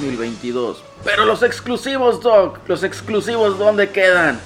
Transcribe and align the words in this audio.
2022. 0.00 0.82
Pero 1.04 1.24
los 1.24 1.42
exclusivos 1.42 2.20
Doc, 2.20 2.58
los 2.66 2.82
exclusivos 2.82 3.58
¿dónde 3.58 3.90
quedan? 3.90 4.40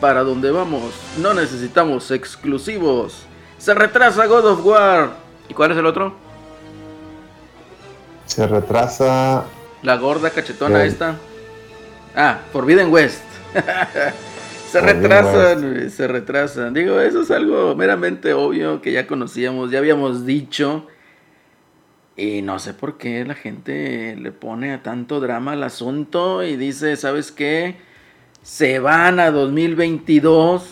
Para 0.00 0.22
dónde 0.22 0.50
vamos, 0.50 0.92
no 1.18 1.34
necesitamos 1.34 2.10
exclusivos. 2.10 3.22
Se 3.58 3.74
retrasa 3.74 4.26
God 4.26 4.46
of 4.46 4.64
War. 4.64 5.10
¿Y 5.48 5.54
cuál 5.54 5.72
es 5.72 5.78
el 5.78 5.86
otro? 5.86 6.14
Se 8.26 8.46
retrasa. 8.46 9.44
La 9.82 9.96
gorda 9.96 10.30
cachetona 10.30 10.84
esta. 10.84 11.16
Ah, 12.14 12.38
Forbidden 12.52 12.92
West. 12.92 13.22
se 14.70 14.80
retrasan, 14.80 15.90
se 15.90 16.06
retrasan. 16.06 16.74
Digo, 16.74 17.00
eso 17.00 17.22
es 17.22 17.30
algo 17.30 17.74
meramente 17.74 18.34
obvio 18.34 18.80
que 18.80 18.92
ya 18.92 19.06
conocíamos, 19.06 19.70
ya 19.70 19.78
habíamos 19.78 20.26
dicho. 20.26 20.86
Y 22.18 22.42
no 22.42 22.58
sé 22.58 22.74
por 22.74 22.98
qué 22.98 23.24
la 23.24 23.36
gente 23.36 24.16
le 24.16 24.32
pone 24.32 24.72
a 24.72 24.82
tanto 24.82 25.20
drama 25.20 25.52
al 25.52 25.62
asunto 25.62 26.42
y 26.42 26.56
dice, 26.56 26.96
¿sabes 26.96 27.30
qué? 27.30 27.76
Se 28.42 28.80
van 28.80 29.20
a 29.20 29.30
2022. 29.30 30.68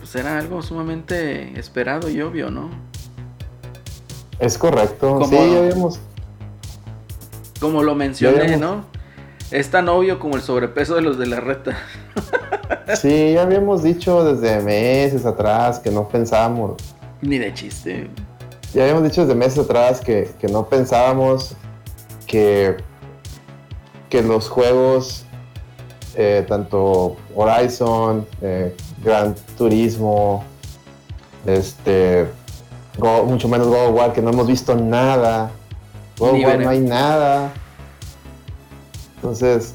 Pues 0.00 0.16
era 0.16 0.36
algo 0.36 0.62
sumamente 0.62 1.56
esperado 1.56 2.10
y 2.10 2.20
obvio, 2.20 2.50
¿no? 2.50 2.70
Es 4.40 4.58
correcto. 4.58 5.24
Sí, 5.26 5.36
ya 5.36 5.58
habíamos. 5.58 6.00
Como 7.60 7.84
lo 7.84 7.94
mencioné, 7.94 8.56
¿no? 8.56 8.84
Es 9.52 9.70
tan 9.70 9.88
obvio 9.88 10.18
como 10.18 10.34
el 10.34 10.42
sobrepeso 10.42 10.96
de 10.96 11.02
los 11.02 11.18
de 11.18 11.26
la 11.26 11.38
reta. 11.38 11.78
sí, 13.00 13.34
ya 13.34 13.42
habíamos 13.42 13.84
dicho 13.84 14.24
desde 14.24 14.60
meses 14.60 15.24
atrás 15.24 15.78
que 15.78 15.92
no 15.92 16.08
pensábamos. 16.08 16.82
Ni 17.22 17.38
de 17.38 17.54
chiste. 17.54 18.10
Ya 18.74 18.82
habíamos 18.82 19.04
dicho 19.04 19.22
desde 19.22 19.34
meses 19.34 19.58
atrás 19.58 20.00
que, 20.00 20.34
no 20.50 20.66
pensábamos 20.68 21.54
que, 22.26 22.76
que 24.10 24.22
los 24.22 24.48
juegos, 24.48 25.24
eh, 26.14 26.44
tanto 26.46 27.16
Horizon, 27.34 28.26
eh, 28.42 28.76
Gran 29.02 29.34
Turismo, 29.56 30.44
este, 31.46 32.28
mucho 32.98 33.48
menos 33.48 33.68
God 33.68 33.88
of 33.88 33.94
War, 33.94 34.12
que 34.12 34.20
no 34.20 34.30
hemos 34.30 34.46
visto 34.46 34.74
nada. 34.74 35.50
God 36.18 36.30
of 36.30 36.44
War 36.44 36.58
no 36.58 36.70
hay 36.70 36.80
nada. 36.80 37.52
Entonces, 39.16 39.72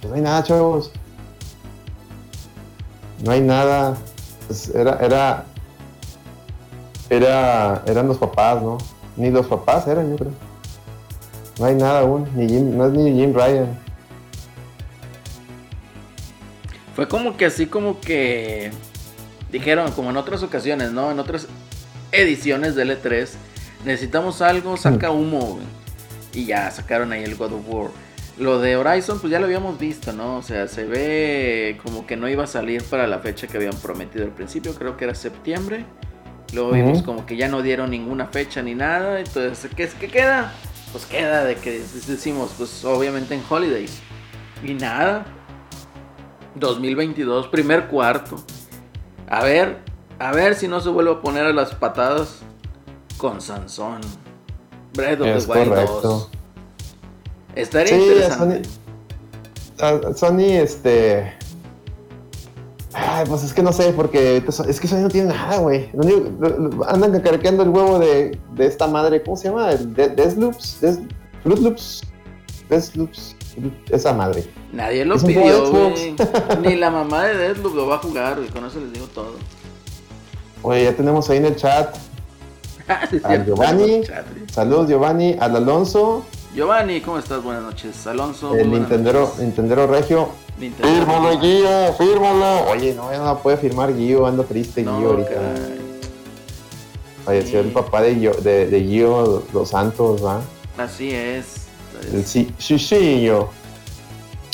pues 0.00 0.10
no 0.10 0.14
hay 0.16 0.22
nada, 0.22 0.42
chavos. 0.44 0.92
No 3.24 3.32
hay 3.32 3.40
nada. 3.40 3.96
Pues 4.46 4.68
era, 4.74 4.98
era, 5.00 5.44
era, 7.10 7.82
eran 7.86 8.06
los 8.08 8.18
papás, 8.18 8.62
¿no? 8.62 8.78
Ni 9.16 9.30
los 9.30 9.46
papás 9.46 9.86
eran, 9.88 10.10
yo 10.10 10.16
creo. 10.16 10.32
No 11.58 11.66
hay 11.66 11.74
nada 11.74 12.00
aún, 12.00 12.28
ni 12.34 12.46
no 12.46 12.86
es 12.86 12.92
ni 12.92 13.12
Jim 13.12 13.34
Ryan. 13.34 13.78
Fue 16.94 17.08
como 17.08 17.36
que 17.36 17.46
así 17.46 17.66
como 17.66 18.00
que 18.00 18.70
dijeron, 19.50 19.92
como 19.92 20.10
en 20.10 20.16
otras 20.16 20.42
ocasiones, 20.42 20.92
¿no? 20.92 21.10
En 21.10 21.18
otras 21.18 21.46
ediciones 22.12 22.74
de 22.74 22.84
L3, 22.84 23.28
necesitamos 23.84 24.42
algo, 24.42 24.76
saca 24.76 25.10
humo, 25.10 25.58
Y 26.32 26.44
ya 26.44 26.70
sacaron 26.70 27.12
ahí 27.12 27.24
el 27.24 27.36
God 27.36 27.52
of 27.52 27.62
War. 27.68 27.90
Lo 28.38 28.60
de 28.60 28.76
Horizon, 28.76 29.18
pues 29.18 29.32
ya 29.32 29.40
lo 29.40 29.46
habíamos 29.46 29.78
visto, 29.78 30.12
¿no? 30.12 30.36
O 30.36 30.42
sea, 30.42 30.68
se 30.68 30.84
ve 30.84 31.80
como 31.82 32.06
que 32.06 32.16
no 32.16 32.28
iba 32.28 32.44
a 32.44 32.46
salir 32.46 32.84
para 32.84 33.06
la 33.08 33.18
fecha 33.18 33.48
que 33.48 33.56
habían 33.56 33.74
prometido 33.74 34.24
al 34.24 34.30
principio, 34.30 34.74
creo 34.74 34.96
que 34.96 35.04
era 35.04 35.14
septiembre. 35.14 35.84
Luego 36.52 36.72
vimos 36.72 37.02
como 37.02 37.26
que 37.26 37.36
ya 37.36 37.48
no 37.48 37.62
dieron 37.62 37.90
ninguna 37.90 38.26
fecha 38.26 38.62
ni 38.62 38.74
nada. 38.74 39.20
Entonces, 39.20 39.70
¿qué, 39.76 39.88
¿qué 39.88 40.08
queda? 40.08 40.52
Pues 40.92 41.04
queda 41.04 41.44
de 41.44 41.56
que 41.56 41.82
decimos, 42.06 42.52
pues 42.56 42.84
obviamente 42.84 43.34
en 43.34 43.42
Holidays. 43.48 44.00
Y 44.64 44.74
nada. 44.74 45.26
2022, 46.54 47.48
primer 47.48 47.86
cuarto. 47.88 48.36
A 49.28 49.44
ver, 49.44 49.78
a 50.18 50.32
ver 50.32 50.54
si 50.54 50.68
no 50.68 50.80
se 50.80 50.88
vuelve 50.88 51.12
a 51.12 51.20
poner 51.20 51.44
a 51.46 51.52
las 51.52 51.74
patadas 51.74 52.40
con 53.18 53.40
Sansón. 53.40 54.00
Breath 54.94 55.20
of 55.20 55.46
the 55.46 55.52
Wild 55.52 55.74
2. 56.02 56.30
Estaría 57.54 57.96
interesante. 57.96 58.68
Sony, 59.76 60.14
Sony, 60.14 60.52
este. 60.52 61.37
Ay, 62.94 63.26
pues 63.28 63.42
es 63.42 63.52
que 63.52 63.62
no 63.62 63.72
sé, 63.72 63.92
porque 63.92 64.42
es 64.68 64.80
que 64.80 64.88
Sony 64.88 65.00
no 65.00 65.08
tiene 65.08 65.28
nada, 65.28 65.58
güey. 65.58 65.90
Andan 66.86 67.12
cacarequeando 67.12 67.62
el 67.62 67.68
huevo 67.68 67.98
de, 67.98 68.38
de, 68.54 68.66
esta 68.66 68.86
madre, 68.86 69.22
¿cómo 69.22 69.36
se 69.36 69.48
llama? 69.48 69.74
Deathloops, 69.74 70.80
Des, 70.80 70.98
Fruit 71.42 71.58
Loops, 71.58 72.02
Deathloops, 72.70 73.36
esa 73.90 74.12
madre. 74.14 74.44
Nadie 74.72 75.04
lo 75.04 75.18
pidió, 75.18 75.70
güey. 75.70 76.16
Ni 76.62 76.76
la 76.76 76.90
mamá 76.98 77.24
de 77.24 77.36
Deathloop 77.36 77.74
lo 77.74 77.86
va 77.86 77.96
a 77.96 77.98
jugar, 77.98 78.36
güey. 78.36 78.48
Con 78.48 78.64
eso 78.64 78.80
les 78.80 78.92
digo 78.92 79.06
todo. 79.06 79.34
Oye, 80.62 80.84
ya 80.84 80.92
tenemos 80.94 81.28
ahí 81.30 81.38
en 81.38 81.46
el 81.46 81.56
chat 81.56 81.94
a 83.24 83.36
Giovanni. 83.44 84.02
Saludos, 84.50 84.88
Giovanni. 84.88 85.36
Al 85.38 85.56
Alonso. 85.56 86.24
Giovanni, 86.54 87.00
¿cómo 87.00 87.18
estás? 87.18 87.42
Buenas 87.42 87.62
noches. 87.62 88.06
Alonso. 88.06 88.54
El 88.56 88.70
Nintendero, 88.70 89.32
Nintendero 89.38 89.86
Regio. 90.60 90.84
Fírmalo, 90.84 91.40
Guío, 91.40 91.92
fírmalo. 91.94 92.70
Oye, 92.70 92.94
no, 92.94 93.10
ya 93.10 93.18
no 93.18 93.38
puede 93.38 93.56
firmar 93.56 93.94
Guío, 93.94 94.26
ando 94.26 94.44
triste 94.44 94.82
no, 94.82 94.98
Guío 94.98 95.10
ahorita. 95.10 95.54
Falleció 97.24 97.60
el 97.60 97.72
papá 97.72 98.02
de, 98.02 98.14
Gio, 98.14 98.32
de, 98.32 98.66
de 98.66 98.80
Guío 98.80 99.44
Los 99.52 99.70
Santos, 99.70 100.24
¿va? 100.24 100.40
Así 100.76 101.12
es. 101.12 101.66
El 102.12 102.24
sí, 102.24 102.52
sí, 102.58 102.78
sí, 102.78 103.22
yo. 103.22 103.50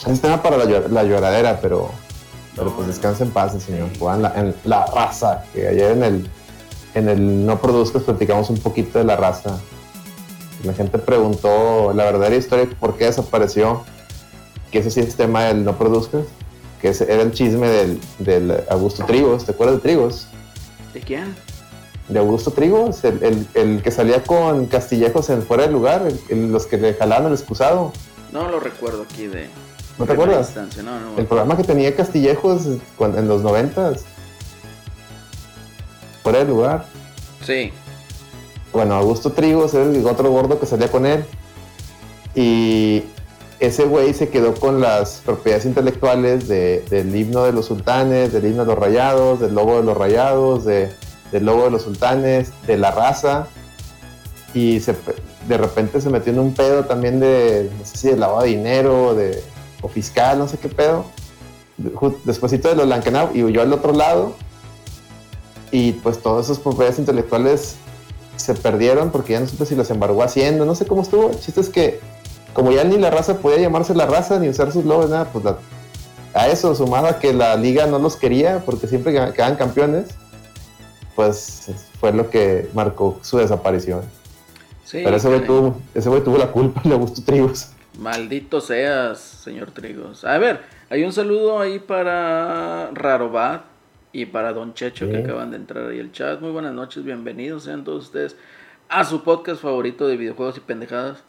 Es 0.06 0.20
tema 0.20 0.42
para 0.42 0.58
la, 0.58 0.80
la 0.88 1.04
lloradera, 1.04 1.60
pero, 1.60 1.90
pero 2.56 2.70
pues 2.74 2.88
descansa 2.88 3.24
en 3.24 3.30
paz, 3.30 3.54
señor. 3.62 3.88
Juan 3.98 4.22
la, 4.22 4.32
en 4.36 4.54
la 4.64 4.86
raza, 4.86 5.44
que 5.52 5.68
ayer 5.68 5.92
en 5.92 6.02
el, 6.02 6.30
en 6.94 7.08
el 7.08 7.46
No 7.46 7.60
Produzcas 7.60 8.02
platicamos 8.02 8.50
un 8.50 8.58
poquito 8.58 8.98
de 8.98 9.04
la 9.04 9.16
raza 9.16 9.58
la 10.64 10.72
gente 10.72 10.98
preguntó 10.98 11.92
la 11.92 12.04
verdadera 12.04 12.36
historia 12.36 12.68
por 12.78 12.96
qué 12.96 13.06
desapareció, 13.06 13.84
que 14.74 14.80
ese 14.80 14.90
sí 14.90 14.98
es 14.98 15.14
tema 15.14 15.44
del 15.44 15.64
no 15.64 15.78
produzcas, 15.78 16.24
que 16.82 16.88
ese 16.88 17.04
era 17.04 17.22
el 17.22 17.30
chisme 17.30 17.68
del, 18.18 18.64
Augusto 18.68 19.04
Trigos, 19.04 19.44
¿te 19.44 19.52
acuerdas 19.52 19.76
de 19.76 19.82
Trigos? 19.82 20.26
¿De 20.92 21.00
quién? 21.00 21.32
De 22.08 22.18
Augusto 22.18 22.50
Trigos, 22.50 23.04
el, 23.04 23.80
que 23.84 23.90
salía 23.92 24.24
con 24.24 24.66
Castillejos 24.66 25.30
en 25.30 25.44
fuera 25.44 25.62
del 25.62 25.74
lugar, 25.74 26.02
los 26.28 26.66
que 26.66 26.76
le 26.76 26.94
jalaban 26.94 27.28
el 27.28 27.34
excusado. 27.34 27.92
No 28.32 28.48
lo 28.48 28.58
recuerdo 28.58 29.04
aquí 29.04 29.28
de... 29.28 29.46
¿No 29.96 30.06
te 30.06 30.14
acuerdas? 30.14 30.52
el 31.16 31.26
programa 31.26 31.56
que 31.56 31.62
tenía 31.62 31.94
Castillejos 31.94 32.62
en 32.98 33.28
los 33.28 33.42
noventas. 33.42 34.02
Fuera 36.24 36.40
del 36.40 36.48
lugar. 36.48 36.86
Sí 37.46 37.72
bueno, 38.72 38.96
Augusto 38.96 39.30
Trigos 39.30 39.72
era 39.72 39.84
el 39.84 40.04
otro 40.04 40.28
gordo 40.32 40.58
que 40.58 40.66
salía 40.66 40.90
con 40.90 41.06
él. 41.06 41.24
Y 42.34 43.04
ese 43.60 43.84
güey 43.84 44.14
se 44.14 44.28
quedó 44.28 44.54
con 44.54 44.80
las 44.80 45.22
propiedades 45.24 45.64
intelectuales 45.64 46.48
del 46.48 47.14
himno 47.14 47.44
de 47.44 47.52
los 47.52 47.66
sultanes, 47.66 48.32
del 48.32 48.46
himno 48.46 48.64
de 48.64 48.66
los 48.66 48.78
rayados, 48.78 49.40
del 49.40 49.54
logo 49.54 49.76
de 49.76 49.82
los 49.84 49.96
rayados, 49.96 50.64
del 50.64 50.90
logo 51.32 51.64
de 51.64 51.70
los 51.70 51.82
sultanes, 51.82 52.52
de 52.66 52.76
la 52.76 52.90
raza. 52.90 53.46
Y 54.52 54.78
de 54.78 55.58
repente 55.58 56.00
se 56.00 56.10
metió 56.10 56.32
en 56.32 56.38
un 56.38 56.54
pedo 56.54 56.84
también 56.84 57.20
de, 57.20 57.70
no 57.78 57.84
sé 57.84 57.98
si 57.98 58.08
de 58.08 58.16
lavado 58.16 58.42
de 58.42 58.48
dinero, 58.48 59.14
de, 59.14 59.42
o 59.82 59.88
fiscal, 59.88 60.38
no 60.38 60.48
sé 60.48 60.58
qué 60.58 60.68
pedo. 60.68 61.04
Despuésito 62.24 62.68
de 62.68 62.76
los 62.76 62.86
Lankenau 62.86 63.30
y 63.34 63.42
huyó 63.42 63.62
al 63.62 63.72
otro 63.72 63.92
lado. 63.92 64.34
Y 65.70 65.92
pues 65.92 66.20
todas 66.22 66.46
esas 66.46 66.60
propiedades 66.60 66.98
intelectuales 66.98 67.76
se 68.36 68.54
perdieron 68.54 69.10
porque 69.10 69.32
ya 69.32 69.40
no 69.40 69.46
supe 69.46 69.66
si 69.66 69.74
las 69.74 69.90
embargó 69.90 70.22
haciendo, 70.22 70.64
no 70.64 70.74
sé 70.74 70.86
cómo 70.86 71.02
estuvo. 71.02 71.30
El 71.30 71.40
chiste 71.40 71.60
es 71.60 71.68
que, 71.68 72.00
como 72.54 72.72
ya 72.72 72.84
ni 72.84 72.96
la 72.96 73.10
raza 73.10 73.38
podía 73.38 73.58
llamarse 73.58 73.94
la 73.94 74.06
raza 74.06 74.38
ni 74.38 74.48
usar 74.48 74.72
sus 74.72 74.84
logos, 74.84 75.10
nada, 75.10 75.26
pues 75.26 75.44
a 76.32 76.48
eso 76.48 76.74
sumado 76.74 77.06
a 77.06 77.18
que 77.18 77.32
la 77.32 77.56
liga 77.56 77.86
no 77.86 77.98
los 77.98 78.16
quería 78.16 78.62
porque 78.64 78.86
siempre 78.86 79.12
quedaban 79.12 79.56
campeones, 79.56 80.14
pues 81.14 81.70
fue 82.00 82.12
lo 82.12 82.30
que 82.30 82.68
marcó 82.74 83.18
su 83.22 83.38
desaparición. 83.38 84.02
Pero 84.90 85.16
ese 85.16 85.28
güey 85.28 85.44
tuvo, 85.44 85.80
tuvo 86.22 86.38
la 86.38 86.50
culpa, 86.52 86.80
le 86.84 86.94
gustó 86.94 87.22
Trigos. 87.22 87.70
Maldito 87.98 88.60
seas, 88.60 89.18
señor 89.18 89.70
Trigos. 89.70 90.24
A 90.24 90.38
ver, 90.38 90.60
hay 90.90 91.04
un 91.04 91.12
saludo 91.12 91.60
ahí 91.60 91.78
para 91.78 92.90
Rarobat 92.92 93.62
y 94.12 94.26
para 94.26 94.52
Don 94.52 94.74
Checho 94.74 95.08
que 95.08 95.18
acaban 95.18 95.50
de 95.50 95.56
entrar 95.56 95.88
ahí 95.88 95.98
el 95.98 96.12
chat. 96.12 96.40
Muy 96.40 96.50
buenas 96.50 96.72
noches, 96.72 97.04
bienvenidos 97.04 97.64
sean 97.64 97.84
todos 97.84 98.04
ustedes 98.04 98.36
a 98.88 99.04
su 99.04 99.22
podcast 99.24 99.62
favorito 99.62 100.06
de 100.06 100.16
videojuegos 100.16 100.56
y 100.56 100.60
pendejadas. 100.60 101.24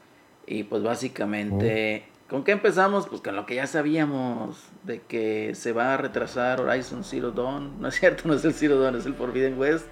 Y 0.47 0.63
pues 0.63 0.83
básicamente, 0.83 2.06
¿con 2.30 2.44
qué 2.44 2.51
empezamos? 2.51 3.07
Pues 3.07 3.21
con 3.21 3.36
lo 3.36 3.45
que 3.45 3.56
ya 3.56 3.68
sabíamos, 3.68 4.57
de 4.83 5.01
que 5.01 5.56
se 5.56 5.71
va 5.71 5.94
a 5.94 5.97
retrasar 5.97 6.62
Horizon 6.62 7.03
Zero 7.03 7.31
Dawn. 7.31 7.74
No 7.80 7.88
es 7.88 7.95
cierto, 7.95 8.24
no 8.27 8.33
es 8.33 8.45
el 8.45 8.53
Zero 8.53 8.80
Dawn, 8.80 8.95
es 8.95 9.06
el 9.06 9.15
Forbidden 9.15 9.57
West. 9.57 9.88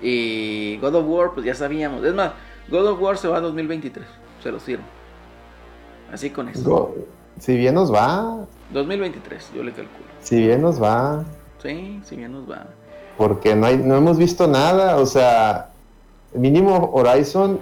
Y 0.00 0.78
God 0.78 0.96
of 0.96 1.06
War, 1.06 1.32
pues 1.32 1.46
ya 1.46 1.54
sabíamos. 1.54 2.04
Es 2.04 2.14
más, 2.14 2.32
God 2.68 2.86
of 2.88 3.00
War 3.00 3.16
se 3.16 3.28
va 3.28 3.38
a 3.38 3.40
2023. 3.40 4.04
Se 4.42 4.50
lo 4.50 4.58
sirvo. 4.58 4.84
Así 6.12 6.30
con 6.30 6.48
eso. 6.48 6.94
si 7.38 7.56
bien 7.56 7.74
nos 7.74 7.92
va. 7.92 8.46
2023, 8.72 9.52
yo 9.54 9.62
le 9.62 9.72
calculo. 9.72 10.04
Si 10.20 10.40
bien 10.40 10.60
nos 10.62 10.82
va. 10.82 11.24
Sí, 11.62 12.00
si 12.04 12.16
bien 12.16 12.32
nos 12.32 12.50
va. 12.50 12.66
Porque 13.16 13.54
no, 13.54 13.66
hay, 13.66 13.76
no 13.78 13.96
hemos 13.96 14.18
visto 14.18 14.46
nada. 14.46 14.96
O 14.96 15.06
sea, 15.06 15.70
mínimo 16.34 16.90
Horizon. 16.92 17.60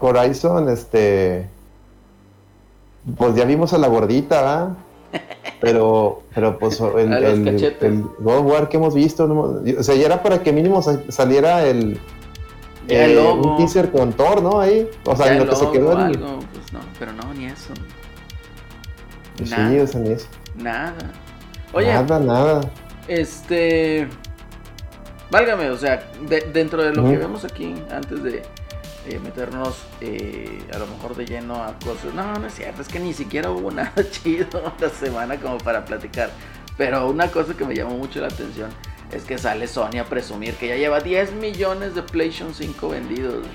Horizon, 0.00 0.68
este. 0.68 1.48
Pues 3.16 3.34
ya 3.34 3.44
vimos 3.44 3.72
a 3.72 3.78
la 3.78 3.88
gordita, 3.88 4.40
¿verdad? 4.40 4.68
Pero, 5.60 6.22
pero 6.34 6.58
pues 6.58 6.78
el, 6.80 7.10
el, 7.10 8.02
God 8.18 8.38
of 8.38 8.46
War 8.46 8.68
que 8.68 8.76
hemos 8.76 8.94
visto, 8.94 9.24
o 9.24 9.82
sea, 9.82 9.94
ya 9.94 10.04
era 10.04 10.22
para 10.22 10.42
que 10.42 10.52
mínimo 10.52 10.82
saliera 10.82 11.66
el, 11.66 11.98
eh, 12.88 13.18
un 13.18 13.56
teaser 13.56 13.90
con 13.90 14.12
Thor, 14.12 14.42
¿no? 14.42 14.60
Ahí, 14.60 14.88
o 15.04 15.16
sea, 15.16 15.34
lo 15.34 15.48
que 15.48 15.56
se 15.56 15.70
quedó 15.70 15.96
algo, 15.96 16.38
pues 16.52 16.72
no, 16.72 16.80
pero 16.98 17.12
no, 17.12 17.32
ni 17.34 17.46
eso. 17.46 17.72
Pues 19.36 19.50
nada. 19.50 19.70
Sí, 19.70 19.78
o 19.78 19.86
sea, 19.86 20.00
ni 20.00 20.10
eso. 20.10 20.28
Nada. 20.56 20.94
Oye, 21.72 21.92
nada, 21.92 22.20
nada. 22.20 22.60
Este, 23.08 24.08
válgame, 25.30 25.70
o 25.70 25.76
sea, 25.76 26.08
dentro 26.52 26.82
de 26.82 26.94
lo 26.94 27.04
que 27.04 27.16
vemos 27.16 27.44
aquí, 27.44 27.74
antes 27.90 28.22
de 28.22 28.42
eh, 29.08 29.20
meternos 29.20 29.76
eh, 30.00 30.62
a 30.74 30.78
lo 30.78 30.86
mejor 30.86 31.14
de 31.14 31.26
lleno 31.26 31.62
a 31.62 31.78
cosas. 31.78 32.12
No, 32.14 32.38
no 32.38 32.46
es 32.46 32.54
cierto, 32.54 32.82
es 32.82 32.88
que 32.88 32.98
ni 32.98 33.12
siquiera 33.12 33.50
hubo 33.50 33.70
nada 33.72 33.94
chido 34.10 34.74
la 34.80 34.90
semana 34.90 35.36
como 35.36 35.58
para 35.58 35.84
platicar. 35.84 36.30
Pero 36.76 37.08
una 37.08 37.30
cosa 37.30 37.54
que 37.54 37.64
me 37.64 37.74
llamó 37.74 37.96
mucho 37.96 38.20
la 38.20 38.26
atención 38.26 38.70
es 39.12 39.24
que 39.24 39.38
sale 39.38 39.68
Sony 39.68 39.98
a 40.00 40.04
presumir 40.04 40.54
que 40.54 40.68
ya 40.68 40.76
lleva 40.76 41.00
10 41.00 41.34
millones 41.34 41.94
de 41.94 42.02
PlayStation 42.02 42.52
5 42.52 42.88
vendidos. 42.88 43.46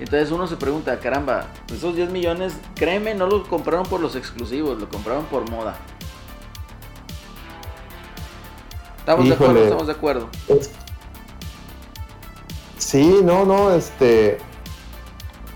Entonces 0.00 0.30
uno 0.30 0.46
se 0.46 0.56
pregunta, 0.56 0.98
caramba, 1.00 1.46
esos 1.72 1.94
10 1.94 2.10
millones, 2.10 2.54
créeme, 2.74 3.14
no 3.14 3.26
los 3.26 3.46
compraron 3.48 3.84
por 3.84 4.00
los 4.00 4.16
exclusivos, 4.16 4.78
lo 4.78 4.88
compraron 4.88 5.24
por 5.26 5.50
moda. 5.50 5.76
¿Estamos 9.00 9.28
de 9.28 9.34
acuerdo? 9.34 9.64
¿Estamos 9.64 9.86
de 9.86 9.92
acuerdo? 9.92 10.28
Sí, 12.78 13.20
no, 13.22 13.44
no, 13.44 13.74
este 13.74 14.38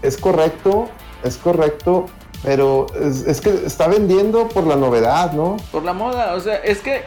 es 0.03 0.17
correcto, 0.17 0.89
es 1.23 1.37
correcto, 1.37 2.07
pero 2.43 2.87
es, 2.95 3.41
que 3.41 3.51
está 3.65 3.87
vendiendo 3.87 4.49
por 4.49 4.67
la 4.67 4.77
novedad, 4.77 5.33
¿no? 5.33 5.57
Por 5.71 5.85
la 5.85 5.93
moda, 5.93 6.35
o 6.35 6.41
sea, 6.41 6.57
es 6.57 6.81
que 6.81 7.03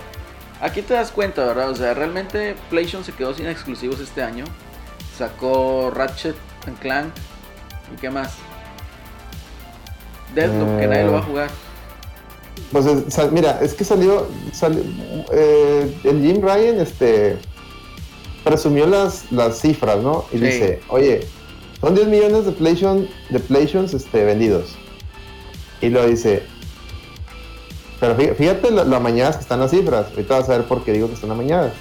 aquí 0.61 0.81
te 0.81 0.93
das 0.93 1.11
cuenta, 1.11 1.45
¿verdad? 1.45 1.69
O 1.69 1.75
sea, 1.75 1.93
realmente 1.93 2.55
PlayStation 2.69 3.03
se 3.03 3.11
quedó 3.11 3.33
sin 3.33 3.47
exclusivos 3.47 3.99
este 3.99 4.23
año. 4.23 4.45
Sacó 5.17 5.91
Ratchet 5.93 6.35
and 6.67 6.79
Clank 6.79 7.13
y 7.93 7.99
qué 7.99 8.09
más. 8.09 8.33
Deathloop, 10.33 10.79
que 10.79 10.87
nadie 10.87 11.03
lo 11.03 11.11
va 11.13 11.19
a 11.19 11.21
eh, 11.21 11.25
jugar. 11.25 11.49
Pues 12.71 13.31
mira, 13.31 13.59
es 13.61 13.73
que 13.73 13.83
salió, 13.83 14.27
eh, 15.31 15.97
el 16.03 16.21
Jim 16.21 16.41
Ryan, 16.41 16.79
este, 16.79 17.37
presumió 18.43 18.85
las, 18.87 19.31
las 19.31 19.59
cifras, 19.59 19.99
¿no? 19.99 20.25
Y 20.31 20.37
dice, 20.37 20.81
oye, 20.89 21.27
son 21.85 21.93
10 21.93 22.07
millones 22.07 22.45
de 22.45 22.51
PlayStation, 22.51 23.07
de 23.29 23.97
este, 23.97 24.23
vendidos. 24.23 24.75
Y 25.81 25.89
lo 25.89 26.03
dice. 26.07 26.41
Pero 27.99 28.15
fíjate 28.15 28.71
lo 28.71 28.95
amañadas 28.95 29.35
que 29.35 29.43
están 29.43 29.59
las 29.59 29.69
cifras. 29.69 30.07
Ahorita 30.09 30.39
vas 30.39 30.49
a 30.49 30.57
ver 30.57 30.67
por 30.67 30.83
qué 30.83 30.93
digo 30.93 31.07
que 31.07 31.13
están 31.13 31.29
amañadas. 31.29 31.73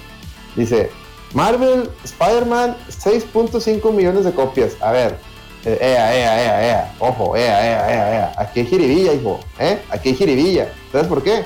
Dice, 0.55 0.91
Marvel, 1.33 1.89
Spider-Man, 2.03 2.77
6.5 2.87 3.91
millones 3.93 4.25
de 4.25 4.31
copias. 4.33 4.77
A 4.79 4.91
ver, 4.91 5.17
eh, 5.65 5.75
ea, 5.81 6.15
ea, 6.15 6.43
ea, 6.43 6.67
ea, 6.67 6.95
ojo, 6.99 7.35
ea, 7.35 7.65
ea, 7.65 7.91
ea, 7.91 8.15
ea. 8.15 8.33
Aquí 8.37 8.59
hay 8.59 8.67
jiribilla, 8.67 9.11
hijo, 9.11 9.39
¿eh? 9.57 9.81
Aquí 9.89 10.09
hay 10.09 10.15
jiribilla. 10.15 10.71
¿Sabes 10.91 11.07
por 11.07 11.23
qué? 11.23 11.45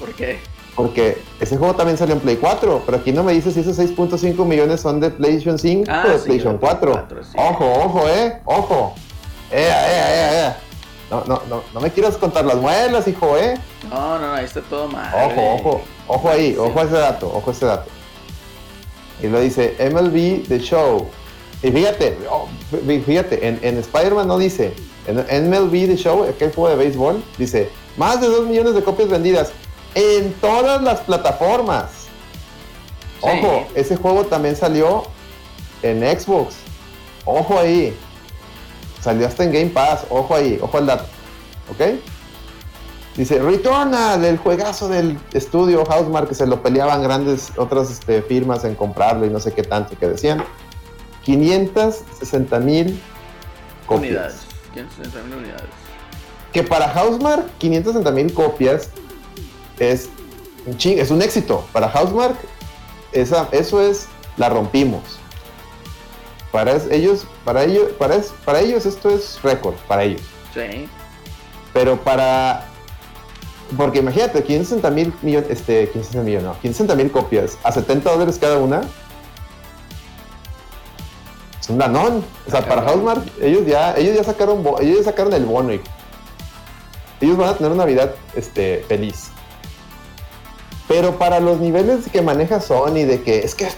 ¿Por 0.00 0.14
qué? 0.14 0.38
Porque 0.76 1.22
ese 1.40 1.56
juego 1.56 1.74
también 1.74 1.96
salió 1.96 2.14
en 2.14 2.20
Play 2.20 2.36
4, 2.36 2.82
pero 2.84 2.98
aquí 2.98 3.12
no 3.12 3.22
me 3.22 3.32
dice 3.32 3.52
si 3.52 3.60
esos 3.60 3.78
6.5 3.78 4.44
millones 4.44 4.80
son 4.80 4.98
de 4.98 5.10
PlayStation 5.10 5.58
5 5.58 5.84
ah, 5.88 6.04
o 6.04 6.10
de 6.10 6.18
PlayStation 6.18 6.58
4. 6.58 7.06
Ojo, 7.36 7.72
ojo, 7.84 8.08
eh, 8.08 8.40
ojo. 8.44 8.94
Eh, 9.52 9.68
eh, 9.68 10.48
eh, 10.48 10.52
no, 11.10 11.22
no, 11.26 11.42
no, 11.48 11.62
no 11.72 11.80
me 11.80 11.90
quieras 11.90 12.16
contar 12.16 12.44
las 12.44 12.56
muelas, 12.56 13.06
hijo, 13.06 13.36
eh. 13.38 13.54
No, 13.88 14.18
no, 14.18 14.32
ahí 14.32 14.44
está 14.44 14.62
todo 14.62 14.88
mal. 14.88 15.14
Ojo, 15.14 15.54
ojo, 15.54 15.80
ojo 16.08 16.28
ahí, 16.28 16.56
ojo 16.58 16.80
a 16.80 16.82
ese 16.82 16.94
dato, 16.94 17.32
ojo 17.32 17.50
a 17.50 17.52
ese 17.52 17.66
dato. 17.66 17.90
Y 19.22 19.28
lo 19.28 19.40
dice 19.40 19.76
MLB 19.78 20.48
The 20.48 20.58
Show. 20.58 21.06
Y 21.62 21.70
fíjate, 21.70 22.18
oh, 22.28 22.48
fíjate, 23.06 23.46
en, 23.46 23.60
en 23.62 23.78
Spider-Man 23.78 24.26
no 24.26 24.38
dice, 24.38 24.74
en 25.06 25.50
MLB 25.50 25.86
The 25.86 25.96
Show, 25.96 26.24
aquel 26.24 26.52
juego 26.52 26.70
de 26.70 26.76
béisbol, 26.76 27.22
dice, 27.38 27.70
más 27.96 28.20
de 28.20 28.26
2 28.26 28.48
millones 28.48 28.74
de 28.74 28.82
copias 28.82 29.08
vendidas 29.08 29.52
en 29.94 30.32
todas 30.34 30.82
las 30.82 31.00
plataformas. 31.00 32.04
Ojo, 33.20 33.66
ese 33.74 33.96
juego 33.96 34.24
también 34.24 34.54
salió 34.54 35.04
en 35.82 36.00
Xbox. 36.18 36.56
Ojo 37.24 37.58
ahí. 37.58 37.96
Salió 39.00 39.26
hasta 39.26 39.44
en 39.44 39.52
Game 39.52 39.70
Pass. 39.70 40.04
Ojo 40.10 40.34
ahí, 40.34 40.58
ojo 40.60 40.78
al 40.78 40.86
dato. 40.86 41.06
¿Ok? 41.70 41.98
Dice, 43.16 43.38
Returnal, 43.38 44.24
el 44.24 44.38
juegazo 44.38 44.88
del 44.88 45.18
estudio 45.32 45.84
Housemark 45.84 46.28
que 46.28 46.34
se 46.34 46.46
lo 46.46 46.62
peleaban 46.62 47.02
grandes 47.02 47.52
otras 47.56 47.90
este, 47.90 48.22
firmas 48.22 48.64
en 48.64 48.74
comprarlo 48.74 49.24
y 49.24 49.30
no 49.30 49.38
sé 49.38 49.52
qué 49.52 49.62
tanto 49.62 49.96
que 49.96 50.08
decían. 50.08 50.44
560 51.22 52.58
mil 52.60 53.00
unidades. 53.88 54.40
560 54.74 55.22
mil 55.28 55.38
unidades. 55.38 55.68
Que 56.52 56.62
para 56.62 56.88
Housemark, 56.88 57.46
560 57.58 58.10
mil 58.10 58.34
copias 58.34 58.90
es 59.78 60.08
un 60.66 60.76
es 60.82 61.10
un 61.10 61.22
éxito. 61.22 61.66
Para 61.72 61.88
Housemark, 61.88 62.36
esa, 63.12 63.48
eso 63.52 63.80
es, 63.80 64.06
la 64.36 64.48
rompimos. 64.48 65.02
Para 66.52 66.76
ellos, 66.90 67.26
para 67.44 67.64
ellos, 67.64 67.90
para, 67.98 68.18
para 68.44 68.60
ellos 68.60 68.86
esto 68.86 69.10
es 69.10 69.42
récord, 69.42 69.74
para 69.88 70.04
ellos. 70.04 70.22
Sí. 70.54 70.88
Pero 71.72 71.96
para 72.00 72.68
porque 73.76 73.98
imagínate, 73.98 74.42
560 74.42 74.90
mil 74.90 75.12
millones, 75.22 75.50
este, 75.50 75.88
560 75.88 76.22
millones, 76.22 76.44
no, 76.46 76.52
560 76.60 76.94
mil 76.94 77.10
copias 77.10 77.58
a 77.62 77.72
70 77.72 78.10
dólares 78.10 78.38
cada 78.40 78.58
una. 78.58 78.82
Es 81.60 81.68
un 81.70 81.78
danón. 81.78 82.24
O 82.46 82.50
sea, 82.50 82.66
para 82.66 82.82
Housemark, 82.82 83.22
ellos 83.40 83.66
ya, 83.66 83.94
ellos 83.96 84.16
ya 84.16 84.24
sacaron, 84.24 84.64
ellos 84.80 84.98
ya 84.98 85.04
sacaron 85.04 85.32
el 85.32 85.44
bono. 85.44 85.70
ellos 87.20 87.36
van 87.36 87.48
a 87.48 87.54
tener 87.56 87.72
una 87.72 87.84
Navidad 87.84 88.14
este, 88.36 88.84
feliz. 88.86 89.30
Pero 90.88 91.18
para 91.18 91.40
los 91.40 91.60
niveles 91.60 92.08
que 92.12 92.20
maneja 92.20 92.60
Sony, 92.60 93.04
de 93.06 93.22
que 93.22 93.38
es 93.40 93.54
que, 93.54 93.68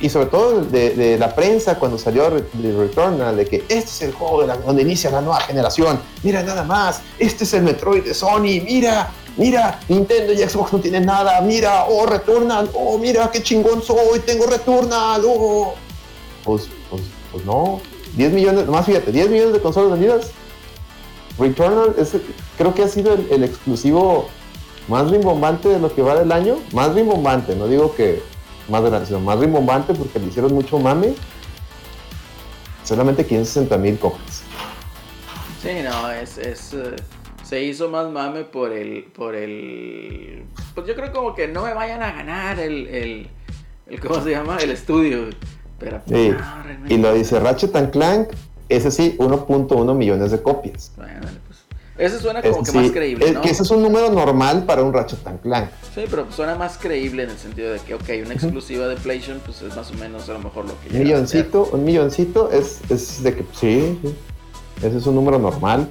y 0.00 0.08
sobre 0.08 0.26
todo 0.26 0.62
de, 0.62 1.16
la 1.18 1.34
prensa 1.34 1.78
cuando 1.78 1.98
salió 1.98 2.30
Returnal, 2.30 3.36
de 3.36 3.46
que 3.46 3.56
este 3.68 3.90
es 3.90 4.02
el 4.02 4.12
juego 4.12 4.46
donde 4.46 4.82
inicia 4.82 5.10
la 5.10 5.20
nueva 5.20 5.40
generación, 5.40 6.00
mira 6.22 6.42
nada 6.42 6.64
más, 6.64 7.02
este 7.18 7.44
es 7.44 7.52
el 7.54 7.62
Metroid 7.62 8.04
de 8.04 8.14
Sony, 8.14 8.62
mira, 8.64 9.10
mira, 9.36 9.80
Nintendo 9.88 10.32
y 10.32 10.38
Xbox 10.38 10.72
no 10.72 10.80
tienen 10.80 11.04
nada, 11.04 11.40
mira, 11.42 11.86
oh, 11.88 12.06
Returnal, 12.06 12.70
oh, 12.72 12.98
mira 12.98 13.30
qué 13.30 13.42
chingón 13.42 13.82
soy, 13.82 14.20
tengo 14.20 14.46
Returnal, 14.46 15.22
oh. 15.26 15.74
Pues, 16.42 16.68
pues, 16.88 17.02
pues 17.32 17.44
no, 17.44 17.80
10 18.16 18.32
millones, 18.32 18.66
más 18.66 18.86
fíjate, 18.86 19.12
10 19.12 19.28
millones 19.28 19.52
de 19.52 19.60
consolas 19.60 19.92
vendidas. 19.92 20.30
Returnal 21.38 21.94
es, 21.98 22.12
creo 22.56 22.74
que 22.74 22.82
ha 22.82 22.88
sido 22.88 23.14
el 23.14 23.44
exclusivo 23.44 24.28
más 24.88 25.10
rimbombante 25.10 25.68
de 25.68 25.78
lo 25.78 25.94
que 25.94 26.02
va 26.02 26.18
del 26.18 26.32
año, 26.32 26.56
más 26.72 26.94
rimbombante, 26.94 27.56
no 27.56 27.66
digo 27.66 27.94
que 27.94 28.22
más 28.68 28.82
grande, 28.82 29.06
sino 29.06 29.20
más 29.20 29.38
rimbombante 29.38 29.94
porque 29.94 30.18
le 30.18 30.26
hicieron 30.26 30.52
mucho 30.54 30.78
mame, 30.78 31.14
solamente 32.84 33.24
560 33.24 33.78
mil 33.78 33.98
copias. 33.98 34.42
Sí, 35.62 35.70
no, 35.82 36.10
es, 36.10 36.38
es 36.38 36.72
eh, 36.74 36.96
se 37.42 37.62
hizo 37.62 37.88
más 37.88 38.08
mame 38.10 38.44
por 38.44 38.72
el, 38.72 39.04
por 39.04 39.34
el, 39.34 40.44
pues 40.74 40.86
yo 40.86 40.94
creo 40.94 41.12
como 41.12 41.34
que 41.34 41.48
no 41.48 41.64
me 41.64 41.74
vayan 41.74 42.02
a 42.02 42.12
ganar 42.12 42.58
el, 42.58 42.86
el, 42.88 43.28
el 43.86 44.00
¿cómo 44.00 44.20
se 44.20 44.30
llama? 44.30 44.58
El 44.58 44.70
estudio, 44.70 45.30
pero 45.78 46.00
sí. 46.06 46.32
Y 46.88 46.98
lo 46.98 47.12
dice 47.14 47.40
Ratchet 47.40 47.90
Clank, 47.90 48.28
ese 48.68 48.90
sí, 48.90 49.16
1.1 49.18 49.94
millones 49.94 50.30
de 50.30 50.42
copias. 50.42 50.92
Bueno, 50.96 51.28
ese 51.98 52.20
suena 52.20 52.42
como 52.42 52.62
que 52.62 52.72
más 52.72 52.90
creíble, 52.90 53.32
¿no? 53.32 53.40
Que 53.40 53.50
ese 53.50 53.62
es 53.62 53.70
un 53.70 53.82
número 53.82 54.10
normal 54.10 54.64
para 54.64 54.82
un 54.82 54.92
Ratchet 54.92 55.20
Clank. 55.42 55.70
Sí, 55.94 56.04
pero 56.10 56.26
suena 56.30 56.54
más 56.54 56.76
creíble 56.76 57.22
en 57.22 57.30
el 57.30 57.38
sentido 57.38 57.72
de 57.72 57.78
que, 57.80 57.94
ok, 57.94 58.08
una 58.24 58.34
exclusiva 58.34 58.86
de 58.86 58.96
PlayStation, 58.96 59.40
pues 59.44 59.62
es 59.62 59.74
más 59.74 59.90
o 59.90 59.94
menos 59.94 60.28
a 60.28 60.34
lo 60.34 60.40
mejor 60.40 60.66
lo 60.66 60.74
que 60.80 60.94
Un 60.94 61.04
milloncito, 61.04 61.70
un 61.72 61.84
milloncito 61.84 62.50
es, 62.50 62.80
es 62.90 63.22
de 63.22 63.34
que, 63.34 63.42
sí, 63.52 63.98
sí, 64.02 64.14
ese 64.82 64.98
es 64.98 65.06
un 65.06 65.14
número 65.14 65.38
normal. 65.38 65.88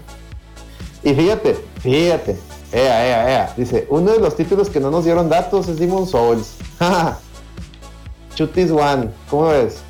Y 1.03 1.13
fíjate, 1.13 1.55
fíjate, 1.81 2.37
ea, 2.71 3.07
ea, 3.07 3.31
ea, 3.31 3.53
dice, 3.57 3.87
uno 3.89 4.11
de 4.11 4.19
los 4.19 4.35
títulos 4.35 4.69
que 4.69 4.79
no 4.79 4.91
nos 4.91 5.05
dieron 5.05 5.27
datos 5.27 5.67
es 5.67 5.79
Demon 5.79 6.05
Souls. 6.05 6.55
Chutis 8.35 8.69
One, 8.69 9.09
¿cómo 9.29 9.47
ves? 9.47 9.84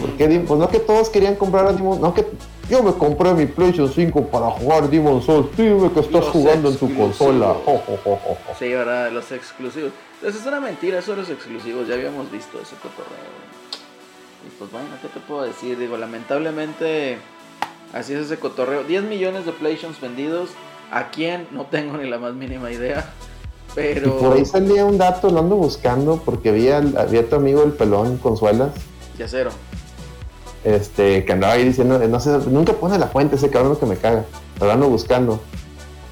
¿Por 0.00 0.10
qué 0.16 0.44
Pues 0.46 0.58
no 0.58 0.68
que 0.68 0.80
todos 0.80 1.08
querían 1.10 1.36
comprar 1.36 1.66
a 1.66 1.72
Demon 1.72 2.00
No 2.00 2.14
que 2.14 2.26
yo 2.70 2.84
me 2.84 2.92
compré 2.92 3.34
mi 3.34 3.46
PlayStation 3.46 3.92
5 3.92 4.26
para 4.26 4.48
jugar 4.50 4.88
Demon 4.88 5.20
Souls. 5.20 5.48
Dime 5.56 5.90
que 5.90 5.98
estás 5.98 6.24
jugando 6.26 6.70
en 6.70 6.76
tu 6.76 6.94
consola. 6.94 7.56
sí, 8.60 8.68
verdad, 8.68 9.10
los 9.10 9.32
exclusivos. 9.32 9.90
Entonces 10.14 10.40
es 10.40 10.46
una 10.46 10.60
mentira 10.60 11.00
eso 11.00 11.10
de 11.10 11.16
los 11.16 11.30
exclusivos. 11.30 11.88
Ya 11.88 11.94
habíamos 11.94 12.30
visto 12.30 12.60
ese 12.62 12.76
cotorreo. 12.76 13.10
Y 14.46 14.50
pues 14.56 14.70
bueno, 14.70 14.86
¿qué 15.02 15.08
te 15.08 15.18
puedo 15.18 15.42
decir? 15.42 15.78
Digo, 15.78 15.96
lamentablemente 15.96 17.18
así 17.92 18.12
es 18.12 18.20
ese 18.20 18.38
cotorreo. 18.38 18.84
10 18.84 19.02
millones 19.02 19.46
de 19.46 19.52
PlayStations 19.52 20.00
vendidos. 20.00 20.50
¿A 20.92 21.10
quién? 21.10 21.48
No 21.50 21.66
tengo 21.66 21.96
ni 21.96 22.08
la 22.08 22.18
más 22.18 22.34
mínima 22.34 22.70
idea. 22.70 23.12
Pero... 23.74 24.16
por 24.18 24.36
ahí 24.36 24.44
salía 24.44 24.84
un 24.84 24.96
dato, 24.96 25.28
lo 25.28 25.40
ando 25.40 25.56
buscando 25.56 26.20
porque 26.24 26.50
había, 26.50 26.76
había 26.76 27.28
tu 27.28 27.34
amigo 27.34 27.64
el 27.64 27.72
pelón 27.72 28.18
Consuelas. 28.18 28.70
Yacero. 29.18 29.50
Este, 30.64 31.24
que 31.24 31.32
andaba 31.32 31.54
ahí 31.54 31.64
diciendo, 31.64 31.98
no 31.98 32.20
sé, 32.20 32.30
nunca 32.48 32.74
pone 32.74 32.98
la 32.98 33.06
fuente 33.06 33.36
ese 33.36 33.48
cabrón 33.50 33.76
que 33.76 33.86
me 33.86 33.96
caga. 33.96 34.24
Lo 34.60 34.70
ando 34.70 34.88
buscando. 34.88 35.40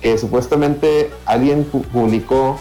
Que 0.00 0.16
supuestamente 0.16 1.10
alguien 1.26 1.64
publicó 1.64 2.58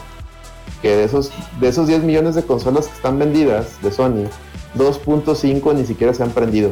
que 0.81 0.95
de 0.95 1.03
esos, 1.03 1.31
de 1.59 1.67
esos 1.67 1.87
10 1.87 2.03
millones 2.03 2.35
de 2.35 2.43
consolas 2.43 2.87
que 2.87 2.93
están 2.93 3.19
vendidas 3.19 3.81
de 3.81 3.91
Sony, 3.91 4.25
2.5 4.75 5.75
ni 5.75 5.85
siquiera 5.85 6.13
se 6.13 6.23
han 6.23 6.31
prendido. 6.31 6.71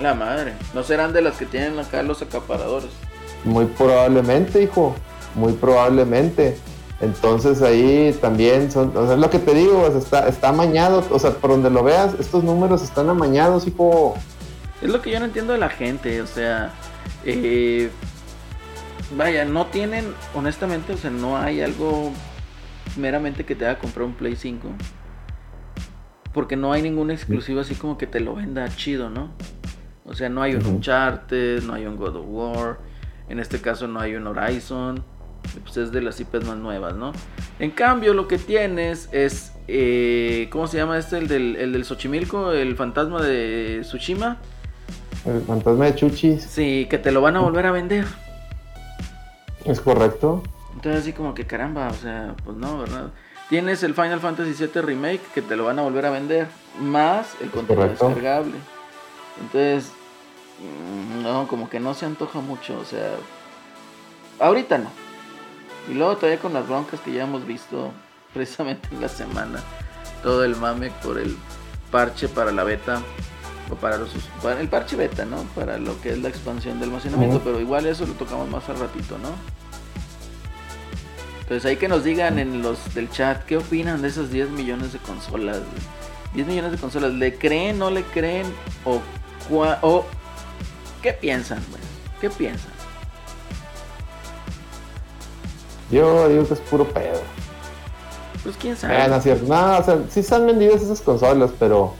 La 0.00 0.14
madre, 0.14 0.52
no 0.74 0.82
serán 0.82 1.12
de 1.12 1.22
las 1.22 1.36
que 1.36 1.46
tienen 1.46 1.78
acá 1.78 2.02
los 2.02 2.20
acaparadores. 2.20 2.90
Muy 3.44 3.64
probablemente, 3.64 4.62
hijo, 4.62 4.94
muy 5.34 5.54
probablemente. 5.54 6.58
Entonces 7.00 7.60
ahí 7.60 8.16
también 8.20 8.70
son, 8.70 8.96
o 8.96 9.04
sea, 9.04 9.14
es 9.14 9.20
lo 9.20 9.28
que 9.28 9.38
te 9.38 9.52
digo, 9.52 9.86
está, 9.86 10.28
está 10.28 10.48
amañado, 10.48 11.04
o 11.10 11.18
sea, 11.18 11.32
por 11.32 11.50
donde 11.50 11.68
lo 11.68 11.84
veas, 11.84 12.14
estos 12.18 12.42
números 12.42 12.82
están 12.82 13.10
amañados, 13.10 13.66
hijo. 13.66 14.14
Es 14.80 14.88
lo 14.88 15.02
que 15.02 15.10
yo 15.10 15.18
no 15.18 15.26
entiendo 15.26 15.52
de 15.52 15.58
la 15.58 15.68
gente, 15.68 16.22
o 16.22 16.26
sea, 16.26 16.72
eh, 17.24 17.90
vaya, 19.14 19.44
no 19.44 19.66
tienen, 19.66 20.14
honestamente, 20.34 20.94
o 20.94 20.96
sea, 20.96 21.10
no 21.10 21.36
hay 21.36 21.60
algo 21.60 22.12
meramente 22.96 23.44
que 23.44 23.54
te 23.54 23.66
haga 23.66 23.78
comprar 23.78 24.06
un 24.06 24.14
Play 24.14 24.36
5. 24.36 24.68
Porque 26.32 26.56
no 26.56 26.72
hay 26.72 26.82
ningún 26.82 27.10
exclusivo 27.10 27.60
así 27.60 27.74
como 27.74 27.98
que 27.98 28.06
te 28.06 28.20
lo 28.20 28.34
venda 28.34 28.68
chido, 28.74 29.10
¿no? 29.10 29.30
O 30.06 30.14
sea, 30.14 30.28
no 30.28 30.40
hay 30.42 30.54
un 30.54 30.64
Uncharted, 30.64 31.62
no 31.62 31.74
hay 31.74 31.84
un 31.84 31.96
God 31.96 32.16
of 32.16 32.26
War, 32.28 32.78
en 33.28 33.38
este 33.38 33.60
caso 33.60 33.86
no 33.86 34.00
hay 34.00 34.14
un 34.14 34.26
Horizon 34.26 35.04
pues 35.62 35.76
es 35.76 35.92
de 35.92 36.02
las 36.02 36.20
IPs 36.20 36.44
más 36.46 36.56
nuevas, 36.56 36.94
¿no? 36.94 37.12
En 37.58 37.70
cambio, 37.70 38.14
lo 38.14 38.28
que 38.28 38.38
tienes 38.38 39.08
es, 39.12 39.52
eh, 39.68 40.48
¿cómo 40.50 40.66
se 40.66 40.76
llama 40.76 40.98
este? 40.98 41.18
El 41.18 41.28
del, 41.28 41.56
el 41.56 41.72
del 41.72 41.84
Xochimilco, 41.84 42.52
el 42.52 42.76
fantasma 42.76 43.22
de 43.22 43.80
Tsushima. 43.82 44.38
El 45.24 45.42
fantasma 45.42 45.86
de 45.86 45.94
Chuchis. 45.94 46.44
Sí, 46.44 46.86
que 46.88 46.98
te 46.98 47.10
lo 47.10 47.20
van 47.20 47.36
a 47.36 47.40
volver 47.40 47.66
a 47.66 47.72
vender. 47.72 48.06
Es 49.64 49.80
correcto. 49.80 50.42
Entonces 50.74 51.02
así 51.02 51.12
como 51.12 51.34
que 51.34 51.46
caramba, 51.46 51.88
o 51.88 51.94
sea, 51.94 52.34
pues 52.44 52.56
no, 52.56 52.78
¿verdad? 52.78 53.10
Tienes 53.48 53.82
el 53.82 53.94
Final 53.94 54.20
Fantasy 54.20 54.52
VII 54.52 54.82
Remake 54.82 55.20
que 55.34 55.42
te 55.42 55.56
lo 55.56 55.64
van 55.64 55.78
a 55.78 55.82
volver 55.82 56.06
a 56.06 56.10
vender, 56.10 56.48
más 56.80 57.34
el 57.40 57.50
contenido 57.50 57.88
descargable. 57.88 58.54
Entonces, 59.40 59.92
mm, 60.60 61.22
no, 61.22 61.48
como 61.48 61.68
que 61.68 61.80
no 61.80 61.94
se 61.94 62.06
antoja 62.06 62.40
mucho, 62.40 62.78
o 62.78 62.84
sea, 62.84 63.14
ahorita 64.38 64.78
no. 64.78 65.05
Y 65.88 65.94
luego 65.94 66.16
todavía 66.16 66.40
con 66.40 66.52
las 66.52 66.66
broncas 66.66 67.00
que 67.00 67.12
ya 67.12 67.24
hemos 67.24 67.46
visto 67.46 67.92
precisamente 68.34 68.88
en 68.92 69.00
la 69.00 69.08
semana. 69.08 69.60
Todo 70.22 70.44
el 70.44 70.56
mame 70.56 70.90
por 71.02 71.18
el 71.18 71.36
parche 71.90 72.28
para 72.28 72.52
la 72.52 72.64
beta. 72.64 73.02
O 73.70 73.74
para 73.74 73.98
los 73.98 74.10
para 74.42 74.60
el 74.60 74.68
parche 74.68 74.94
beta, 74.96 75.24
¿no? 75.24 75.42
Para 75.54 75.78
lo 75.78 76.00
que 76.00 76.10
es 76.10 76.18
la 76.18 76.28
expansión 76.28 76.78
del 76.78 76.90
almacenamiento. 76.90 77.40
Pero 77.42 77.60
igual 77.60 77.86
eso 77.86 78.06
lo 78.06 78.12
tocamos 78.14 78.48
más 78.48 78.68
al 78.68 78.78
ratito, 78.78 79.18
¿no? 79.18 79.30
Entonces 81.40 81.64
ahí 81.64 81.76
que 81.76 81.86
nos 81.86 82.02
digan 82.02 82.40
en 82.40 82.62
los 82.62 82.94
del 82.94 83.08
chat 83.08 83.44
qué 83.44 83.56
opinan 83.56 84.02
de 84.02 84.08
esos 84.08 84.30
10 84.30 84.50
millones 84.50 84.92
de 84.92 84.98
consolas. 84.98 85.60
10 86.34 86.46
millones 86.48 86.72
de 86.72 86.78
consolas, 86.78 87.12
¿le 87.14 87.38
creen, 87.38 87.78
no 87.78 87.90
le 87.90 88.02
creen? 88.02 88.46
¿O, 88.84 89.00
o 89.80 90.04
qué 91.02 91.12
piensan? 91.12 91.60
¿Qué 92.20 92.30
piensan? 92.30 92.75
Yo 95.90 96.28
digo 96.28 96.46
que 96.46 96.54
es 96.54 96.60
puro 96.60 96.84
pedo. 96.88 97.20
Pues 98.42 98.56
quién 98.56 98.76
sabe. 98.76 99.08
no, 99.08 99.20
cierto. 99.20 99.46
no, 99.46 99.78
o 99.78 99.82
sea, 99.82 99.98
sí 100.08 100.20
están 100.20 100.46
vendidas 100.46 100.82
esas 100.82 101.00
consolas, 101.00 101.50
pero 101.58 101.94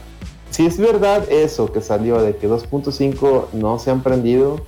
si 0.50 0.66
es 0.66 0.78
verdad 0.78 1.30
eso 1.30 1.72
que 1.72 1.80
salió 1.80 2.20
de 2.20 2.36
que 2.36 2.48
2.5 2.48 3.52
no 3.52 3.78
se 3.78 3.90
han 3.90 4.02
prendido, 4.02 4.64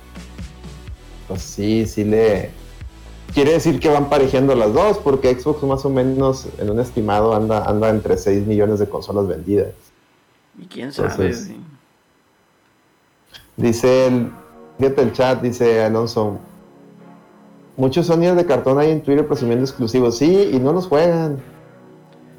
pues 1.27 1.41
sí, 1.41 1.85
sí 1.85 2.03
le. 2.03 2.51
Quiere 3.33 3.53
decir 3.53 3.79
que 3.79 3.89
van 3.89 4.09
parejiendo 4.09 4.55
las 4.55 4.73
dos, 4.73 4.97
porque 4.97 5.39
Xbox 5.39 5.63
más 5.63 5.85
o 5.85 5.89
menos 5.89 6.47
en 6.57 6.69
un 6.69 6.79
estimado 6.79 7.35
anda, 7.35 7.63
anda 7.63 7.89
entre 7.89 8.17
6 8.17 8.47
millones 8.47 8.79
de 8.79 8.89
consolas 8.89 9.27
vendidas. 9.27 9.73
¿Y 10.57 10.65
quién 10.65 10.91
sabe? 10.91 11.35
dice 13.55 14.07
el. 14.07 14.31
Fíjate 14.79 15.01
el 15.01 15.13
chat, 15.13 15.41
dice 15.41 15.83
Alonso, 15.83 16.39
muchos 17.79 18.05
sonidos 18.05 18.35
de 18.35 18.45
cartón 18.45 18.77
hay 18.77 18.91
en 18.91 19.01
Twitter 19.01 19.25
presumiendo 19.25 19.65
exclusivos. 19.65 20.17
Sí, 20.17 20.51
y 20.53 20.59
no 20.59 20.73
los 20.73 20.87
juegan. 20.87 21.37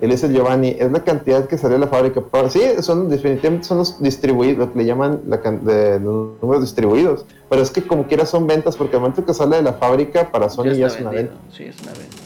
Él 0.00 0.12
es 0.12 0.23
el 0.23 0.32
Giovanni. 0.32 0.76
Es 0.78 0.92
la 0.92 1.02
cantidad 1.02 1.47
que 1.47 1.59
salió 1.59 1.78
de 1.78 1.85
la 1.85 1.90
fábrica. 1.90 2.23
sí, 2.49 2.61
son 2.80 3.09
definitivamente 3.09 3.66
son 3.66 3.78
los 3.78 4.00
distribuidos, 4.00 4.59
lo 4.59 4.73
que 4.73 4.78
le 4.78 4.85
llaman 4.87 5.20
la 5.26 5.38
de, 5.38 5.99
los 5.99 6.40
números 6.40 6.62
distribuidos. 6.62 7.26
Pero 7.49 7.62
es 7.62 7.70
que 7.70 7.82
como 7.82 8.06
quiera 8.06 8.25
son 8.26 8.47
ventas, 8.47 8.76
porque 8.76 8.97
al 8.97 9.02
momento 9.02 9.25
que 9.25 9.35
sale 9.35 9.56
de 9.56 9.62
la 9.62 9.73
fábrica 9.75 10.30
para 10.30 10.49
Sony 10.49 10.73
ya, 10.75 10.87
es 10.87 11.00
una 11.00 11.11
venta. 11.11 11.35
Sí, 11.52 11.64
es 11.64 11.80
una 11.82 11.92
venta. 11.92 12.16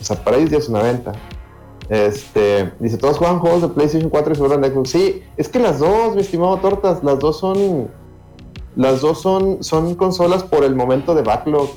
O 0.00 0.04
sea, 0.04 0.24
para 0.24 0.36
ellos 0.38 0.50
ya 0.50 0.58
es 0.58 0.68
una 0.68 0.82
venta. 0.82 1.12
Este, 1.90 2.72
dice, 2.78 2.96
todos 2.96 3.18
juegan 3.18 3.40
juegos 3.40 3.62
de 3.62 3.68
PlayStation 3.68 4.10
4 4.10 4.34
y 4.34 4.60
de 4.60 4.70
Xbox. 4.70 4.90
Sí, 4.90 5.22
es 5.36 5.48
que 5.48 5.58
las 5.58 5.78
dos, 5.78 6.14
mi 6.14 6.22
estimado 6.22 6.56
Tortas, 6.58 7.02
las 7.04 7.18
dos 7.18 7.38
son. 7.38 7.88
Las 8.76 9.00
dos 9.00 9.20
son, 9.20 9.62
son 9.64 9.96
consolas 9.96 10.44
por 10.44 10.64
el 10.64 10.76
momento 10.76 11.14
de 11.14 11.22
backlog. 11.22 11.68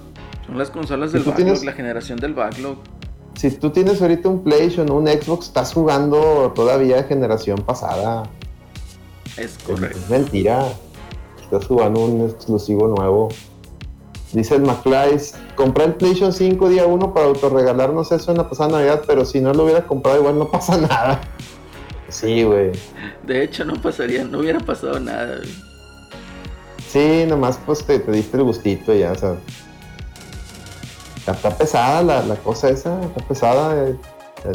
Son 0.54 0.60
las 0.60 0.70
consolas 0.70 1.12
del 1.12 1.24
backlog, 1.24 1.64
la 1.64 1.72
generación 1.72 2.20
del 2.20 2.36
backlog. 2.36 2.78
Si 3.34 3.50
tú 3.50 3.72
tienes 3.72 4.00
ahorita 4.04 4.30
un 4.30 4.44
PlayStation, 4.44 4.92
un 4.92 5.08
Xbox, 5.08 5.48
estás 5.48 5.74
jugando 5.74 6.52
todavía 6.54 6.98
de 6.98 7.06
generación 7.06 7.58
pasada. 7.64 8.30
Es 9.36 9.58
correcto. 9.66 9.98
Es, 9.98 10.10
mentira. 10.12 10.68
Estás 11.42 11.66
jugando 11.66 12.02
un 12.02 12.30
exclusivo 12.30 12.88
nuevo. 12.88 13.30
Dice 14.32 14.54
el 14.54 14.62
McFly, 14.62 15.20
compré 15.56 15.86
el 15.86 15.96
PlayStation 15.96 16.32
5 16.32 16.70
día 16.70 16.86
1 16.86 17.16
para 17.16 17.26
autorregalarnos 17.26 18.12
eso 18.12 18.30
en 18.30 18.38
la 18.38 18.48
pasada 18.48 18.74
Navidad, 18.74 19.02
pero 19.08 19.26
si 19.26 19.42
no 19.42 19.56
lo 19.56 19.64
hubiera 19.64 19.88
comprado 19.88 20.20
igual 20.20 20.38
no 20.38 20.52
pasa 20.52 20.78
nada. 20.88 21.20
Sí, 22.10 22.44
güey. 22.44 22.74
De 23.26 23.44
hecho 23.44 23.66
no 23.66 23.82
pasaría, 23.82 24.24
no 24.24 24.38
hubiera 24.38 24.60
pasado 24.60 25.00
nada. 25.00 25.40
Sí, 26.88 27.26
nomás 27.28 27.60
pues 27.66 27.84
te, 27.84 27.98
te 27.98 28.12
diste 28.12 28.38
el 28.38 28.44
gustito 28.44 28.94
ya, 28.94 29.14
o 29.14 29.16
sea, 29.16 29.36
Está 31.26 31.58
pesada 31.58 32.22
la, 32.22 32.36
cosa 32.36 32.70
esa, 32.70 33.02
está 33.02 33.26
pesada. 33.26 33.88
Eh, 33.88 33.96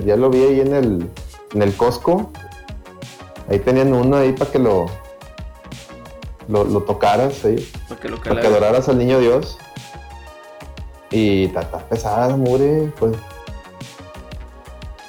ya 0.04 0.16
lo 0.16 0.28
vi 0.28 0.42
ahí 0.42 0.60
en 0.60 0.74
el, 0.74 1.10
en 1.54 1.62
el 1.62 1.74
Costco. 1.74 2.30
Ahí 3.48 3.58
tenían 3.58 3.94
uno 3.94 4.18
ahí 4.18 4.32
para 4.32 4.50
que 4.50 4.58
lo, 4.58 4.86
lo, 6.48 6.82
tocaras, 6.82 7.42
ahí. 7.46 7.66
Para 7.88 8.00
que, 8.00 8.08
lo 8.08 8.20
para 8.20 8.40
que 8.40 8.46
adoraras 8.46 8.88
al 8.88 8.98
niño 8.98 9.18
Dios. 9.18 9.56
Y 11.10 11.46
está, 11.46 11.78
pesada 11.88 12.36
la 12.36 12.92
pues. 12.98 13.16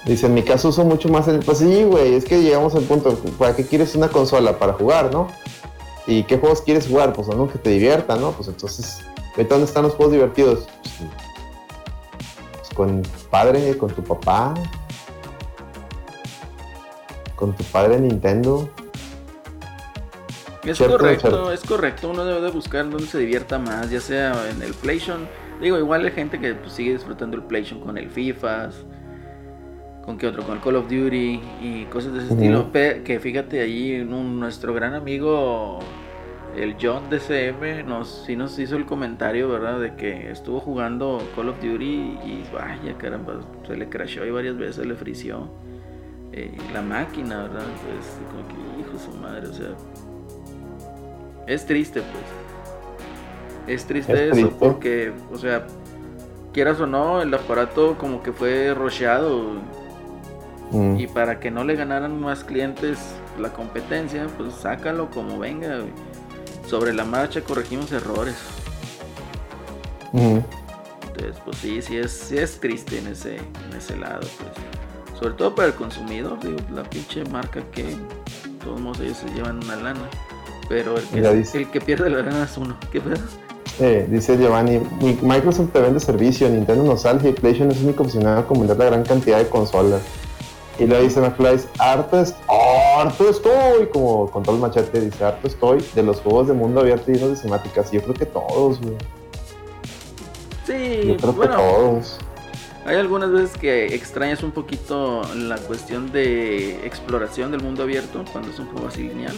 Dice, 0.05 0.27
en 0.27 0.33
mi 0.33 0.43
caso 0.43 0.69
uso 0.69 0.85
mucho 0.85 1.09
más 1.09 1.27
el... 1.27 1.39
Pues 1.39 1.57
sí, 1.57 1.83
güey, 1.83 2.15
es 2.15 2.23
que 2.23 2.41
llegamos 2.41 2.73
al 2.73 2.83
punto, 2.83 3.15
¿para 3.37 3.55
qué 3.55 3.65
quieres 3.65 3.93
una 3.95 4.07
consola? 4.07 4.57
Para 4.57 4.73
jugar, 4.73 5.13
¿no? 5.13 5.27
¿Y 6.07 6.23
qué 6.23 6.37
juegos 6.37 6.61
quieres 6.61 6.87
jugar? 6.87 7.13
Pues 7.13 7.29
algo 7.29 7.49
que 7.49 7.59
te 7.59 7.69
divierta, 7.69 8.15
¿no? 8.15 8.31
Pues 8.31 8.47
entonces, 8.47 8.99
¿dónde 9.35 9.65
están 9.65 9.83
los 9.83 9.93
juegos 9.93 10.13
divertidos? 10.13 10.67
Pues, 10.81 11.28
con 12.73 13.01
padre, 13.29 13.77
con 13.77 13.89
tu 13.91 14.03
papá, 14.03 14.53
con 17.35 17.55
tu 17.55 17.63
padre 17.65 17.99
Nintendo. 17.99 18.69
Es 20.63 20.77
correcto, 20.77 21.51
es 21.51 21.61
correcto. 21.61 22.09
Uno 22.09 22.25
debe 22.25 22.41
de 22.41 22.51
buscar 22.51 22.89
donde 22.89 23.07
se 23.07 23.17
divierta 23.17 23.57
más, 23.59 23.89
ya 23.89 24.01
sea 24.01 24.49
en 24.49 24.61
el 24.61 24.73
PlayStation. 24.73 25.27
Digo, 25.61 25.77
igual 25.77 26.05
hay 26.05 26.11
gente 26.11 26.39
que 26.39 26.53
pues, 26.53 26.73
sigue 26.73 26.93
disfrutando 26.93 27.37
el 27.37 27.43
PlayStation 27.43 27.81
con 27.85 27.97
el 27.97 28.09
FIFA, 28.09 28.69
con 30.05 30.17
qué 30.17 30.27
otro, 30.27 30.43
con 30.43 30.57
el 30.57 30.61
Call 30.61 30.75
of 30.75 30.85
Duty 30.85 31.41
y 31.61 31.85
cosas 31.91 32.13
de 32.13 32.19
ese 32.19 32.33
estilo. 32.33 32.71
Que 32.71 33.19
fíjate 33.21 33.61
ahí, 33.61 34.03
nuestro 34.05 34.73
gran 34.73 34.93
amigo 34.93 35.79
el 36.63 36.75
John 36.81 37.09
DCM 37.09 37.87
nos, 37.87 38.23
sí 38.25 38.35
nos 38.35 38.57
hizo 38.59 38.75
el 38.75 38.85
comentario, 38.85 39.49
¿verdad? 39.49 39.79
De 39.79 39.95
que 39.95 40.29
estuvo 40.29 40.59
jugando 40.59 41.21
Call 41.35 41.49
of 41.49 41.61
Duty 41.61 41.85
y 41.85 42.43
vaya 42.53 42.97
caramba, 42.97 43.39
se 43.65 43.77
le 43.77 43.87
crashó 43.87 44.25
y 44.25 44.31
varias 44.31 44.57
veces 44.57 44.85
le 44.85 44.95
frició. 44.95 45.49
eh, 46.31 46.57
la 46.73 46.81
máquina, 46.81 47.43
¿verdad? 47.43 47.63
Entonces, 47.63 48.19
como 48.31 48.47
que, 48.47 48.81
hijo 48.81 48.99
su 48.99 49.11
madre, 49.19 49.47
o 49.47 49.53
sea, 49.53 49.69
es 51.47 51.65
triste, 51.65 52.01
pues. 52.01 52.23
Es 53.67 53.85
triste 53.85 54.29
eso, 54.29 54.51
porque, 54.59 55.11
o 55.31 55.37
sea, 55.37 55.65
quieras 56.53 56.79
o 56.79 56.87
no, 56.87 57.21
el 57.21 57.33
aparato 57.33 57.97
como 57.97 58.21
que 58.21 58.31
fue 58.31 58.73
rocheado. 58.73 59.53
Mm. 60.71 60.99
Y 60.99 61.07
para 61.07 61.39
que 61.39 61.49
no 61.49 61.63
le 61.63 61.75
ganaran 61.75 62.19
más 62.19 62.43
clientes 62.43 63.15
la 63.39 63.51
competencia, 63.53 64.27
pues 64.37 64.53
sácalo 64.53 65.09
como 65.09 65.39
venga. 65.39 65.79
Sobre 66.69 66.93
la 66.93 67.03
marcha 67.03 67.41
corregimos 67.41 67.91
errores. 67.91 68.35
Entonces, 70.13 71.41
pues 71.43 71.57
sí, 71.57 71.81
sí 71.81 71.97
es, 71.97 72.11
sí 72.11 72.37
es 72.37 72.59
triste 72.59 72.99
en 72.99 73.07
ese, 73.07 73.37
en 73.37 73.75
ese 73.75 73.97
lado, 73.97 74.19
pues. 74.19 75.19
Sobre 75.19 75.33
todo 75.33 75.55
para 75.55 75.69
el 75.69 75.73
consumidor, 75.73 76.39
digo, 76.39 76.57
la 76.71 76.83
pinche 76.83 77.25
marca 77.25 77.61
que 77.71 77.97
todos 78.63 78.79
modos 78.79 78.99
ellos 78.99 79.17
se 79.17 79.29
llevan 79.33 79.63
una 79.63 79.77
lana. 79.77 80.09
Pero 80.69 80.95
el 80.95 81.03
que, 81.07 81.57
el 81.57 81.71
que 81.71 81.81
pierde 81.81 82.09
la 82.11 82.21
lana 82.21 82.43
es 82.43 82.55
uno. 82.55 82.77
¿Qué 82.91 83.01
pedo? 83.01 83.17
Eh, 83.79 84.05
dice 84.07 84.37
Giovanni, 84.37 84.79
Microsoft 85.21 85.71
te 85.71 85.79
vende 85.79 85.99
servicio, 85.99 86.47
Nintendo 86.49 86.83
nostalgia 86.83 87.31
y 87.31 87.33
PlayStation 87.33 87.71
es 87.71 87.81
único 87.81 88.03
opcionado 88.03 88.45
a 88.47 88.53
vender 88.53 88.77
la 88.77 88.85
gran 88.85 89.03
cantidad 89.03 89.39
de 89.39 89.47
consolas. 89.49 90.01
Y 90.79 90.87
le 90.87 91.01
dice 91.01 91.19
McFly, 91.19 91.59
harto, 91.77 92.21
es, 92.21 92.33
harto 92.97 93.29
estoy, 93.29 93.87
como 93.91 94.31
con 94.31 94.43
todo 94.43 94.55
el 94.55 94.61
machete, 94.61 95.01
dice, 95.01 95.25
harto 95.25 95.47
estoy 95.47 95.85
de 95.93 96.03
los 96.03 96.21
juegos 96.21 96.47
de 96.47 96.53
mundo 96.53 96.79
abierto 96.79 97.11
y 97.11 97.17
de 97.17 97.35
cinemáticas. 97.35 97.91
Yo 97.91 98.01
creo 98.01 98.13
que 98.13 98.25
todos, 98.25 98.79
güey. 98.79 98.95
Sí, 100.65 101.07
yo 101.07 101.17
creo 101.17 101.33
bueno, 101.33 101.57
que 101.57 101.61
todos. 101.61 102.17
Hay 102.85 102.95
algunas 102.95 103.29
veces 103.29 103.57
que 103.57 103.93
extrañas 103.93 104.41
un 104.41 104.51
poquito 104.51 105.21
la 105.35 105.57
cuestión 105.57 106.13
de 106.13 106.85
exploración 106.85 107.51
del 107.51 107.61
mundo 107.61 107.83
abierto 107.83 108.23
cuando 108.31 108.49
es 108.49 108.57
un 108.57 108.67
juego 108.67 108.87
así 108.87 109.03
lineal. 109.03 109.35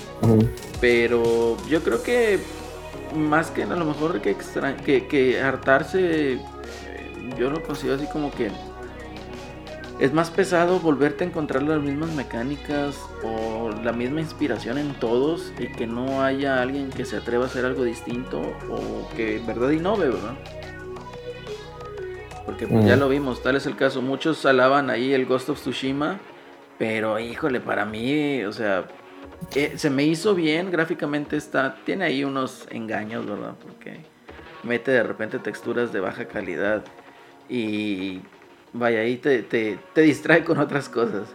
Pero 0.80 1.58
yo 1.68 1.82
creo 1.82 2.04
que 2.04 2.40
más 3.16 3.50
que 3.50 3.64
a 3.64 3.66
lo 3.66 3.86
mejor 3.86 4.22
que, 4.22 4.38
que, 4.86 5.08
que 5.08 5.42
hartarse, 5.42 6.34
eh, 6.34 6.40
yo 7.38 7.50
lo 7.50 7.64
considero 7.64 7.96
así 7.96 8.06
como 8.08 8.32
que 8.32 8.52
es 10.02 10.12
más 10.14 10.32
pesado 10.32 10.80
volverte 10.80 11.24
a 11.24 11.28
encontrar 11.28 11.62
las 11.62 11.80
mismas 11.80 12.10
mecánicas 12.14 13.00
o 13.24 13.70
la 13.84 13.94
misma 13.94 14.20
inspiración 14.20 14.80
en 14.80 14.96
todos 14.96 15.54
y 15.60 15.68
que 15.68 15.86
no 15.86 16.24
haya 16.24 16.60
alguien 16.60 16.90
que 16.90 17.06
se 17.06 17.18
atreva 17.18 17.44
a 17.44 17.48
hacer 17.48 17.66
algo 17.66 17.84
distinto 17.84 18.42
o 18.68 19.08
que 19.16 19.38
en 19.38 19.46
verdad 19.46 19.70
innove, 19.70 20.10
¿verdad? 20.10 20.34
Porque 22.48 22.66
pues, 22.66 22.84
ya 22.84 22.96
lo 22.96 23.10
vimos, 23.10 23.44
tal 23.44 23.56
es 23.56 23.68
el 23.68 23.76
caso. 23.76 24.02
Muchos 24.02 24.44
alaban 24.48 24.90
ahí 24.90 25.14
el 25.14 25.28
Ghost 25.28 25.50
of 25.50 25.60
Tsushima, 25.60 26.20
pero 26.80 27.20
híjole, 27.20 27.60
para 27.60 27.86
mí, 27.86 28.44
o 28.44 28.52
sea, 28.52 28.86
eh, 29.54 29.74
se 29.76 29.92
me 29.92 30.04
hizo 30.04 30.34
bien, 30.34 30.72
gráficamente 30.72 31.38
está, 31.38 31.76
tiene 31.86 32.06
ahí 32.06 32.24
unos 32.24 32.68
engaños, 32.72 33.28
¿verdad? 33.28 33.54
Porque 33.62 34.00
mete 34.64 34.90
de 34.90 35.04
repente 35.04 35.38
texturas 35.38 35.94
de 35.94 36.00
baja 36.00 36.26
calidad 36.26 36.84
y 37.48 38.22
vaya, 38.74 39.00
ahí 39.00 39.18
te, 39.18 39.44
te, 39.44 40.02
distrae 40.02 40.44
con 40.44 40.60
otras 40.60 40.90
cosas. 40.90 41.28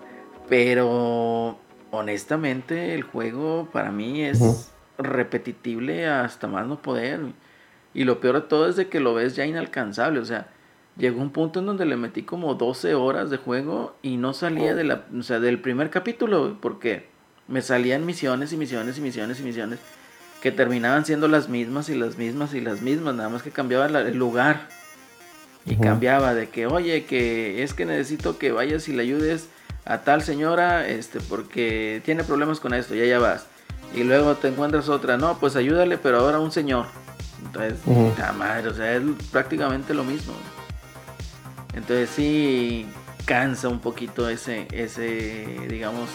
Pero 0.49 1.59
honestamente 1.90 2.94
el 2.94 3.03
juego 3.03 3.68
para 3.72 3.90
mí 3.90 4.22
es 4.22 4.72
repetitible 4.99 6.07
hasta 6.07 6.46
más 6.46 6.66
no 6.66 6.81
poder. 6.81 7.20
Y 7.94 8.05
lo 8.05 8.20
peor 8.20 8.42
de 8.42 8.49
todo 8.49 8.68
es 8.68 8.77
de 8.77 8.88
que 8.88 9.01
lo 9.01 9.14
ves 9.14 9.37
ya 9.37 9.46
inalcanzable. 9.46 10.20
O 10.20 10.25
sea, 10.25 10.49
llegó 10.96 11.20
un 11.20 11.31
punto 11.31 11.61
en 11.61 11.66
donde 11.66 11.87
le 11.87 11.96
metí 11.96 12.22
como 12.22 12.55
12 12.55 12.94
horas 12.94 13.31
de 13.31 13.38
juego 13.38 13.96
y 14.03 14.16
no 14.16 14.35
salía 14.35 14.75
de 14.75 14.85
la, 14.85 15.07
o 15.18 15.22
sea, 15.22 15.40
del 15.40 15.61
primer 15.61 15.90
capítulo. 15.90 16.59
Porque 16.61 17.09
me 17.49 17.62
salían 17.62 18.07
misiones 18.07 18.53
y 18.53 18.57
misiones 18.57 18.99
y 18.99 19.01
misiones 19.01 19.40
y 19.40 19.42
misiones 19.42 19.79
que 20.42 20.53
terminaban 20.53 21.05
siendo 21.05 21.29
las 21.29 21.49
mismas 21.49 21.88
y 21.88 21.94
las 21.94 22.18
mismas 22.18 22.55
y 22.55 22.61
las 22.61 22.83
mismas, 22.83 23.14
nada 23.14 23.29
más 23.29 23.42
que 23.42 23.51
cambiaba 23.51 23.87
el 23.87 24.16
lugar. 24.16 24.68
Y 25.66 25.76
cambiaba 25.76 26.33
de 26.35 26.48
que, 26.48 26.66
oye, 26.66 27.05
que 27.05 27.62
es 27.62 27.74
que 27.74 27.87
necesito 27.87 28.38
que 28.38 28.52
vayas 28.52 28.88
y 28.88 28.92
le 28.92 29.02
ayudes 29.02 29.48
a 29.85 30.02
tal 30.02 30.22
señora, 30.22 30.87
este, 30.87 31.20
porque 31.20 32.00
tiene 32.05 32.22
problemas 32.24 32.61
con 32.61 32.72
esto, 32.72 32.94
ya 32.94 33.05
ya 33.05 33.18
vas. 33.18 33.46
Y 33.94 34.05
luego 34.05 34.35
te 34.37 34.48
encuentras 34.48 34.88
otra, 34.88 35.16
no, 35.16 35.38
pues 35.38 35.57
ayúdale, 35.57 35.98
pero 35.98 36.20
ahora 36.20 36.38
un 36.38 36.52
señor. 36.52 36.87
Entonces, 37.44 37.79
madre, 38.37 38.68
o 38.68 38.74
sea, 38.74 38.94
es 38.94 39.02
prácticamente 39.31 39.94
lo 39.94 40.05
mismo. 40.05 40.35
Entonces 41.74 42.11
sí 42.11 42.87
cansa 43.24 43.68
un 43.68 43.81
poquito 43.81 44.29
ese, 44.29 44.66
ese, 44.72 45.46
digamos, 45.68 46.09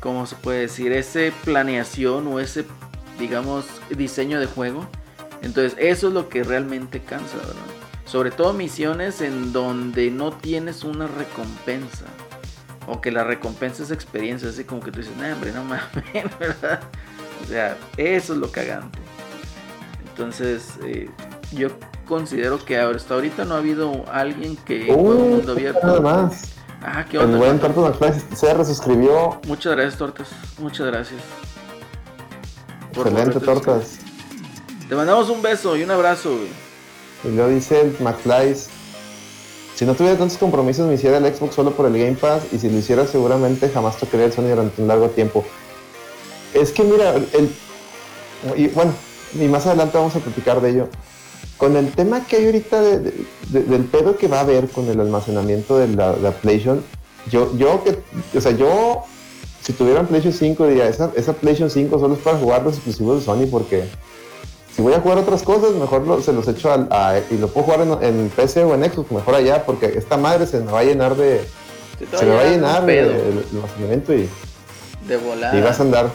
¿cómo 0.00 0.26
se 0.26 0.36
puede 0.36 0.60
decir? 0.60 0.92
Ese 0.92 1.32
planeación 1.44 2.26
o 2.26 2.40
ese, 2.40 2.64
digamos, 3.18 3.66
diseño 3.90 4.40
de 4.40 4.46
juego. 4.46 4.86
Entonces, 5.42 5.74
eso 5.78 6.08
es 6.08 6.14
lo 6.14 6.28
que 6.28 6.44
realmente 6.44 7.00
cansa, 7.00 7.36
¿verdad? 7.38 7.79
Sobre 8.10 8.32
todo 8.32 8.52
misiones 8.52 9.20
en 9.20 9.52
donde 9.52 10.10
no 10.10 10.32
tienes 10.32 10.82
una 10.82 11.06
recompensa. 11.06 12.06
O 12.88 13.00
que 13.00 13.12
la 13.12 13.22
recompensa 13.22 13.84
es 13.84 13.92
experiencia, 13.92 14.48
así 14.48 14.64
como 14.64 14.80
que 14.80 14.90
tú 14.90 14.98
dices, 14.98 15.16
no, 15.16 15.32
hombre, 15.32 15.52
no 15.52 15.62
mames, 15.62 15.84
¿verdad? 16.40 16.80
O 17.40 17.46
sea, 17.46 17.76
eso 17.96 18.32
es 18.32 18.38
lo 18.40 18.50
cagante. 18.50 18.98
Entonces, 20.08 20.72
eh, 20.84 21.08
yo 21.52 21.68
considero 22.04 22.58
que 22.64 22.78
hasta 22.78 23.14
ahorita 23.14 23.44
no 23.44 23.54
ha 23.54 23.58
habido 23.58 24.04
alguien 24.10 24.56
que 24.56 24.92
uh, 24.92 24.96
mundo 24.96 25.52
abierto. 25.52 25.86
Nada 25.86 26.00
más. 26.00 26.54
Ah, 26.82 27.04
qué 27.08 27.16
onda. 27.16 27.34
El 27.34 27.38
buen 27.38 27.60
Tortas 27.60 28.24
se 28.34 28.52
resuscribió. 28.52 29.40
Muchas 29.46 29.72
gracias, 29.76 29.96
Tortas. 29.96 30.28
Muchas 30.58 30.88
gracias. 30.88 31.20
Excelente, 32.92 33.38
Tortas. 33.38 34.00
Te 34.88 34.96
mandamos 34.96 35.30
un 35.30 35.40
beso 35.42 35.76
y 35.76 35.84
un 35.84 35.92
abrazo, 35.92 36.36
Y 37.24 37.28
lo 37.28 37.48
dice 37.48 37.80
el 37.80 37.96
McFly. 38.00 38.56
Si 39.74 39.86
no 39.86 39.94
tuviera 39.94 40.18
tantos 40.18 40.38
compromisos, 40.38 40.86
me 40.86 40.94
hiciera 40.94 41.18
el 41.18 41.34
Xbox 41.34 41.54
solo 41.54 41.72
por 41.72 41.86
el 41.86 41.92
Game 41.92 42.16
Pass. 42.16 42.42
Y 42.52 42.58
si 42.58 42.68
lo 42.68 42.78
hiciera, 42.78 43.06
seguramente 43.06 43.68
jamás 43.68 43.96
tocaría 43.98 44.26
el 44.26 44.32
Sony 44.32 44.48
durante 44.48 44.82
un 44.82 44.88
largo 44.88 45.08
tiempo. 45.10 45.44
Es 46.54 46.72
que, 46.72 46.82
mira, 46.84 47.14
el. 47.14 47.50
Y 48.56 48.68
bueno, 48.68 48.92
y 49.38 49.48
más 49.48 49.66
adelante 49.66 49.98
vamos 49.98 50.16
a 50.16 50.20
platicar 50.20 50.60
de 50.60 50.70
ello 50.70 50.88
con 51.60 51.76
el 51.76 51.92
tema 51.92 52.26
que 52.26 52.36
hay 52.36 52.46
ahorita 52.46 52.80
del 52.80 53.84
pedo 53.92 54.16
que 54.16 54.28
va 54.28 54.38
a 54.38 54.40
haber 54.40 54.68
con 54.68 54.88
el 54.88 54.98
almacenamiento 54.98 55.76
de 55.76 55.88
la, 55.88 56.32
PlayStation, 56.40 56.82
yo, 57.30 57.54
yo 57.54 57.84
que, 57.84 57.98
o 58.36 58.40
sea, 58.40 58.52
yo, 58.52 59.02
si 59.60 59.74
tuviera 59.74 60.00
un 60.00 60.06
PlayStation 60.06 60.56
5, 60.56 60.66
diría, 60.68 60.88
esa, 60.88 61.12
esa 61.16 61.34
PlayStation 61.34 61.68
5 61.68 61.98
solo 61.98 62.14
es 62.14 62.20
para 62.20 62.38
jugar 62.38 62.62
los 62.62 62.76
exclusivos 62.76 63.18
de 63.18 63.24
Sony, 63.26 63.46
porque 63.50 63.84
si 64.80 64.84
voy 64.84 64.94
a 64.94 65.00
jugar 65.00 65.18
otras 65.18 65.42
cosas, 65.42 65.72
mejor 65.72 66.22
se 66.22 66.32
los 66.32 66.48
echo 66.48 66.72
a, 66.72 67.20
y 67.30 67.36
lo 67.36 67.48
puedo 67.48 67.66
jugar 67.66 68.02
en, 68.02 68.30
PC 68.30 68.64
o 68.64 68.74
en 68.74 68.90
Xbox, 68.90 69.12
mejor 69.12 69.34
allá, 69.34 69.66
porque 69.66 69.84
esta 69.84 70.16
madre 70.16 70.46
se 70.46 70.60
me 70.60 70.72
va 70.72 70.78
a 70.78 70.84
llenar 70.84 71.16
de, 71.16 71.46
se, 71.98 72.24
me 72.24 72.34
va 72.34 72.40
a 72.40 72.44
llenar 72.44 72.86
de, 72.86 73.00
el, 73.00 73.44
almacenamiento 73.52 74.14
y, 74.14 74.26
de 75.06 75.16
volar. 75.18 75.54
y 75.54 75.60
vas 75.60 75.80
a 75.80 75.82
andar 75.82 76.10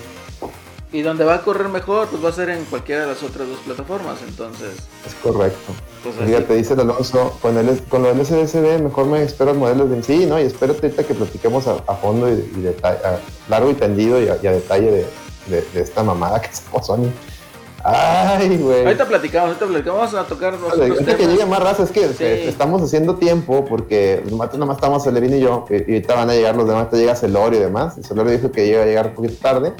y 0.92 1.04
donde 1.04 1.26
va 1.26 1.36
a 1.36 1.42
correr 1.44 1.68
mejor, 1.68 2.08
pues 2.08 2.26
va 2.26 2.30
a 2.30 2.32
ser 2.32 2.50
en 2.50 2.66
cualquiera 2.66 3.02
de 3.02 3.08
las 3.08 3.22
otras 3.22 3.48
dos 3.48 3.60
plataformas, 3.60 4.18
entonces. 4.28 4.78
Es 5.06 5.14
correcto. 5.22 5.74
Pues 6.04 6.16
Fíjate, 6.26 6.56
dice 6.56 6.74
el 6.74 6.80
Alonso, 6.80 7.38
con, 7.42 7.58
el, 7.58 7.84
con 7.84 8.02
lo 8.02 8.14
del 8.14 8.26
SSD 8.26 8.82
mejor 8.82 9.06
me 9.06 9.22
espero 9.22 9.52
el 9.52 9.58
modelo 9.58 9.88
de 9.88 10.02
sí, 10.02 10.26
¿no? 10.26 10.40
Y 10.40 10.44
espérate 10.44 10.88
ahorita 10.88 11.04
que 11.04 11.14
platiquemos 11.14 11.68
a, 11.68 11.96
fondo 11.96 12.30
y, 12.30 12.62
detalle, 12.62 12.98
largo 13.48 13.70
y 13.70 13.74
tendido 13.76 14.20
y 14.20 14.30
a, 14.30 14.38
detalle 14.38 15.06
de, 15.48 15.66
esta 15.76 16.02
mamada 16.02 16.42
que 16.42 16.48
es 16.48 16.64
Sony. 16.82 17.12
Ay, 17.88 18.58
güey. 18.58 18.84
Ahorita 18.84 19.06
platicamos, 19.06 19.50
ahorita 19.50 19.66
platicamos, 19.68 20.12
vamos 20.12 20.16
a 20.16 20.28
tocar 20.28 20.54
los 20.60 20.74
que 20.74 21.28
llegue 21.28 21.46
más 21.46 21.60
raza, 21.62 21.84
es 21.84 21.92
que 21.92 22.50
estamos 22.50 22.82
haciendo 22.82 23.16
tiempo 23.18 23.64
porque 23.64 24.24
nomás, 24.28 24.52
nomás 24.56 24.78
estamos 24.78 25.04
Celevin 25.04 25.36
y 25.36 25.40
yo, 25.40 25.68
y, 25.70 25.76
ahorita 25.76 26.16
van 26.16 26.32
a 26.32 26.34
llegar 26.34 26.56
los 26.56 26.68
demás, 26.68 26.90
te 26.90 26.98
llega 26.98 27.16
Celorio 27.16 27.60
y 27.60 27.64
demás. 27.64 27.96
Celorio 28.02 28.32
dijo 28.32 28.52
que 28.52 28.66
iba 28.66 28.82
a 28.82 28.86
llegar 28.86 29.08
un 29.10 29.14
poquito 29.14 29.36
tarde. 29.36 29.74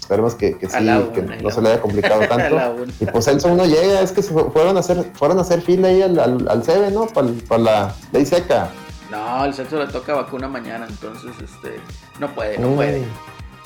Esperemos 0.00 0.34
que, 0.34 0.58
que 0.58 0.68
sí, 0.68 0.76
que 1.14 1.22
no 1.42 1.50
se 1.50 1.62
le 1.62 1.68
haya 1.68 1.80
complicado 1.80 2.20
tanto. 2.28 2.86
y 2.98 3.06
pues 3.06 3.28
Elson 3.28 3.52
uno 3.52 3.64
llega, 3.64 4.00
es 4.00 4.10
que 4.10 4.22
se 4.22 4.32
fueron 4.32 4.76
a 4.76 4.80
hacer, 4.80 5.04
fueron 5.14 5.38
a 5.38 5.42
hacer 5.42 5.62
fila 5.62 5.86
ahí 5.86 6.02
al, 6.02 6.18
al, 6.18 6.48
al 6.48 6.62
CB, 6.62 6.92
¿no? 6.92 7.06
Para 7.06 7.62
la 7.62 7.94
ley 8.12 8.26
seca. 8.26 8.70
No, 9.10 9.44
el 9.44 9.54
Celso 9.54 9.78
le 9.78 9.86
toca 9.86 10.14
vacuna 10.14 10.48
mañana, 10.48 10.86
entonces 10.88 11.30
este 11.42 11.80
no 12.18 12.28
puede, 12.34 12.58
no 12.58 12.74
puede. 12.74 13.04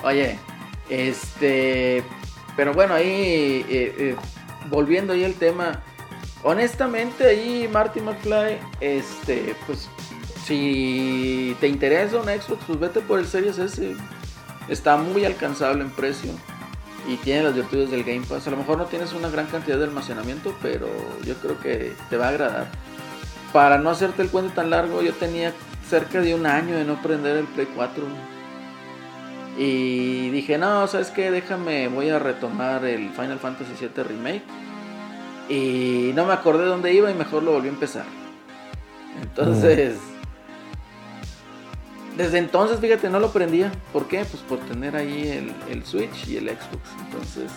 Oye, 0.02 0.38
este 0.90 2.04
pero 2.56 2.72
bueno, 2.74 2.94
ahí 2.94 3.64
eh, 3.68 3.94
eh, 3.98 4.16
volviendo 4.68 5.12
ahí 5.12 5.24
al 5.24 5.34
tema, 5.34 5.80
honestamente 6.42 7.24
ahí 7.26 7.68
Marty 7.72 8.00
McFly, 8.00 8.58
este, 8.80 9.54
pues 9.66 9.88
si 10.44 11.56
te 11.60 11.68
interesa 11.68 12.16
un 12.16 12.24
Xbox, 12.24 12.64
pues 12.66 12.80
vete 12.80 13.00
por 13.00 13.18
el 13.18 13.26
Series 13.26 13.58
S 13.58 13.94
Está 14.70 14.96
muy 14.96 15.24
alcanzable 15.24 15.82
en 15.82 15.90
precio 15.90 16.30
y 17.08 17.16
tiene 17.16 17.42
las 17.42 17.56
virtudes 17.56 17.90
del 17.90 18.04
Game 18.04 18.24
Pass. 18.24 18.46
A 18.46 18.50
lo 18.50 18.56
mejor 18.56 18.78
no 18.78 18.84
tienes 18.84 19.12
una 19.12 19.28
gran 19.28 19.46
cantidad 19.46 19.76
de 19.76 19.84
almacenamiento, 19.84 20.54
pero 20.62 20.86
yo 21.24 21.34
creo 21.36 21.58
que 21.58 21.92
te 22.08 22.16
va 22.16 22.26
a 22.26 22.28
agradar. 22.28 22.68
Para 23.52 23.78
no 23.78 23.90
hacerte 23.90 24.22
el 24.22 24.30
cuento 24.30 24.54
tan 24.54 24.70
largo, 24.70 25.02
yo 25.02 25.12
tenía 25.12 25.52
cerca 25.88 26.20
de 26.20 26.36
un 26.36 26.46
año 26.46 26.76
de 26.76 26.84
no 26.84 27.02
prender 27.02 27.36
el 27.36 27.46
Play 27.46 27.66
4. 27.74 28.04
Y 29.58 30.30
dije, 30.30 30.58
no, 30.58 30.86
¿sabes 30.86 31.10
qué? 31.10 31.30
Déjame, 31.30 31.88
voy 31.88 32.08
a 32.08 32.18
retomar 32.18 32.84
el 32.84 33.10
Final 33.10 33.38
Fantasy 33.38 33.72
VII 33.78 34.02
Remake. 34.02 34.42
Y 35.48 36.12
no 36.14 36.26
me 36.26 36.32
acordé 36.32 36.64
dónde 36.64 36.92
iba 36.94 37.10
y 37.10 37.14
mejor 37.14 37.42
lo 37.42 37.52
volví 37.52 37.68
a 37.68 37.72
empezar. 37.72 38.04
Entonces, 39.20 39.96
desde 42.16 42.38
entonces, 42.38 42.78
fíjate, 42.80 43.08
no 43.10 43.18
lo 43.18 43.32
prendía. 43.32 43.72
¿Por 43.92 44.06
qué? 44.06 44.24
Pues 44.24 44.42
por 44.42 44.58
tener 44.60 44.94
ahí 44.96 45.28
el, 45.28 45.52
el 45.70 45.84
Switch 45.84 46.28
y 46.28 46.36
el 46.36 46.48
Xbox. 46.48 46.90
Entonces, 47.06 47.50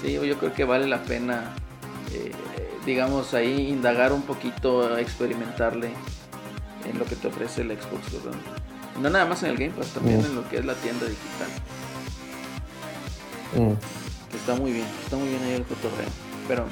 sí, 0.00 0.12
yo 0.12 0.38
creo 0.38 0.52
que 0.52 0.64
vale 0.64 0.86
la 0.86 1.02
pena, 1.02 1.52
eh, 2.12 2.32
digamos, 2.86 3.34
ahí 3.34 3.68
indagar 3.68 4.12
un 4.12 4.22
poquito, 4.22 4.96
experimentarle 4.98 5.90
en 6.88 6.98
lo 6.98 7.04
que 7.04 7.16
te 7.16 7.28
ofrece 7.28 7.62
el 7.62 7.68
Xbox, 7.68 8.12
¿verdad? 8.12 8.38
No 9.00 9.10
nada 9.10 9.24
más 9.26 9.42
en 9.42 9.50
el 9.50 9.56
Game 9.56 9.72
Pass, 9.72 9.88
también 9.88 10.20
en 10.20 10.34
lo 10.34 10.48
que 10.48 10.58
es 10.58 10.64
la 10.64 10.74
tienda 10.74 11.06
digital. 11.06 11.48
Que 14.30 14.36
está 14.36 14.54
muy 14.54 14.72
bien, 14.72 14.86
está 15.02 15.16
muy 15.16 15.28
bien 15.28 15.42
ahí 15.42 15.52
el 15.52 15.64
cotorreo. 15.64 16.08
Pero 16.46 16.66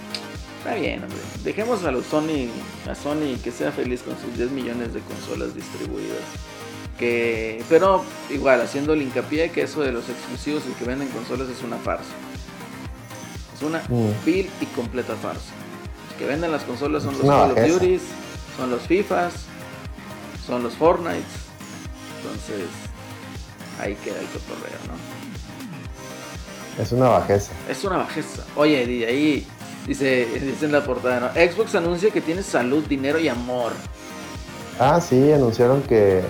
está 0.59 0.75
bien, 0.75 1.03
hombre. 1.03 1.19
Dejemos 1.43 1.85
a 1.85 1.91
los 1.91 2.07
Sony, 2.07 2.49
a 2.89 2.95
Sony 2.95 3.37
que 3.43 3.51
sea 3.51 3.73
feliz 3.73 4.03
con 4.03 4.17
sus 4.21 4.37
10 4.37 4.51
millones 4.51 4.95
de 4.95 5.01
consolas 5.01 5.55
distribuidas. 5.55 6.21
Que, 6.99 7.65
pero 7.69 8.05
igual, 8.31 8.61
haciendo 8.61 8.93
el 8.93 9.03
hincapié 9.03 9.51
que 9.51 9.63
eso 9.63 9.81
de 9.81 9.93
los 9.93 10.09
exclusivos 10.09 10.63
y 10.71 10.73
que 10.75 10.85
venden 10.85 11.09
consolas 11.09 11.49
es 11.49 11.63
una 11.63 11.77
farsa. 11.79 12.13
Es 13.55 13.63
una 13.63 13.83
vil 14.25 14.49
y 14.61 14.67
completa 14.67 15.17
farsa. 15.17 15.51
Los 16.09 16.19
que 16.19 16.27
venden 16.27 16.53
las 16.53 16.63
consolas 16.63 17.03
son 17.03 17.19
los 17.19 17.27
Call 17.27 17.53
of 17.53 17.59
Duty, 17.59 17.99
son 18.57 18.71
los 18.71 18.83
FIFAs, 18.83 19.33
son 20.47 20.63
los 20.63 20.75
Fortnite. 20.75 21.42
Entonces, 22.23 22.69
ahí 23.81 23.95
queda 23.97 24.21
el 24.21 24.27
cotorreo, 24.27 24.79
¿no? 24.87 25.23
Es 26.83 26.93
una 26.93 27.09
bajeza. 27.09 27.53
Es 27.69 27.85
una 27.85 27.99
bajeza. 27.99 28.45
Oye, 28.57 28.87
de 28.87 29.07
ahí 29.07 29.47
dice, 29.87 30.27
dice 30.41 30.65
en 30.65 30.73
la 30.73 30.85
portada, 30.85 31.21
¿no? 31.21 31.29
Xbox 31.33 31.75
anuncia 31.75 32.11
que 32.11 32.21
tiene 32.21 32.43
salud, 32.43 32.85
dinero 32.85 33.19
y 33.19 33.29
amor. 33.29 33.73
Ah, 34.79 35.01
sí, 35.01 35.33
anunciaron 35.33 35.83
que, 35.83 36.23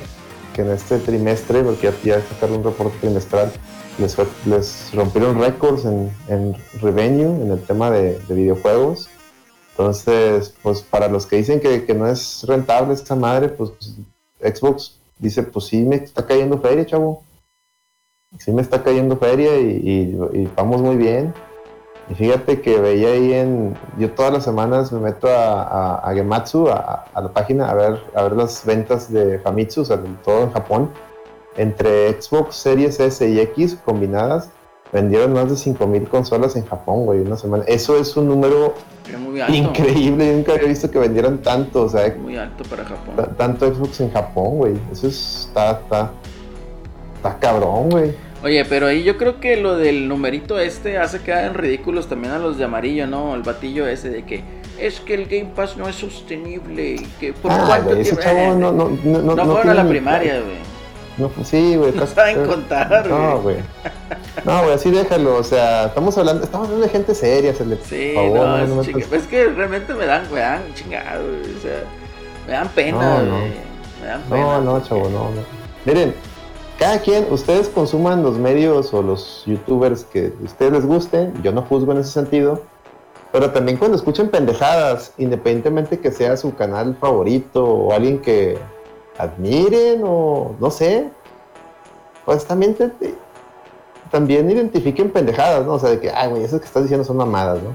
en 0.56 0.70
este 0.70 0.98
trimestre, 0.98 1.62
porque 1.62 1.92
ya, 2.02 2.20
sacaron 2.20 2.56
un 2.56 2.64
reporte 2.64 2.98
trimestral, 3.00 3.52
les, 3.98 4.16
les 4.46 4.90
rompieron 4.94 5.38
récords 5.38 5.84
en, 5.84 6.10
en, 6.28 6.56
revenue, 6.80 7.42
en 7.42 7.52
el 7.52 7.62
tema 7.62 7.90
de, 7.90 8.18
videojuegos. 8.28 9.08
Entonces, 9.70 10.54
pues 10.62 10.82
para 10.82 11.08
los 11.08 11.26
que 11.26 11.36
dicen 11.36 11.60
que, 11.60 11.84
que 11.84 11.94
no 11.94 12.06
es 12.06 12.44
rentable 12.46 12.94
esta 12.94 13.14
madre, 13.14 13.48
pues 13.48 13.70
Xbox 14.40 15.01
dice, 15.22 15.44
pues 15.44 15.66
sí 15.66 15.82
me 15.84 15.96
está 15.96 16.26
cayendo 16.26 16.58
feria, 16.58 16.84
chavo. 16.84 17.22
Sí 18.38 18.50
me 18.50 18.60
está 18.60 18.82
cayendo 18.82 19.16
feria 19.16 19.56
y, 19.58 20.50
vamos 20.56 20.82
muy 20.82 20.96
bien. 20.96 21.32
Y 22.10 22.14
fíjate 22.14 22.60
que 22.60 22.80
veía 22.80 23.08
ahí 23.08 23.32
en, 23.32 23.74
yo 23.98 24.10
todas 24.10 24.32
las 24.32 24.44
semanas 24.44 24.90
me 24.90 24.98
meto 24.98 25.28
a, 25.28 25.98
a, 25.98 26.12
Gematsu, 26.12 26.68
a, 26.68 27.04
la 27.14 27.28
página, 27.32 27.70
a 27.70 27.74
ver, 27.74 28.00
a 28.14 28.22
ver 28.24 28.32
las 28.32 28.66
ventas 28.66 29.10
de 29.12 29.38
Famitsu, 29.38 29.82
o 29.82 29.98
todo 30.24 30.42
en 30.42 30.52
Japón. 30.52 30.90
Entre 31.56 32.20
Xbox 32.20 32.56
Series 32.56 32.98
S 32.98 33.28
y 33.28 33.38
X 33.38 33.78
combinadas, 33.84 34.50
vendieron 34.92 35.32
más 35.32 35.48
de 35.48 35.54
5.000 35.54 36.08
consolas 36.08 36.54
en 36.56 36.66
Japón, 36.66 37.06
güey, 37.06 37.20
una 37.20 37.36
semana. 37.36 37.64
Eso 37.66 37.98
es 37.98 38.16
un 38.16 38.28
número 38.28 38.74
increíble. 39.48 40.26
Yo 40.26 40.32
nunca 40.34 40.52
había 40.52 40.68
visto 40.68 40.90
que 40.90 40.98
vendieran 40.98 41.38
tanto, 41.38 41.84
o 41.84 41.88
sea. 41.88 42.14
Muy 42.20 42.36
alto 42.36 42.62
para 42.64 42.84
Japón. 42.84 43.34
Tanto 43.36 43.74
Xbox 43.74 44.00
en 44.00 44.12
Japón, 44.12 44.58
güey. 44.58 44.74
Eso 44.92 45.08
está, 45.08 45.72
está, 45.72 46.12
está 47.16 47.38
cabrón, 47.38 47.90
güey. 47.90 48.14
Oye, 48.44 48.64
pero 48.64 48.88
ahí 48.88 49.04
yo 49.04 49.16
creo 49.16 49.38
que 49.38 49.56
lo 49.56 49.76
del 49.76 50.08
numerito 50.08 50.58
este 50.58 50.98
hace 50.98 51.20
quedar 51.20 51.44
en 51.44 51.54
ridículos 51.54 52.08
también 52.08 52.32
a 52.32 52.38
los 52.38 52.58
de 52.58 52.64
amarillo, 52.64 53.06
¿no? 53.06 53.36
El 53.36 53.42
batillo 53.42 53.86
ese 53.86 54.10
de 54.10 54.24
que 54.24 54.42
es 54.80 54.98
que 54.98 55.14
el 55.14 55.26
Game 55.26 55.52
Pass 55.54 55.76
no 55.76 55.88
es 55.88 55.94
sostenible 55.94 56.94
y 56.94 57.06
que 57.20 57.32
por 57.32 57.52
ah, 57.52 57.64
cuánto 57.66 57.96
tiempo. 57.96 58.20
no, 58.58 58.72
no, 58.72 58.72
no, 58.72 59.22
no, 59.22 59.36
no 59.36 59.46
fueron 59.46 59.70
a 59.70 59.74
la 59.74 59.88
primaria, 59.88 60.40
güey. 60.40 60.56
No, 61.18 61.28
pues 61.28 61.48
sí, 61.48 61.76
güey. 61.76 61.92
No 61.92 62.06
saben 62.06 62.46
contar, 62.46 63.08
güey. 63.08 63.20
No, 63.20 63.40
güey. 63.40 63.56
No, 64.44 64.62
güey, 64.62 64.74
así 64.74 64.90
déjalo. 64.90 65.36
O 65.36 65.44
sea, 65.44 65.86
estamos 65.86 66.16
hablando, 66.16 66.44
estamos 66.44 66.66
hablando 66.68 66.86
de 66.86 66.92
gente 66.92 67.14
seria, 67.14 67.54
se 67.54 67.66
le 67.66 67.76
Sí, 67.76 68.14
no, 68.16 68.66
no, 68.66 68.80
es, 68.80 68.88
es 68.88 69.26
que 69.26 69.46
realmente 69.46 69.92
me 69.94 70.06
dan, 70.06 70.26
güey, 70.30 70.42
chingado, 70.74 71.24
güey. 71.24 71.56
O 71.56 71.60
sea, 71.60 71.84
me 72.46 72.52
dan 72.52 72.68
pena, 72.68 73.16
güey. 73.16 73.52
Me 74.00 74.06
dan 74.06 74.22
pena. 74.22 74.40
No, 74.40 74.60
no, 74.62 74.80
chavo, 74.82 75.08
no, 75.10 75.30
no. 75.30 75.42
Miren, 75.84 76.14
cada 76.78 76.98
quien, 77.00 77.26
ustedes 77.30 77.68
consuman 77.68 78.22
los 78.22 78.38
medios 78.38 78.92
o 78.94 79.02
los 79.02 79.44
youtubers 79.46 80.04
que 80.04 80.32
a 80.40 80.44
ustedes 80.44 80.72
les 80.72 80.86
gusten. 80.86 81.34
Yo 81.42 81.52
no 81.52 81.62
juzgo 81.62 81.92
en 81.92 81.98
ese 81.98 82.10
sentido. 82.10 82.62
Pero 83.32 83.50
también 83.50 83.78
cuando 83.78 83.96
escuchen 83.96 84.28
pendejadas, 84.28 85.12
independientemente 85.16 85.98
que 86.00 86.10
sea 86.10 86.36
su 86.36 86.54
canal 86.54 86.96
favorito 87.00 87.64
o 87.64 87.92
alguien 87.92 88.18
que 88.20 88.58
admiren 89.18 90.02
o 90.04 90.54
no 90.58 90.70
sé, 90.70 91.08
pues 92.24 92.46
también 92.46 92.76
también 94.10 94.50
identifiquen 94.50 95.10
pendejadas, 95.10 95.64
¿no? 95.66 95.74
O 95.74 95.78
sea, 95.78 95.90
de 95.90 96.00
que, 96.00 96.10
ay, 96.10 96.28
güey, 96.28 96.44
eso 96.44 96.60
que 96.60 96.66
estás 96.66 96.82
diciendo 96.82 97.04
son 97.04 97.16
mamadas, 97.16 97.60
¿no? 97.62 97.70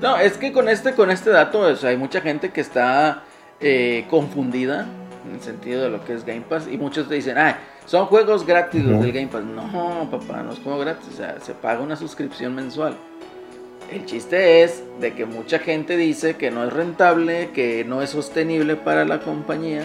No, 0.00 0.16
es 0.16 0.38
que 0.38 0.52
con 0.52 0.68
este, 0.68 0.94
con 0.94 1.10
este 1.10 1.30
dato, 1.30 1.60
o 1.60 1.76
sea, 1.76 1.90
hay 1.90 1.96
mucha 1.96 2.20
gente 2.20 2.50
que 2.50 2.60
está 2.60 3.22
eh, 3.60 4.06
confundida 4.08 4.86
en 5.26 5.34
el 5.34 5.40
sentido 5.42 5.82
de 5.82 5.90
lo 5.90 6.04
que 6.04 6.14
es 6.14 6.24
Game 6.24 6.44
Pass 6.48 6.68
y 6.70 6.78
muchos 6.78 7.08
te 7.08 7.16
dicen, 7.16 7.36
ay, 7.36 7.54
son 7.84 8.06
juegos 8.06 8.46
gratis 8.46 8.84
los 8.84 9.02
del 9.02 9.12
Game 9.12 9.28
Pass. 9.28 9.42
No, 9.44 10.08
papá, 10.10 10.42
no 10.42 10.52
es 10.52 10.58
juego 10.60 10.78
gratis, 10.78 11.08
o 11.12 11.16
sea, 11.16 11.36
se 11.40 11.52
paga 11.52 11.80
una 11.80 11.96
suscripción 11.96 12.54
mensual. 12.54 12.96
El 13.90 14.04
chiste 14.04 14.62
es 14.62 14.82
de 15.00 15.14
que 15.14 15.24
mucha 15.24 15.58
gente 15.58 15.96
dice 15.96 16.36
que 16.36 16.50
no 16.50 16.64
es 16.64 16.72
rentable, 16.72 17.50
que 17.50 17.84
no 17.84 18.02
es 18.02 18.10
sostenible 18.10 18.76
para 18.76 19.04
la 19.04 19.20
compañía 19.20 19.82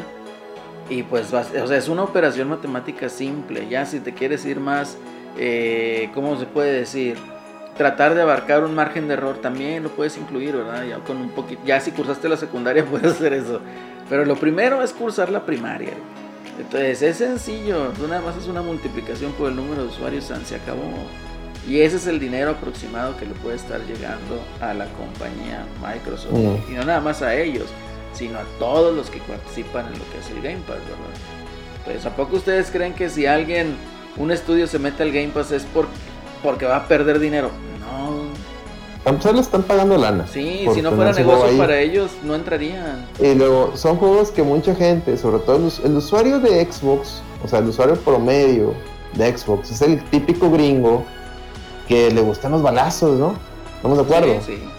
y 0.89 1.03
pues, 1.03 1.33
o 1.33 1.67
sea, 1.67 1.77
es 1.77 1.87
una 1.87 2.03
operación 2.03 2.49
matemática 2.49 3.09
simple. 3.09 3.67
Ya 3.69 3.85
si 3.85 3.99
te 3.99 4.13
quieres 4.13 4.45
ir 4.45 4.59
más, 4.59 4.97
eh, 5.37 6.09
¿cómo 6.13 6.37
se 6.37 6.45
puede 6.45 6.73
decir? 6.73 7.17
Tratar 7.77 8.13
de 8.13 8.21
abarcar 8.21 8.63
un 8.63 8.75
margen 8.75 9.07
de 9.07 9.15
error 9.15 9.37
también 9.41 9.81
lo 9.81 9.89
puedes 9.89 10.17
incluir, 10.17 10.55
¿verdad? 10.55 10.85
Ya 10.85 10.99
con 10.99 11.17
un 11.17 11.29
poquito, 11.29 11.61
ya 11.65 11.79
si 11.79 11.91
cursaste 11.91 12.29
la 12.29 12.37
secundaria 12.37 12.85
puedes 12.89 13.13
hacer 13.13 13.33
eso. 13.33 13.61
Pero 14.09 14.25
lo 14.25 14.35
primero 14.35 14.83
es 14.83 14.91
cursar 14.91 15.29
la 15.29 15.45
primaria. 15.45 15.93
Entonces 16.59 17.01
es 17.01 17.17
sencillo, 17.17 17.87
tú 17.97 18.07
nada 18.07 18.21
más 18.21 18.37
es 18.37 18.47
una 18.47 18.61
multiplicación 18.61 19.31
por 19.33 19.49
el 19.49 19.55
número 19.55 19.83
de 19.83 19.87
usuarios, 19.87 20.25
se 20.25 20.55
acabó. 20.55 20.81
Y 21.67 21.79
ese 21.79 21.95
es 21.95 22.07
el 22.07 22.19
dinero 22.19 22.51
aproximado 22.51 23.17
que 23.17 23.25
le 23.25 23.33
puede 23.35 23.55
estar 23.55 23.79
llegando 23.85 24.43
a 24.59 24.73
la 24.73 24.85
compañía 24.87 25.65
Microsoft. 25.81 26.33
Mm. 26.33 26.71
Y 26.71 26.75
no 26.75 26.83
nada 26.83 26.99
más 26.99 27.21
a 27.21 27.33
ellos 27.33 27.67
sino 28.13 28.39
a 28.39 28.43
todos 28.59 28.95
los 28.95 29.09
que 29.09 29.19
participan 29.19 29.87
en 29.87 29.93
lo 29.93 30.05
que 30.11 30.19
es 30.19 30.29
el 30.29 30.41
Game 30.41 30.61
Pass, 30.67 30.77
¿verdad? 30.77 31.33
Entonces, 31.79 32.05
¿a 32.05 32.15
poco 32.15 32.37
ustedes 32.37 32.71
creen 32.71 32.93
que 32.93 33.09
si 33.09 33.25
alguien, 33.25 33.75
un 34.17 34.31
estudio 34.31 34.67
se 34.67 34.79
mete 34.79 35.03
al 35.03 35.11
Game 35.11 35.29
Pass 35.29 35.51
es 35.51 35.63
por, 35.63 35.87
porque 36.41 36.65
va 36.65 36.77
a 36.77 36.87
perder 36.87 37.19
dinero? 37.19 37.49
No. 37.79 38.23
A 39.05 39.31
le 39.33 39.39
están 39.41 39.63
pagando 39.63 39.97
lana. 39.97 40.25
Sí, 40.27 40.65
si 40.73 40.81
no 40.81 40.93
fuera 40.93 41.11
negocio 41.11 41.57
para 41.57 41.77
ellos, 41.79 42.11
no 42.23 42.35
entrarían. 42.35 43.05
Y 43.19 43.35
luego, 43.35 43.75
son 43.75 43.97
juegos 43.97 44.31
que 44.31 44.43
mucha 44.43 44.73
gente, 44.75 45.17
sobre 45.17 45.39
todo 45.39 45.57
el, 45.83 45.97
usuario 45.97 46.39
de 46.39 46.65
Xbox, 46.71 47.21
o 47.43 47.47
sea, 47.49 47.59
el 47.59 47.67
usuario 47.67 47.95
promedio 47.97 48.73
de 49.15 49.37
Xbox, 49.37 49.71
es 49.71 49.81
el 49.81 50.01
típico 50.05 50.49
gringo 50.49 51.03
que 51.87 52.11
le 52.11 52.21
gustan 52.21 52.53
los 52.53 52.61
balazos, 52.61 53.19
¿no? 53.19 53.35
¿Estamos 53.75 53.97
de 53.97 54.03
acuerdo? 54.05 54.41
Sí, 54.41 54.55
sí. 54.55 54.72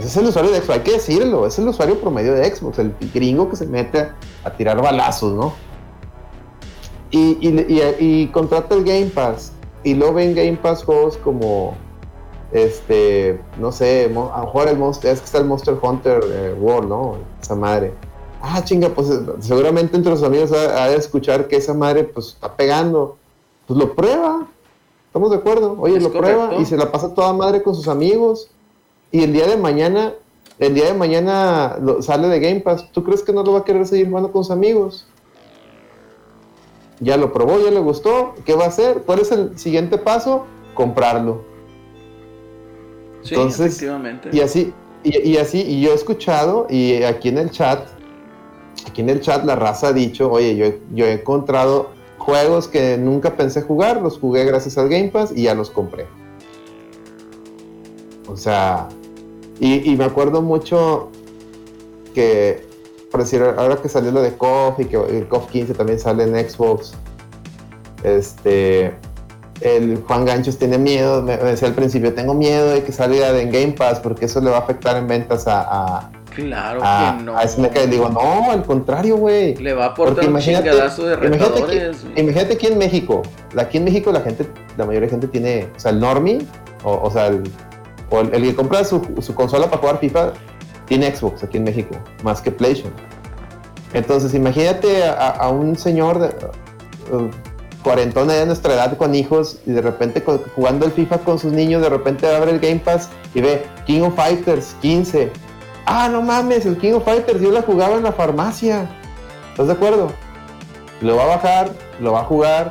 Ese 0.00 0.08
es 0.08 0.16
el 0.16 0.26
usuario 0.28 0.50
de 0.50 0.60
Xbox, 0.60 0.70
hay 0.70 0.80
que 0.80 0.92
decirlo, 0.92 1.46
es 1.46 1.58
el 1.58 1.68
usuario 1.68 2.00
promedio 2.00 2.32
de 2.32 2.50
Xbox, 2.50 2.78
el 2.78 2.94
gringo 3.12 3.50
que 3.50 3.56
se 3.56 3.66
mete 3.66 4.08
a, 4.44 4.50
tirar 4.56 4.80
balazos, 4.80 5.34
¿no? 5.34 5.52
Y, 7.10 7.36
y, 7.42 8.26
contrata 8.28 8.74
el 8.74 8.84
Game 8.84 9.06
Pass 9.06 9.52
y 9.84 9.94
luego 9.94 10.14
ven 10.14 10.34
Game 10.34 10.56
Pass 10.56 10.84
juegos 10.84 11.18
como 11.18 11.74
este, 12.50 13.42
no 13.58 13.72
sé, 13.72 14.06
a 14.06 14.40
mejor 14.40 14.68
el 14.68 14.78
Monster, 14.78 15.12
es 15.12 15.20
que 15.20 15.26
está 15.26 15.36
el 15.36 15.44
Monster 15.44 15.76
Hunter 15.80 16.20
eh, 16.24 16.56
World, 16.58 16.88
¿no? 16.88 17.16
Esa 17.42 17.54
madre. 17.54 17.92
Ah, 18.40 18.64
chinga, 18.64 18.88
pues 18.88 19.10
eh, 19.10 19.20
seguramente 19.40 19.98
entre 19.98 20.12
los 20.12 20.22
amigos 20.22 20.50
ha, 20.52 20.88
de 20.88 20.96
escuchar 20.96 21.46
que 21.46 21.56
esa 21.56 21.74
madre 21.74 22.04
pues 22.04 22.28
está 22.28 22.56
pegando. 22.56 23.18
Pues 23.66 23.78
lo 23.78 23.94
prueba. 23.94 24.46
¿Estamos 25.08 25.30
de 25.30 25.36
acuerdo? 25.36 25.76
Oye, 25.78 26.00
lo 26.00 26.10
prueba 26.10 26.54
y 26.54 26.64
se 26.64 26.78
la 26.78 26.90
pasa 26.90 27.12
toda 27.12 27.34
madre 27.34 27.62
con 27.62 27.74
sus 27.74 27.86
amigos 27.86 28.50
y 29.12 29.22
el 29.22 29.32
día 29.32 29.46
de 29.46 29.56
mañana, 29.56 30.14
el 30.58 30.74
día 30.74 30.86
de 30.86 30.94
mañana 30.94 31.78
sale 32.00 32.28
de 32.28 32.40
Game 32.40 32.60
Pass, 32.60 32.90
¿tú 32.92 33.02
crees 33.02 33.22
que 33.22 33.32
no 33.32 33.42
lo 33.42 33.52
va 33.52 33.60
a 33.60 33.64
querer 33.64 33.86
seguir 33.86 34.08
jugando 34.08 34.30
con 34.30 34.44
sus 34.44 34.52
amigos? 34.52 35.06
Ya 37.00 37.16
lo 37.16 37.32
probó, 37.32 37.58
ya 37.60 37.70
le 37.70 37.80
gustó, 37.80 38.34
¿qué 38.44 38.54
va 38.54 38.64
a 38.64 38.68
hacer? 38.68 39.02
¿Cuál 39.06 39.20
es 39.20 39.32
el 39.32 39.58
siguiente 39.58 39.96
paso? 39.98 40.44
Comprarlo. 40.74 41.44
Sí, 43.22 43.34
efectivamente. 43.34 44.30
Y 44.32 44.40
así, 44.40 44.72
y, 45.02 45.36
así, 45.38 45.62
y 45.62 45.80
yo 45.80 45.92
he 45.92 45.94
escuchado, 45.94 46.66
y 46.68 47.02
aquí 47.02 47.30
en 47.30 47.38
el 47.38 47.50
chat, 47.50 47.88
aquí 48.86 49.00
en 49.00 49.08
el 49.08 49.20
chat 49.20 49.44
la 49.44 49.56
raza 49.56 49.88
ha 49.88 49.92
dicho, 49.92 50.30
oye, 50.30 50.56
yo, 50.56 50.66
yo 50.94 51.06
he 51.06 51.12
encontrado 51.12 51.90
juegos 52.18 52.68
que 52.68 52.98
nunca 52.98 53.34
pensé 53.34 53.62
jugar, 53.62 54.02
los 54.02 54.18
jugué 54.18 54.44
gracias 54.44 54.76
al 54.76 54.88
Game 54.88 55.08
Pass 55.08 55.32
y 55.34 55.44
ya 55.44 55.54
los 55.54 55.70
compré. 55.70 56.06
O 58.28 58.36
sea, 58.36 58.88
y, 59.60 59.94
me 59.96 60.04
acuerdo 60.04 60.40
mucho 60.40 61.10
que, 62.14 62.66
por 63.10 63.20
decir, 63.20 63.42
ahora 63.42 63.76
que 63.76 63.90
salió 63.90 64.10
lo 64.10 64.22
de 64.22 64.32
KOF 64.32 64.80
y 64.80 64.86
que 64.86 64.96
el 64.96 65.28
KOF 65.28 65.50
15 65.50 65.74
también 65.74 65.98
sale 65.98 66.24
en 66.24 66.48
Xbox, 66.48 66.94
este, 68.02 68.94
el 69.60 70.02
Juan 70.06 70.24
Ganchos 70.24 70.56
tiene 70.58 70.78
miedo, 70.78 71.22
me, 71.22 71.36
decía 71.36 71.68
al 71.68 71.74
principio, 71.74 72.14
tengo 72.14 72.32
miedo 72.32 72.70
de 72.70 72.82
que 72.82 72.92
salga 72.92 73.38
en 73.38 73.50
Game 73.50 73.72
Pass 73.72 74.00
porque 74.00 74.24
eso 74.24 74.40
le 74.40 74.50
va 74.50 74.56
a 74.56 74.60
afectar 74.60 74.96
en 74.96 75.06
ventas 75.06 75.44
a... 75.46 76.10
claro 76.34 76.80
que 76.80 77.24
no. 77.24 77.36
A 77.36 77.46
SNK. 77.46 77.84
Y 77.84 77.86
digo, 77.88 78.08
no, 78.08 78.50
al 78.50 78.64
contrario, 78.64 79.18
güey. 79.18 79.56
Le 79.56 79.74
va 79.74 79.84
a 79.84 79.88
aportar 79.88 80.26
un 80.26 80.38
chingadazo 80.38 81.06
de 81.06 81.26
imagínate, 81.26 81.92
imagínate 82.16 82.54
aquí 82.54 82.66
en 82.66 82.78
México, 82.78 83.22
aquí 83.58 83.76
en 83.76 83.84
México 83.84 84.10
la 84.10 84.22
gente, 84.22 84.46
la 84.78 84.86
mayoría 84.86 85.06
de 85.06 85.10
gente 85.10 85.28
tiene, 85.28 85.68
o 85.76 85.78
sea, 85.78 85.90
el 85.90 86.00
normie, 86.00 86.38
o, 86.82 87.10
sea, 87.10 87.26
el, 87.26 87.42
que 88.10 88.54
compra 88.54 88.84
su, 88.84 89.00
consola 89.34 89.66
para 89.66 89.78
jugar 89.78 89.98
FIFA, 90.00 90.32
tiene 90.86 91.14
Xbox 91.14 91.44
aquí 91.44 91.56
en 91.56 91.64
México, 91.64 91.96
más 92.22 92.40
que 92.42 92.50
PlayStation. 92.50 92.92
Entonces, 93.92 94.34
imagínate 94.34 95.04
a, 95.04 95.48
un 95.48 95.76
señor 95.76 96.18
de, 96.18 96.34
cuarentona 97.82 98.34
de 98.34 98.46
nuestra 98.46 98.74
edad 98.74 98.96
con 98.96 99.14
hijos 99.14 99.58
y 99.66 99.72
de 99.72 99.80
repente 99.80 100.22
jugando 100.54 100.86
el 100.86 100.92
FIFA 100.92 101.18
con 101.18 101.38
sus 101.38 101.52
niños, 101.52 101.82
de 101.82 101.88
repente 101.88 102.26
abre 102.26 102.52
el 102.52 102.60
Game 102.60 102.80
Pass 102.80 103.08
y 103.34 103.40
ve 103.40 103.64
King 103.86 104.02
of 104.02 104.14
Fighters 104.14 104.76
15. 104.82 105.30
Ah, 105.86 106.08
no 106.10 106.22
mames, 106.22 106.66
el 106.66 106.76
King 106.76 106.92
of 106.94 107.04
Fighters 107.04 107.40
yo 107.40 107.50
la 107.50 107.62
jugaba 107.62 107.96
en 107.96 108.02
la 108.02 108.12
farmacia. 108.12 108.88
¿Estás 109.50 109.66
de 109.66 109.72
acuerdo? 109.72 110.12
Lo 111.00 111.16
va 111.16 111.24
a 111.24 111.26
bajar, 111.26 111.70
lo 112.00 112.12
va 112.12 112.20
a 112.20 112.24
jugar. 112.24 112.70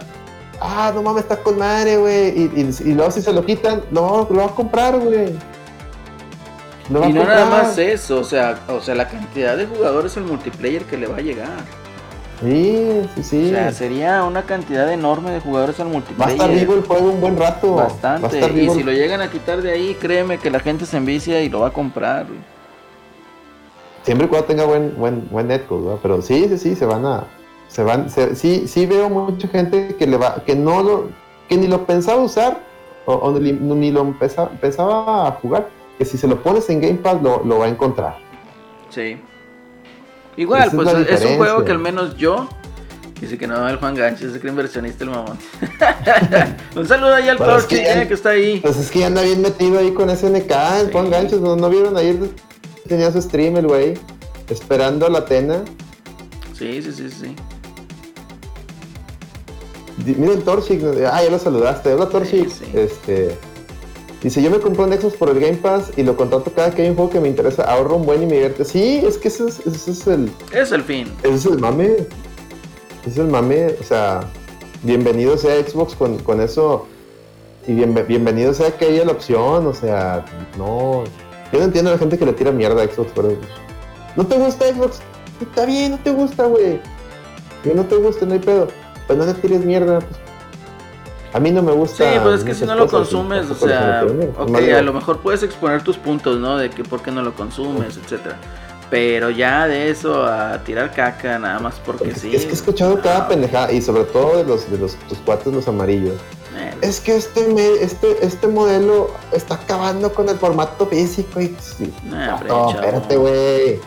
Ah, 0.62 0.92
no 0.94 1.02
mames, 1.02 1.24
está 1.24 1.38
con 1.38 1.58
madre, 1.58 1.98
güey. 1.98 2.50
Y, 2.56 2.94
luego 2.94 3.12
si 3.12 3.22
se 3.22 3.32
lo 3.32 3.46
quitan, 3.46 3.84
no, 3.92 4.28
lo 4.30 4.38
va 4.38 4.46
a 4.46 4.56
comprar, 4.56 5.00
güey. 5.00 5.30
y 6.90 6.94
no 6.94 7.24
nada 7.24 7.46
más 7.46 7.78
eso, 7.78 8.20
o 8.20 8.24
sea, 8.24 8.60
o 8.68 8.82
sea, 8.82 8.96
la 8.96 9.08
cantidad 9.08 9.56
de 9.56 9.66
jugadores 9.68 10.18
en 10.18 10.26
multiplayer 10.26 10.84
que 10.84 10.98
le 10.98 11.08
va 11.08 11.18
a 11.18 11.22
llegar. 11.22 11.80
Sí, 12.42 13.02
sí, 13.16 13.24
sí. 13.24 13.46
O 13.48 13.50
sea, 13.50 13.72
sería 13.72 14.24
una 14.24 14.44
cantidad 14.44 14.92
enorme 14.92 15.32
de 15.32 15.42
jugadores 15.42 15.80
al 15.80 15.88
multiplayer. 15.88 16.40
Va 16.40 16.44
a 16.44 16.48
estar 16.48 16.60
vivo 16.60 16.74
el 16.74 16.84
juego 16.84 17.12
un 17.12 17.22
buen 17.22 17.38
rato. 17.38 17.76
Bastante. 17.76 18.38
y 18.38 18.70
si 18.70 18.84
lo 18.84 18.92
llegan 18.92 19.22
a 19.22 19.30
quitar 19.30 19.62
de 19.62 19.72
ahí, 19.72 19.96
créeme 20.00 20.38
que 20.38 20.50
la 20.50 20.60
gente 20.60 20.86
se 20.86 20.98
envicia 20.98 21.42
y 21.42 21.50
lo 21.50 21.62
va 21.62 21.68
a 21.68 21.74
comprar. 21.74 22.28
Siempre 24.04 24.26
y 24.26 24.30
cuando 24.30 24.48
tenga 24.48 24.64
buen, 24.64 24.96
buen, 24.98 25.28
buen 25.30 25.48
netcode, 25.48 25.84
¿verdad? 25.84 26.00
Pero 26.02 26.22
sí, 26.22 26.48
sí, 26.48 26.58
sí, 26.58 26.76
se 26.76 26.86
van 26.86 27.06
a. 27.06 27.24
Se 27.70 27.84
van, 27.84 28.10
sí, 28.10 28.68
sí 28.68 28.86
veo 28.86 29.10
mucha 29.10 29.48
gente 29.48 29.96
que 29.98 30.08
le 30.08 30.18
va, 30.18 30.44
que 30.44 30.56
no 30.56 30.82
lo, 30.82 31.10
que 31.48 31.56
ni 31.56 31.68
lo 31.68 31.86
pensaba 31.86 32.22
usar, 32.22 32.64
o, 33.06 33.32
ni, 33.32 33.92
lo 33.92 34.02
empezaba, 34.02 34.50
pensaba 34.50 35.32
jugar, 35.42 35.70
que 35.98 36.06
si 36.06 36.18
se 36.18 36.28
lo 36.28 36.42
pones 36.42 36.70
en 36.70 36.82
Game 36.82 36.96
Pass 36.96 37.22
lo, 37.22 37.44
lo 37.44 37.60
va 37.60 37.66
a 37.66 37.70
encontrar. 37.70 38.18
Sí. 38.90 39.22
Igual, 40.36 40.72
pues 40.74 40.88
es, 41.10 41.26
un 41.26 41.38
juego 41.38 41.64
que 41.66 41.72
al 41.72 41.80
menos 41.80 42.18
yo. 42.18 42.48
Dice 43.20 43.38
que 43.38 43.48
no, 43.48 43.68
el 43.68 43.76
Juan 43.76 43.96
Gancho, 43.96 44.32
se 44.32 44.40
cree 44.40 44.52
inversionista 44.52 45.04
el 45.04 45.10
mamón. 45.10 45.38
un 46.76 46.88
saludo 46.88 47.14
ahí 47.14 47.28
al 47.28 47.38
pues 47.38 47.66
que, 47.66 47.84
que, 48.08 48.14
está 48.14 48.30
ahí. 48.30 48.62
Pues 48.62 48.78
es 48.78 48.90
que 48.90 49.04
anda 49.04 49.22
bien 49.22 49.42
metido 49.42 49.78
ahí 49.78 49.92
con 49.92 50.10
SNK, 50.10 50.52
el 50.80 50.92
Juan 50.94 51.10
Gancho. 51.10 51.40
¿no, 51.40 51.70
vieron 51.70 51.98
ayer? 51.98 52.16
Tenía 52.88 53.12
su 53.12 53.22
stream 53.22 53.58
el 53.58 53.68
güey, 53.68 53.96
esperando 54.50 55.10
la 55.10 55.26
tena. 55.26 55.64
Sí, 56.54 56.82
sí, 56.82 56.94
sí, 56.94 57.10
sí. 57.10 57.36
Mira 60.06 60.34
el 60.34 60.44
Torchic, 60.44 60.82
ah, 61.12 61.24
ya 61.24 61.30
lo 61.30 61.40
saludaste. 61.40 61.94
Hola 61.94 62.10
Torchic. 62.10 62.50
Este. 62.74 63.38
Dice, 64.22 64.42
yo 64.42 64.52
me 64.52 64.60
compré 64.60 64.84
un 64.84 64.92
Xbox 64.92 65.16
por 65.16 65.30
el 65.30 65.40
Game 65.40 65.58
Pass 65.58 65.92
y 65.96 66.04
lo 66.04 66.18
contrato 66.18 66.52
cada 66.54 66.72
que 66.72 66.82
hay 66.82 66.90
un 66.90 66.96
juego 66.96 67.10
que 67.10 67.22
me 67.22 67.30
interesa, 67.30 67.64
ahorro 67.64 67.96
un 67.96 68.06
buen 68.06 68.22
y 68.22 68.26
me 68.26 68.34
divierte. 68.34 68.66
Sí, 68.66 69.02
es 69.06 69.18
que 69.18 69.30
ese 69.30 69.48
es, 69.48 69.66
ese 69.66 69.92
es 69.92 70.08
el... 70.08 70.30
Es 70.52 70.74
el 70.74 70.84
fin. 70.84 71.08
Ese 71.24 71.36
es 71.36 71.46
el 71.46 71.60
mame. 71.60 71.86
Ese 73.02 73.10
es 73.10 73.18
el 73.18 73.28
mame. 73.28 73.68
O 73.80 73.84
sea, 73.84 74.20
bienvenido 74.84 75.38
sea 75.38 75.56
Xbox 75.64 75.96
con, 75.96 76.18
con 76.20 76.42
eso. 76.42 76.86
Y 77.66 77.74
bienvenido 77.74 78.54
sea 78.54 78.76
que 78.76 78.88
haya 78.88 79.06
la 79.06 79.14
opción. 79.14 79.68
O 79.68 79.74
sea, 79.74 80.26
no... 80.58 81.06
Yo 81.54 81.60
no 81.60 81.66
entiendo 81.66 81.90
a 81.90 81.94
la 81.94 82.00
gente 82.00 82.18
que 82.18 82.26
le 82.26 82.34
tira 82.34 82.52
mierda 82.52 82.84
a 82.84 82.88
Xbox, 82.88 83.12
pero... 83.16 83.38
¿No 84.18 84.28
te 84.28 84.38
gusta 84.38 84.66
Xbox? 84.66 85.00
Está 85.40 85.66
bien, 85.66 85.92
no 85.92 86.00
te 86.00 86.12
gusta, 86.12 86.46
güey. 86.46 86.82
Que 87.64 87.74
no 87.74 87.86
te 87.86 87.96
gusta, 87.96 88.26
no 88.26 88.34
hay 88.34 88.40
pedo. 88.40 88.68
Pues 89.10 89.18
no 89.18 89.26
le 89.26 89.34
tires 89.34 89.66
mierda, 89.66 90.02
pues 90.02 90.20
a 91.34 91.40
mí 91.40 91.50
no 91.50 91.64
me 91.64 91.72
gusta. 91.72 92.14
Sí, 92.14 92.20
pues 92.22 92.40
es 92.40 92.44
que 92.44 92.54
si 92.54 92.64
no 92.64 92.76
lo 92.76 92.88
consumes, 92.88 93.50
o 93.50 93.56
sea, 93.56 94.06
ok, 94.38 94.56
a 94.78 94.82
lo 94.84 94.94
mejor 94.94 95.18
puedes 95.22 95.42
exponer 95.42 95.82
tus 95.82 95.98
puntos, 95.98 96.38
¿no? 96.38 96.58
De 96.58 96.70
que 96.70 96.84
por 96.84 97.02
qué 97.02 97.10
no 97.10 97.24
lo 97.24 97.34
consumes, 97.34 97.98
etcétera. 97.98 98.38
Pero 98.92 99.32
ya 99.32 99.68
de 99.68 99.90
eso 99.90 100.28
a 100.28 100.60
tirar 100.64 100.94
caca 100.94 101.40
nada 101.40 101.58
más 101.58 101.82
porque, 101.84 102.14
sí. 102.14 102.36
Es 102.36 102.46
que 102.46 102.52
he 102.52 102.54
escuchado 102.54 103.02
cada 103.02 103.28
pendejada 103.28 103.72
y 103.72 103.82
sobre 103.82 104.04
todo 104.04 104.38
de 104.38 104.44
los 104.44 104.70
de 104.70 104.78
los 104.78 104.94
tus 105.08 105.18
cuates 105.18 105.52
los 105.52 105.68
amarillos. 105.68 106.14
Eh. 106.56 106.76
Es 106.82 107.00
que 107.00 107.16
este 107.16 107.84
este 107.84 108.24
este 108.24 108.48
modelo 108.48 109.10
está 109.32 109.56
acabando 109.56 110.14
con 110.14 110.30
el 110.30 110.38
formato 110.38 110.86
físico 110.86 111.42
y 111.42 111.56
sí. 111.60 111.92
espérate, 112.72 113.18
güey. 113.18 113.80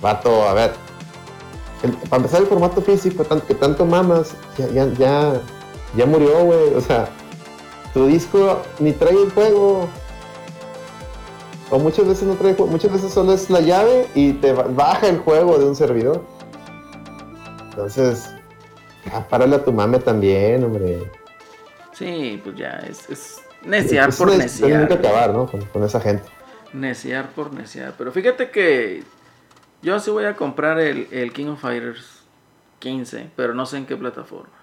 Vato, 0.00 0.48
a 0.48 0.54
ver. 0.54 0.89
Para 2.08 2.16
empezar 2.16 2.42
el 2.42 2.46
formato 2.46 2.82
físico 2.82 3.24
que 3.46 3.54
tanto 3.54 3.86
mamas, 3.86 4.34
ya, 4.56 4.86
ya 4.92 5.40
ya 5.96 6.06
murió, 6.06 6.44
güey. 6.44 6.74
O 6.74 6.80
sea, 6.80 7.08
tu 7.92 8.06
disco 8.06 8.62
ni 8.78 8.92
trae 8.92 9.22
el 9.22 9.30
juego. 9.30 9.88
O 11.70 11.78
muchas 11.78 12.06
veces 12.06 12.24
no 12.24 12.34
trae 12.34 12.54
juego, 12.54 12.70
muchas 12.70 12.92
veces 12.92 13.12
solo 13.12 13.32
es 13.32 13.48
la 13.48 13.60
llave 13.60 14.08
y 14.14 14.32
te 14.34 14.52
baja 14.52 15.08
el 15.08 15.18
juego 15.18 15.56
de 15.58 15.66
un 15.66 15.76
servidor. 15.76 16.24
Entonces, 17.70 18.28
ah, 19.12 19.24
párale 19.28 19.56
a 19.56 19.64
tu 19.64 19.72
mame 19.72 20.00
también, 20.00 20.64
hombre. 20.64 21.08
Sí, 21.92 22.40
pues 22.42 22.56
ya, 22.56 22.82
es, 22.88 23.08
es 23.08 23.36
neciar 23.64 24.12
por 24.12 24.36
neciar. 24.36 24.88
que 24.88 24.94
acabar, 24.94 25.32
¿no? 25.32 25.46
Con, 25.46 25.84
esa 25.84 26.00
gente. 26.00 26.24
Neciar 26.72 27.30
por 27.30 27.52
neciar. 27.52 27.94
Pero 27.96 28.10
fíjate 28.10 28.50
que 28.50 29.04
yo 29.82 29.98
sí 30.00 30.10
voy 30.10 30.24
a 30.24 30.36
comprar 30.36 30.78
el, 30.78 31.08
el 31.10 31.32
King 31.32 31.46
of 31.46 31.60
Fighters 31.60 32.22
15, 32.80 33.30
pero 33.36 33.54
no 33.54 33.66
sé 33.66 33.78
en 33.78 33.86
qué 33.86 33.96
plataforma. 33.96 34.60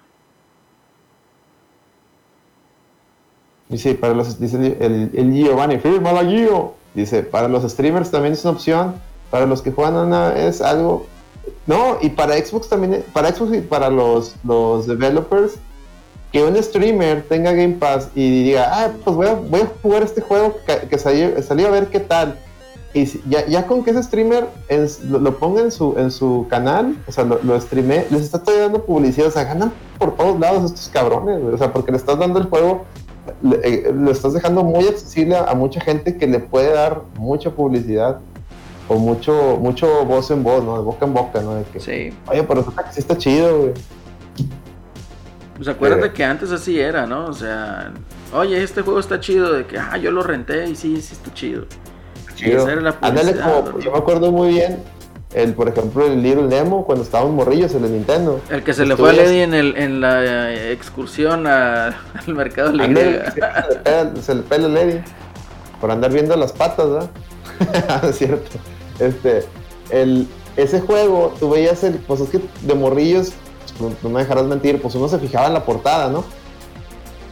Dice, 3.70 3.96
para 3.96 4.14
los, 4.14 4.40
dice 4.40 4.78
el, 4.80 5.12
el 5.14 5.80
firma 5.80 6.14
la 6.14 6.24
Gio. 6.24 6.76
Dice, 6.94 7.24
para 7.24 7.48
los 7.48 7.70
streamers 7.70 8.10
también 8.10 8.34
es 8.34 8.44
una 8.44 8.54
opción. 8.54 8.96
Para 9.30 9.46
los 9.46 9.62
que 9.62 9.72
juegan 9.72 9.96
una 9.96 10.36
es 10.36 10.62
algo. 10.62 11.06
No, 11.66 11.98
y 12.02 12.10
para 12.10 12.38
Xbox 12.38 12.70
también, 12.70 13.04
para 13.14 13.34
Xbox 13.34 13.58
y 13.58 13.62
para 13.62 13.90
los, 13.90 14.36
los 14.44 14.88
developers, 14.88 15.56
que 16.32 16.44
un 16.44 16.62
streamer 16.62 17.24
tenga 17.28 17.52
Game 17.52 17.76
Pass 17.76 18.10
y 18.16 18.44
diga, 18.44 18.70
ah, 18.72 18.92
pues 19.04 19.16
voy 19.16 19.28
a, 19.28 19.34
voy 19.34 19.62
a 19.62 19.72
jugar 19.82 20.04
este 20.04 20.22
juego 20.22 20.58
que, 20.90 20.98
salió, 20.98 21.68
a 21.68 21.72
ver 21.72 21.88
qué 21.88 22.00
tal. 22.00 22.40
Y 22.98 23.22
ya, 23.30 23.46
ya 23.46 23.68
con 23.68 23.84
que 23.84 23.92
ese 23.92 24.02
streamer 24.02 24.48
lo, 25.10 25.38
ponga 25.38 25.62
en 25.62 25.72
su, 25.72 25.96
en 25.98 26.10
su 26.10 26.48
canal, 26.50 26.98
o 27.08 27.12
sea, 27.12 27.26
lo, 27.26 27.40
lo 27.44 27.60
streame, 27.60 28.06
les 28.10 28.22
está 28.22 28.40
dando 28.40 28.84
publicidad, 28.84 29.28
o 29.28 29.32
sea, 29.32 29.44
ganan 29.44 29.72
por 30.00 30.16
todos 30.16 30.40
lados 30.40 30.72
estos 30.72 30.90
cabrones, 30.90 31.42
o 31.44 31.58
sea, 31.58 31.72
porque 31.72 31.92
le 31.92 31.98
estás 31.98 32.18
dando 32.18 32.40
el 32.40 32.46
juego 32.46 32.86
eh, 33.64 33.92
lo 33.94 34.12
estás 34.12 34.34
dejando 34.34 34.64
muy 34.64 34.88
accesible 34.88 35.36
a, 35.36 35.54
mucha 35.54 35.82
gente 35.82 36.18
que 36.18 36.28
le 36.28 36.40
puede 36.40 36.74
dar 36.74 37.02
mucha 37.18 37.52
publicidad 37.52 38.20
o 38.88 38.98
mucho 38.98 39.58
mucho 39.62 40.06
voz 40.06 40.32
en 40.32 40.44
voz, 40.44 40.64
¿no? 40.64 40.78
De 40.78 40.84
boca 40.84 41.06
en 41.06 41.14
boca, 41.14 41.42
¿no? 41.42 41.56
De 41.56 41.64
que, 41.66 41.80
sí. 41.80 42.14
Oye, 42.28 42.44
pero 42.44 42.64
sí 42.92 43.00
está 43.00 43.18
chido, 43.18 43.60
güey. 43.60 43.74
Pues 45.58 45.68
acuérdate 45.68 46.08
eh. 46.08 46.14
que 46.14 46.24
antes 46.24 46.52
así 46.52 46.80
era, 46.80 47.06
¿no? 47.06 47.26
O 47.26 47.34
sea, 47.34 47.92
oye, 48.34 48.64
este 48.64 48.82
juego 48.82 49.00
está 49.00 49.20
chido, 49.20 49.54
de 49.54 49.66
que, 49.66 49.78
ah, 49.78 49.98
yo 49.98 50.12
lo 50.12 50.24
renté 50.24 50.70
y 50.70 50.76
sí, 50.76 51.02
sí 51.02 51.14
está 51.14 51.34
chido. 51.34 51.66
Chido. 52.38 52.68
yo 53.80 53.92
me 53.92 53.98
acuerdo 53.98 54.32
muy 54.32 54.50
bien, 54.50 54.80
el, 55.34 55.54
por 55.54 55.68
ejemplo, 55.68 56.06
el 56.06 56.24
Little 56.24 56.44
Nemo 56.44 56.86
cuando 56.86 57.04
estábamos 57.04 57.34
morrillos 57.34 57.74
en 57.76 57.84
el 57.84 57.92
Nintendo. 57.92 58.40
El 58.50 58.64
que 58.64 58.74
se 58.74 58.86
le 58.86 58.96
fue 58.96 59.10
a 59.10 59.14
Lady 59.14 59.42
en, 59.42 59.54
el, 59.54 59.76
en 59.76 60.00
la 60.00 60.24
eh, 60.24 60.72
excursión 60.72 61.46
al 61.48 61.96
mercado 62.28 62.72
libre. 62.72 63.24
Se, 64.22 64.36
le 64.36 64.42
pela 64.44 64.68
a 64.68 64.70
Lady 64.70 65.02
por 65.82 65.92
andar 65.92 66.12
viendo 66.14 66.36
las 66.38 66.54
patas, 66.54 66.90
¿verdad? 66.90 67.10
es 68.10 68.18
cierto. 68.18 68.58
Este, 69.00 69.44
el, 69.90 70.28
ese 70.56 70.80
juego, 70.82 71.34
tú 71.40 71.50
veías 71.50 71.84
el, 71.84 71.96
pues 71.96 72.22
es 72.22 72.30
que 72.30 72.40
de 72.62 72.74
morrillos, 72.74 73.34
no, 73.80 73.92
no, 74.02 74.10
me 74.10 74.22
dejarás 74.22 74.46
mentir, 74.46 74.82
pues 74.82 74.96
uno 74.96 75.08
se 75.08 75.20
fijaba 75.20 75.48
en 75.48 75.54
la 75.54 75.66
portada, 75.66 76.10
¿no? 76.10 76.24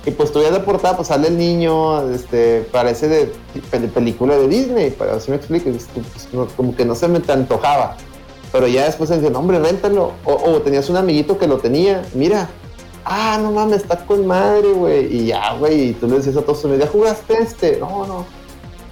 Y 0.06 0.12
pues 0.12 0.32
tú 0.32 0.40
la 0.40 0.64
portada, 0.64 0.96
pues 0.96 1.08
sale 1.08 1.30
el 1.30 1.38
niño, 1.38 2.12
este, 2.12 2.62
parece 2.72 3.08
de, 3.08 3.88
película 3.88 4.38
de 4.38 4.48
Disney, 4.48 4.92
para 4.92 5.16
así 5.16 5.32
me 5.32 5.38
explico, 5.38 5.72
pues, 5.72 6.30
como 6.56 6.76
que 6.76 6.86
no 6.86 6.94
se 6.94 7.08
me 7.08 7.20
te 7.20 7.32
antojaba. 7.32 7.98
Pero 8.52 8.68
ya 8.68 8.86
después 8.86 9.10
me 9.10 9.30
no 9.32 9.40
hombre, 9.40 9.60
réntalo. 9.60 10.12
O, 10.24 10.62
tenías 10.62 10.90
un 10.90 10.98
amiguito 10.98 11.40
que 11.40 11.48
lo 11.48 11.58
tenía, 11.58 12.04
mira, 12.14 12.50
ah, 13.04 13.40
no 13.42 13.52
mames, 13.52 13.82
está 13.82 14.06
con 14.06 14.28
madre, 14.28 14.74
güey. 14.74 15.14
Y 15.14 15.26
ya, 15.28 15.56
güey, 15.56 15.90
y 15.90 15.94
tú 15.94 16.08
le 16.08 16.18
decías 16.18 16.38
a 16.38 16.42
todos, 16.44 16.64
¿ya 16.78 16.88
jugaste 16.88 17.42
este? 17.42 17.78
No, 17.80 18.06
no. 18.06 18.26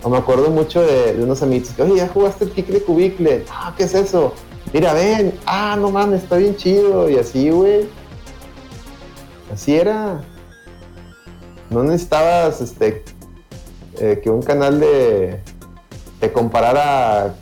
No 0.04 0.10
me 0.10 0.17
acuerdo 0.17 0.49
mucho 0.49 0.82
de, 0.82 1.15
unos 1.21 1.43
amigos 1.43 1.69
que, 1.69 1.84
oye, 1.84 1.97
¿ya 1.97 2.10
jugaste 2.10 2.45
el 2.45 2.52
Kikle 2.52 2.82
Cubicle? 2.82 3.45
Ah, 3.49 3.73
¿qué 3.78 3.84
es 3.84 3.93
eso? 3.93 4.34
Mira, 4.73 4.93
ven, 4.93 5.39
ah, 5.45 5.78
no 5.80 5.91
mames, 5.91 6.23
está 6.23 6.38
bien 6.38 6.56
chido. 6.58 7.08
Y 7.10 7.17
así, 7.17 7.52
güey. 7.52 7.88
Así 9.54 9.76
era. 9.76 10.21
No 11.74 11.84
necesitabas, 11.84 12.62
este, 12.62 13.04
eh, 14.00 14.20
que 14.24 14.30
un 14.30 14.42
canal 14.42 14.80
de, 14.80 15.40
te 16.20 16.32
comparara 16.32 17.36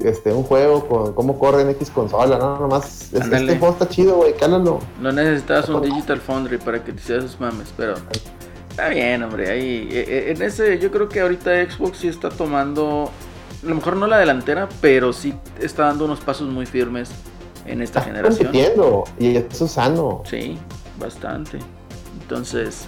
este, 0.00 0.32
un 0.32 0.42
juego 0.42 0.86
con 0.86 1.14
cómo 1.14 1.38
corre 1.38 1.62
en 1.62 1.70
X 1.70 1.90
consola, 1.90 2.38
¿no? 2.38 2.58
Nomás, 2.58 3.12
este 3.12 3.58
juego 3.58 3.70
está 3.70 3.88
chido, 3.88 4.16
güey, 4.16 4.34
cálalo. 4.36 4.80
No 5.00 5.10
necesitabas 5.10 5.68
un 5.68 5.82
Digital 5.82 6.20
Foundry 6.20 6.58
para 6.58 6.84
que 6.84 6.92
te 6.92 7.00
hicieras 7.00 7.24
esos 7.24 7.40
mames, 7.40 7.72
pero 7.76 7.94
está 8.68 8.88
bien, 8.88 9.22
hombre, 9.22 9.50
ahí, 9.50 9.88
e, 9.90 10.00
e, 10.00 10.30
en 10.32 10.42
ese, 10.42 10.78
yo 10.78 10.90
creo 10.90 11.08
que 11.08 11.20
ahorita 11.20 11.50
Xbox 11.70 11.98
sí 11.98 12.08
está 12.08 12.28
tomando, 12.28 13.10
a 13.62 13.66
lo 13.66 13.74
mejor 13.74 13.96
no 13.96 14.06
la 14.06 14.18
delantera, 14.18 14.68
pero 14.80 15.12
sí 15.12 15.34
está 15.60 15.86
dando 15.86 16.04
unos 16.04 16.20
pasos 16.20 16.48
muy 16.48 16.66
firmes 16.66 17.10
en 17.66 17.80
esta 17.80 18.00
generación. 18.02 18.46
Entiendo, 18.46 19.04
y 19.18 19.36
eso 19.36 19.64
es 19.64 19.72
sano. 19.72 20.22
Sí, 20.28 20.58
bastante. 20.98 21.58
Entonces, 22.20 22.86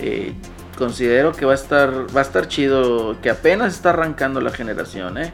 eh, 0.00 0.32
considero 0.76 1.32
que 1.32 1.44
va 1.44 1.52
a 1.52 1.56
estar 1.56 2.06
va 2.14 2.20
a 2.20 2.22
estar 2.22 2.48
chido 2.48 3.20
que 3.20 3.30
apenas 3.30 3.74
está 3.74 3.90
arrancando 3.90 4.40
la 4.40 4.50
generación, 4.50 5.18
¿eh? 5.18 5.32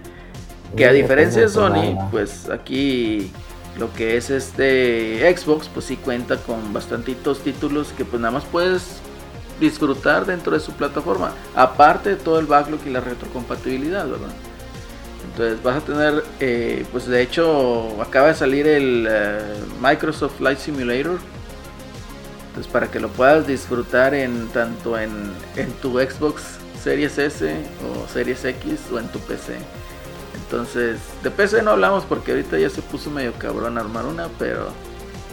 Que 0.77 0.87
a 0.87 0.93
diferencia 0.93 1.43
de 1.43 1.49
Sony, 1.49 1.97
pues 2.11 2.51
aquí 2.51 3.31
lo 3.79 3.93
que 3.93 4.17
es 4.17 4.31
este 4.31 5.35
Xbox, 5.37 5.69
pues 5.69 5.87
sí 5.87 5.97
cuenta 5.97 6.37
con 6.39 6.73
bastantitos 6.73 7.41
títulos 7.41 7.93
que 7.97 8.05
pues 8.05 8.21
nada 8.21 8.33
más 8.33 8.45
puedes 8.45 9.01
disfrutar 9.61 10.27
dentro 10.27 10.53
de 10.53 10.61
su 10.61 10.73
plataforma, 10.73 11.33
aparte 11.55 12.11
de 12.11 12.17
todo 12.17 12.39
el 12.39 12.47
backlog 12.47 12.81
y 12.87 12.91
la 12.91 13.01
retrocompatibilidad, 13.01 14.07
¿verdad? 14.07 14.35
Entonces 15.31 15.63
vas 15.63 15.77
a 15.77 15.81
tener, 15.81 16.25
eh, 16.41 16.85
pues 16.93 17.07
de 17.07 17.23
hecho 17.23 18.03
acaba 18.03 18.29
de 18.29 18.35
salir 18.35 18.67
el 18.67 19.07
eh, 19.09 19.39
Microsoft 19.81 20.37
Flight 20.39 20.59
Simulator, 20.59 21.19
entonces 22.57 22.73
para 22.73 22.91
que 22.91 22.99
lo 23.01 23.11
puedas 23.11 23.47
disfrutar 23.47 24.15
en 24.15 24.49
tanto 24.49 24.99
en, 24.99 25.13
en 25.57 25.71
tu 25.83 25.99
Xbox 25.99 26.43
Series 26.83 27.19
S 27.19 27.55
o 27.85 28.09
Series 28.09 28.43
X 28.47 28.81
o 28.91 28.99
en 28.99 29.09
tu 29.09 29.19
PC. 29.19 29.57
Entonces, 30.35 30.99
de 31.23 31.31
PC 31.31 31.61
no 31.61 31.73
hablamos 31.73 32.05
porque 32.05 32.31
ahorita 32.31 32.59
ya 32.59 32.71
se 32.71 32.81
puso 32.81 33.11
medio 33.11 33.35
cabrón 33.35 33.77
armar 33.77 34.07
una, 34.07 34.29
pero 34.39 34.69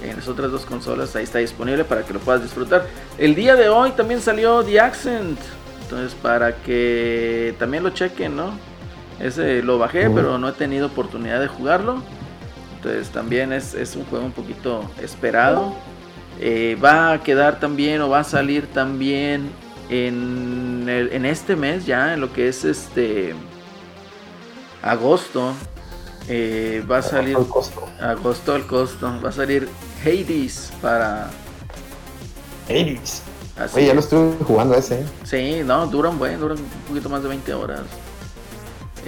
en 0.01 0.17
las 0.17 0.27
otras 0.27 0.51
dos 0.51 0.65
consolas 0.65 1.15
ahí 1.15 1.23
está 1.23 1.39
disponible 1.39 1.85
para 1.85 2.03
que 2.03 2.11
lo 2.11 2.19
puedas 2.19 2.43
disfrutar. 2.43 2.87
El 3.17 3.35
día 3.35 3.55
de 3.55 3.69
hoy 3.69 3.91
también 3.91 4.19
salió 4.19 4.61
The 4.61 4.81
Accent, 4.81 5.39
entonces 5.83 6.13
para 6.15 6.57
que 6.57 7.55
también 7.57 7.83
lo 7.83 7.91
chequen, 7.91 8.35
¿no? 8.35 8.51
Ese 9.21 9.63
lo 9.63 9.77
bajé, 9.77 10.09
pero 10.09 10.37
no 10.37 10.49
he 10.49 10.53
tenido 10.53 10.87
oportunidad 10.87 11.39
de 11.39 11.47
jugarlo. 11.47 12.03
Entonces 12.75 13.07
también 13.11 13.53
es, 13.53 13.95
un 13.95 14.03
juego 14.03 14.25
un 14.25 14.33
poquito 14.33 14.91
esperado. 15.01 15.73
Eh, 16.39 16.77
va 16.83 17.13
a 17.13 17.23
quedar 17.23 17.59
también 17.59 18.01
o 18.01 18.09
va 18.09 18.19
a 18.19 18.23
salir 18.23 18.67
también 18.67 19.49
en, 19.89 20.85
en 20.87 21.25
este 21.25 21.55
mes 21.55 21.85
ya, 21.85 22.13
en 22.13 22.21
lo 22.21 22.33
que 22.33 22.47
es 22.47 22.65
este 22.65 23.35
agosto 24.81 25.53
eh, 26.27 26.83
va 26.89 26.99
a 26.99 27.01
salir 27.01 27.35
agosto 27.35 28.53
al 28.53 28.65
costo 28.65 29.19
va 29.23 29.29
a 29.29 29.31
salir 29.31 29.67
Hades 30.03 30.71
para 30.81 31.29
Hades 32.69 33.23
Oye, 33.75 33.85
ya 33.85 33.93
lo 33.93 33.99
estuve 33.99 34.33
jugando 34.45 34.73
ese. 34.75 35.01
¿eh? 35.01 35.05
Sí, 35.23 35.61
no, 35.63 35.85
duran 35.85 36.17
buen, 36.17 36.39
duran 36.39 36.57
un 36.57 36.87
poquito 36.87 37.07
más 37.07 37.21
de 37.21 37.29
20 37.29 37.53
horas. 37.53 37.81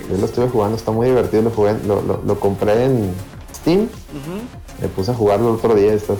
Yo 0.07 0.17
lo 0.17 0.25
estuve 0.25 0.47
jugando, 0.49 0.77
está 0.77 0.91
muy 0.91 1.07
divertido, 1.07 1.41
lo, 1.43 1.49
jugué, 1.49 1.75
lo, 1.83 2.39
compré 2.39 2.85
en 2.85 3.11
Steam. 3.65 3.89
Me 4.79 4.87
puse 4.89 5.09
a 5.09 5.15
jugarlo 5.15 5.49
el 5.49 5.55
otro 5.55 5.73
día, 5.73 5.93
está, 5.93 6.13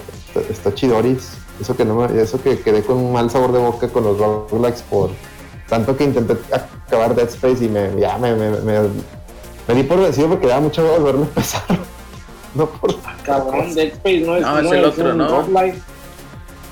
está, 0.49 0.73
chidoris. 0.73 1.37
Eso 1.61 1.77
que 1.77 1.85
no 1.85 2.05
eso 2.05 2.41
que 2.41 2.59
quedé 2.59 2.83
con 2.83 2.97
un 2.97 3.13
mal 3.13 3.29
sabor 3.29 3.51
de 3.51 3.59
boca 3.59 3.87
con 3.87 4.03
los 4.03 4.17
roguelikes 4.17 4.81
por 4.89 5.09
tanto 5.69 5.95
que 5.95 6.03
intenté 6.03 6.35
acabar 6.51 7.15
Dead 7.15 7.29
Space 7.29 7.63
y 7.63 7.69
me, 7.69 7.97
ya 7.97 8.17
me, 8.17 8.35
me 8.35 8.79
me 9.67 9.73
di 9.73 9.83
por 9.83 9.99
vencido 9.99 10.29
porque 10.29 10.47
daba 10.47 10.61
mucho 10.61 10.83
volverme 10.85 11.23
a 11.23 11.27
empezar. 11.27 11.63
no 12.55 12.67
por. 12.67 12.95
Cabrón, 13.23 13.73
Dead 13.73 13.93
Space 13.93 14.19
no 14.19 14.35
es. 14.35 14.41
No, 14.41 14.59
es 14.59 14.71
el 14.71 14.85
otro, 14.85 15.13
¿no? 15.13 15.43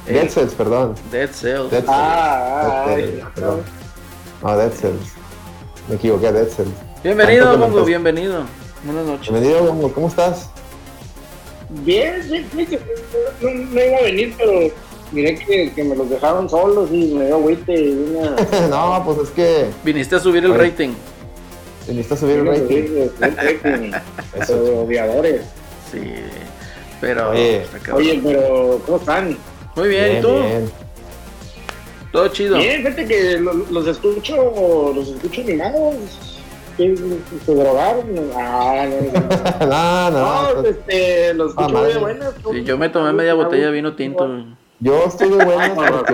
Dead 0.05 0.29
Cells, 0.29 0.53
perdón. 0.53 0.95
Dead 1.11 1.29
Cells. 1.31 1.71
Dead 1.71 1.85
Cells. 1.85 1.87
Ah, 1.87 2.85
perdón. 3.35 3.61
No, 4.43 4.57
Dead 4.57 4.71
Cells. 4.71 5.13
Me 5.87 5.95
equivoqué, 5.95 6.31
Dead 6.31 6.47
Cells. 6.47 6.69
Bienvenido, 7.03 7.57
Mongo, 7.57 7.83
bienvenido. 7.83 8.43
Buenas 8.83 9.05
noches. 9.05 9.31
Bienvenido, 9.31 9.63
Mongo, 9.73 9.93
¿cómo 9.93 10.07
estás? 10.07 10.49
Bien, 11.81 12.23
sí, 12.23 12.45
sí, 12.55 12.77
no, 13.41 13.49
no 13.49 13.83
iba 13.83 13.97
a 13.97 14.01
venir, 14.03 14.33
pero 14.37 14.71
miré 15.11 15.35
que, 15.35 15.71
que, 15.73 15.83
me 15.83 15.95
los 15.95 16.09
dejaron 16.09 16.49
solos 16.49 16.89
y 16.91 17.13
me 17.13 17.25
dio 17.25 17.35
agüite 17.35 17.73
y 17.73 17.89
una... 17.89 18.35
no, 18.69 19.03
pues 19.05 19.29
es 19.29 19.29
que... 19.29 19.65
Viniste 19.83 20.15
a 20.15 20.19
subir 20.19 20.45
el 20.45 20.53
rating. 20.53 20.93
Necesitas 21.87 22.19
subir 22.19 22.37
el 22.37 22.47
rating. 22.47 23.91
Esos 24.41 24.69
odiadores. 24.69 25.41
Sí, 25.91 25.99
pero. 27.01 27.31
Oye, 27.31 27.65
oye, 27.93 28.21
pero 28.23 28.81
¿cómo 28.85 28.97
están? 28.97 29.37
Muy 29.75 29.89
bien, 29.89 30.17
¿y 30.17 30.21
tú? 30.21 30.33
Bien. 30.33 30.71
Todo 32.11 32.27
chido. 32.29 32.57
Bien, 32.57 32.83
fíjate 32.83 33.05
que 33.05 33.39
los, 33.39 33.87
escucho, 33.87 34.93
los 34.95 35.07
escucho 35.09 35.41
animados. 35.41 36.32
¿Se 36.77 37.53
drogaron? 37.53 38.05
Ah, 38.35 38.85
no, 39.59 39.67
no, 39.67 40.11
no, 40.11 40.53
no, 40.61 40.67
este, 40.67 41.33
los 41.35 41.49
escucho 41.51 41.77
ah, 41.77 41.83
de 41.83 41.97
buenas. 41.97 42.33
Sí, 42.51 42.63
yo 42.63 42.77
me 42.77 42.89
tomé 42.89 43.13
media 43.13 43.35
botella 43.35 43.67
de 43.67 43.71
vino 43.71 43.95
tinto. 43.95 44.27
Yo 44.79 45.05
estoy 45.05 45.29
de 45.29 45.45
buenas 45.45 45.69
porque 45.75 46.13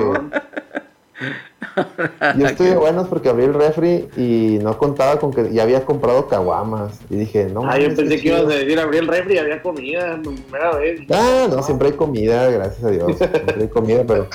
yo 2.38 2.48
estoy 2.48 2.68
de 2.68 2.76
buenos 2.78 3.08
porque 3.08 3.30
abrí 3.30 3.44
el 3.44 3.54
refri 3.54 4.08
y 4.18 4.60
no 4.62 4.78
contaba 4.78 5.20
con 5.20 5.32
que 5.32 5.52
ya 5.52 5.64
había 5.64 5.86
comprado 5.86 6.28
caguamas. 6.28 7.00
Y 7.10 7.16
dije, 7.16 7.46
no. 7.46 7.70
Ah, 7.70 7.78
yo 7.78 7.94
pensé 7.96 8.20
que 8.20 8.30
ibas 8.30 8.44
a 8.44 8.48
decir 8.48 8.80
abrí 8.80 8.98
el 8.98 9.08
refri 9.08 9.36
y 9.36 9.38
había 9.38 9.62
comida, 9.62 10.20
primera 10.22 10.76
vez. 10.78 11.02
Ah, 11.12 11.48
no, 11.50 11.62
siempre 11.64 11.90
hay 11.90 11.94
comida, 11.94 12.50
gracias 12.50 12.84
a 12.84 12.90
Dios. 12.90 13.18
Siempre 13.18 13.56
hay 13.60 13.68
comida, 13.68 14.04
pero, 14.08 14.28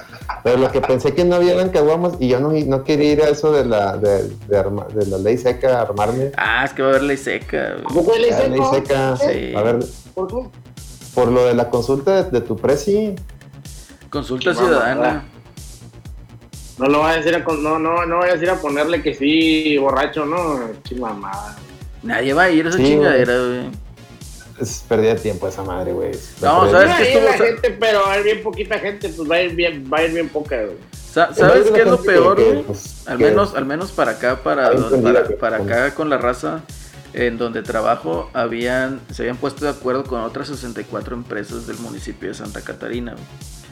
pero 0.42 0.58
lo 0.58 0.70
que 0.70 0.80
pensé 0.80 1.14
que 1.14 1.24
no 1.24 1.36
había 1.36 1.54
eran 1.54 1.70
caguamas 1.70 2.14
y 2.20 2.28
yo 2.28 2.40
no, 2.40 2.52
no 2.52 2.84
quería 2.84 3.12
ir 3.12 3.22
a 3.22 3.28
eso 3.28 3.52
de 3.52 3.64
la, 3.64 3.96
de, 3.96 4.28
de, 4.48 5.06
la 5.06 5.18
ley 5.18 5.38
seca, 5.38 5.80
armarme. 5.80 6.32
Ah, 6.36 6.64
es 6.64 6.72
que 6.72 6.82
va 6.82 6.88
a 6.88 6.90
haber 6.92 7.04
ley 7.04 7.16
seca. 7.16 7.76
¿Cómo 7.84 8.02
fue 8.02 8.18
ley 8.18 8.32
seca? 8.32 8.48
Ley 8.48 8.60
seca. 8.70 9.16
Sí. 9.16 9.54
A 9.54 9.62
ver. 9.62 9.78
¿Por 10.14 10.28
qué? 10.28 10.48
Por 11.14 11.28
lo 11.28 11.46
de 11.46 11.54
la 11.54 11.70
consulta 11.70 12.24
de, 12.24 12.40
tu 12.40 12.56
presi. 12.56 13.14
Consulta 14.10 14.52
ciudadana. 14.52 15.24
No 16.78 16.86
lo 16.88 16.98
voy 17.00 17.12
a 17.12 17.16
decir 17.16 17.34
a, 17.34 17.38
no, 17.38 17.78
no, 17.78 18.04
no 18.04 18.16
voy 18.18 18.28
a 18.28 18.32
decir 18.32 18.50
a 18.50 18.56
ponerle 18.56 19.00
que 19.00 19.14
sí, 19.14 19.78
borracho, 19.78 20.26
no, 20.26 20.72
chimamada. 20.82 21.56
Nadie 22.02 22.34
va 22.34 22.44
a 22.44 22.50
ir 22.50 22.66
a 22.66 22.70
esa 22.70 22.78
chingadera, 22.78 23.38
güey. 23.38 23.70
Es 24.60 24.84
pérdida 24.88 25.14
de 25.14 25.20
tiempo 25.20 25.48
esa 25.48 25.62
madre, 25.62 25.92
güey. 25.92 26.12
No, 26.42 26.70
¿sabes 26.70 26.94
qué 26.96 27.14
estuvo? 27.14 27.46
gente, 27.46 27.70
pero 27.78 28.02
va 28.02 28.12
a 28.12 28.18
ir 28.18 28.24
bien 28.24 28.42
poquita 28.42 28.78
gente, 28.78 29.08
pues 29.08 29.30
va 29.30 29.36
a 29.36 29.42
ir 29.42 29.54
bien, 29.54 29.88
va 29.92 29.98
a 29.98 30.04
ir 30.04 30.12
bien 30.12 30.28
poca, 30.28 30.56
güey. 30.56 30.76
¿Sabes 30.92 31.70
qué 31.70 31.82
es 31.82 31.86
lo 31.86 32.02
peor, 32.02 32.42
güey? 32.42 32.62
Pues, 32.62 33.06
al 33.06 33.18
menos, 33.18 33.54
al 33.54 33.66
menos 33.66 33.92
para 33.92 34.12
acá, 34.12 34.42
para, 34.42 34.72
para, 35.00 35.28
para 35.38 35.56
acá 35.58 35.94
con 35.94 36.10
la 36.10 36.18
raza 36.18 36.62
en 37.12 37.38
donde 37.38 37.62
trabajo, 37.62 38.30
habían, 38.32 39.00
se 39.12 39.22
habían 39.22 39.36
puesto 39.36 39.64
de 39.64 39.70
acuerdo 39.70 40.02
con 40.02 40.20
otras 40.22 40.48
64 40.48 41.14
empresas 41.14 41.68
del 41.68 41.76
municipio 41.78 42.28
de 42.28 42.34
Santa 42.34 42.62
Catarina. 42.62 43.12
Güey 43.12 43.63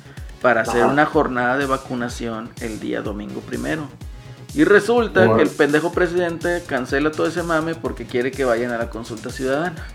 para 0.43 0.63
hacer 0.63 0.85
una 0.85 1.07
jornada 1.07 1.57
de 1.57 1.67
vacunación 1.67 2.51
el 2.61 2.81
día 2.81 3.01
domingo 3.01 3.41
primero. 3.41 3.89
Y 4.55 4.65
resulta 4.65 5.35
que 5.35 5.43
el 5.43 5.49
pendejo 5.49 5.93
presidente 5.93 6.63
cancela 6.67 7.11
todo 7.11 7.27
ese 7.27 7.43
mame 7.43 7.75
porque 7.75 8.05
quiere 8.05 8.31
que 8.33 8.45
vayan 8.45 8.73
a 8.73 8.77
la 8.77 8.91
consulta 8.91 9.31
ciudadana. 9.31 9.87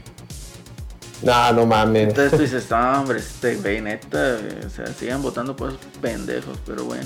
No, 1.21 1.53
no 1.53 1.65
mames. 1.65 2.07
Entonces 2.09 2.31
tú 2.31 2.41
dices, 2.41 2.71
no, 2.71 3.01
hombre, 3.01 3.19
este 3.19 3.57
güey, 3.57 3.81
neta, 3.81 4.37
o 4.65 4.69
sea, 4.69 4.87
sigan 4.87 5.21
votando 5.21 5.55
por 5.55 5.69
esos 5.69 5.81
pendejos, 6.01 6.57
pero 6.65 6.85
bueno. 6.85 7.05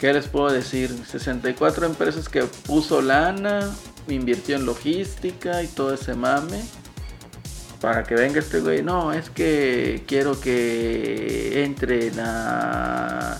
¿Qué 0.00 0.12
les 0.12 0.26
puedo 0.26 0.50
decir? 0.50 0.94
64 1.06 1.86
empresas 1.86 2.28
que 2.28 2.42
puso 2.42 3.00
lana, 3.00 3.70
invirtió 4.08 4.56
en 4.56 4.66
logística 4.66 5.62
y 5.62 5.68
todo 5.68 5.94
ese 5.94 6.14
mame 6.14 6.62
para 7.80 8.04
que 8.04 8.14
venga 8.14 8.38
este 8.38 8.60
güey, 8.60 8.82
no, 8.82 9.12
es 9.12 9.30
que 9.30 10.04
quiero 10.06 10.40
que 10.40 11.64
entren 11.64 12.18
a. 12.20 13.38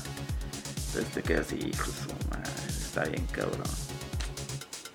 Este 0.98 1.22
que 1.22 1.36
así, 1.36 1.56
hijo 1.56 1.86
su 1.86 2.08
madre, 2.30 2.50
está 2.68 3.04
bien 3.04 3.26
cabrón. 3.30 3.62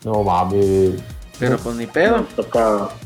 No 0.03 0.23
mames. 0.23 1.01
Pero 1.39 1.57
pues 1.57 1.75
ni 1.75 1.87
pedo. 1.87 2.25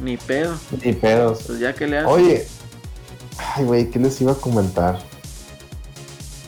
Ni 0.02 0.18
pedo. 0.18 0.58
Ni 0.84 0.94
pedos. 0.94 1.44
Pues 1.48 1.60
ya 1.60 1.74
que 1.74 1.88
le 1.88 2.00
haces. 2.00 2.12
Oye. 2.12 2.48
Ay, 3.38 3.66
güey, 3.66 3.90
¿qué 3.90 4.00
les 4.00 4.20
iba 4.22 4.32
a 4.32 4.36
comentar? 4.36 5.00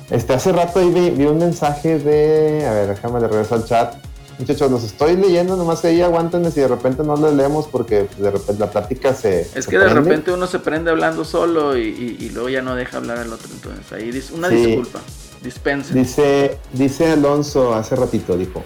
Este, 0.09 0.33
hace 0.33 0.53
rato 0.53 0.79
ahí 0.79 0.89
vi, 0.89 1.25
un 1.25 1.37
mensaje 1.37 1.99
de. 1.99 2.65
A 2.65 2.71
ver, 2.71 2.87
déjame 2.89 3.19
le 3.19 3.27
regreso 3.27 3.55
al 3.55 3.65
chat. 3.65 4.06
Muchachos, 4.39 4.69
los 4.69 4.83
estoy 4.83 5.15
leyendo, 5.15 5.55
nomás 5.57 5.83
ahí 5.83 6.01
aguántenme 6.01 6.51
si 6.51 6.59
de 6.59 6.67
repente 6.67 7.03
no 7.03 7.15
los 7.15 7.33
leemos 7.33 7.67
porque 7.67 8.07
de 8.19 8.31
repente 8.31 8.59
la 8.59 8.69
plática 8.69 9.13
se. 9.15 9.47
Es 9.55 9.65
que 9.65 9.79
de 9.79 9.89
repente 9.89 10.31
uno 10.31 10.45
se 10.45 10.59
prende 10.59 10.91
hablando 10.91 11.25
solo 11.25 11.75
y, 11.75 12.29
luego 12.33 12.49
ya 12.49 12.61
no 12.61 12.75
deja 12.75 12.97
hablar 12.97 13.17
al 13.17 13.33
otro. 13.33 13.49
Entonces 13.51 13.91
ahí 13.91 14.11
dice, 14.11 14.33
una 14.33 14.49
disculpa. 14.49 14.99
Dispense. 15.41 15.93
Dice, 15.93 16.57
dice 16.73 17.11
Alonso 17.11 17.73
hace 17.73 17.95
ratito, 17.95 18.37
dijo. 18.37 18.63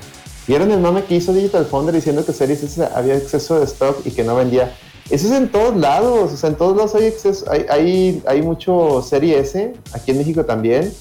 ¿Vieron 0.47 0.71
el 0.71 0.79
mame 0.79 1.03
que 1.05 1.15
hizo 1.15 1.33
Digital 1.33 1.65
Founder 1.65 1.93
diciendo 1.93 2.25
que 2.25 2.33
Series 2.33 2.63
S 2.63 2.83
había 2.93 3.15
exceso 3.15 3.59
de 3.59 3.65
stock 3.65 4.05
y 4.05 4.11
que 4.11 4.23
no 4.23 4.35
vendía? 4.35 4.75
Eso 5.09 5.27
es 5.27 5.33
en 5.33 5.49
todos 5.49 5.75
lados, 5.75 6.33
o 6.33 6.37
sea, 6.37 6.49
en 6.49 6.55
todos 6.55 6.75
lados 6.75 6.95
hay 6.95 7.05
exceso, 7.05 7.45
hay, 7.51 7.65
hay, 7.69 8.23
hay 8.25 8.41
mucho 8.41 9.01
Serie 9.01 9.39
S, 9.39 9.73
aquí 9.93 10.11
en 10.11 10.17
México 10.17 10.45
también. 10.45 10.93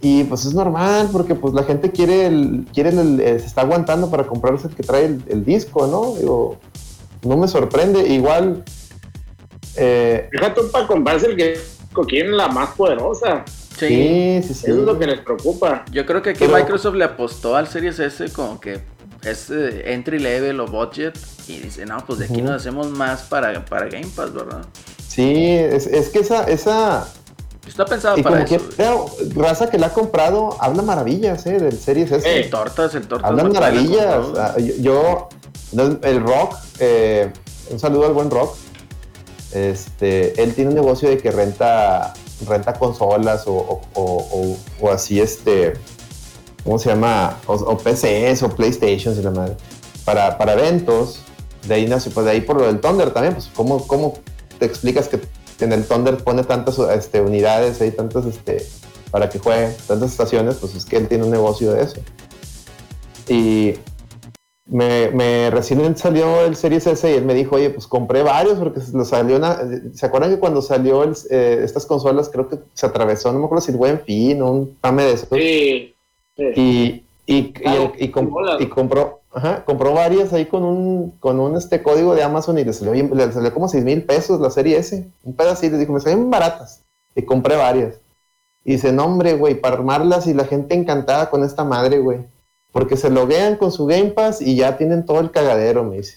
Y 0.00 0.24
pues 0.24 0.44
es 0.44 0.54
normal, 0.54 1.08
porque 1.12 1.34
pues 1.34 1.54
la 1.54 1.64
gente 1.64 1.90
quiere, 1.90 2.26
el, 2.26 2.66
quiere 2.72 2.90
el, 2.90 3.18
se 3.18 3.46
está 3.46 3.62
aguantando 3.62 4.10
para 4.10 4.26
comprarse 4.26 4.68
el 4.68 4.74
que 4.74 4.82
trae 4.82 5.04
el, 5.04 5.44
disco, 5.44 5.86
¿no? 5.86 6.14
Digo, 6.20 6.58
no 7.22 7.36
me 7.36 7.48
sorprende. 7.48 8.06
Igual. 8.08 8.62
Eh, 9.76 10.28
Fíjate 10.30 10.62
para 10.72 10.86
comprarse 10.86 11.26
el 11.26 11.36
que 11.36 11.58
quieren 12.04 12.36
la 12.36 12.48
más 12.48 12.70
poderosa. 12.70 13.44
Sí, 13.78 14.40
sí, 14.42 14.54
sí, 14.54 14.70
Eso 14.70 14.80
es 14.80 14.86
lo 14.86 14.98
que 14.98 15.06
les 15.06 15.20
preocupa. 15.20 15.84
Yo 15.92 16.06
creo 16.06 16.22
que 16.22 16.30
aquí 16.30 16.46
Microsoft 16.46 16.94
le 16.94 17.04
apostó 17.04 17.56
al 17.56 17.68
Series 17.68 17.98
S 17.98 18.30
como 18.32 18.58
que 18.58 18.80
es 19.22 19.50
eh, 19.50 19.92
entry 19.92 20.18
level 20.18 20.60
o 20.60 20.66
budget 20.66 21.18
y 21.48 21.58
dice, 21.58 21.84
no, 21.84 21.98
pues 22.06 22.18
de 22.18 22.26
aquí 22.26 22.40
nos 22.42 22.52
hacemos 22.52 22.90
más 22.90 23.22
para, 23.24 23.64
para 23.64 23.86
Game 23.86 24.08
Pass, 24.14 24.32
¿verdad? 24.32 24.64
Sí, 25.06 25.46
es, 25.48 25.86
es 25.86 26.08
que 26.08 26.20
esa, 26.20 26.44
esa, 26.44 27.08
Está 27.66 27.84
pensado 27.84 28.16
para 28.22 28.42
eso. 28.42 29.06
raza 29.34 29.68
que 29.68 29.78
la 29.78 29.88
ha 29.88 29.92
comprado 29.92 30.56
habla 30.60 30.82
maravillas, 30.82 31.46
¿eh? 31.46 31.58
Del 31.58 31.78
Series 31.78 32.12
S. 32.12 32.40
El 32.40 32.50
tortas, 32.50 32.94
el 32.94 33.06
tortas. 33.08 33.28
Hablan 33.28 33.52
maravillas. 33.52 34.24
yo, 34.80 35.28
el 36.02 36.22
rock, 36.22 36.56
eh, 36.78 37.32
un 37.70 37.78
saludo 37.78 38.06
al 38.06 38.12
buen 38.12 38.30
rock. 38.30 38.56
Este, 39.52 40.40
él 40.42 40.54
tiene 40.54 40.70
un 40.70 40.76
negocio 40.76 41.08
de 41.08 41.18
que 41.18 41.30
renta, 41.30 42.14
renta 42.46 42.74
consolas 42.74 43.44
o, 43.46 43.80
así, 44.92 45.20
este, 45.20 45.74
¿cómo 46.62 46.78
se 46.78 46.90
llama? 46.90 47.38
O, 47.46 47.76
PCs 47.76 48.42
o 48.42 48.50
PlayStation, 48.50 49.22
la 49.22 49.30
madre. 49.30 49.56
Para, 50.04 50.38
para 50.38 50.52
eventos. 50.52 51.20
De 51.66 51.74
ahí, 51.74 51.86
pues 51.88 52.24
de 52.24 52.30
ahí 52.30 52.42
por 52.42 52.60
lo 52.60 52.66
del 52.66 52.80
Thunder 52.80 53.10
también, 53.10 53.34
pues, 53.34 53.50
¿cómo, 53.52 53.84
cómo 53.88 54.14
te 54.60 54.66
explicas 54.66 55.08
que 55.08 55.20
en 55.64 55.72
el 55.72 55.84
Thunder 55.84 56.16
pone 56.18 56.44
tantas 56.44 56.78
este, 56.78 57.20
unidades, 57.20 57.80
hay 57.80 57.90
tantas, 57.90 58.26
este, 58.26 58.64
para 59.10 59.28
que 59.28 59.38
juegue, 59.38 59.74
tantas 59.86 60.10
estaciones, 60.10 60.56
pues 60.56 60.74
es 60.74 60.84
que 60.84 60.96
él 60.96 61.08
tiene 61.08 61.24
un 61.24 61.30
negocio 61.30 61.72
de 61.72 61.82
eso. 61.82 62.00
Y 63.28 63.74
me, 64.66 65.10
me, 65.10 65.50
recién 65.50 65.96
salió 65.96 66.44
el 66.44 66.56
Series 66.56 66.86
S 66.86 67.10
y 67.10 67.14
él 67.14 67.24
me 67.24 67.34
dijo, 67.34 67.56
oye, 67.56 67.70
pues 67.70 67.86
compré 67.86 68.22
varios 68.22 68.58
porque 68.58 68.80
lo 68.92 69.04
salió 69.04 69.36
una, 69.36 69.58
¿se 69.94 70.06
acuerdan 70.06 70.30
que 70.30 70.38
cuando 70.38 70.60
salió 70.60 71.04
eh, 71.04 71.60
estas 71.62 71.86
consolas 71.86 72.28
creo 72.28 72.48
que 72.48 72.58
se 72.74 72.86
atravesó, 72.86 73.32
no 73.32 73.38
me 73.38 73.44
acuerdo 73.46 73.62
si 73.64 73.72
el 73.72 73.78
buen 73.78 74.00
fin 74.00 74.42
o 74.42 74.50
un 74.50 74.76
pame 74.80 75.04
de 75.04 75.12
eso? 75.12 75.26
Sí. 75.30 75.94
Y, 76.36 77.04
y, 77.26 77.54
y, 77.98 78.08
compró, 78.10 79.15
Ajá, 79.36 79.66
compró 79.66 79.92
varias 79.92 80.32
ahí 80.32 80.46
con 80.46 80.64
un, 80.64 81.10
con 81.20 81.38
un 81.40 81.58
este 81.58 81.82
código 81.82 82.14
de 82.14 82.22
Amazon 82.22 82.58
y 82.58 82.64
le 82.64 82.72
salió, 82.72 83.52
como 83.52 83.68
6 83.68 83.84
mil 83.84 84.02
pesos 84.02 84.40
la 84.40 84.48
serie 84.48 84.78
S. 84.78 85.10
Un 85.24 85.36
pedacito, 85.36 85.76
dijo, 85.76 85.92
me 85.92 86.00
salieron 86.00 86.30
baratas. 86.30 86.84
Y 87.14 87.20
compré 87.20 87.54
varias. 87.54 87.96
Y 88.64 88.72
dice, 88.72 88.92
no 88.92 89.04
hombre, 89.04 89.34
güey, 89.34 89.60
para 89.60 89.74
armarlas 89.74 90.26
y 90.26 90.32
la 90.32 90.46
gente 90.46 90.74
encantada 90.74 91.28
con 91.28 91.44
esta 91.44 91.64
madre, 91.64 91.98
güey. 91.98 92.24
Porque 92.72 92.96
se 92.96 93.10
loguean 93.10 93.56
con 93.56 93.72
su 93.72 93.84
Game 93.84 94.12
Pass 94.12 94.40
y 94.40 94.56
ya 94.56 94.78
tienen 94.78 95.04
todo 95.04 95.20
el 95.20 95.30
cagadero, 95.30 95.84
me 95.84 95.98
dice. 95.98 96.16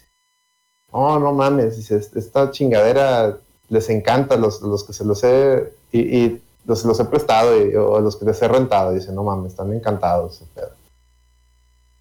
Oh, 0.89 1.19
no 1.19 1.33
mames, 1.33 1.75
dice, 1.75 1.97
esta 1.97 2.51
chingadera 2.51 3.37
les 3.67 3.89
encanta 3.89 4.37
los, 4.37 4.61
los 4.61 4.85
que 4.85 4.93
se 4.93 5.03
los 5.03 5.25
he, 5.25 5.73
y, 5.91 6.41
los, 6.63 6.85
los 6.85 6.97
he 7.01 7.03
prestado 7.03 7.51
o 7.85 7.99
los 7.99 8.15
que 8.15 8.23
les 8.23 8.41
he 8.41 8.47
rentado. 8.47 8.93
Dice, 8.93 9.11
no 9.11 9.25
mames, 9.25 9.51
están 9.51 9.73
encantados. 9.73 10.41
Pero. 10.55 10.78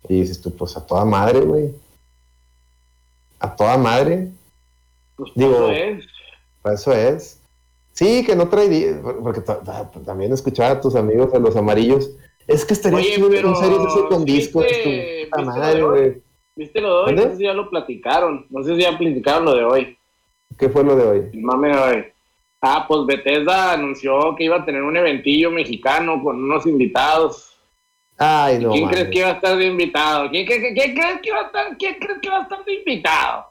Y 0.09 0.21
dices 0.21 0.41
tú, 0.41 0.55
pues 0.55 0.77
a 0.77 0.87
toda 0.87 1.05
madre, 1.05 1.41
güey. 1.41 1.75
A 3.41 3.55
toda 3.55 3.77
madre. 3.79 4.31
Pues 5.17 5.33
Digo, 5.35 5.69
es. 5.69 6.07
Para 6.63 6.75
eso 6.75 6.93
es. 6.93 7.41
Sí, 7.93 8.25
que 8.25 8.37
no 8.37 8.49
trae. 8.49 8.95
Porque 9.23 9.41
también 10.05 10.33
escuchaba 10.33 10.71
a 10.71 10.81
tus 10.81 10.95
amigos, 10.95 11.35
a 11.35 11.39
los 11.39 11.57
amarillos. 11.57 12.11
Es 12.47 12.65
que 12.65 12.75
estaría 12.75 12.99
Oye, 12.99 13.17
pero, 13.29 13.55
series 13.57 13.81
así 13.81 14.01
con 14.09 14.25
discos. 14.25 14.65
¿viste, 14.65 15.29
madre, 15.45 15.83
güey. 15.83 16.23
¿Viste 16.57 16.81
lo 16.81 16.89
de 16.89 17.03
hoy? 17.05 17.15
No 17.17 17.23
sé 17.23 17.37
si 17.37 17.43
ya 17.45 17.55
lo 17.55 17.69
platicaron. 17.69 18.47
No 18.51 18.63
sé 18.63 18.77
si 18.77 18.83
ya 18.83 18.97
platicaron 18.97 19.45
lo 19.45 19.55
de 19.55 19.65
hoy. 19.65 19.99
¿Qué 20.57 20.69
fue 20.69 20.83
lo 20.83 20.97
de 20.97 21.07
hoy? 21.07 21.31
El 21.33 21.43
mame 21.43 21.69
de 21.69 21.79
hoy. 21.79 22.05
Ah, 22.61 22.85
pues 22.89 23.07
Bethesda 23.07 23.73
anunció 23.73 24.35
que 24.37 24.45
iba 24.45 24.57
a 24.57 24.65
tener 24.65 24.83
un 24.83 24.97
eventillo 24.97 25.51
mexicano 25.51 26.23
con 26.23 26.43
unos 26.43 26.67
invitados 26.67 27.58
Ay, 28.19 28.59
no. 28.59 28.73
¿Quién 28.73 28.89
crees 28.89 29.09
que 29.11 29.23
va 29.23 29.29
a 29.29 29.33
estar 29.35 29.57
de 29.57 29.67
invitado? 29.67 30.29
¿Quién, 30.31 30.45
crees 30.45 30.75
que 31.23 31.33
va 31.33 31.41
a 31.41 31.47
estar, 31.47 31.77
¿Quién 31.79 31.95
crees 32.01 32.19
que 32.21 32.29
va 32.29 32.39
a 32.39 32.43
estar 32.43 32.65
de 32.65 32.75
invitado? 32.75 33.47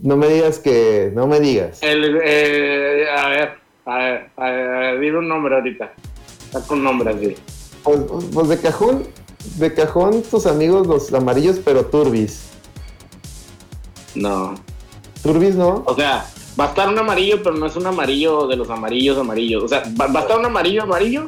No 0.00 0.16
me 0.16 0.26
digas 0.28 0.58
que. 0.58 1.12
No 1.14 1.26
me 1.26 1.38
digas. 1.38 1.82
El, 1.82 2.18
eh, 2.24 3.06
a 3.14 3.28
ver, 3.28 3.58
a 3.84 3.96
ver, 3.98 4.30
a 4.36 4.50
ver, 4.50 5.00
dime 5.00 5.18
un 5.18 5.28
nombre 5.28 5.54
ahorita. 5.54 5.92
Saca 6.50 6.74
un 6.74 6.82
nombre 6.82 7.10
así. 7.10 7.36
Pues, 7.82 8.00
pues, 8.32 8.48
de 8.48 8.58
cajón, 8.58 9.06
de 9.56 9.74
cajón 9.74 10.22
tus 10.22 10.46
amigos 10.46 10.86
los 10.86 11.12
amarillos, 11.12 11.60
pero 11.62 11.84
turbis. 11.84 12.48
No. 14.14 14.54
¿Turbis 15.22 15.56
no? 15.56 15.82
O 15.86 15.94
sea, 15.94 16.26
va 16.58 16.64
a 16.64 16.68
estar 16.68 16.88
un 16.88 16.98
amarillo, 16.98 17.42
pero 17.42 17.54
no 17.54 17.66
es 17.66 17.76
un 17.76 17.86
amarillo 17.86 18.46
de 18.46 18.56
los 18.56 18.70
amarillos 18.70 19.18
amarillos. 19.18 19.62
O 19.62 19.68
sea, 19.68 19.82
va, 20.00 20.06
va 20.06 20.20
a 20.20 20.22
estar 20.22 20.38
un 20.38 20.46
amarillo 20.46 20.84
amarillo, 20.84 21.26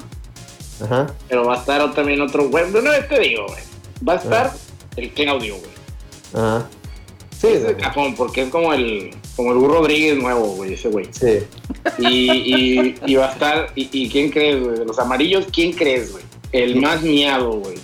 Ajá. 0.80 1.06
Pero 1.28 1.44
va 1.44 1.56
a 1.56 1.58
estar 1.58 1.94
también 1.94 2.20
otro 2.20 2.48
güey. 2.48 2.70
No, 2.70 2.80
te 3.08 3.20
digo, 3.20 3.46
güey. 3.46 3.62
Va 4.06 4.14
a 4.14 4.16
estar 4.16 4.52
el 4.96 5.10
Claudio, 5.10 5.56
güey. 5.56 5.72
Ajá. 6.34 6.68
Sí, 7.40 7.46
es 7.46 7.76
cajón, 7.76 8.16
porque 8.16 8.42
es 8.42 8.48
como 8.48 8.72
el, 8.74 9.10
como 9.36 9.52
el 9.52 9.58
Burro 9.58 9.74
Rodríguez 9.74 10.18
nuevo, 10.18 10.56
güey, 10.56 10.74
ese 10.74 10.88
güey. 10.88 11.06
Sí. 11.12 11.38
Y, 11.98 12.96
y, 13.06 13.14
va 13.14 13.28
a 13.28 13.32
estar, 13.32 13.72
y, 13.76 14.08
quién 14.08 14.30
crees, 14.30 14.60
güey? 14.60 14.78
De 14.78 14.84
los 14.84 14.98
amarillos, 14.98 15.46
¿quién 15.52 15.72
crees, 15.72 16.10
güey? 16.10 16.24
El 16.50 16.80
más 16.80 17.02
miado, 17.02 17.52
güey. 17.52 17.76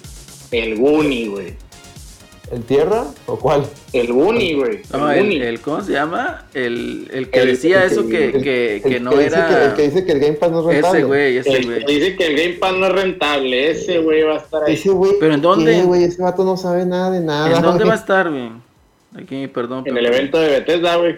El 0.51 0.77
Guni, 0.77 1.29
güey. 1.29 1.55
¿El 2.55 2.63
Tierra 2.63 3.05
o 3.27 3.37
cuál? 3.37 3.67
El 3.93 4.13
Bunny, 4.13 4.55
güey. 4.55 4.83
No, 4.93 5.11
el, 5.11 5.61
¿cómo 5.61 5.83
se 5.83 5.91
llama? 5.91 6.45
El, 6.55 7.09
el 7.13 7.29
que 7.29 7.47
decía 7.47 7.85
eso 7.85 8.07
que, 8.07 8.31
que, 8.31 8.81
que 8.81 9.01
no 9.01 9.19
era. 9.19 9.49
Que, 9.49 9.65
el 9.65 9.75
que 9.75 9.83
dice 9.83 10.07
que 10.07 10.13
el 10.13 10.21
Game 10.21 10.35
Pass 10.35 10.53
no 10.53 10.61
es 10.61 10.67
rentable. 10.67 10.99
Ese 10.99 11.05
güey, 11.05 11.37
ese 11.39 11.63
güey. 11.65 11.79
El 11.79 11.85
que 11.85 11.93
dice 11.93 12.17
que 12.17 12.27
el 12.29 12.37
Game 12.37 12.55
Pass 12.61 12.75
no 12.75 12.87
es 12.87 12.93
rentable. 12.93 13.71
Ese 13.71 13.99
güey 13.99 14.23
va 14.23 14.35
a 14.35 14.39
estar 14.39 14.63
ahí. 14.63 14.75
Ese 14.75 14.91
güey. 14.91 15.15
¿Pero 15.19 15.35
en 15.35 15.43
dónde? 15.43 15.83
güey, 15.83 16.05
ese 16.05 16.23
vato 16.23 16.45
no 16.45 16.57
sabe 16.57 16.87
nada 16.87 17.11
de 17.11 17.21
nada. 17.21 17.57
¿En 17.57 17.61
dónde 17.61 17.85
va 17.85 17.95
a 17.95 17.97
estar, 17.97 18.31
güey? 18.31 18.53
Aquí, 19.17 19.49
perdón. 19.49 19.83
En 19.87 19.97
el 19.97 20.07
evento 20.07 20.39
de 20.39 20.49
Bethesda, 20.51 20.95
güey. 20.95 21.17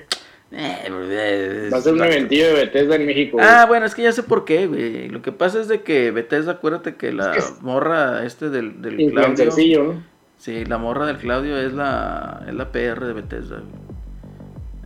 Eh, 0.52 1.68
va 1.70 1.76
a 1.76 1.80
ser 1.82 1.92
un 1.92 2.02
eventillo 2.02 2.46
de 2.46 2.52
Bethesda 2.54 2.96
en 2.96 3.04
México. 3.04 3.36
Ah, 3.38 3.66
bueno, 3.68 3.84
es 3.84 3.94
que 3.94 4.04
ya 4.04 4.12
sé 4.12 4.22
por 4.22 4.46
qué, 4.46 4.66
güey. 4.66 5.08
Lo 5.10 5.20
que 5.20 5.32
pasa 5.32 5.60
es 5.60 5.68
de 5.68 5.82
que 5.82 6.12
Bethesda, 6.12 6.52
acuérdate 6.52 6.94
que 6.94 7.12
la 7.12 7.34
morra 7.60 8.24
este 8.24 8.48
del, 8.48 8.80
del 8.80 9.12
Claudio. 9.12 10.02
Sí, 10.38 10.64
la 10.64 10.78
morra 10.78 11.06
del 11.06 11.18
Claudio 11.18 11.56
es 11.56 11.72
la, 11.72 12.44
es 12.46 12.54
la 12.54 12.70
PR 12.70 13.06
de 13.06 13.12
Bethesda. 13.12 13.62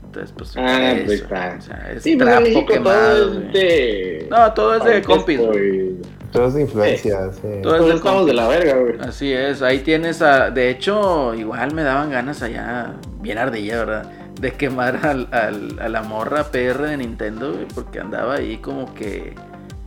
Entonces, 0.04 0.34
pues. 0.36 0.54
Ah, 0.56 0.94
pues 1.04 1.20
está. 1.22 1.56
O 1.58 1.62
sea, 1.62 1.92
es 1.92 2.02
sí, 2.02 2.16
pues, 2.16 2.28
trapo 2.28 2.66
quemado. 2.66 3.26
Todo 3.26 3.40
es 3.40 3.52
de... 3.52 4.28
No, 4.30 4.52
todo 4.52 4.76
es 4.76 4.84
de 4.84 5.02
compis. 5.02 5.40
Todo 6.32 6.46
es 6.46 6.54
de 6.54 6.60
influencia, 6.62 7.32
sí. 7.32 7.40
Todo 7.62 7.78
Todos 7.78 7.94
estamos 7.94 8.26
de 8.26 8.34
la 8.34 8.48
verga, 8.48 8.74
güey. 8.74 8.94
Así 9.00 9.32
es, 9.32 9.62
ahí 9.62 9.80
tienes 9.80 10.22
a. 10.22 10.50
De 10.50 10.70
hecho, 10.70 11.34
igual 11.34 11.74
me 11.74 11.82
daban 11.82 12.10
ganas 12.10 12.42
allá, 12.42 12.94
bien 13.20 13.38
ardilla, 13.38 13.78
¿verdad? 13.78 14.12
De 14.40 14.52
quemar 14.52 15.04
al, 15.04 15.28
al, 15.32 15.78
a 15.80 15.88
la 15.88 16.02
morra 16.02 16.44
PR 16.44 16.82
de 16.82 16.96
Nintendo, 16.98 17.52
güey, 17.52 17.66
porque 17.74 17.98
andaba 17.98 18.34
ahí 18.34 18.58
como 18.58 18.94
que 18.94 19.34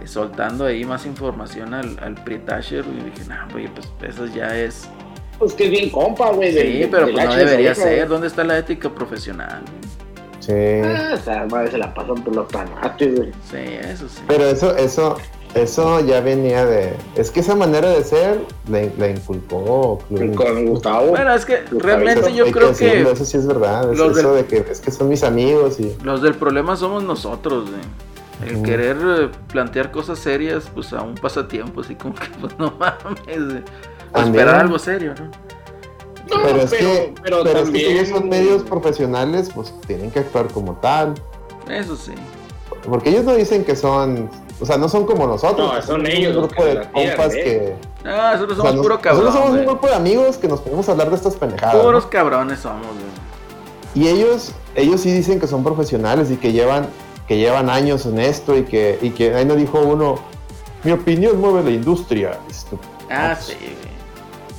soltando 0.06 0.66
ahí 0.66 0.84
más 0.84 1.06
información 1.06 1.74
al, 1.74 1.98
al 2.02 2.16
Pritasher, 2.16 2.86
y 2.86 3.10
dije, 3.10 3.24
no, 3.30 3.36
güey, 3.54 3.70
pues 3.70 3.90
eso 4.02 4.26
ya 4.26 4.58
es 4.58 4.90
pues 5.40 5.54
que 5.54 5.66
es 5.66 5.72
bien 5.72 5.90
compa, 5.90 6.32
güey. 6.32 6.54
Sí, 6.54 6.88
pero 6.90 7.12
pues 7.12 7.26
no 7.26 7.36
debería 7.36 7.76
ser. 7.76 8.08
¿Dónde 8.08 8.28
está 8.28 8.44
la 8.44 8.58
ética 8.58 8.90
profesional? 8.90 9.62
Sí. 10.40 10.54
Ah, 10.54 11.12
o 11.14 11.24
sea, 11.24 11.46
madre 11.46 11.72
se 11.72 11.78
la 11.78 11.94
pasan 11.94 12.24
por 12.24 12.36
los 12.36 12.48
tanates, 12.50 13.16
güey. 13.16 13.32
Sí, 13.50 13.58
eso 13.58 14.10
sí. 14.10 14.22
Pero 14.28 14.46
eso, 14.46 14.76
eso, 14.76 15.18
eso 15.56 16.06
ya 16.06 16.20
venía 16.20 16.66
de. 16.66 16.94
Es 17.16 17.32
que 17.32 17.40
esa 17.40 17.56
manera 17.56 17.90
de 17.90 18.04
ser 18.04 18.42
la, 18.68 19.10
inculcó 19.10 20.00
Con 20.36 20.66
Gustavo. 20.66 21.08
Bueno, 21.08 21.34
es 21.34 21.46
que 21.46 21.62
realmente 21.72 22.34
yo 22.34 22.46
creo 22.52 22.76
que. 22.76 23.02
Eso 23.02 23.24
sí 23.24 23.38
es 23.38 23.48
verdad. 23.48 23.92
eso 23.94 24.34
de 24.34 24.46
que 24.46 24.66
es 24.70 24.82
que 24.82 24.92
son 24.92 25.10
mis 25.10 25.24
amigos 25.24 25.80
y. 25.80 25.96
Los 26.04 26.22
del 26.22 26.36
problema 26.36 26.76
somos 26.76 27.04
nosotros, 27.04 27.70
güey. 27.70 27.82
El 28.46 28.62
querer 28.64 28.98
eh, 29.02 29.30
plantear 29.52 29.92
cosas 29.92 30.20
serias, 30.20 30.70
pues 30.74 30.92
a 30.92 31.02
un 31.02 31.16
pasatiempo, 31.16 31.82
así 31.82 31.96
como 31.96 32.16
que, 32.16 32.28
pues 32.42 32.58
no 32.58 32.74
mames. 32.78 33.64
Esperar 34.22 34.56
algo 34.56 34.80
serio, 34.80 35.14
¿no? 35.20 35.30
pero, 36.42 36.62
es 36.62 36.72
que, 36.72 37.14
pero, 37.22 37.44
es 37.44 37.70
que 37.70 37.92
ellos 37.92 38.10
son 38.10 38.30
medios 38.30 38.64
profesionales, 38.64 39.52
pues 39.54 39.74
tienen 39.86 40.12
que 40.12 40.20
actuar 40.20 40.48
como 40.48 40.74
tal. 40.76 41.14
Eso 41.70 41.96
sí. 41.96 42.14
Porque 42.90 43.10
ellos 43.10 43.24
no 43.24 43.36
dicen 43.36 43.64
que 43.64 43.76
son, 43.76 44.30
o 44.60 44.66
sea, 44.66 44.78
no 44.78 44.90
son 44.90 45.06
como 45.06 45.28
nosotros. 45.28 45.74
No, 45.74 45.82
son 45.82 46.06
ellos. 46.06 46.36
Un 46.36 46.44
grupo 46.44 46.66
de 46.66 46.82
compas 46.92 47.34
que. 47.34 47.76
No, 48.04 48.34
nosotros 48.34 48.58
somos 48.58 48.76
puro 48.76 49.00
cabrón. 49.00 49.26
Nosotros 49.26 49.46
somos 49.46 49.60
un 49.60 49.66
grupo 49.66 49.88
de 49.88 49.96
amigos 49.96 50.38
que 50.38 50.48
nos 50.48 50.60
podemos 50.60 50.88
hablar 50.90 51.10
de 51.10 51.16
estas 51.16 51.36
pendejadas. 51.36 51.76
Puros 51.78 52.06
cabrones 52.08 52.60
somos, 52.60 52.88
güey. 52.88 53.24
Y 53.96 54.08
ellos, 54.08 54.54
ellos 54.76 55.02
sí 55.02 55.12
dicen 55.12 55.40
que 55.40 55.48
son 55.48 55.64
profesionales 55.64 56.32
y 56.32 56.38
que 56.38 56.52
llevan, 56.52 56.88
que 57.28 57.38
llevan 57.38 57.70
años 57.70 58.06
en 58.06 58.20
esto 58.20 58.58
y 58.58 58.64
que, 58.64 58.98
y 59.02 59.12
que 59.12 59.36
ahí 59.36 59.46
nos 59.46 59.58
dijo 59.58 59.80
uno, 59.80 60.16
mi 60.84 60.92
opinión 60.92 61.40
mueve 61.40 61.64
la 61.64 61.70
industria. 61.70 62.40
Ah, 63.10 63.36
sí, 63.40 63.56
güey. 63.60 63.83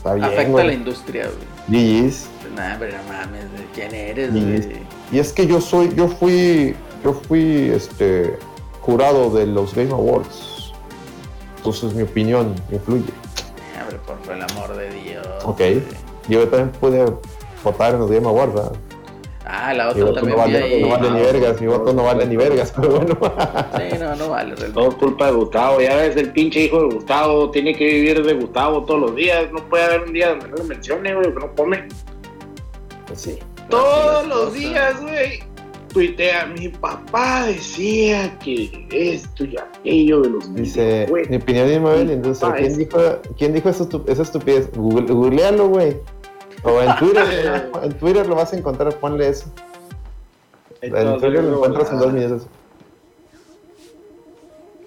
Está 0.05 0.17
bien, 0.17 0.25
Afecta 0.27 0.65
la 0.65 0.73
industria, 0.75 1.31
güey. 1.67 2.03
GG's. 2.03 2.27
Nah, 2.55 2.77
pero 2.79 2.93
no 2.99 3.05
mames, 3.09 3.47
¿quién 3.75 3.95
eres, 3.95 4.33
güey? 4.33 4.83
Y 5.11 5.19
es 5.19 5.33
que 5.33 5.47
yo 5.47 5.63
soy, 5.63 5.95
yo 5.95 6.09
fui, 6.09 6.77
yo 7.03 7.15
fui, 7.15 7.71
este, 7.71 8.39
jurado 8.83 9.31
de 9.31 9.47
los 9.47 9.75
Game 9.75 9.93
Awards. 9.93 10.75
Entonces 11.57 11.95
mi 11.95 12.03
opinión 12.03 12.55
influye. 12.71 13.11
Por 14.07 14.35
el 14.35 14.43
amor 14.43 14.77
de 14.77 14.91
Dios. 14.91 15.27
Ok. 15.45 15.61
Yo 16.29 16.47
también 16.49 16.71
pude 16.73 17.07
votar 17.63 17.95
en 17.95 18.01
los 18.01 18.11
Game 18.11 18.29
Awards, 18.29 18.53
¿verdad? 18.53 18.73
Ah, 19.45 19.75
la 19.75 19.91
otra 19.91 20.15
también. 20.15 20.31
No 20.31 20.37
vale, 20.37 20.81
no 20.81 20.89
vale 20.89 21.11
ni 21.11 21.21
vergas, 21.21 21.61
mi 21.61 21.67
voto 21.67 21.93
no 21.93 22.05
vale 22.05 22.27
ni 22.27 22.37
vergas, 22.37 22.73
pero 22.77 22.89
bueno. 22.97 23.19
Sí, 23.77 23.99
no, 23.99 24.17
no 24.17 24.31
vale. 24.31 24.55
Realmente. 24.55 24.73
Todo 24.73 24.97
culpa 24.97 25.27
de 25.27 25.33
Gustavo, 25.33 25.81
ya 25.81 25.97
ves, 25.97 26.17
el 26.17 26.33
pinche 26.33 26.63
hijo 26.63 26.81
de 26.81 26.95
Gustavo 26.95 27.51
tiene 27.51 27.75
que 27.75 27.85
vivir 27.85 28.25
de 28.25 28.35
Gustavo 28.35 28.85
todos 28.85 29.01
los 29.01 29.15
días. 29.15 29.53
No 29.53 29.59
puede 29.69 29.85
haber 29.85 30.03
un 30.03 30.13
día 30.13 30.31
donde 30.31 30.49
no 30.49 30.57
lo 30.57 30.65
mencione, 30.65 31.15
güey, 31.15 31.33
que 31.33 31.41
no 31.41 31.55
come. 31.55 31.89
Pues 33.07 33.21
sí. 33.21 33.39
Todos 33.69 34.27
los 34.27 34.55
días, 34.55 35.01
güey. 35.01 35.43
Tuitea, 35.93 36.47
mi 36.47 36.69
papá 36.71 37.47
decía 37.47 38.37
que 38.41 38.89
esto 38.91 39.45
y 39.45 39.57
aquello 39.57 40.23
de 40.23 40.31
los 40.31 40.53
Dice, 40.53 41.07
mi 41.31 41.37
opinión 41.37 41.69
es 41.69 41.81
muy 41.81 42.13
industria. 42.13 42.53
¿Quién 42.55 42.77
dijo, 42.77 42.99
¿Quién 43.39 43.53
dijo 43.53 43.69
esa 43.69 43.85
estupidez? 44.23 44.73
Googlealo, 44.75 45.69
güey. 45.69 45.97
O 46.65 46.81
en 46.81 46.97
Twitter, 46.97 47.71
en 47.83 47.93
Twitter 47.95 48.27
lo 48.27 48.35
vas 48.37 48.53
a 48.53 48.57
encontrar, 48.57 48.95
ponle 48.95 49.29
eso. 49.29 49.47
En 50.81 51.19
Twitter 51.19 51.45
lo 51.45 51.57
encuentras 51.57 51.91
en 51.93 51.99
dos 51.99 52.13
minutos. 52.13 52.47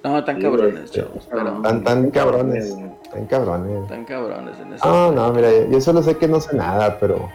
No, 0.03 0.23
tan 0.23 0.41
cabrones, 0.41 0.91
chavos. 0.91 1.27
Tan, 1.29 1.83
tan 1.83 2.11
cabrones. 2.11 2.75
Tan 3.11 3.25
cabrones. 3.25 3.87
Tan 3.87 4.05
cabrones 4.05 4.59
en 4.59 4.73
eso. 4.73 4.85
No, 4.85 5.11
no, 5.11 5.33
mira, 5.33 5.49
yo 5.69 5.81
solo 5.81 6.01
sé 6.01 6.15
que 6.17 6.27
no 6.27 6.39
sé 6.39 6.55
nada, 6.55 6.97
pero. 6.99 7.29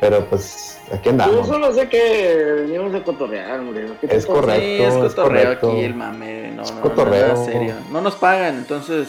Pero 0.00 0.24
pues, 0.26 0.80
aquí 0.92 1.10
andamos. 1.10 1.34
Yo 1.34 1.44
solo 1.44 1.74
sé 1.74 1.88
que 1.88 2.64
venimos 2.66 2.94
a 2.94 3.02
cotorrear, 3.02 3.60
hombre. 3.60 3.88
Es 4.02 4.24
correcto. 4.24 4.60
Sí, 4.60 4.82
es 4.82 4.94
cotorreo 4.94 5.52
aquí 5.52 5.80
el 5.80 5.94
mame. 5.94 6.52
No, 6.52 6.62
no, 6.62 6.80
cotorreo. 6.80 7.34
No, 7.34 7.44
serio. 7.44 7.74
No 7.90 8.00
nos 8.00 8.14
pagan, 8.14 8.56
entonces. 8.56 9.08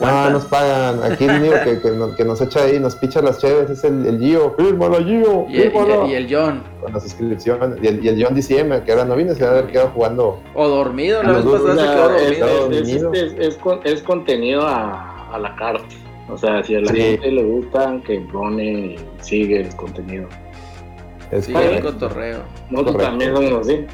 No, 0.00 0.30
nos 0.30 0.44
pagan. 0.44 1.02
Aquí 1.02 1.24
el 1.24 1.40
único 1.40 1.54
que, 1.64 1.80
que, 2.16 2.24
nos 2.24 2.40
echa 2.40 2.64
ahí, 2.64 2.78
nos 2.78 2.94
picha 2.94 3.20
las 3.20 3.38
cheves 3.38 3.70
es 3.70 3.82
el, 3.82 4.06
el 4.06 4.18
Gio. 4.20 4.54
Fírmalo, 4.56 4.98
Gio. 5.04 5.46
Y 5.48 5.60
el, 5.60 5.72
y, 6.08 6.14
el, 6.14 6.28
John. 6.30 6.62
Con 6.80 6.92
las 6.92 7.04
inscripciones. 7.04 7.78
Y 7.82 7.86
el, 7.88 8.04
y 8.04 8.08
el 8.08 8.24
John 8.24 8.34
DCM, 8.34 8.84
que 8.84 8.92
ahora 8.92 9.04
no 9.04 9.16
vino, 9.16 9.34
se 9.34 9.42
va 9.44 9.50
a 9.50 9.58
haber 9.58 9.72
quedado 9.72 9.88
jugando. 9.90 10.40
O 10.54 10.68
dormido, 10.68 11.22
la 11.22 11.32
vez 11.32 11.44
pasada 11.44 12.18
se 12.18 12.34
quedó 12.36 12.68
dormido. 12.68 13.12
Es, 13.12 13.32
es, 13.38 13.58
es, 13.84 14.02
contenido 14.02 14.62
a, 14.62 15.34
a, 15.34 15.38
la 15.38 15.56
carta. 15.56 15.84
O 16.28 16.38
sea, 16.38 16.62
si 16.62 16.76
a 16.76 16.80
la 16.80 16.92
gente 16.92 17.32
le 17.32 17.42
gusta, 17.42 18.00
que 18.06 18.20
pone 18.32 18.64
y 18.64 18.96
sigue 19.20 19.62
el 19.62 19.74
contenido. 19.74 20.28
Es 21.32 21.46
sí, 21.46 21.54
el 21.54 21.82
cotorreo. 21.82 22.42
Nosotros 22.70 23.02
también 23.02 23.34
somos 23.34 23.66
así. 23.66 23.84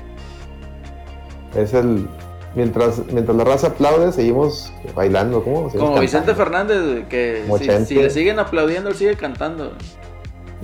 Es 1.57 1.73
el, 1.73 2.07
mientras, 2.55 2.99
mientras 3.13 3.37
la 3.37 3.45
raza 3.45 3.69
aplaude, 3.69 4.13
seguimos 4.13 4.73
bailando. 4.95 5.43
¿Cómo? 5.43 5.71
Como 5.71 5.99
Vicente 6.01 6.35
Fernández, 6.35 7.07
que 7.09 7.45
si, 7.87 7.95
le 7.95 8.11
siguen 8.11 8.39
aplaudiendo, 8.39 8.91
él 8.91 8.97
sigue 8.97 9.17
cantando. 9.17 9.73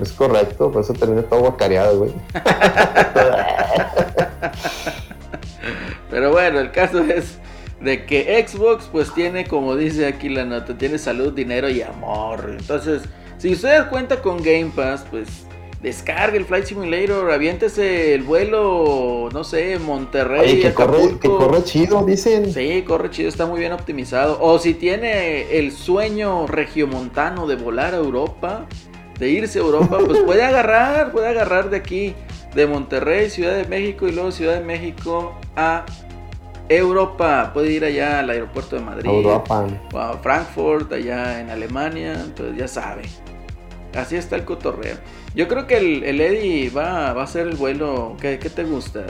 Es 0.00 0.12
correcto, 0.12 0.72
por 0.72 0.82
eso 0.82 0.92
termina 0.92 1.22
todo 1.22 1.40
guacareado, 1.40 1.98
güey. 1.98 2.12
Pero 6.10 6.32
bueno, 6.32 6.60
el 6.60 6.70
caso 6.72 7.00
es 7.00 7.38
de 7.80 8.04
que 8.04 8.44
Xbox, 8.46 8.88
pues 8.90 9.14
tiene, 9.14 9.46
como 9.46 9.76
dice 9.76 10.06
aquí 10.06 10.28
la 10.28 10.44
nota, 10.44 10.76
tiene 10.76 10.98
salud, 10.98 11.32
dinero 11.32 11.68
y 11.68 11.82
amor. 11.82 12.56
Entonces, 12.58 13.02
si 13.38 13.52
ustedes 13.52 13.84
cuenta 13.84 14.20
con 14.20 14.42
Game 14.42 14.72
Pass, 14.74 15.04
pues 15.10 15.46
descargue 15.84 16.38
el 16.38 16.46
Flight 16.46 16.64
Simulator, 16.64 17.30
aviéntese 17.30 18.14
el 18.14 18.22
vuelo, 18.22 19.28
no 19.30 19.44
sé, 19.44 19.78
Monterrey. 19.78 20.58
que, 20.58 20.72
corre, 20.72 21.18
que 21.20 21.28
corre 21.28 21.62
chido, 21.62 22.02
dicen. 22.06 22.50
Sí, 22.52 22.82
corre 22.86 23.10
chido, 23.10 23.28
está 23.28 23.44
muy 23.44 23.60
bien 23.60 23.72
optimizado. 23.72 24.38
O 24.40 24.58
si 24.58 24.72
tiene 24.72 25.58
el 25.58 25.72
sueño 25.72 26.46
regiomontano 26.46 27.46
de 27.46 27.56
volar 27.56 27.92
a 27.92 27.98
Europa, 27.98 28.66
de 29.18 29.28
irse 29.28 29.58
a 29.58 29.62
Europa, 29.62 29.98
pues 30.06 30.20
puede 30.26 30.42
agarrar, 30.42 31.12
puede 31.12 31.28
agarrar 31.28 31.68
de 31.68 31.76
aquí, 31.76 32.14
de 32.54 32.66
Monterrey, 32.66 33.28
Ciudad 33.28 33.54
de 33.54 33.66
México 33.66 34.08
y 34.08 34.12
luego 34.12 34.32
Ciudad 34.32 34.54
de 34.54 34.64
México 34.64 35.38
a 35.54 35.84
Europa. 36.70 37.50
Puede 37.52 37.72
ir 37.72 37.84
allá 37.84 38.20
al 38.20 38.30
aeropuerto 38.30 38.76
de 38.76 38.82
Madrid. 38.82 39.10
Europa. 39.10 39.66
O 39.92 39.98
a 39.98 40.16
Frankfurt, 40.16 40.90
allá 40.94 41.40
en 41.40 41.50
Alemania, 41.50 42.14
entonces 42.14 42.56
ya 42.56 42.68
sabe. 42.68 43.02
Así 43.94 44.16
está 44.16 44.36
el 44.36 44.46
cotorreo. 44.46 44.96
Yo 45.34 45.48
creo 45.48 45.66
que 45.66 45.78
el, 45.78 46.04
el 46.04 46.20
Eddie 46.20 46.70
va, 46.70 47.12
va, 47.12 47.24
a 47.24 47.26
ser 47.26 47.48
el 47.48 47.56
vuelo. 47.56 48.16
¿Qué, 48.20 48.38
qué 48.38 48.50
te 48.50 48.64
gusta? 48.64 49.04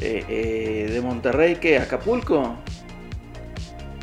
Eh, 0.00 0.24
eh, 0.28 0.90
de 0.90 1.00
Monterrey, 1.00 1.56
¿qué? 1.56 1.78
¿Acapulco? 1.78 2.56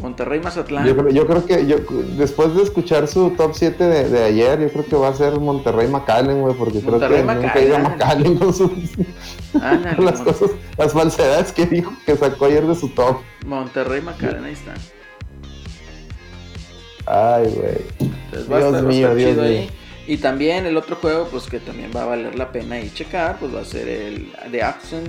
Monterrey, 0.02 0.40
Mazatlán. 0.40 0.86
Yo 0.86 0.96
creo, 0.96 1.10
yo 1.10 1.28
creo 1.28 1.46
que 1.46 1.68
yo, 1.68 1.78
después 2.16 2.56
de 2.56 2.64
escuchar 2.64 3.08
su 3.08 3.32
top 3.32 3.52
7 3.54 3.84
de, 3.84 4.10
de, 4.10 4.24
ayer, 4.24 4.62
yo 4.62 4.70
creo 4.70 4.86
que 4.86 4.96
va 4.96 5.10
a 5.10 5.14
ser 5.14 5.38
Monterrey 5.40 5.90
McAllen, 5.90 6.42
güey, 6.42 6.56
porque 6.56 6.80
creo 6.80 7.00
que 7.00 7.24
nunca 7.24 7.54
ha 7.54 7.60
ido 7.60 7.76
a 7.76 7.80
McAllen 7.80 8.38
con 8.38 8.54
sus 8.54 8.72
las 10.00 10.22
cosas, 10.22 10.52
las 10.78 10.94
falsedades 10.94 11.52
que 11.52 11.66
dijo 11.66 11.92
que 12.06 12.16
sacó 12.16 12.46
ayer 12.46 12.66
de 12.66 12.76
su 12.76 12.88
top. 12.90 13.18
Monterrey 13.46 14.02
McAllen, 14.02 14.46
ahí 14.46 14.54
está. 14.54 14.74
Ay, 17.06 17.54
güey. 17.56 18.10
Dios 18.48 18.84
mío, 18.84 19.16
Dios 19.16 19.38
mío. 19.38 19.79
Y 20.10 20.18
también 20.18 20.66
el 20.66 20.76
otro 20.76 20.96
juego, 20.96 21.28
pues 21.28 21.46
que 21.46 21.60
también 21.60 21.92
va 21.96 22.02
a 22.02 22.06
valer 22.08 22.34
la 22.34 22.52
pena 22.52 22.80
y 22.80 22.92
checar, 22.92 23.38
pues 23.38 23.54
va 23.54 23.62
a 23.62 23.64
ser 23.64 23.88
el 23.88 24.32
de 24.52 24.64
Accent. 24.64 25.08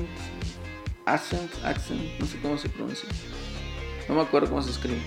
Accent, 1.07 1.51
Accent, 1.65 2.03
no 2.19 2.27
sé 2.27 2.37
cómo 2.43 2.59
se 2.59 2.69
pronuncia. 2.69 3.09
No 4.11 4.17
me 4.17 4.21
acuerdo 4.21 4.51
cómo 4.51 4.61
se 4.61 4.73
escribe. 4.73 5.01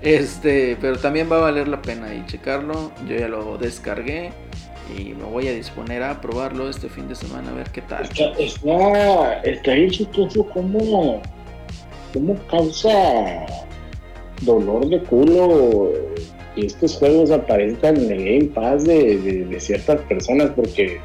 Este, 0.00 0.78
pero 0.80 0.96
también 0.96 1.28
va 1.28 1.38
a 1.38 1.40
valer 1.40 1.66
la 1.66 1.82
pena 1.82 2.14
y 2.14 2.24
checarlo. 2.26 2.92
Yo 3.08 3.16
ya 3.16 3.26
lo 3.26 3.58
descargué 3.58 4.30
y 4.96 5.06
me 5.14 5.24
voy 5.24 5.48
a 5.48 5.52
disponer 5.52 6.04
a 6.04 6.20
probarlo 6.20 6.70
este 6.70 6.88
fin 6.88 7.08
de 7.08 7.16
semana 7.16 7.50
a 7.50 7.54
ver 7.54 7.70
qué 7.70 7.82
tal. 7.82 8.04
Está, 8.04 8.30
está, 8.38 9.40
está 9.40 9.72
bien 9.72 9.90
chistoso 9.90 10.46
como, 10.50 11.20
como 12.14 12.36
causa 12.46 13.44
dolor 14.42 14.88
de 14.88 15.02
culo 15.02 15.90
y 16.56 16.66
estos 16.66 16.96
juegos 16.96 17.30
aparezcan 17.30 17.96
en 17.96 18.10
el 18.10 18.24
Game 18.24 18.50
Pass 18.54 18.84
de, 18.84 19.54
ciertas 19.60 20.00
personas, 20.02 20.50
porque 20.56 20.98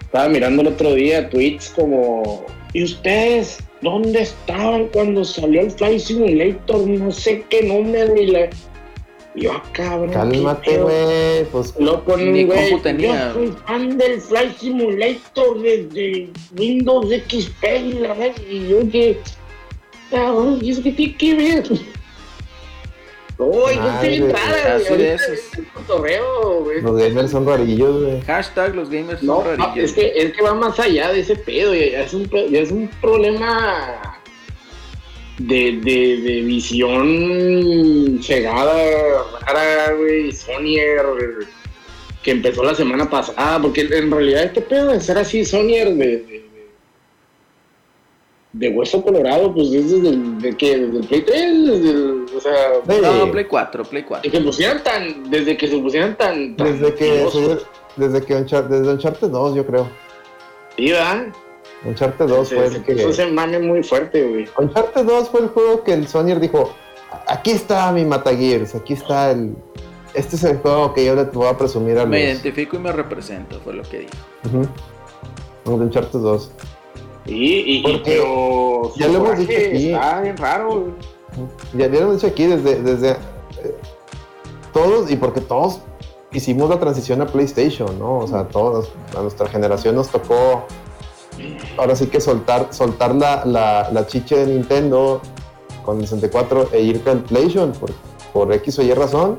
estaba 0.00 0.28
mirando 0.28 0.62
el 0.62 0.68
otro 0.68 0.94
día 0.94 1.30
tweets 1.30 1.70
como, 1.70 2.44
¿y 2.72 2.82
ustedes 2.82 3.58
dónde 3.80 4.22
estaban 4.22 4.88
cuando 4.88 5.24
salió 5.24 5.60
el 5.60 5.70
Fly 5.70 6.00
Simulator? 6.00 6.86
No 6.86 7.12
sé 7.12 7.44
qué 7.48 7.62
nombre, 7.62 8.12
y 8.20 8.26
la... 8.26 8.50
Yo, 9.36 9.52
ah, 9.52 9.62
cabrón. 9.72 10.10
Cálmate, 10.10 10.78
güey. 10.78 11.44
Pues, 11.52 11.72
lo 11.78 12.02
güey. 12.02 12.46
Yo 12.98 13.32
soy 13.34 13.54
fan 13.66 13.96
del 13.96 14.20
Fly 14.20 14.52
Simulator 14.58 15.62
desde 15.62 16.28
Windows 16.56 17.06
XP 17.06 17.64
y 17.84 17.92
la 17.92 18.14
vez. 18.14 18.34
Y 18.50 18.68
yo 18.68 18.90
que. 18.90 19.18
Cabrón, 20.10 20.58
¿y 20.60 20.70
eso 20.70 20.82
qué 20.82 20.90
tiene 20.90 21.16
que 21.16 21.34
ver? 21.34 21.64
Uy, 23.38 23.74
yo 23.76 23.88
estoy 23.88 24.14
entrada, 24.16 24.76
así 24.76 24.96
de 24.96 25.14
esos. 25.14 25.38
Los 26.82 26.96
gamers 26.98 27.30
son 27.30 27.46
rarillos, 27.46 28.02
güey. 28.02 28.20
Hashtag 28.22 28.74
los 28.74 28.90
gamers 28.90 29.20
son 29.20 29.44
rarillos. 29.44 29.76
No, 29.76 29.82
es 29.82 29.92
que, 29.92 30.12
es 30.14 30.32
que 30.32 30.42
va 30.42 30.54
más 30.54 30.78
allá 30.80 31.12
de 31.12 31.20
ese 31.20 31.36
pedo, 31.36 31.72
ya 31.72 32.02
es 32.02 32.12
un, 32.12 32.28
ya 32.28 32.60
es 32.60 32.72
un 32.72 32.88
problema 33.00 34.16
de, 35.38 35.78
de, 35.82 36.16
de 36.20 36.42
visión 36.42 38.18
cegada, 38.22 38.74
rara, 39.46 39.92
güey, 39.92 40.32
Sonyer, 40.32 41.06
que 42.24 42.32
empezó 42.32 42.64
la 42.64 42.74
semana 42.74 43.08
pasada, 43.08 43.62
porque 43.62 43.82
en 43.82 44.10
realidad 44.10 44.44
este 44.44 44.62
pedo 44.62 44.90
de 44.90 45.00
ser 45.00 45.16
así 45.16 45.44
Sonyer 45.44 45.94
de, 45.94 46.47
de 48.58 48.70
hueso 48.70 49.02
colorado, 49.02 49.54
pues 49.54 49.68
es 49.68 49.90
desde 49.90 50.08
el, 50.08 50.40
de 50.40 50.56
que, 50.56 50.78
desde 50.78 50.98
el 50.98 51.06
Play 51.06 51.22
3, 51.22 51.66
desde 51.66 51.90
el, 51.90 52.26
o 52.36 52.40
sea... 52.40 53.22
No, 53.24 53.30
Play 53.30 53.44
4, 53.44 53.84
Play 53.84 54.02
4. 54.02 54.30
que 54.30 54.40
pusieran 54.40 54.82
tan, 54.82 55.30
desde 55.30 55.56
que 55.56 55.68
se 55.68 55.78
pusieran 55.78 56.16
tan... 56.16 56.56
desde 56.56 56.94
que, 56.94 57.58
desde 57.96 58.22
que 58.22 58.34
Uncharted, 58.34 58.78
desde 58.80 58.92
Uncharted 58.92 59.28
2, 59.28 59.54
yo 59.54 59.64
creo. 59.64 59.88
Sí, 60.76 60.90
¿verdad? 60.90 61.26
Uncharted 61.84 62.26
2 62.26 62.48
fue 62.48 62.66
el 62.66 62.82
que... 62.82 62.92
Eso 62.94 63.12
se 63.12 63.26
mame 63.26 63.60
muy 63.60 63.84
fuerte, 63.84 64.24
güey. 64.24 64.48
Uncharted 64.58 65.04
2 65.04 65.28
fue 65.28 65.40
el 65.42 65.48
juego 65.48 65.84
que 65.84 65.92
el 65.92 66.08
Sony 66.08 66.34
dijo, 66.40 66.74
aquí 67.28 67.52
está 67.52 67.92
mi 67.92 68.04
Matagears, 68.04 68.74
aquí 68.74 68.94
está 68.94 69.30
el... 69.30 69.54
Este 70.14 70.34
es 70.34 70.42
el 70.42 70.56
juego 70.56 70.94
que 70.94 71.04
yo 71.04 71.14
le 71.14 71.24
voy 71.24 71.46
a 71.46 71.56
presumir 71.56 71.96
a 71.98 72.06
Me 72.06 72.24
identifico 72.24 72.76
y 72.76 72.80
me 72.80 72.90
represento, 72.90 73.60
fue 73.60 73.74
lo 73.74 73.84
que 73.84 73.98
dije. 74.00 74.10
Uh 74.52 74.66
Uncharted 75.70 76.18
2. 76.18 76.50
Y, 77.28 77.82
pero 78.04 78.94
ya 78.96 79.08
lo 79.08 79.18
hemos 79.18 79.38
dicho 79.38 79.52
aquí. 79.52 79.92
Está 79.92 80.20
bien 80.22 80.36
raro. 80.36 80.94
Ya, 81.74 81.86
ya, 81.86 81.88
lo 81.88 81.98
hemos 81.98 82.14
dicho 82.14 82.26
aquí 82.26 82.46
desde, 82.46 82.82
desde 82.82 83.10
eh, 83.10 83.76
todos, 84.72 85.10
y 85.10 85.16
porque 85.16 85.40
todos 85.40 85.80
hicimos 86.32 86.70
la 86.70 86.80
transición 86.80 87.20
a 87.20 87.26
PlayStation, 87.26 87.98
¿no? 87.98 88.18
O 88.18 88.26
sea, 88.26 88.48
todos, 88.48 88.90
a 89.16 89.20
nuestra 89.20 89.48
generación 89.48 89.94
nos 89.94 90.08
tocó 90.08 90.64
ahora 91.76 91.94
sí 91.94 92.06
que 92.06 92.20
soltar, 92.20 92.68
soltar 92.70 93.14
la, 93.14 93.44
la, 93.44 93.90
la 93.92 94.06
chiche 94.06 94.36
de 94.36 94.54
Nintendo 94.54 95.20
con 95.84 96.00
el 96.00 96.04
64 96.04 96.70
e 96.72 96.80
irte 96.80 97.10
al 97.10 97.20
PlayStation 97.20 97.72
por, 97.72 97.90
por 98.32 98.52
X 98.52 98.78
o 98.78 98.82
Y 98.82 98.92
razón. 98.92 99.38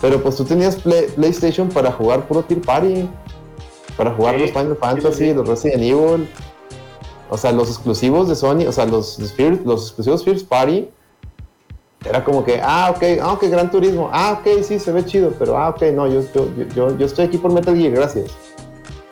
Pero 0.00 0.22
pues 0.22 0.36
tú 0.36 0.44
tenías 0.44 0.76
PlayStation 0.76 1.68
para 1.68 1.92
jugar 1.92 2.26
puro 2.26 2.42
Tier 2.42 2.60
Party, 2.60 3.08
para 3.96 4.12
jugar 4.14 4.38
los 4.38 4.50
Final 4.50 4.76
Fantasy, 4.76 5.32
los 5.32 5.48
Resident 5.48 5.82
Evil, 5.82 6.28
o 7.34 7.36
sea, 7.36 7.50
los 7.50 7.68
exclusivos 7.68 8.28
de 8.28 8.36
Sony, 8.36 8.64
o 8.68 8.72
sea, 8.72 8.86
los, 8.86 9.18
los 9.18 9.82
exclusivos 9.88 10.24
First 10.24 10.46
Party, 10.46 10.88
era 12.08 12.22
como 12.22 12.44
que, 12.44 12.60
ah, 12.62 12.92
ok, 12.94 13.02
ah, 13.20 13.32
ok, 13.32 13.44
Gran 13.48 13.72
Turismo, 13.72 14.08
ah, 14.12 14.38
ok, 14.38 14.62
sí, 14.62 14.78
se 14.78 14.92
ve 14.92 15.04
chido, 15.04 15.32
pero 15.36 15.58
ah, 15.58 15.70
ok, 15.70 15.82
no, 15.92 16.06
yo, 16.06 16.22
yo, 16.32 16.46
yo, 16.76 16.96
yo 16.96 17.06
estoy 17.06 17.24
aquí 17.24 17.36
por 17.36 17.52
Metal 17.52 17.76
Gear, 17.76 17.90
gracias. 17.90 18.30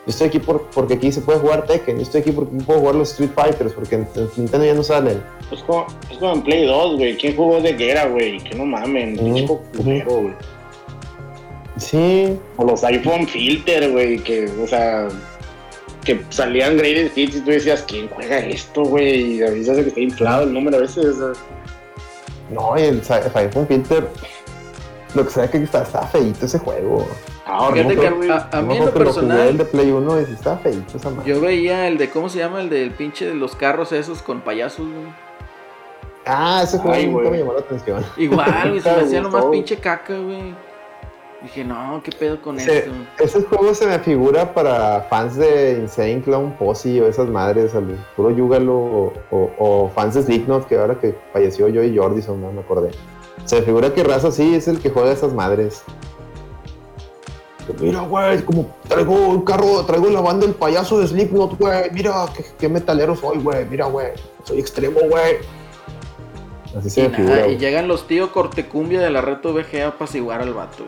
Yo 0.05 0.09
estoy 0.09 0.27
aquí 0.27 0.39
por, 0.39 0.69
porque 0.69 0.93
aquí 0.93 1.11
se 1.11 1.19
puede 1.19 1.39
jugar 1.39 1.65
Tekken, 1.65 1.97
yo 1.97 2.01
estoy 2.01 2.21
aquí 2.21 2.31
porque 2.31 2.55
puedo 2.63 2.79
jugar 2.79 2.95
los 2.95 3.11
Street 3.11 3.31
Fighters, 3.35 3.73
porque 3.73 3.95
en, 3.95 4.07
Nintendo 4.37 4.65
ya 4.65 4.73
no 4.73 4.83
salen. 4.83 5.21
Es 5.51 5.61
como, 5.63 5.85
es 6.09 6.17
como 6.17 6.31
en 6.31 6.43
Play 6.43 6.65
2, 6.65 6.95
güey, 6.95 7.17
¿quién 7.17 7.35
jugó 7.35 7.59
de 7.59 7.73
guerra, 7.73 8.05
güey? 8.07 8.39
Que 8.39 8.55
no 8.55 8.65
mamen, 8.65 9.17
-huh. 9.17 9.57
güey. 9.73 10.33
Sí. 11.75 12.37
O 12.55 12.63
los 12.63 12.85
iPhone 12.85 13.27
Filter, 13.27 13.91
güey, 13.91 14.19
que, 14.19 14.49
o 14.63 14.67
sea, 14.67 15.09
que 16.03 16.23
salían 16.29 16.77
Greatest 16.77 17.17
Hits 17.17 17.35
y 17.37 17.41
tú 17.41 17.51
decías, 17.51 17.83
¿quién 17.87 18.09
juega 18.09 18.39
esto, 18.39 18.83
güey? 18.83 19.37
Y 19.37 19.43
a 19.43 19.49
veces 19.49 19.69
hace 19.69 19.81
que 19.83 19.87
está 19.89 19.99
inflado 20.01 20.43
el 20.43 20.53
número 20.53 20.77
a 20.77 20.81
veces. 20.81 21.15
No, 22.49 22.77
y 22.77 22.81
el 22.81 23.01
iPhone 23.35 23.67
Filter, 23.67 24.07
lo 25.15 25.23
que 25.25 25.29
sea 25.31 25.49
que 25.49 25.57
está, 25.57 25.83
está 25.83 26.01
feito 26.07 26.45
ese 26.45 26.59
juego. 26.59 27.07
Ahora, 27.45 27.75
Fíjate 27.75 27.95
que 27.97 28.31
a, 28.31 28.49
a, 28.51 28.61
mí 28.61 28.77
en 28.77 28.85
lo 28.85 28.93
personal. 28.93 29.47
el 29.47 29.57
de 29.57 29.65
Play 29.65 29.91
1 29.91 30.21
y 30.21 30.23
está 30.33 30.57
feito 30.57 30.97
esa 30.97 31.09
madre. 31.09 31.29
Yo 31.29 31.41
veía 31.41 31.87
el 31.87 31.97
de, 31.97 32.09
¿cómo 32.09 32.29
se 32.29 32.39
llama? 32.39 32.61
El 32.61 32.69
del 32.69 32.91
pinche 32.91 33.25
de 33.25 33.35
los 33.35 33.55
carros 33.55 33.91
esos 33.91 34.21
con 34.21 34.41
payasos, 34.41 34.85
güey. 34.85 35.13
Ah, 36.25 36.61
ese 36.63 36.77
juego 36.77 37.11
nunca 37.11 37.29
me 37.29 37.39
llamó 37.39 37.53
la 37.53 37.59
atención. 37.59 38.05
Igual, 38.15 38.69
güey, 38.69 38.81
se 38.81 38.91
me 38.91 39.01
hacía 39.03 39.21
nomás 39.21 39.45
pinche 39.45 39.77
caca, 39.77 40.17
güey. 40.17 40.55
Dije, 41.43 41.65
no, 41.65 42.01
¿qué 42.01 42.11
pedo 42.17 42.41
con 42.41 42.57
esto? 42.57 42.89
Ese 43.19 43.41
juego 43.41 43.73
se 43.75 43.85
me 43.85 43.99
figura 43.99 44.53
para 44.53 45.01
fans 45.09 45.35
de 45.35 45.77
Insane 45.81 46.21
Clown 46.21 46.53
Posse 46.53 47.01
o 47.01 47.07
esas 47.07 47.27
madres, 47.27 47.75
al 47.75 47.97
puro 48.15 48.31
Yúgalo 48.31 49.11
o, 49.29 49.91
fans 49.93 50.15
de 50.15 50.23
Slipknot, 50.23 50.65
que 50.67 50.77
ahora 50.77 50.97
que 50.97 51.13
falleció 51.33 51.67
yo 51.67 51.83
y 51.83 51.97
Jordison, 51.97 52.41
no 52.41 52.53
me 52.53 52.61
acordé. 52.61 52.91
Se 53.43 53.57
me 53.57 53.63
figura 53.63 53.93
que 53.93 54.05
raza 54.05 54.31
sí 54.31 54.55
es 54.55 54.69
el 54.69 54.79
que 54.79 54.89
juega 54.89 55.11
esas 55.11 55.33
madres. 55.33 55.83
Mira, 57.77 58.01
güey, 58.01 58.41
como 58.43 58.73
traigo 58.87 59.13
un 59.13 59.41
carro, 59.41 59.85
traigo 59.85 60.09
la 60.09 60.21
banda 60.21 60.45
del 60.45 60.55
payaso 60.55 60.99
de 60.99 61.07
Slipknot, 61.07 61.57
güey. 61.57 61.91
Mira, 61.91 62.25
qué, 62.57 62.69
metalero 62.69 63.17
soy, 63.17 63.39
güey. 63.39 63.65
Mira, 63.69 63.87
güey, 63.87 64.13
soy 64.45 64.59
extremo, 64.59 65.01
güey. 65.09 65.39
Así 66.77 66.89
se 66.89 67.09
me 67.09 67.17
figura. 67.17 67.47
Y 67.47 67.57
llegan 67.57 67.89
los 67.89 68.07
tíos 68.07 68.29
cortecumbia 68.29 69.01
de 69.01 69.09
la 69.09 69.19
reto 69.19 69.53
VGA 69.53 69.85
a 69.85 69.87
apaciguar 69.89 70.41
al 70.41 70.53
vato, 70.53 70.85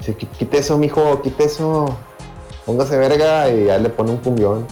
quite 0.00 0.58
eso, 0.58 0.78
mijo, 0.78 1.20
quite 1.22 1.44
eso. 1.44 1.86
Póngase 2.64 2.98
verga 2.98 3.48
y 3.50 3.66
ya 3.66 3.78
le 3.78 3.88
pone 3.88 4.10
un 4.10 4.18
cumbión. 4.18 4.66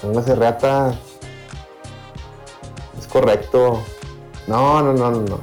Póngase 0.00 0.34
reata. 0.34 0.94
Es 2.98 3.06
correcto. 3.06 3.82
No, 4.46 4.82
no, 4.82 4.92
no, 4.92 5.10
no. 5.10 5.38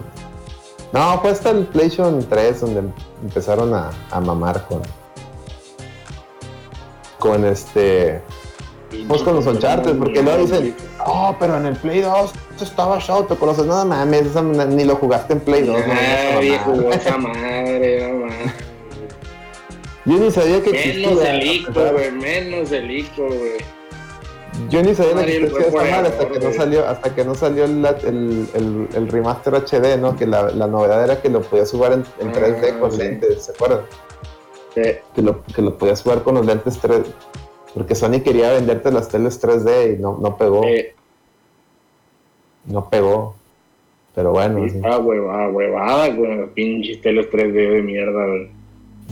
No, 0.92 1.20
fue 1.20 1.32
hasta 1.32 1.50
el 1.52 1.66
PlayStation 1.66 2.26
3 2.28 2.62
donde 2.62 2.84
empezaron 3.22 3.74
a, 3.74 3.92
a 4.12 4.22
mamar 4.22 4.66
con. 4.68 4.82
Con 7.20 7.46
este. 7.46 8.22
Pues 9.08 9.22
con 9.24 9.36
los 9.36 9.46
Uncharted, 9.46 9.98
porque 9.98 10.24
luego 10.24 10.44
dicen, 10.44 10.76
oh, 11.06 11.36
pero 11.40 11.58
en 11.58 11.66
el 11.66 11.76
Play 11.76 12.02
2 12.02 12.32
estaba 12.64 13.00
show, 13.00 13.26
te 13.26 13.36
conoces, 13.36 13.66
no 13.66 13.86
mames, 13.86 14.34
ni 14.70 14.84
lo 14.84 14.96
jugaste 14.96 15.34
en 15.34 15.40
Play 15.40 15.64
2. 15.64 15.78
No, 15.78 16.40
viejo, 16.40 16.92
esa 16.92 17.18
madre, 17.18 18.12
no 18.12 18.20
mames. 18.26 18.54
Yo 20.06 20.18
ni 20.18 20.32
sabía 20.32 20.62
que 20.62 20.70
existía. 20.70 21.10
Menos 21.10 21.24
el 21.26 21.44
ICO, 21.44 21.92
güey, 21.92 22.12
menos 22.12 22.72
el 22.72 22.92
ICO, 22.92 23.28
güey. 23.28 23.76
Yo 24.70 24.82
ni 24.82 24.96
sabía 24.96 25.26
que 25.26 25.38
existía 25.38 25.82
madre 25.82 26.08
hasta 26.08 26.30
que 26.30 26.40
no 26.40 26.54
salió, 26.54 26.88
hasta 26.88 27.16
que 27.16 27.26
no 27.26 27.36
salió 27.36 27.66
el, 27.66 27.86
el, 27.86 28.88
el, 28.94 29.08
remaster 29.10 29.54
HD, 29.56 30.00
¿no? 30.00 30.16
Que 30.16 30.26
la, 30.26 30.50
la, 30.52 30.68
novedad 30.68 31.04
era 31.04 31.22
que 31.22 31.30
lo 31.30 31.42
podías 31.42 31.72
jugar 31.72 31.92
en, 31.92 32.06
en 32.20 32.32
3D 32.32 32.74
ah, 32.74 32.80
con 32.80 32.98
lentes, 32.98 33.44
¿se 33.44 33.52
acuerdan? 33.52 33.82
Sí. 34.74 34.82
Que 35.14 35.22
lo, 35.22 35.44
que 35.44 35.62
lo 35.62 35.78
podías 35.78 36.02
jugar 36.02 36.24
con 36.24 36.36
los 36.36 36.46
lentes 36.46 36.80
3 36.80 37.02
porque 37.76 37.94
Sony 37.94 38.22
quería 38.24 38.54
venderte 38.54 38.90
las 38.90 39.10
teles 39.10 39.42
3D 39.44 39.98
y 39.98 40.02
no, 40.02 40.18
no 40.18 40.38
pegó. 40.38 40.62
No 42.68 42.90
pegó. 42.90 43.36
Pero 44.14 44.32
bueno. 44.32 44.68
Sí, 44.70 44.80
Ah, 44.84 44.98
huevada, 44.98 45.50
huevada 45.50 46.16
con 46.16 46.50
pinches 46.54 47.02
teles 47.02 47.30
3D 47.30 47.74
de 47.74 47.82
mierda, 47.82 48.26
güey. 48.28 48.50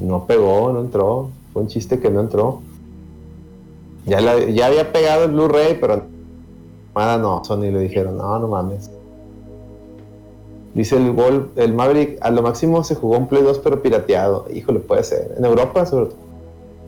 No 0.02 0.26
pegó, 0.26 0.72
no 0.72 0.82
entró. 0.82 1.30
Fue 1.52 1.62
un 1.62 1.68
chiste 1.68 2.00
que 2.00 2.10
no 2.10 2.22
entró. 2.22 2.62
Ya, 4.06 4.20
ya 4.48 4.68
había 4.68 4.92
pegado 4.92 5.26
el 5.26 5.32
Blu-ray, 5.32 5.78
pero 5.80 6.04
nada 6.96 7.18
no. 7.18 7.44
Sony 7.44 7.72
le 7.72 7.80
dijeron, 7.80 8.18
no, 8.18 8.40
no 8.40 8.48
mames. 8.48 8.90
Dice 10.74 10.98
el 10.98 11.14
gol, 11.14 11.52
el 11.56 11.74
Maverick, 11.74 12.18
a 12.22 12.32
lo 12.32 12.42
máximo 12.42 12.84
se 12.84 12.96
jugó 12.96 13.18
un 13.18 13.28
Play 13.28 13.44
2 13.44 13.60
pero 13.60 13.82
pirateado. 13.82 14.46
Híjole, 14.52 14.80
puede 14.80 15.04
ser. 15.04 15.36
En 15.38 15.46
Europa, 15.46 15.86
sobre 15.86 16.08
todo 16.08 16.18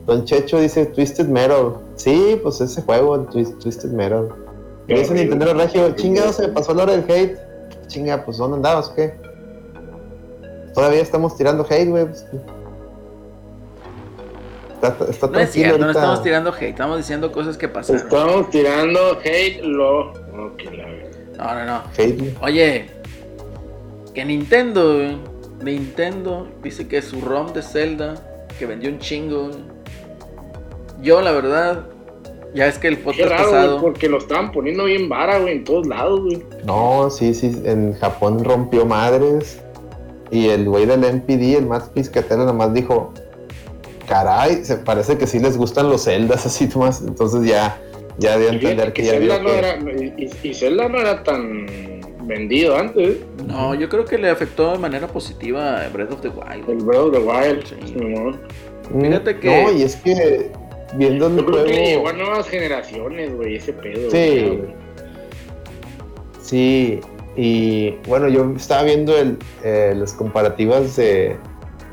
Don 0.06 0.24
Checho 0.24 0.60
dice 0.60 0.86
Twisted 0.86 1.28
Metal. 1.28 1.74
Sí, 1.96 2.38
pues 2.42 2.60
ese 2.60 2.82
juego, 2.82 3.18
Twisted 3.20 3.90
Metal. 3.90 4.28
Y 4.88 4.94
dice 4.94 5.14
Nintendo 5.14 5.52
Regio, 5.54 5.94
chingado, 5.96 6.32
se 6.32 6.46
me 6.46 6.54
pasó 6.54 6.72
la 6.74 6.84
hora 6.84 6.96
del 6.96 7.10
hate. 7.10 7.38
Chinga, 7.88 8.24
pues 8.24 8.36
¿dónde 8.36 8.56
andabas 8.56 8.88
o 8.90 8.94
qué? 8.94 9.14
Todavía 10.74 11.00
estamos 11.00 11.36
tirando 11.36 11.66
hate, 11.68 11.88
güey. 11.88 12.06
Pues, 12.06 12.26
está, 14.74 14.96
está 15.08 15.26
no 15.28 15.38
es 15.38 15.50
cierto, 15.50 15.78
no 15.78 15.90
estamos 15.90 16.22
tirando 16.22 16.52
hate, 16.52 16.70
estamos 16.70 16.98
diciendo 16.98 17.32
cosas 17.32 17.56
que 17.56 17.68
pasaron. 17.68 18.02
Estamos 18.02 18.50
tirando 18.50 19.18
hate, 19.24 19.62
lo. 19.62 20.12
No, 20.12 21.54
no, 21.54 21.64
no. 21.64 21.82
Hate. 21.96 22.36
Oye, 22.40 22.86
que 24.14 24.24
Nintendo, 24.24 24.98
Nintendo 25.62 26.48
dice 26.62 26.86
que 26.88 27.02
su 27.02 27.20
ROM 27.20 27.52
de 27.52 27.62
Zelda, 27.62 28.14
que 28.58 28.66
vendió 28.66 28.90
un 28.90 28.98
chingo, 28.98 29.50
yo, 31.00 31.20
la 31.20 31.32
verdad, 31.32 31.86
ya 32.54 32.66
es 32.66 32.78
que 32.78 32.88
el 32.88 32.98
podcast 32.98 33.30
raro, 33.30 33.50
pasado. 33.50 33.80
porque 33.80 34.08
lo 34.08 34.18
estaban 34.18 34.52
poniendo 34.52 34.84
bien 34.84 35.08
vara, 35.08 35.38
güey, 35.38 35.56
en 35.56 35.64
todos 35.64 35.86
lados, 35.86 36.20
güey. 36.22 36.42
No, 36.64 37.10
sí, 37.10 37.34
sí, 37.34 37.60
en 37.64 37.94
Japón 37.94 38.42
rompió 38.44 38.86
madres. 38.86 39.62
Y 40.30 40.48
el 40.48 40.68
güey 40.68 40.86
del 40.86 41.00
MPD, 41.00 41.56
el 41.56 41.66
más 41.66 41.88
piscatero, 41.90 42.44
nomás 42.44 42.74
dijo: 42.74 43.12
Caray, 44.08 44.64
se 44.64 44.76
parece 44.76 45.18
que 45.18 45.26
sí 45.26 45.38
les 45.38 45.56
gustan 45.56 45.88
los 45.88 46.04
celdas 46.04 46.46
así 46.46 46.68
más. 46.76 47.02
Entonces 47.02 47.44
ya, 47.44 47.78
ya 48.18 48.38
de 48.38 48.48
entender 48.48 48.92
que, 48.92 49.04
ya 49.04 49.12
Zelda 49.12 49.38
no 49.40 49.50
era, 49.50 49.78
y, 49.78 50.30
y, 50.42 50.54
Zelda 50.54 50.88
no 50.88 50.98
era 50.98 51.22
tan 51.22 51.66
vendido 52.24 52.76
antes. 52.76 53.18
No, 53.46 53.74
yo 53.74 53.88
creo 53.88 54.04
que 54.04 54.18
le 54.18 54.30
afectó 54.30 54.72
de 54.72 54.78
manera 54.78 55.06
positiva 55.06 55.82
a 55.84 55.88
Breath 55.88 56.12
of 56.12 56.20
the 56.22 56.28
Wild. 56.28 56.68
El 56.68 56.78
Breath 56.78 57.00
of 57.00 57.12
the 57.12 57.18
Wild, 57.18 57.66
sí. 57.66 57.94
Fíjate 59.00 59.38
que. 59.38 59.62
No, 59.62 59.72
y 59.72 59.82
es 59.82 59.96
que 59.96 60.50
viendo 60.96 61.26
el 61.26 61.42
juego. 61.42 61.66
llegó 61.66 62.08
a 62.08 62.12
nuevas 62.12 62.48
generaciones, 62.48 63.34
güey, 63.34 63.56
ese 63.56 63.72
pedo. 63.72 64.10
Sí. 64.10 64.60
Sí, 66.40 67.00
y 67.36 67.90
bueno, 68.08 68.28
yo 68.28 68.52
estaba 68.56 68.84
viendo 68.84 69.16
el, 69.16 69.36
eh, 69.64 69.94
las 69.96 70.14
comparativas 70.14 70.96
de, 70.96 71.36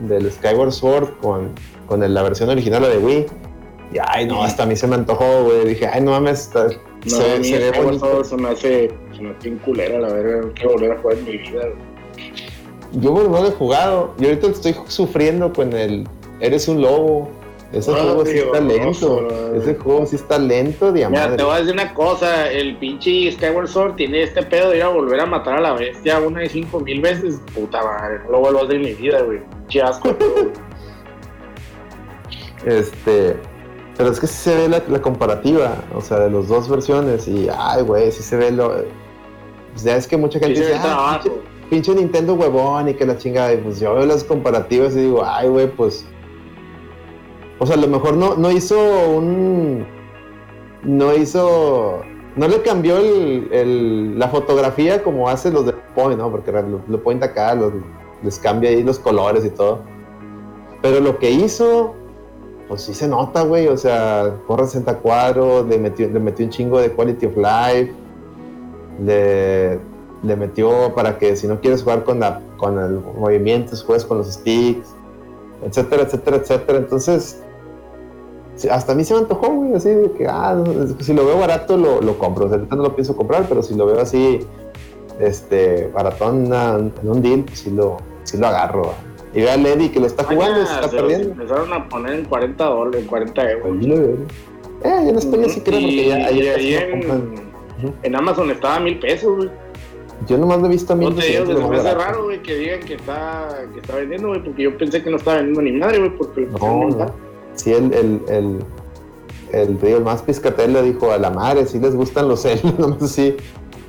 del 0.02 0.32
Skyward 0.32 0.72
Sword 0.72 1.18
con, 1.22 1.52
con 1.88 2.14
la 2.14 2.24
versión 2.24 2.50
original, 2.50 2.84
la 2.84 2.90
de 2.90 2.98
Wii. 2.98 3.26
Y 3.94 3.98
ay, 4.08 4.26
no, 4.26 4.44
hasta 4.44 4.64
a 4.64 4.66
mí 4.66 4.76
se 4.76 4.88
me 4.88 4.96
antojó, 4.96 5.44
güey. 5.44 5.66
Dije, 5.66 5.88
ay, 5.88 6.02
no 6.02 6.12
mames, 6.12 6.50
No, 6.54 6.70
se, 7.10 7.34
a 7.34 7.38
mí 7.38 7.44
se 7.44 7.60
ve. 7.60 7.72
Se 8.24 8.38
me 8.38 8.50
hace, 8.50 8.92
se 9.16 9.22
me 9.22 9.32
hace 9.32 9.52
culera, 9.58 10.00
la 10.00 10.14
verdad, 10.14 10.52
que 10.54 10.66
volver 10.66 10.94
a 10.94 10.98
jugar 11.00 11.18
en 11.18 11.26
mi 11.26 11.38
vida. 11.38 11.64
Yo 12.94 13.14
no 13.14 13.42
lo 13.42 13.48
he 13.48 13.52
jugado. 13.52 14.14
Y 14.20 14.26
ahorita 14.26 14.48
estoy 14.48 14.76
sufriendo 14.88 15.52
con 15.52 15.74
el 15.74 16.08
Eres 16.40 16.68
un 16.68 16.82
lobo. 16.82 17.30
Ese 17.74 17.92
juego 17.92 18.26
sí 18.26 18.38
está 18.38 18.60
lento. 18.60 19.28
Ese 19.56 19.76
juego 19.76 20.06
sí 20.06 20.16
está 20.16 20.38
lento, 20.38 20.92
diamante. 20.92 21.26
Mira, 21.26 21.38
te 21.38 21.44
voy 21.44 21.56
a 21.56 21.58
decir 21.58 21.74
una 21.74 21.92
cosa. 21.96 22.52
El 22.52 22.78
pinche 22.78 23.32
Skyward 23.32 23.68
Sword 23.68 23.96
tiene 23.96 24.22
este 24.22 24.44
pedo 24.44 24.70
de 24.70 24.78
ir 24.78 24.84
a 24.84 24.90
volver 24.90 25.20
a 25.20 25.26
matar 25.26 25.58
a 25.58 25.62
la 25.62 25.74
bestia 25.74 26.20
una 26.20 26.42
de 26.42 26.50
cinco 26.50 26.80
mil 26.80 27.02
veces. 27.02 27.42
Puta 27.56 27.84
madre, 27.84 28.20
no 28.26 28.34
lo 28.34 28.40
vuelvo 28.42 28.60
a 28.60 28.64
hacer 28.64 28.76
en 28.76 28.82
mi 28.84 28.94
vida, 28.94 29.22
güey. 29.24 29.42
Chasco, 29.70 30.16
Este. 32.66 33.36
Pero 33.98 34.10
es 34.10 34.20
que 34.20 34.28
sí 34.28 34.36
se 34.36 34.56
ve 34.56 34.70
la, 34.70 35.02
comparativa, 35.02 35.84
o 35.96 36.02
sea, 36.02 36.20
de 36.20 36.30
las 36.30 36.48
dos 36.48 36.70
versiones. 36.70 37.28
Y, 37.28 37.48
ay, 37.56 37.82
güey, 37.84 38.12
sí 38.12 38.22
se 38.22 38.38
ve 38.38 38.52
lo. 38.52 38.70
Pues 39.72 39.84
ya 39.84 39.96
es 39.96 40.08
que 40.08 40.16
mucha 40.16 40.40
gente 40.40 40.60
dice, 40.60 40.76
ah, 40.80 41.20
pinche, 41.24 41.40
pinche, 41.70 41.96
Nintendo 41.96 42.36
huevón 42.36 42.90
y 42.90 42.94
que 42.94 43.06
la 43.06 43.18
chingada. 43.18 43.52
Y 43.54 43.58
pues 43.58 43.80
yo 43.80 43.96
veo 43.96 44.06
las 44.06 44.24
comparativas 44.24 44.96
y 44.96 45.02
digo, 45.02 45.24
ay, 45.26 45.50
güey, 45.50 45.68
pues 45.68 46.06
o 47.64 47.66
sea, 47.66 47.78
a 47.78 47.80
lo 47.80 47.88
mejor 47.88 48.18
no, 48.18 48.36
no 48.36 48.52
hizo 48.52 48.76
un. 49.10 49.86
No 50.84 51.16
hizo. 51.16 52.02
No 52.36 52.48
le 52.50 52.62
cambió 52.62 52.98
el, 52.98 54.20
la 54.20 54.28
fotografía 54.28 55.02
como 55.02 55.30
hace 55.30 55.50
los 55.50 55.66
de 55.66 55.74
Point, 55.96 56.18
¿no? 56.18 56.30
Porque 56.30 56.52
lo, 56.52 56.82
lo 56.86 57.02
Point 57.02 57.24
acá 57.24 57.58
les 58.22 58.38
cambia 58.40 58.70
ahí 58.70 58.84
los 58.84 59.00
colores 59.00 59.46
y 59.46 59.50
todo. 59.50 59.80
Pero 60.82 61.00
lo 61.00 61.20
que 61.20 61.32
hizo, 61.32 61.94
pues 62.68 62.82
sí 62.82 62.94
se 62.94 63.08
nota, 63.08 63.44
güey. 63.44 63.70
O 63.70 63.78
sea, 63.78 64.36
corre 64.46 64.66
60 64.66 64.98
cuadros, 64.98 65.66
le 65.66 65.78
metió, 65.78 66.10
le 66.10 66.20
metió 66.20 66.46
un 66.46 66.52
chingo 66.52 66.80
de 66.80 66.92
quality 66.92 67.28
of 67.28 67.38
life. 67.38 67.94
Le, 69.02 69.80
le 70.22 70.36
metió 70.36 70.94
para 70.94 71.18
que 71.18 71.38
si 71.38 71.48
no 71.48 71.62
quieres 71.62 71.82
jugar 71.82 72.04
con, 72.04 72.20
la, 72.20 72.42
con 72.58 72.78
el 72.78 73.00
movimiento, 73.00 73.74
juegues 73.86 74.04
con 74.04 74.18
los 74.18 74.34
sticks, 74.34 74.94
etcétera, 75.66 76.04
etcétera, 76.04 76.38
etcétera. 76.38 76.78
Entonces, 76.80 77.43
hasta 78.70 78.92
a 78.92 78.96
mí 78.96 79.04
se 79.04 79.14
me 79.14 79.22
antojó, 79.22 79.48
güey, 79.48 79.74
así 79.74 79.90
de 79.90 80.12
que, 80.12 80.28
ah, 80.28 80.62
si 81.00 81.14
lo 81.14 81.26
veo 81.26 81.38
barato 81.40 81.78
lo, 81.78 82.02
lo 82.02 82.18
compro. 82.18 82.46
O 82.46 82.50
sea, 82.50 82.58
ahorita 82.58 82.76
no 82.76 82.84
lo 82.84 82.96
pienso 82.96 83.16
comprar, 83.16 83.46
pero 83.50 83.64
si 83.64 83.76
lo 83.76 83.86
veo 83.86 84.00
así, 84.00 84.40
este, 85.20 85.90
baratón 85.94 86.52
en 86.54 87.10
un 87.10 87.22
deal, 87.22 87.44
pues 87.44 87.60
sí 87.60 87.72
lo, 87.72 87.98
sí 88.24 88.38
lo 88.38 88.48
agarro. 88.48 88.94
Y 89.34 89.42
ve 89.42 89.50
a 89.50 89.58
Lady 89.58 89.90
que 89.90 90.00
lo 90.00 90.06
está 90.06 90.24
jugando 90.24 90.62
y 90.62 90.68
se 90.68 90.74
está 90.74 90.90
perdiendo. 90.90 91.30
Empezaron 91.32 91.74
a 91.74 91.90
poner 91.90 92.14
en 92.14 92.26
40 92.26 92.64
dólares, 92.64 93.02
en 93.02 93.08
40 93.08 93.52
euros. 93.52 93.78
Eh, 94.84 95.10
en 95.10 95.18
España 95.18 95.50
sí 95.50 95.62
creo, 95.62 95.80
porque 95.80 96.08
ya 96.08 96.16
ahí, 96.16 96.48
ahí 96.48 96.74
en, 96.76 97.34
en, 98.04 98.16
Amazon 98.16 98.52
estaba 98.52 98.76
a 98.76 98.80
mil 98.80 99.00
pesos, 99.00 99.36
güey. 99.36 99.50
Yo 100.28 100.38
nomás 100.38 100.60
lo 100.60 100.68
he 100.68 100.70
visto 100.70 100.94
a 100.94 100.96
mil 100.96 101.14
pesos. 101.16 101.50
No 101.50 101.56
te 101.56 101.68
me 101.68 101.78
hace 101.78 101.96
raro, 101.96 102.26
güey, 102.26 102.44
que 102.44 102.56
digan 102.56 102.80
que 102.82 102.96
está, 102.96 103.66
que 103.74 103.80
está 103.80 103.96
vendiendo, 103.96 104.28
güey, 104.28 104.44
porque 104.44 104.64
yo 104.64 104.78
pensé 104.78 105.02
que 105.02 105.10
no 105.10 105.18
estaba 105.18 105.38
vendiendo 105.38 105.62
ni 105.64 105.72
madre, 105.72 106.00
güey, 106.00 106.16
porque 106.16 106.42
lo 106.42 106.60
no, 106.60 106.90
no 106.90 107.33
sí, 107.56 107.74
el, 107.74 107.94
el, 107.94 108.22
el, 108.28 108.66
el, 109.52 109.86
el 109.86 110.04
más 110.04 110.22
piscatel 110.22 110.74
le 110.74 110.82
dijo 110.82 111.12
a 111.12 111.18
la 111.18 111.30
madre, 111.30 111.66
si 111.66 111.80
les 111.80 111.96
gustan 111.96 112.28
los 112.28 112.42
celos, 112.42 112.78
no 112.80 113.08
si, 113.08 113.36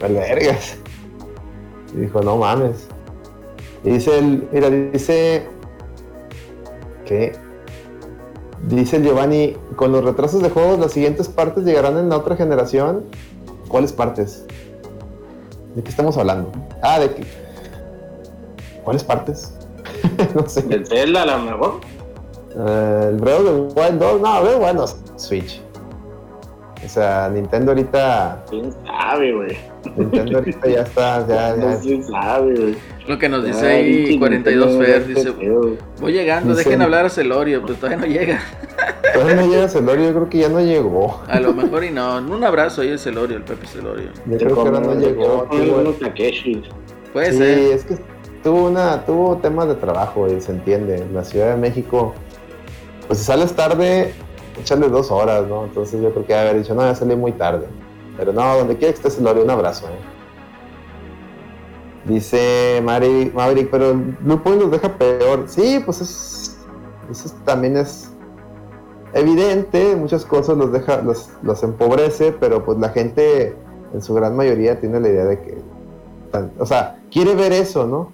vergas. 0.01 0.77
Y 1.95 2.01
dijo, 2.01 2.21
no 2.21 2.37
mames. 2.37 2.89
Y 3.85 3.91
dice 3.91 4.19
el, 4.19 4.49
mira, 4.53 4.71
dice 4.71 5.47
que 7.05 7.33
dice 8.69 8.97
el 8.97 9.05
Giovanni, 9.05 9.57
con 9.77 9.93
los 9.93 10.05
retrasos 10.05 10.43
de 10.43 10.51
juegos, 10.51 10.79
las 10.79 10.93
siguientes 10.93 11.29
partes 11.29 11.65
llegarán 11.65 11.99
en 11.99 12.09
la 12.09 12.19
otra 12.19 12.37
generación. 12.37 13.05
¿Cuáles 13.69 13.93
partes? 13.93 14.45
¿De 15.75 15.83
qué 15.83 15.91
estamos 15.91 16.17
hablando? 16.17 16.53
Ah, 16.83 17.01
de 17.01 17.15
qué. 17.15 17.25
¿Cuáles 18.85 19.05
partes? 19.05 19.53
no 20.35 20.49
sé. 20.49 20.62
¿Del 20.62 20.87
Zelda 20.87 21.23
a 21.23 21.27
lo 21.27 21.39
mejor? 21.41 21.81
Eh, 22.57 23.09
el 23.11 23.17
Breath 23.17 23.41
of 23.41 23.75
the 23.75 23.81
Wild 23.81 23.99
2, 23.99 24.21
no, 24.21 24.43
Breath 24.43 24.59
bueno, 24.59 24.85
Switch. 25.17 25.61
O 26.85 26.89
sea, 26.89 27.31
Nintendo 27.31 27.73
ahorita. 27.73 28.45
¿Quién 28.51 28.73
sabe, 28.85 29.33
güey? 29.33 29.57
Nintendo 29.97 30.39
ahorita 30.39 30.69
ya 30.69 30.83
está, 30.83 31.27
ya, 31.29 31.57
ya. 31.57 31.81
¿Quién 31.81 32.05
sabe, 32.05 32.55
güey? 32.55 32.77
Lo 33.07 33.19
que 33.19 33.29
nos 33.29 33.45
dice 33.45 33.67
ahí 33.67 34.19
42 34.19 34.79
Fer, 34.79 35.07
dice, 35.07 35.35
voy 36.01 36.13
llegando, 36.13 36.55
dejen 36.55 36.81
hablar 36.81 37.07
a 37.07 37.11
Celorio, 37.11 37.61
pero 37.63 37.75
todavía 37.75 37.99
no 37.99 38.07
llega. 38.07 38.41
Todavía 39.13 39.35
no 39.35 39.47
llega 39.47 39.69
Celorio, 39.69 40.07
yo 40.07 40.15
creo 40.15 40.29
que 40.31 40.39
ya 40.39 40.49
no 40.49 40.61
llegó. 40.61 41.23
A 41.29 41.39
lo 41.39 41.53
mejor 41.53 41.85
y 41.85 41.91
no, 41.91 42.17
un 42.17 42.45
abrazo 42.45 42.81
ahí 42.81 42.93
a 42.93 42.99
Celorio, 42.99 43.37
el 43.37 43.45
Pepe 43.45 43.67
Celorio. 43.67 44.11
Yo 44.27 44.39
creo 44.39 44.55
que 44.55 44.61
ahora 44.61 44.81
no 44.81 44.95
llegó. 44.95 45.49
Puede 47.13 47.33
sí, 47.33 47.39
ser. 47.39 47.59
es 47.59 47.85
que 47.85 47.97
tuvo 48.43 48.69
una, 48.69 49.05
tuvo 49.05 49.37
temas 49.37 49.69
de 49.69 49.75
trabajo 49.75 50.27
y 50.29 50.41
se 50.41 50.53
entiende. 50.53 50.97
En 50.97 51.15
la 51.15 51.25
Ciudad 51.25 51.51
de 51.51 51.57
México 51.57 52.15
pues 53.07 53.19
si 53.19 53.25
sales 53.25 53.55
tarde, 53.55 54.15
échale 54.61 54.89
dos 54.89 55.11
horas, 55.11 55.47
¿no? 55.47 55.65
Entonces 55.65 56.01
yo 56.01 56.13
creo 56.13 56.27
que 56.27 56.35
haber 56.35 56.59
dicho, 56.59 56.75
no, 56.75 56.83
ya 56.83 56.95
salí 56.95 57.17
muy 57.17 57.33
tarde. 57.33 57.67
Pero 58.17 58.33
no, 58.33 58.57
donde 58.57 58.77
quiera 58.77 58.93
que 58.93 58.99
estés, 58.99 59.23
doy 59.23 59.41
un 59.41 59.51
abrazo, 59.51 59.87
¿eh? 59.89 60.15
Dice 62.05 62.83
Maverick, 62.85 63.71
pero 63.71 63.95
Blue 63.95 64.43
Point 64.43 64.61
los 64.61 64.71
deja 64.71 64.93
peor. 64.99 65.45
Sí, 65.47 65.81
pues 65.85 66.03
es, 66.03 66.59
eso 67.11 67.35
también 67.45 67.79
es 67.79 68.11
evidente, 69.15 69.97
muchas 69.97 70.25
cosas 70.25 70.59
los 70.59 70.71
deja, 70.71 71.01
los, 71.01 71.31
los, 71.43 71.63
empobrece, 71.63 72.33
pero 72.33 72.65
pues 72.65 72.79
la 72.79 72.91
gente 72.91 73.57
en 73.95 74.03
su 74.03 74.13
gran 74.13 74.37
mayoría 74.37 74.81
tiene 74.81 75.01
la 75.01 75.09
idea 75.09 75.25
de 75.25 75.41
que, 75.41 75.63
o 76.59 76.67
sea, 76.67 77.01
quiere 77.11 77.35
ver 77.35 77.53
eso, 77.53 77.87
¿no? 77.87 78.13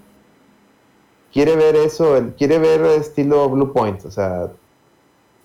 Quiere 1.33 1.55
ver 1.55 1.75
eso, 1.75 2.17
quiere 2.37 2.59
ver 2.59 2.81
estilo 2.85 3.49
Blue 3.49 3.73
Point, 3.73 4.05
o 4.05 4.11
sea, 4.11 4.51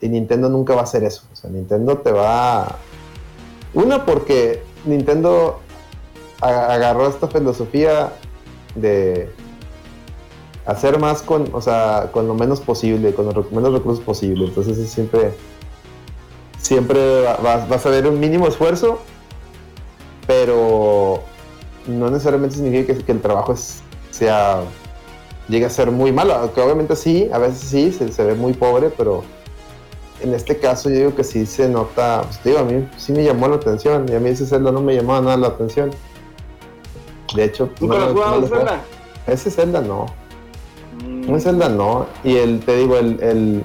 y 0.00 0.08
Nintendo 0.08 0.48
nunca 0.48 0.74
va 0.74 0.80
a 0.80 0.84
hacer 0.84 1.04
eso. 1.04 1.22
O 1.32 1.36
sea, 1.36 1.50
Nintendo 1.50 1.98
te 1.98 2.12
va. 2.12 2.76
Una, 3.74 4.04
porque 4.04 4.62
Nintendo 4.84 5.60
agarró 6.40 7.08
esta 7.08 7.28
filosofía 7.28 8.12
de 8.74 9.30
hacer 10.66 10.98
más 10.98 11.22
con, 11.22 11.48
o 11.52 11.60
sea, 11.60 12.10
con 12.12 12.28
lo 12.28 12.34
menos 12.34 12.60
posible, 12.60 13.14
con 13.14 13.26
los 13.26 13.52
menos 13.52 13.72
recursos 13.72 14.04
posible. 14.04 14.46
Entonces 14.46 14.88
siempre, 14.90 15.32
siempre 16.58 17.22
vas 17.42 17.86
a 17.86 17.90
ver 17.90 18.06
un 18.06 18.20
mínimo 18.20 18.46
esfuerzo, 18.46 19.00
pero 20.26 21.22
no 21.86 22.10
necesariamente 22.10 22.56
significa 22.56 22.94
que, 22.94 23.12
el 23.12 23.20
trabajo 23.20 23.54
sea 24.10 24.62
llegue 25.48 25.66
a 25.66 25.70
ser 25.70 25.90
muy 25.90 26.12
malo. 26.12 26.52
Que 26.54 26.60
obviamente 26.60 26.96
sí, 26.96 27.30
a 27.32 27.38
veces 27.38 27.60
sí, 27.60 27.92
se 27.92 28.24
ve 28.24 28.34
muy 28.34 28.52
pobre, 28.52 28.90
pero 28.90 29.22
en 30.20 30.34
este 30.34 30.58
caso 30.58 30.88
yo 30.88 30.96
digo 30.96 31.14
que 31.14 31.24
sí 31.24 31.46
se 31.46 31.68
nota, 31.68 32.22
pues 32.22 32.42
digo, 32.44 32.58
a 32.58 32.64
mí 32.64 32.88
sí 32.96 33.12
me 33.12 33.24
llamó 33.24 33.48
la 33.48 33.56
atención 33.56 34.06
y 34.08 34.14
a 34.14 34.20
mí 34.20 34.30
ese 34.30 34.46
Zelda 34.46 34.72
no 34.72 34.80
me 34.80 34.94
llamaba 34.94 35.20
nada 35.20 35.36
la 35.36 35.48
atención. 35.48 35.90
De 37.34 37.44
hecho, 37.44 37.68
¿nunca 37.80 37.98
lo 37.98 38.04
has 38.04 38.12
jugado 38.12 38.46
Zelda? 38.46 38.80
Ese 39.26 39.50
Zelda 39.50 39.80
no. 39.80 40.06
Mm. 41.04 41.34
Ese 41.34 41.50
Zelda 41.50 41.68
no. 41.68 42.06
Y 42.24 42.36
el, 42.36 42.60
te 42.60 42.76
digo, 42.76 42.96
el, 42.96 43.20
el, 43.20 43.64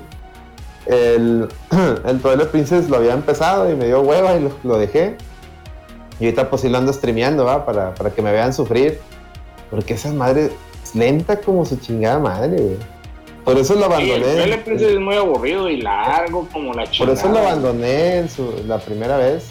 el, 0.88 1.50
el 2.06 2.22
Twilight 2.22 2.50
Princess 2.50 2.90
lo 2.90 2.98
había 2.98 3.14
empezado 3.14 3.72
y 3.72 3.76
me 3.76 3.86
dio 3.86 4.02
hueva 4.02 4.36
y 4.36 4.52
lo, 4.64 4.78
dejé. 4.78 5.18
Y 6.20 6.26
ahorita 6.26 6.50
pues 6.50 6.64
sí 6.64 6.70
lo 6.70 6.78
ando 6.78 6.92
streameando, 6.92 7.46
¿va? 7.46 7.66
Para, 7.66 7.96
para 7.96 8.12
que 8.12 8.22
me 8.22 8.32
vean 8.32 8.54
sufrir. 8.54 9.00
Porque 9.70 9.94
esa 9.94 10.12
madre 10.12 10.52
es 10.84 10.96
lenta 10.96 11.40
como 11.40 11.66
su 11.66 11.78
chingada 11.78 12.20
madre, 12.20 12.58
güey. 12.58 12.78
Por 13.44 13.58
eso 13.58 13.76
lo 13.76 13.86
abandoné. 13.86 14.44
el 14.44 14.54
es 14.54 15.00
muy 15.00 15.16
aburrido 15.16 15.70
y 15.70 15.82
largo 15.82 16.48
como 16.52 16.74
la 16.74 16.90
chingada. 16.90 17.14
Por 17.14 17.18
eso 17.18 17.34
lo 17.34 17.40
abandoné 17.40 18.18
en 18.20 18.30
su, 18.30 18.54
la 18.68 18.80
primera 18.80 19.18
vez. 19.18 19.46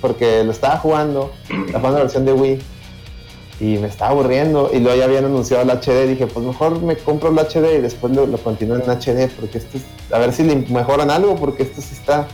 Porque 0.00 0.42
lo 0.42 0.50
estaba 0.50 0.76
jugando, 0.78 1.32
la 1.48 1.56
jugando 1.78 1.98
la 1.98 2.04
versión 2.04 2.24
de 2.24 2.32
Wii. 2.32 2.58
Y 3.60 3.78
me 3.78 3.88
estaba 3.88 4.12
aburriendo. 4.12 4.70
Y 4.72 4.80
luego 4.80 4.98
ya 4.98 5.04
habían 5.04 5.26
anunciado 5.26 5.62
el 5.62 5.70
HD. 5.70 6.08
Dije, 6.08 6.26
pues 6.26 6.44
mejor 6.44 6.80
me 6.80 6.96
compro 6.96 7.30
el 7.30 7.38
HD 7.38 7.78
y 7.78 7.80
después 7.80 8.14
lo, 8.14 8.26
lo 8.26 8.38
continúo 8.38 8.76
en 8.76 8.82
HD. 8.82 9.30
Porque 9.38 9.58
este 9.58 9.78
a 10.10 10.18
ver 10.18 10.32
si 10.32 10.44
le 10.44 10.56
mejoran 10.56 11.10
algo. 11.10 11.36
Porque 11.36 11.64
esto 11.64 11.80
sí 11.80 11.94
está. 11.94 12.26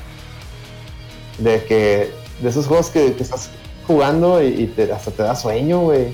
De 1.39 1.65
que. 1.65 2.11
De 2.41 2.49
esos 2.49 2.67
juegos 2.67 2.91
que, 2.91 3.09
estás 3.19 3.51
jugando 3.87 4.43
y, 4.43 4.73
hasta 4.93 5.11
te 5.11 5.23
da 5.23 5.35
sueño, 5.35 5.81
güey. 5.81 6.09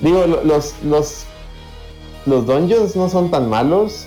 Digo, 0.00 0.26
los, 0.26 0.74
los 0.82 1.25
los 2.26 2.46
dungeons 2.46 2.96
no 2.96 3.08
son 3.08 3.30
tan 3.30 3.48
malos. 3.48 4.06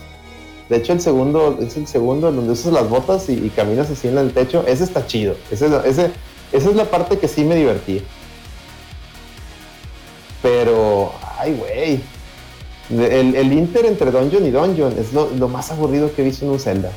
De 0.70 0.78
hecho, 0.78 0.93
el 0.93 1.01
segundo 1.01 1.57
es 1.59 1.76
el 1.78 1.88
segundo 1.88 2.32
donde 2.32 2.51
usas 2.51 2.74
las 2.74 2.88
botas 2.88 3.28
y, 3.30 3.49
caminas 3.49 3.89
así 3.89 4.07
en 4.07 4.17
el 4.17 4.34
techo. 4.34 4.63
Ese 4.67 4.84
está 4.84 5.07
chido. 5.07 5.36
Ese, 5.49 5.65
esa 5.86 6.11
es 6.51 6.76
la 6.76 6.86
parte 6.86 7.17
que 7.17 7.28
sí 7.28 7.43
me 7.43 7.55
divertí. 7.55 8.03
Pero, 10.41 11.11
ay, 11.38 11.53
güey. 11.53 12.01
El, 12.89 13.53
Inter 13.53 13.86
entre 13.86 14.11
Dungeon 14.11 14.45
y 14.45 14.51
Dungeon 14.51 14.95
es 14.97 15.13
lo, 15.13 15.47
más 15.47 15.72
aburrido 15.72 16.13
que 16.13 16.22
he 16.22 16.26
visto 16.26 16.45
en 16.45 16.51
un 16.51 16.59
Zelda. 16.59 16.91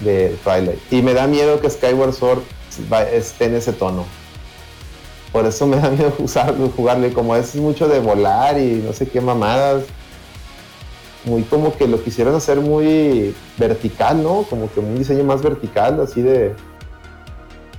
de 0.00 0.36
Twilight. 0.44 0.80
Y 0.90 1.02
me 1.02 1.14
da 1.14 1.26
miedo 1.26 1.60
que 1.60 1.70
Skyward 1.70 2.12
Sword 2.12 2.42
esté 3.12 3.46
en 3.46 3.56
ese 3.56 3.72
tono. 3.72 4.04
Por 5.32 5.46
eso 5.46 5.66
me 5.66 5.76
da 5.76 5.90
miedo 5.90 6.12
usarlo, 6.18 6.70
jugarle, 6.74 7.12
como 7.12 7.36
es 7.36 7.54
mucho 7.56 7.88
de 7.88 8.00
volar 8.00 8.58
y 8.58 8.82
no 8.84 8.92
sé 8.92 9.08
qué 9.08 9.20
mamadas. 9.20 9.84
Muy 11.24 11.42
como 11.42 11.76
que 11.76 11.86
lo 11.86 12.02
quisieron 12.02 12.34
hacer 12.34 12.60
muy 12.60 13.34
vertical, 13.58 14.22
¿no? 14.22 14.44
Como 14.48 14.72
que 14.72 14.80
un 14.80 14.96
diseño 14.96 15.24
más 15.24 15.42
vertical, 15.42 16.00
así 16.00 16.22
de, 16.22 16.54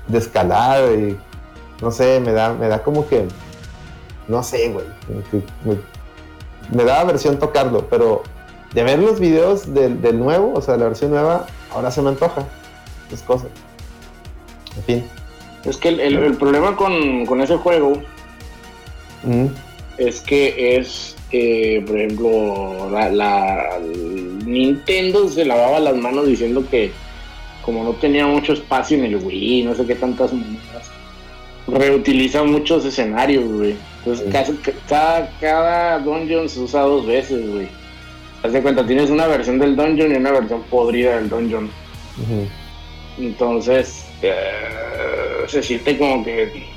de 0.08 0.18
escalar 0.18 0.91
y 0.91 1.18
no 1.82 1.91
sé, 1.91 2.20
me 2.20 2.34
da, 2.34 2.54
me 2.54 2.68
da 2.68 2.84
como 2.84 3.08
que, 3.08 3.26
no 4.28 4.43
sé, 4.43 4.70
güey. 4.70 4.86
Me 6.72 6.84
da 6.84 7.00
aversión 7.00 7.39
tocarlo, 7.39 7.88
pero 7.89 8.24
de 8.74 8.84
ver 8.84 9.00
los 9.00 9.20
videos 9.20 9.74
del, 9.74 10.20
nuevo, 10.20 10.54
o 10.54 10.62
sea, 10.62 10.78
la 10.78 10.86
versión 10.86 11.12
nueva, 11.12 11.47
ahora 11.74 11.89
se 11.89 12.02
me 12.02 12.10
antoja. 12.10 12.43
Las 13.10 13.22
cosas. 13.24 13.47
En 14.78 14.84
fin. 14.84 15.19
Es 15.66 15.78
que 15.78 15.89
el, 15.89 16.36
problema 16.38 16.76
con, 16.76 17.41
ese 17.41 17.57
juego 17.57 18.01
es 19.97 20.22
que 20.22 20.78
es, 20.78 21.16
eh, 21.32 21.84
por 21.86 21.97
ejemplo, 21.97 22.89
la, 22.91 23.80
Nintendo 24.45 25.28
se 25.28 25.45
lavaba 25.45 25.80
las 25.80 25.95
manos 25.97 26.28
diciendo 26.28 26.64
que 26.70 26.91
como 27.62 27.84
no 27.84 27.91
tenía 27.93 28.26
mucho 28.26 28.53
espacio 28.53 28.97
en 28.97 29.05
el 29.05 29.18
Wii, 29.18 29.64
no 29.64 29.76
sé 29.76 29.86
qué 29.86 29.95
tantas 29.95 30.34
monedas, 30.34 30.89
reutiliza 31.68 32.43
muchos 32.43 32.86
escenarios, 32.86 33.45
güey. 33.45 33.76
Entonces 33.99 34.55
cada, 34.88 35.30
cada 35.39 35.99
dungeon 35.99 36.47
se 36.47 36.62
usa 36.62 36.82
dos 36.82 37.05
veces, 37.05 37.47
güey. 37.47 37.68
Haz 38.41 38.53
de 38.53 38.62
cuenta, 38.62 38.88
tienes 38.88 39.10
una 39.10 39.28
versión 39.28 39.60
del 39.60 39.76
dungeon 39.76 40.14
y 40.14 40.16
una 40.16 40.32
versión 40.32 40.64
podrida 40.64 41.18
del 41.18 41.30
dungeon. 41.30 41.70
Entonces, 43.18 44.05
eh, 44.22 45.19
se 45.50 45.64
siente 45.64 45.97
como 45.97 46.24
que. 46.24 46.68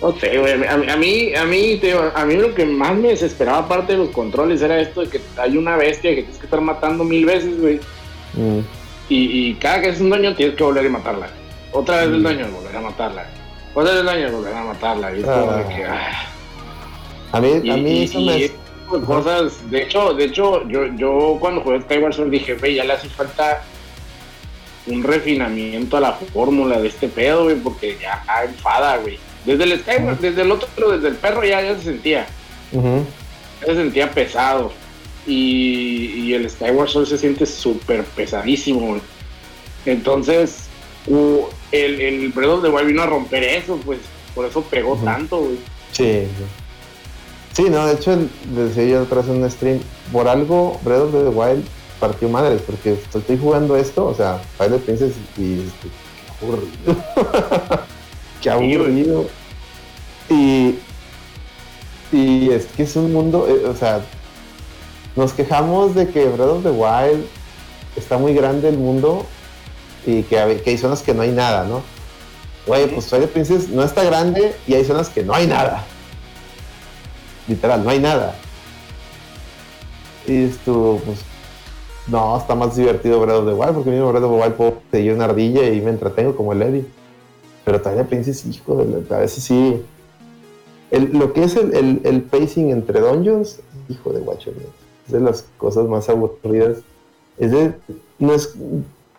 No 0.00 0.12
sé, 0.18 0.38
güey. 0.38 0.66
A, 0.66 0.76
mí, 0.76 1.34
a 1.34 1.44
mí, 1.44 1.80
a 2.14 2.24
mí 2.24 2.34
lo 2.34 2.54
que 2.54 2.66
más 2.66 2.96
me 2.96 3.08
desesperaba, 3.08 3.58
aparte 3.58 3.92
de 3.92 3.98
los 3.98 4.08
controles, 4.08 4.60
era 4.60 4.80
esto 4.80 5.02
de 5.02 5.08
que 5.08 5.20
hay 5.36 5.56
una 5.56 5.76
bestia 5.76 6.10
que 6.10 6.22
tienes 6.22 6.38
que 6.38 6.46
estar 6.46 6.60
matando 6.60 7.04
mil 7.04 7.24
veces, 7.24 7.60
güey. 7.60 7.80
Mm. 8.34 8.60
Y, 9.08 9.54
cada 9.54 9.82
que 9.82 9.90
es 9.90 10.00
un 10.00 10.10
daño 10.10 10.34
tienes 10.34 10.56
que 10.56 10.64
volver 10.64 10.86
a 10.86 10.90
matarla. 10.90 11.28
Otra 11.72 11.98
vez 11.98 12.06
el 12.06 12.20
mm. 12.20 12.24
daño, 12.24 12.48
volver 12.48 12.76
a 12.76 12.80
matarla. 12.80 13.26
Otra 13.74 13.90
vez 13.92 14.00
el 14.00 14.06
daño, 14.06 14.32
volver 14.32 14.54
a 14.54 14.64
matarla. 14.64 15.16
Y 15.16 15.22
ah. 15.28 15.64
que, 15.68 15.84
ah. 15.84 16.32
A 17.32 17.40
mí, 17.40 17.70
a 17.70 17.76
mí 17.76 18.02
eso 18.02 18.20
me. 18.20 18.50
Cosas, 19.06 19.70
de 19.70 19.84
hecho, 19.84 20.12
de 20.12 20.24
hecho, 20.24 20.68
yo, 20.68 20.84
yo 20.96 21.38
cuando 21.40 21.62
jugué 21.62 21.80
Skyward 21.80 22.12
Sword 22.12 22.30
dije, 22.30 22.56
güey, 22.56 22.74
ya 22.74 22.84
le 22.84 22.92
hace 22.92 23.08
falta 23.08 23.62
un 24.86 25.02
refinamiento 25.02 25.96
a 25.96 26.00
la 26.00 26.12
fórmula 26.12 26.80
de 26.80 26.88
este 26.88 27.08
pedo, 27.08 27.44
güey, 27.44 27.56
porque 27.56 27.96
ya 28.00 28.24
enfada, 28.44 28.96
güey. 28.98 29.18
Desde 29.44 29.64
el 29.64 29.80
Skyward, 29.80 30.18
desde 30.18 30.42
el 30.42 30.50
otro, 30.50 30.90
desde 30.90 31.08
el 31.08 31.16
perro 31.16 31.44
ya, 31.44 31.60
ya 31.62 31.76
se 31.76 31.84
sentía. 31.84 32.26
Ya 32.72 33.66
se 33.66 33.74
sentía 33.74 34.10
pesado. 34.10 34.72
Y, 35.26 36.32
el 36.32 36.48
Skyward 36.48 36.88
Sword 36.88 37.06
se 37.06 37.18
siente 37.18 37.46
súper 37.46 38.04
pesadísimo, 38.04 38.88
güey. 38.88 39.00
Entonces, 39.86 40.68
el, 41.06 42.00
el 42.00 42.28
Breath 42.30 42.50
of 42.50 42.62
the 42.62 42.68
Wild 42.68 42.86
vino 42.86 43.02
a 43.02 43.06
romper 43.06 43.42
eso, 43.42 43.78
pues. 43.84 43.98
Por 44.34 44.46
eso 44.46 44.62
pegó 44.62 44.96
tanto, 45.04 45.40
güey. 45.40 45.58
Sí, 45.92 46.22
sí. 47.52 47.64
no, 47.68 47.86
de 47.86 47.94
hecho, 47.94 48.18
decía 48.54 48.84
yo 48.84 49.06
vez 49.06 49.28
en 49.28 49.42
un 49.42 49.50
stream, 49.50 49.80
por 50.10 50.26
algo 50.26 50.80
Breath 50.82 51.02
of 51.02 51.12
the 51.12 51.28
Wild 51.28 51.64
partió 52.02 52.28
madres, 52.28 52.60
porque 52.66 52.94
estoy 52.94 53.38
jugando 53.38 53.76
esto, 53.76 54.04
o 54.04 54.12
sea, 54.12 54.42
Twilight 54.58 54.82
Princess 54.82 55.12
y 55.38 55.58
qué 55.80 56.42
aburrido. 56.42 57.04
qué 58.42 58.50
aburrido. 58.50 59.26
Y, 60.28 60.78
y 62.10 62.50
es 62.50 62.66
que 62.66 62.82
es 62.82 62.96
un 62.96 63.12
mundo, 63.12 63.46
eh, 63.48 63.68
o 63.68 63.76
sea, 63.76 64.00
nos 65.14 65.32
quejamos 65.32 65.94
de 65.94 66.08
que 66.08 66.24
Breath 66.24 66.48
of 66.48 66.62
the 66.64 66.70
Wild 66.70 67.24
está 67.94 68.18
muy 68.18 68.34
grande 68.34 68.68
el 68.68 68.78
mundo 68.78 69.24
y 70.04 70.24
que, 70.24 70.60
que 70.64 70.70
hay 70.70 70.78
zonas 70.78 71.02
que 71.02 71.14
no 71.14 71.22
hay 71.22 71.30
nada, 71.30 71.62
¿no? 71.62 71.82
Güey, 72.66 72.88
pues 72.88 73.06
Twilight 73.06 73.30
Princess 73.30 73.68
no 73.68 73.84
está 73.84 74.02
grande 74.02 74.56
y 74.66 74.74
hay 74.74 74.84
zonas 74.84 75.08
que 75.08 75.22
no 75.22 75.34
hay 75.34 75.46
nada. 75.46 75.84
Literal, 77.46 77.84
no 77.84 77.90
hay 77.90 78.00
nada. 78.00 78.34
Y 80.26 80.46
esto, 80.46 81.00
pues, 81.04 81.18
no, 82.08 82.36
está 82.36 82.54
más 82.54 82.74
divertido 82.76 83.20
Breath 83.20 83.38
of 83.38 83.46
the 83.46 83.54
Wild, 83.54 83.74
porque 83.74 83.90
mismo 83.90 84.10
Breath 84.10 84.24
of 84.24 84.32
the 84.32 84.42
Wild 84.42 84.54
puedo 84.54 84.74
seguir 84.90 85.12
una 85.14 85.26
ardilla 85.26 85.68
y 85.68 85.80
me 85.80 85.90
entretengo 85.90 86.34
como 86.36 86.52
el 86.52 86.62
Eddie. 86.62 86.86
Pero 87.64 87.80
todavía 87.80 88.04
Princess, 88.08 88.44
hijo, 88.44 88.84
de, 88.84 89.14
a 89.14 89.18
veces 89.18 89.44
sí. 89.44 89.82
lo 90.90 91.32
que 91.32 91.44
es 91.44 91.54
el, 91.54 92.28
pacing 92.28 92.70
entre 92.70 93.00
dungeons, 93.00 93.60
hijo 93.88 94.12
de 94.12 94.20
guacho, 94.20 94.50
es 95.06 95.12
de 95.12 95.20
las 95.20 95.44
cosas 95.58 95.86
más 95.86 96.08
aburridas. 96.08 96.78
Es 97.38 97.52
de, 97.52 97.74
no 98.18 98.34
es, 98.34 98.54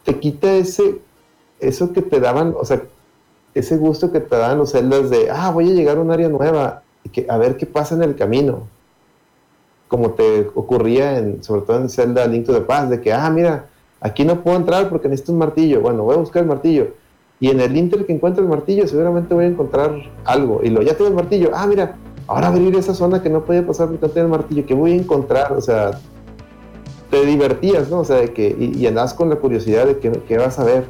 te 0.04 0.20
quita 0.20 0.54
ese, 0.54 1.00
eso 1.60 1.94
que 1.94 2.02
te 2.02 2.20
daban, 2.20 2.54
o 2.60 2.66
sea, 2.66 2.84
ese 3.54 3.78
gusto 3.78 4.12
que 4.12 4.20
te 4.20 4.36
daban 4.36 4.58
los 4.58 4.72
celdas 4.72 5.10
de, 5.10 5.30
ah, 5.32 5.52
voy 5.52 5.72
a 5.72 5.74
llegar 5.74 5.98
a 5.98 6.02
un 6.02 6.12
área 6.12 6.28
nueva, 6.28 6.84
y 7.06 7.10
que, 7.10 7.28
a 7.30 7.38
ver 7.38 7.56
qué 7.56 7.66
pasa 7.66 7.96
en 7.96 8.04
el 8.04 8.16
camino 8.16 8.68
como 9.94 10.10
te 10.14 10.50
ocurría 10.56 11.20
en, 11.20 11.44
sobre 11.44 11.62
todo 11.62 11.78
en 11.78 11.88
Zelda 11.88 12.26
Link 12.26 12.48
to 12.48 12.54
the 12.54 12.62
Past, 12.62 12.90
de 12.90 13.00
que, 13.00 13.14
ah, 13.14 13.30
mira, 13.30 13.68
aquí 14.02 14.26
no 14.26 14.42
puedo 14.42 14.58
entrar 14.58 14.90
porque 14.90 15.08
necesito 15.08 15.34
un 15.34 15.38
martillo. 15.38 15.82
Bueno, 15.82 16.02
voy 16.02 16.16
a 16.16 16.18
buscar 16.18 16.42
el 16.42 16.50
martillo. 16.50 16.88
Y 17.40 17.52
en 17.52 17.60
el 17.60 17.78
Inter 17.78 18.04
que 18.04 18.12
encuentre 18.12 18.42
el 18.42 18.50
martillo, 18.50 18.88
seguramente 18.88 19.36
voy 19.36 19.46
a 19.46 19.50
encontrar 19.50 19.94
algo. 20.26 20.62
Y 20.64 20.72
lo 20.72 20.82
ya 20.82 20.98
tengo 20.98 21.10
el 21.10 21.16
martillo. 21.16 21.52
Ah, 21.54 21.68
mira, 21.68 21.96
ahora 22.26 22.48
abrir 22.48 22.76
esa 22.76 22.96
zona 22.96 23.22
que 23.22 23.30
no 23.30 23.46
podía 23.46 23.68
pasar 23.68 23.88
porque 23.88 24.04
no 24.04 24.12
tenía 24.12 24.24
el 24.24 24.32
martillo. 24.32 24.66
¿Qué 24.66 24.74
voy 24.74 24.94
a 24.94 24.96
encontrar? 24.96 25.54
O 25.54 25.62
sea, 25.62 25.92
te 27.12 27.24
divertías, 27.24 27.92
¿no? 27.92 28.00
O 28.00 28.04
sea, 28.04 28.16
de 28.16 28.34
que, 28.34 28.48
y, 28.60 28.88
andas 28.88 29.14
con 29.14 29.30
la 29.30 29.36
curiosidad 29.36 29.86
de 29.86 30.00
qué, 30.00 30.38
vas 30.40 30.58
a 30.58 30.64
ver. 30.64 30.86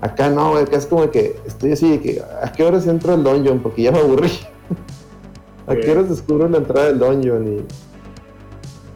Acá 0.00 0.30
no, 0.30 0.56
acá 0.56 0.78
es 0.78 0.86
como 0.86 1.08
que 1.12 1.36
estoy 1.46 1.70
así 1.70 1.92
de 1.92 2.00
que, 2.00 2.22
¿a 2.42 2.50
qué 2.50 2.64
horas 2.64 2.88
entro 2.88 3.12
al 3.12 3.22
dungeon? 3.22 3.60
Porque 3.60 3.82
ya 3.82 3.92
me 3.92 4.00
aburrí. 4.00 4.32
¿A 5.68 5.76
qué 5.76 5.92
horas 5.92 6.08
descubro 6.08 6.48
la 6.48 6.58
entrada 6.58 6.88
del 6.88 6.98
dungeon? 6.98 7.46
Y, 7.46 7.87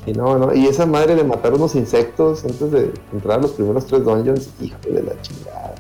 y 0.07 0.13
no, 0.13 0.37
no, 0.37 0.55
y 0.55 0.67
esa 0.67 0.85
madre 0.85 1.15
de 1.15 1.25
matar 1.25 1.55
unos 1.55 1.75
insectos 1.75 2.45
antes 2.45 2.71
de 2.73 2.93
entrar 3.13 3.39
a 3.39 3.43
los 3.43 3.53
primeros 3.53 3.87
tres 3.87 4.05
dungeons, 4.05 4.51
hijo 4.61 4.79
de 4.91 5.03
la 5.03 5.21
chingada. 5.23 5.75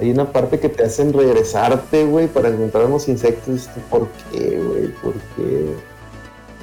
Hay 0.00 0.10
una 0.10 0.30
parte 0.30 0.58
que 0.58 0.68
te 0.68 0.84
hacen 0.84 1.12
regresarte, 1.12 2.04
güey, 2.04 2.26
para 2.26 2.48
encontrar 2.48 2.86
unos 2.86 3.06
insectos. 3.08 3.68
¿Por 3.90 4.08
qué, 4.30 4.58
güey? 4.58 4.88
¿Por 5.02 5.12
qué? 5.12 5.74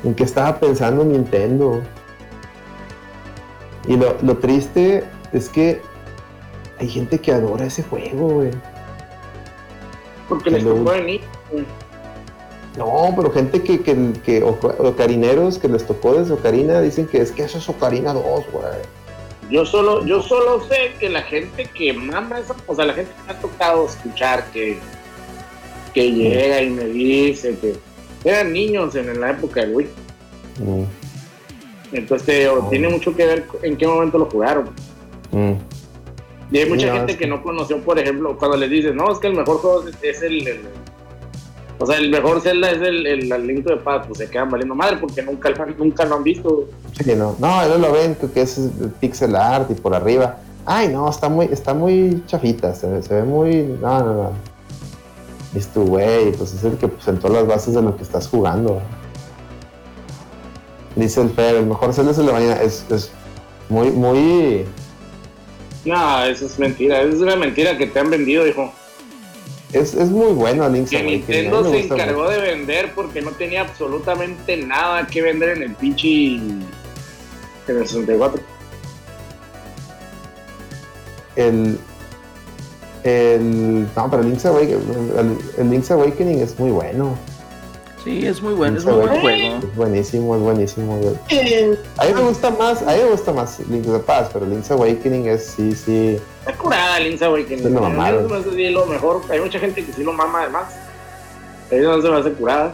¿En 0.03 0.15
qué 0.15 0.23
estaba 0.23 0.59
pensando 0.59 1.03
Nintendo? 1.03 1.81
Y 3.87 3.95
lo, 3.95 4.15
lo 4.21 4.37
triste 4.37 5.03
es 5.31 5.49
que 5.49 5.81
hay 6.79 6.87
gente 6.87 7.19
que 7.19 7.31
adora 7.31 7.65
ese 7.65 7.83
juego, 7.83 8.27
güey. 8.27 8.51
Porque 10.27 10.49
les 10.49 10.63
tocó 10.63 10.91
venir, 10.91 11.21
no, 12.77 13.13
pero 13.15 13.31
gente 13.31 13.63
que, 13.63 13.81
que, 13.81 14.13
que 14.23 14.43
ocarineros 14.43 15.57
que 15.57 15.67
les 15.67 15.85
tocó 15.85 16.13
desde 16.13 16.33
Ocarina 16.33 16.79
dicen 16.79 17.07
que 17.07 17.21
es 17.21 17.31
que 17.31 17.43
eso 17.43 17.57
es 17.57 17.67
Ocarina 17.67 18.13
2, 18.13 18.23
güey. 18.51 18.63
Yo 19.49 19.65
solo, 19.65 20.05
yo 20.05 20.21
solo 20.21 20.61
sé 20.67 20.91
que 20.99 21.09
la 21.09 21.21
gente 21.21 21.65
que 21.65 21.93
manda 21.93 22.39
esa, 22.39 22.55
o 22.67 22.75
sea, 22.75 22.85
la 22.85 22.93
gente 22.93 23.11
que 23.11 23.23
me 23.23 23.37
ha 23.37 23.41
tocado 23.41 23.85
escuchar 23.85 24.45
que, 24.51 24.77
que 25.93 26.11
llega 26.11 26.61
y 26.61 26.69
me 26.69 26.85
dice 26.85 27.57
que 27.59 27.75
eran 28.23 28.51
niños 28.51 28.95
en 28.95 29.19
la 29.19 29.31
época 29.31 29.61
del 29.61 29.75
Wii. 29.75 29.87
Mm. 30.59 30.83
Entonces 31.93 32.49
tiene 32.69 32.89
mucho 32.89 33.15
que 33.15 33.25
ver 33.25 33.45
en 33.63 33.77
qué 33.77 33.87
momento 33.87 34.17
lo 34.17 34.25
jugaron. 34.25 34.69
Mm. 35.31 35.53
Y 36.51 36.57
hay 36.57 36.69
mucha 36.69 36.93
gente 36.93 37.17
que 37.17 37.27
no 37.27 37.41
conoció, 37.43 37.81
por 37.81 37.99
ejemplo, 37.99 38.37
cuando 38.37 38.57
les 38.57 38.69
dices, 38.69 38.93
no, 38.93 39.11
es 39.11 39.19
que 39.19 39.27
el 39.27 39.35
mejor 39.35 39.57
juego 39.57 39.85
es, 40.01 40.21
el 40.21 40.61
o 41.79 41.85
sea, 41.85 41.97
el 41.97 42.09
mejor 42.09 42.41
Zelda 42.41 42.71
es 42.71 42.81
el, 42.81 43.05
el, 43.05 43.31
el 43.31 43.63
de 43.63 43.77
Paz, 43.77 44.05
pues 44.07 44.17
se 44.17 44.29
quedan 44.29 44.49
valiendo 44.49 44.73
madre 44.73 44.97
porque 44.97 45.21
nunca, 45.21 45.49
nunca 45.77 46.05
lo 46.05 46.15
han 46.15 46.23
visto. 46.23 46.67
Sí, 47.03 47.13
no, 47.15 47.35
no, 47.39 47.63
ellos 47.63 47.79
lo 47.79 47.91
ven 47.91 48.15
que 48.33 48.41
es 48.41 48.59
pixel 48.99 49.35
art 49.35 49.69
y 49.69 49.75
por 49.75 49.93
arriba. 49.93 50.37
Ay, 50.65 50.87
no, 50.89 51.07
está 51.09 51.29
muy, 51.29 51.45
está 51.45 51.73
muy 51.73 52.23
chafita, 52.25 52.73
se, 52.73 52.87
ve 52.87 53.23
muy. 53.23 53.63
No, 53.81 53.99
no, 53.99 54.13
no. 54.13 54.31
Es 55.55 55.67
tu 55.67 55.85
güey, 55.85 56.31
pues 56.33 56.53
es 56.53 56.63
el 56.63 56.77
que 56.77 56.87
presentó 56.87 57.29
las 57.29 57.45
bases 57.47 57.75
de 57.75 57.81
lo 57.81 57.95
que 57.95 58.03
estás 58.03 58.27
jugando. 58.27 58.81
Dice 60.95 61.21
el 61.21 61.29
Fer, 61.29 61.55
el 61.55 61.67
mejor 61.67 61.93
Zelda 61.93 62.11
es 62.11 62.17
el 62.17 62.25
de 62.25 62.33
mañana. 62.33 62.61
Es, 62.61 62.85
es 62.89 63.11
muy, 63.69 63.91
muy. 63.91 64.65
No, 65.85 66.23
eso 66.25 66.47
es 66.47 66.57
mentira, 66.57 67.01
eso 67.01 67.15
es 67.15 67.21
una 67.21 67.35
mentira 67.35 67.77
que 67.77 67.85
te 67.85 67.99
han 67.99 68.09
vendido, 68.09 68.45
hijo. 68.47 68.73
Es, 69.73 69.93
es 69.93 70.09
muy 70.09 70.31
bueno 70.31 70.67
Link's 70.69 70.91
Que 70.91 71.03
Nintendo 71.03 71.69
se 71.69 71.81
encargó 71.81 72.29
de 72.29 72.39
vender 72.39 72.93
porque 72.95 73.21
no 73.21 73.31
tenía 73.31 73.61
absolutamente 73.61 74.55
nada 74.57 75.05
que 75.07 75.21
vender 75.21 75.57
en 75.57 75.63
el 75.63 75.75
pinche. 75.75 76.35
en 76.35 76.65
el 77.67 77.87
64. 77.87 78.41
el, 81.37 81.79
el 83.03 83.87
no, 83.95 84.09
pero 84.09 84.23
el 84.23 84.29
Link's 84.29 84.45
Awakening, 84.45 85.39
el, 85.57 85.69
Link's 85.69 85.91
Awakening 85.91 86.39
es 86.39 86.59
muy 86.59 86.71
bueno. 86.71 87.17
Sí, 88.07 88.25
es 88.25 88.41
muy 88.41 88.53
bueno, 88.53 88.77
es 88.77 88.85
muy 88.85 88.93
buen 88.93 89.19
juego. 89.19 89.57
Es 89.57 89.75
buenísimo, 89.75 90.35
es 90.37 90.41
buenísimo. 90.41 90.97
A 91.97 92.05
mí 92.05 92.13
me 92.13 92.21
gusta 92.21 92.49
más, 92.51 92.81
a 92.81 92.93
mí 92.93 92.99
me 93.03 93.09
gusta 93.09 93.33
más 93.33 93.59
Link's 93.67 93.91
the 93.91 93.99
Past, 93.99 94.31
pero 94.31 94.45
Link's 94.45 94.71
Awakening 94.71 95.27
es 95.27 95.47
sí, 95.47 95.73
sí. 95.73 96.17
Está 96.39 96.53
curada 96.57 97.01
Link's 97.01 97.21
Awakening. 97.21 97.65
Es 97.65 98.71
lo, 98.71 98.85
mejor. 98.85 99.23
Hay 99.29 99.41
mucha 99.41 99.59
gente 99.59 99.85
que 99.85 99.91
sí 99.91 100.05
lo 100.05 100.13
mama 100.13 100.43
además. 100.43 100.73
A 101.69 101.75
mí 101.75 101.81
no 101.81 102.01
se 102.01 102.09
me 102.09 102.15
hace 102.15 102.31
curada. 102.31 102.73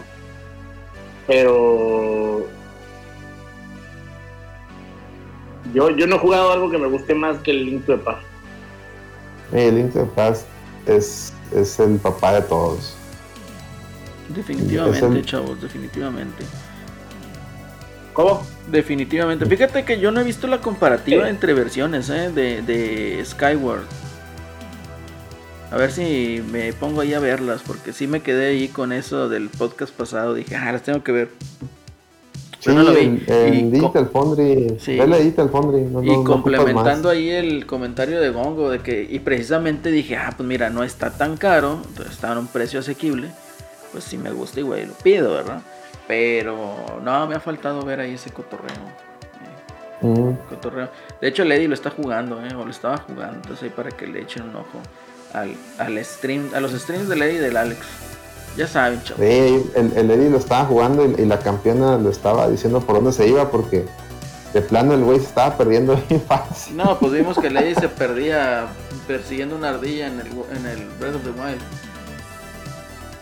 Pero 1.25 2.45
yo, 5.73 5.89
yo 5.89 6.05
no 6.05 6.17
he 6.17 6.19
jugado 6.19 6.51
algo 6.51 6.69
que 6.69 6.77
me 6.77 6.87
guste 6.87 7.15
más 7.15 7.39
que 7.39 7.49
el 7.49 7.65
Link 7.65 7.85
to 7.87 7.97
the 7.97 8.03
Past. 8.03 8.21
El 9.51 9.77
Link 9.77 9.93
to 9.93 10.01
the 10.01 10.11
Past 10.11 10.45
es, 10.85 11.33
es 11.55 11.79
el 11.79 11.97
papá 11.97 12.35
de 12.35 12.43
todos. 12.43 12.97
Definitivamente, 14.29 15.21
chavos, 15.23 15.61
definitivamente. 15.61 16.43
¿Cómo? 18.13 18.45
Definitivamente. 18.71 19.45
Fíjate 19.45 19.83
que 19.83 19.99
yo 19.99 20.11
no 20.11 20.21
he 20.21 20.23
visto 20.23 20.47
la 20.47 20.59
comparativa 20.59 21.29
entre 21.29 21.53
versiones 21.53 22.09
¿eh? 22.09 22.31
de, 22.31 22.61
de 22.61 23.23
Skyward. 23.25 23.83
A 25.71 25.77
ver 25.77 25.91
si 25.91 26.43
me 26.51 26.71
pongo 26.73 27.01
ahí 27.01 27.15
a 27.15 27.19
verlas, 27.19 27.63
porque 27.65 27.93
sí 27.93 28.05
me 28.05 28.21
quedé 28.21 28.49
ahí 28.49 28.67
con 28.67 28.91
eso 28.91 29.27
del 29.27 29.49
podcast 29.49 29.91
pasado. 29.91 30.35
Dije, 30.35 30.55
ah, 30.55 30.71
las 30.71 30.83
tengo 30.83 31.03
que 31.03 31.11
ver. 31.11 31.29
Sí, 32.59 32.69
no 32.73 32.83
lo 32.83 32.93
vi. 32.93 33.23
En, 33.27 33.71
Digital 33.71 34.07
Foundry. 34.13 34.77
Sí. 34.79 34.99
Digital 34.99 35.49
Foundry. 35.49 35.87
y 36.03 36.23
complementando 36.23 37.09
ahí 37.09 37.31
el 37.31 37.65
comentario 37.65 38.21
de 38.21 38.29
Gongo, 38.29 38.69
de 38.69 38.79
que, 38.79 39.05
y 39.09 39.17
precisamente 39.19 39.91
dije, 39.91 40.15
ah, 40.15 40.31
pues 40.37 40.47
mira, 40.47 40.69
no 40.69 40.83
está 40.83 41.09
tan 41.09 41.37
caro, 41.37 41.81
entonces 41.87 42.13
está 42.13 42.33
a 42.33 42.39
un 42.39 42.47
precio 42.47 42.79
asequible. 42.79 43.31
Pues 43.93 44.03
si 44.03 44.17
me 44.17 44.31
gusta, 44.31 44.59
igual 44.59 44.87
lo 44.87 44.93
pido, 44.95 45.31
¿verdad? 45.33 45.61
Pero 46.07 46.99
no, 47.01 47.27
me 47.27 47.35
ha 47.35 47.39
faltado 47.39 47.83
ver 47.83 48.01
ahí 48.01 48.15
ese 48.15 48.31
cotorreo. 48.31 48.73
Mm. 50.01 50.33
cotorreo. 50.49 50.89
De 51.21 51.29
hecho, 51.29 51.45
Lady 51.45 51.67
lo 51.67 51.75
está 51.75 51.89
jugando, 51.89 52.43
¿eh? 52.45 52.53
o 52.53 52.65
lo 52.65 52.71
estaba 52.71 52.97
jugando, 52.97 53.35
entonces 53.35 53.63
ahí 53.63 53.69
para 53.69 53.89
que 53.91 54.05
le 54.05 54.21
echen 54.21 54.49
un 54.49 54.57
ojo 54.57 54.81
al, 55.33 55.55
al 55.77 56.03
stream, 56.03 56.49
a 56.53 56.59
los 56.59 56.71
streams 56.73 57.07
de 57.07 57.15
Lady 57.15 57.35
y 57.35 57.37
del 57.37 57.55
Alex. 57.55 57.79
Ya 58.57 58.67
saben, 58.67 59.01
chavos. 59.03 59.23
Sí, 59.23 59.71
el, 59.75 59.93
el 59.95 60.11
Eddie 60.11 60.29
lo 60.29 60.37
estaba 60.37 60.65
jugando 60.65 61.05
y, 61.05 61.25
la 61.25 61.39
campeona 61.39 61.97
lo 61.97 62.09
estaba 62.09 62.49
diciendo 62.49 62.81
por 62.81 62.95
dónde 62.95 63.11
se 63.11 63.27
iba 63.27 63.49
porque 63.49 63.85
de 64.53 64.61
plano 64.61 64.93
el 64.93 65.03
güey 65.03 65.19
se 65.19 65.25
estaba 65.25 65.57
perdiendo 65.57 65.95
bien 66.09 66.21
fácil. 66.21 66.77
No, 66.77 66.99
pues 66.99 67.13
vimos 67.13 67.37
que 67.37 67.49
Lady 67.49 67.73
se 67.75 67.89
perdía 67.89 68.67
persiguiendo 69.07 69.55
una 69.55 69.69
ardilla 69.69 70.07
en 70.07 70.19
el, 70.19 70.27
en 70.27 70.65
el 70.67 70.87
Breath 70.99 71.15
of 71.15 71.23
the 71.23 71.29
Wild. 71.29 71.61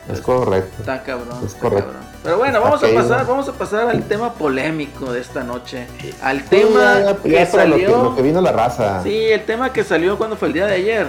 Es 0.09 0.21
correcto. 0.21 0.77
Está 0.79 1.03
cabrón. 1.03 1.37
Es 1.45 1.53
correcto. 1.53 1.91
Pero 2.23 2.37
bueno, 2.37 2.61
vamos 2.61 2.83
a 2.83 2.87
pasar, 2.93 3.25
vamos 3.25 3.49
a 3.49 3.53
pasar 3.53 3.89
al 3.89 4.03
tema 4.03 4.33
polémico 4.33 5.11
de 5.11 5.21
esta 5.21 5.43
noche. 5.43 5.87
Al 6.21 6.43
tema 6.43 7.15
que 7.23 7.45
salió. 7.45 8.03
lo 8.03 8.15
que 8.15 8.21
vino 8.21 8.41
la 8.41 8.51
raza. 8.51 9.01
Sí, 9.03 9.15
el 9.15 9.43
tema 9.45 9.71
que 9.73 9.83
salió 9.83 10.17
cuando 10.17 10.35
fue 10.35 10.47
el 10.49 10.53
día 10.53 10.65
de 10.65 10.73
ayer 10.73 11.07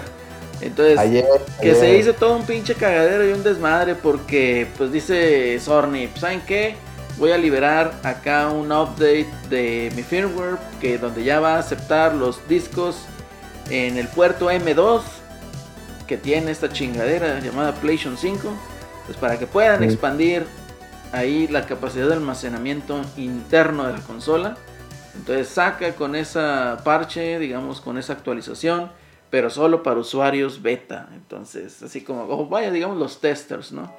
entonces, 0.63 1.25
que 1.61 1.75
se 1.75 1.99
hizo 1.99 2.15
todo 2.15 2.37
un 2.37 2.45
pinche 2.45 2.75
cagadero 2.75 3.29
y 3.29 3.33
un 3.33 3.43
desmadre 3.43 3.97
porque, 3.97 4.69
pues 4.79 4.93
dice 4.93 5.59
Sorny, 5.59 6.07
pues, 6.07 6.21
¿saben 6.21 6.41
qué? 6.47 6.77
Voy 7.19 7.33
a 7.33 7.39
liberar 7.39 7.93
acá 8.05 8.49
un 8.49 8.71
update 8.71 9.29
de 9.51 9.93
mi 9.97 10.03
firmware 10.03 10.59
que 10.81 10.99
donde 10.99 11.25
ya 11.25 11.41
va 11.41 11.57
a 11.57 11.59
aceptar 11.59 12.15
los 12.15 12.47
discos 12.49 13.03
en 13.71 13.99
el 13.99 14.09
puerto 14.09 14.51
M2 14.51 15.03
que 16.07 16.17
tiene 16.17 16.53
esta 16.53 16.69
chingadera 16.69 17.41
llamada 17.41 17.75
PlayStation 17.75 18.17
5, 18.17 18.49
pues 19.07 19.19
para 19.19 19.39
que 19.39 19.47
puedan 19.47 19.83
expandir 19.83 20.45
ahí 21.13 21.49
la 21.49 21.67
capacidad 21.67 22.09
de 22.09 22.15
almacenamiento 22.15 23.01
interno 23.17 23.87
de 23.87 23.93
la 23.95 24.01
consola. 24.01 24.57
Entonces 25.15 25.49
saca 25.49 25.95
con 25.95 26.17
esa 26.17 26.79
parche, 26.85 27.39
digamos, 27.39 27.81
con 27.81 27.99
esa 27.99 28.15
actualización 28.15 28.91
pero 29.33 29.49
solo 29.49 29.83
para 29.83 29.99
usuarios 29.99 30.61
beta. 30.61 31.09
Entonces, 31.15 31.83
así 31.83 32.03
como, 32.03 32.47
vaya, 32.49 32.71
digamos 32.71 32.99
los 32.99 33.19
testers, 33.19 33.73
¿no? 33.73 33.91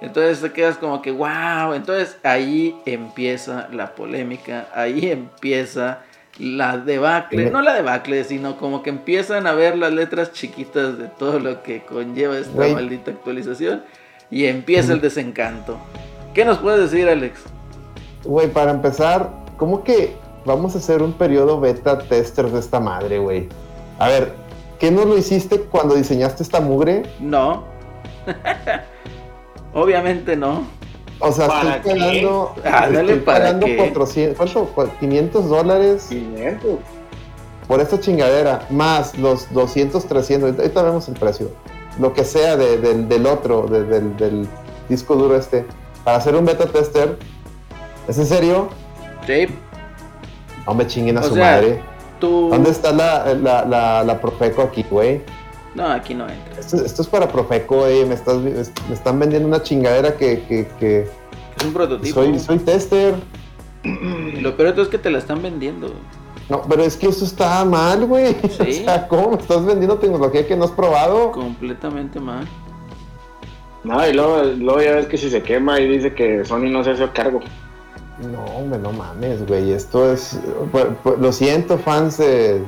Entonces 0.00 0.40
te 0.40 0.52
quedas 0.52 0.78
como 0.78 1.02
que, 1.02 1.10
wow. 1.10 1.72
Entonces 1.74 2.16
ahí 2.22 2.80
empieza 2.86 3.68
la 3.72 3.96
polémica, 3.96 4.68
ahí 4.72 5.10
empieza 5.10 6.02
la 6.38 6.78
debacle, 6.78 7.50
no 7.50 7.60
la 7.60 7.74
debacle, 7.74 8.22
sino 8.22 8.56
como 8.56 8.84
que 8.84 8.90
empiezan 8.90 9.48
a 9.48 9.52
ver 9.52 9.76
las 9.76 9.92
letras 9.92 10.32
chiquitas 10.32 10.96
de 10.96 11.08
todo 11.08 11.40
lo 11.40 11.64
que 11.64 11.82
conlleva 11.82 12.38
esta 12.38 12.68
maldita 12.68 13.10
actualización 13.10 13.82
y 14.30 14.46
empieza 14.46 14.92
el 14.92 15.00
desencanto. 15.00 15.78
¿Qué 16.34 16.44
nos 16.44 16.58
puedes 16.58 16.90
decir, 16.90 17.08
Alex? 17.08 17.40
Güey, 18.24 18.48
para 18.48 18.70
empezar, 18.70 19.30
¿cómo 19.56 19.82
que 19.82 20.14
vamos 20.44 20.74
a 20.74 20.78
hacer 20.78 21.02
un 21.02 21.12
periodo 21.12 21.60
beta 21.60 21.98
tester 21.98 22.50
de 22.50 22.60
esta 22.60 22.80
madre, 22.80 23.18
güey? 23.18 23.48
A 23.98 24.08
ver, 24.08 24.32
¿Qué 24.78 24.92
no 24.92 25.04
lo 25.04 25.18
hiciste 25.18 25.60
cuando 25.62 25.96
diseñaste 25.96 26.42
esta 26.42 26.60
mugre? 26.60 27.02
No. 27.18 27.64
Obviamente 29.74 30.36
no. 30.36 30.66
O 31.18 31.32
sea, 31.32 31.46
estoy 31.46 31.98
pagando, 31.98 32.54
ah, 32.64 32.88
estoy 32.92 33.18
pagando 33.20 33.66
400, 33.76 34.52
¿cuánto? 34.72 34.96
500 35.00 35.48
dólares. 35.48 36.06
500. 36.10 36.78
Por 37.66 37.80
esta 37.80 37.98
chingadera, 37.98 38.66
más 38.70 39.18
los 39.18 39.52
200, 39.52 40.06
300, 40.06 40.58
ahorita 40.58 40.82
vemos 40.82 41.08
el 41.08 41.14
precio. 41.14 41.50
Lo 41.98 42.12
que 42.12 42.24
sea 42.24 42.56
del 42.56 43.26
otro, 43.26 43.66
del, 43.66 44.48
disco 44.88 45.16
duro 45.16 45.36
este, 45.36 45.66
para 46.04 46.18
hacer 46.18 46.34
un 46.34 46.44
beta 46.44 46.66
tester. 46.66 47.18
¿Es 48.06 48.18
en 48.18 48.26
serio? 48.26 48.68
Sí. 49.26 49.46
No 50.66 50.74
me 50.74 50.86
chinguen 50.86 51.18
a 51.18 51.22
su 51.22 51.36
madre. 51.36 51.82
¿Dónde 52.20 52.70
está 52.70 52.92
la, 52.92 53.34
la, 53.34 54.04
la, 54.04 54.20
Profeco 54.20 54.62
aquí, 54.62 54.84
güey? 54.88 55.22
No, 55.74 55.86
aquí 55.86 56.14
no 56.14 56.28
entra. 56.28 56.60
Esto, 56.60 57.02
es 57.02 57.08
para 57.08 57.28
Profeco, 57.28 57.78
güey. 57.78 58.04
Me, 58.04 58.14
estás, 58.14 58.38
me 58.38 58.60
están 58.94 59.18
vendiendo 59.18 59.46
una 59.48 59.62
chingadera 59.62 60.16
que. 60.16 60.42
que, 60.78 61.08
Es 61.56 61.64
un 61.64 61.72
prototipo. 61.72 62.14
Soy, 62.14 62.38
soy 62.38 62.58
tester. 62.58 63.14
lo 63.84 64.56
peor 64.56 64.78
es 64.78 64.88
que 64.88 64.98
te 64.98 65.10
la 65.10 65.18
están 65.18 65.42
vendiendo. 65.42 65.92
No, 66.48 66.62
pero 66.62 66.82
es 66.82 66.96
que 66.96 67.08
eso 67.08 67.24
está 67.24 67.64
mal, 67.64 68.06
güey. 68.06 68.34
¿Sí? 68.50 68.80
O 68.82 68.84
sea, 68.84 69.06
¿cómo 69.08 69.30
me 69.30 69.36
estás 69.36 69.64
vendiendo 69.64 69.98
tecnología 69.98 70.46
que 70.46 70.56
no 70.56 70.64
has 70.64 70.70
probado? 70.70 71.32
Completamente 71.32 72.20
mal. 72.20 72.46
No, 73.84 74.06
y 74.06 74.12
luego, 74.12 74.42
luego 74.42 74.82
ya 74.82 74.94
ves 74.96 75.06
que 75.06 75.16
si 75.16 75.30
se 75.30 75.42
quema 75.42 75.80
y 75.80 75.88
dice 75.88 76.12
que 76.12 76.44
Sony 76.44 76.68
no 76.70 76.82
se 76.82 76.90
hace 76.90 77.08
cargo. 77.10 77.40
No, 78.20 78.44
hombre, 78.44 78.78
no 78.78 78.92
mames, 78.92 79.46
güey. 79.46 79.72
Esto 79.72 80.12
es. 80.12 80.38
lo 81.18 81.32
siento, 81.32 81.78
fans 81.78 82.18
de, 82.18 82.62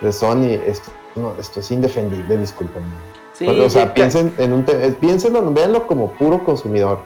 de 0.00 0.12
Sony. 0.12 0.58
Esto, 0.66 0.90
no, 1.14 1.34
esto 1.38 1.60
es 1.60 1.70
indefendible, 1.70 2.36
discúlpenme. 2.36 2.88
Sí, 3.32 3.46
o 3.48 3.70
sea, 3.70 3.94
piensen 3.94 4.34
en 4.38 4.52
un. 4.52 4.64
Piénsenlo, 5.00 5.50
véanlo 5.52 5.86
como 5.86 6.12
puro 6.12 6.44
consumidor. 6.44 7.00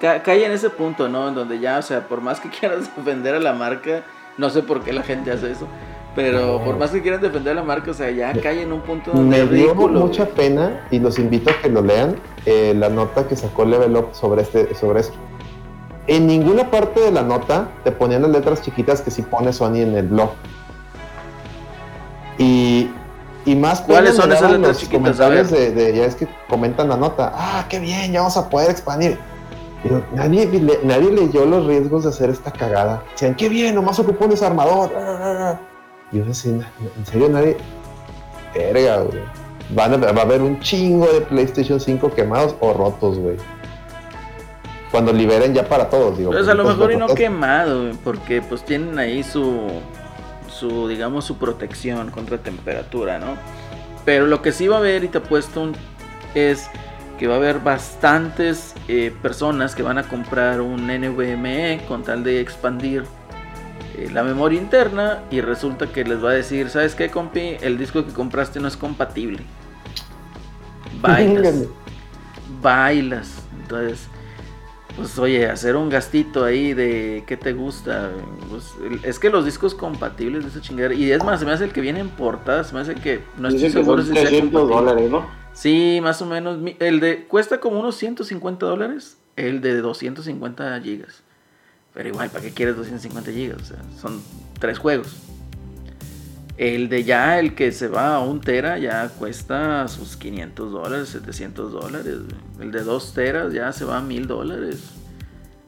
cae 0.00 0.44
en 0.44 0.52
ese 0.52 0.70
punto, 0.70 1.08
¿no? 1.08 1.28
En 1.28 1.34
donde 1.34 1.60
ya, 1.60 1.78
o 1.78 1.82
sea, 1.82 2.08
por 2.08 2.20
más 2.20 2.40
que 2.40 2.48
quieras 2.60 2.94
defender 2.96 3.34
a 3.34 3.40
la 3.40 3.52
marca, 3.52 4.04
no 4.38 4.48
sé 4.50 4.62
por 4.62 4.82
qué 4.82 4.92
la 4.92 5.02
gente 5.02 5.30
hace 5.30 5.50
eso. 5.50 5.66
Pero 6.14 6.64
por 6.64 6.78
más 6.78 6.90
que 6.90 7.00
quieran 7.00 7.20
defender 7.20 7.52
a 7.52 7.56
la 7.56 7.62
marca, 7.62 7.92
o 7.92 7.94
sea, 7.94 8.10
ya 8.10 8.32
cae 8.32 8.62
en 8.62 8.72
un 8.72 8.80
punto 8.80 9.12
donde. 9.12 9.44
Me 9.44 9.52
dio 9.54 9.74
mucha 9.74 10.26
pena 10.26 10.84
y 10.90 10.98
los 10.98 11.18
invito 11.18 11.50
a 11.50 11.62
que 11.62 11.68
lo 11.68 11.82
lean. 11.82 12.16
Eh, 12.46 12.74
la 12.76 12.88
nota 12.88 13.28
que 13.28 13.36
sacó 13.36 13.64
Level 13.64 13.94
Up 13.96 14.08
sobre, 14.12 14.42
este, 14.42 14.74
sobre 14.74 15.00
esto 15.00 15.14
en 16.08 16.26
ninguna 16.26 16.70
parte 16.70 17.00
de 17.00 17.12
la 17.12 17.22
nota 17.22 17.68
te 17.84 17.92
ponían 17.92 18.22
las 18.22 18.30
letras 18.32 18.62
chiquitas 18.62 19.02
que 19.02 19.10
si 19.10 19.22
pone 19.22 19.52
Sony 19.52 19.76
en 19.76 19.94
el 19.94 20.08
blog. 20.08 20.30
Y, 22.38 22.90
y 23.44 23.54
más 23.54 23.82
¿Cuáles 23.82 24.16
son 24.16 24.32
esas 24.32 24.50
letras 24.50 24.68
los 24.68 24.78
chiquitas? 24.78 25.16
Comentarios 25.16 25.50
de, 25.50 25.94
ya 25.94 26.04
es 26.04 26.14
que 26.14 26.26
comentan 26.48 26.88
la 26.88 26.96
nota. 26.96 27.32
Ah, 27.34 27.66
qué 27.68 27.78
bien, 27.78 28.10
ya 28.10 28.20
vamos 28.20 28.36
a 28.38 28.48
poder 28.48 28.70
expandir. 28.70 29.18
Nadie, 30.14 30.46
nadie 30.84 31.12
leyó 31.12 31.44
los 31.46 31.66
riesgos 31.66 32.04
de 32.04 32.10
hacer 32.10 32.30
esta 32.30 32.50
cagada. 32.50 33.02
Decían, 33.12 33.34
qué 33.34 33.48
bien, 33.48 33.74
nomás 33.74 33.98
ocupó 33.98 34.24
un 34.24 34.30
desarmador. 34.30 34.90
Y 36.12 36.18
yo 36.18 36.24
decía, 36.24 36.52
en 36.96 37.06
serio, 37.06 37.28
nadie. 37.28 37.56
Verga, 38.54 39.02
güey. 39.02 39.22
Van 39.70 39.92
a, 39.92 40.12
va 40.12 40.22
a 40.22 40.24
haber 40.24 40.40
un 40.40 40.58
chingo 40.60 41.06
de 41.06 41.20
PlayStation 41.20 41.78
5 41.78 42.14
quemados 42.14 42.56
o 42.60 42.72
rotos, 42.72 43.18
güey 43.18 43.36
cuando 44.90 45.12
liberen 45.12 45.54
ya 45.54 45.68
para 45.68 45.88
todos, 45.90 46.18
digo. 46.18 46.30
Pues 46.30 46.48
a 46.48 46.54
lo 46.54 46.64
mejor 46.64 46.92
y 46.92 46.96
no 46.96 47.08
quemado, 47.08 47.92
porque 48.04 48.42
pues 48.42 48.64
tienen 48.64 48.98
ahí 48.98 49.22
su, 49.22 49.68
su, 50.48 50.88
digamos, 50.88 51.24
su 51.24 51.36
protección 51.36 52.10
contra 52.10 52.38
temperatura, 52.38 53.18
¿no? 53.18 53.36
Pero 54.04 54.26
lo 54.26 54.40
que 54.40 54.52
sí 54.52 54.68
va 54.68 54.76
a 54.76 54.78
haber, 54.78 55.04
y 55.04 55.08
te 55.08 55.18
apuesto, 55.18 55.72
es 56.34 56.70
que 57.18 57.26
va 57.26 57.34
a 57.34 57.36
haber 57.38 57.60
bastantes 57.60 58.74
eh, 58.86 59.12
personas 59.22 59.74
que 59.74 59.82
van 59.82 59.98
a 59.98 60.04
comprar 60.04 60.60
un 60.60 60.86
NVMe 60.86 61.84
con 61.88 62.04
tal 62.04 62.22
de 62.22 62.40
expandir 62.40 63.04
eh, 63.96 64.08
la 64.12 64.22
memoria 64.22 64.60
interna 64.60 65.24
y 65.30 65.40
resulta 65.40 65.88
que 65.88 66.04
les 66.04 66.24
va 66.24 66.30
a 66.30 66.34
decir, 66.34 66.70
¿sabes 66.70 66.94
qué, 66.94 67.10
compi? 67.10 67.56
El 67.60 67.76
disco 67.76 68.06
que 68.06 68.12
compraste 68.12 68.60
no 68.60 68.68
es 68.68 68.76
compatible. 68.76 69.40
Bailas. 71.00 71.64
bailas. 72.62 73.42
Entonces, 73.60 74.08
pues 74.96 75.18
oye, 75.18 75.46
hacer 75.46 75.76
un 75.76 75.88
gastito 75.88 76.44
ahí 76.44 76.72
de 76.74 77.24
qué 77.26 77.36
te 77.36 77.52
gusta. 77.52 78.10
Pues, 78.48 78.74
es 79.02 79.18
que 79.18 79.30
los 79.30 79.44
discos 79.44 79.74
compatibles 79.74 80.44
de 80.44 80.50
esa 80.50 80.60
chingadera. 80.60 80.94
Y 80.94 81.10
es 81.10 81.22
más, 81.24 81.40
se 81.40 81.46
me 81.46 81.52
hace 81.52 81.64
el 81.64 81.72
que 81.72 81.80
viene 81.80 82.00
en 82.00 82.08
portada, 82.10 82.64
se 82.64 82.74
me 82.74 82.80
hace 82.80 82.94
que 82.94 83.22
no 83.36 83.48
estoy 83.48 83.70
seguro 83.70 84.02
si 84.02 84.12
sea 84.12 84.40
dólares, 84.50 85.10
¿no? 85.10 85.26
Sí, 85.58 85.98
más 86.00 86.22
o 86.22 86.26
menos. 86.26 86.60
El 86.78 87.00
de 87.00 87.24
cuesta 87.24 87.58
como 87.58 87.80
unos 87.80 87.96
150 87.96 88.64
dólares. 88.64 89.16
El 89.34 89.60
de 89.60 89.78
250 89.78 90.80
gigas. 90.80 91.24
Pero 91.92 92.10
igual, 92.10 92.30
¿para 92.30 92.44
qué 92.44 92.52
quieres 92.52 92.76
250 92.76 93.32
gigas? 93.32 93.62
O 93.62 93.64
sea, 93.64 93.78
son 94.00 94.22
tres 94.60 94.78
juegos. 94.78 95.16
El 96.58 96.88
de 96.88 97.02
ya, 97.02 97.40
el 97.40 97.56
que 97.56 97.72
se 97.72 97.88
va 97.88 98.14
a 98.14 98.20
un 98.20 98.40
tera, 98.40 98.78
ya 98.78 99.08
cuesta 99.08 99.88
sus 99.88 100.16
500 100.16 100.70
dólares, 100.70 101.08
700 101.08 101.72
dólares. 101.72 102.18
El 102.60 102.70
de 102.70 102.84
2 102.84 103.14
teras 103.14 103.52
ya 103.52 103.72
se 103.72 103.84
va 103.84 103.98
a 103.98 104.00
1000 104.00 104.28
dólares. 104.28 104.90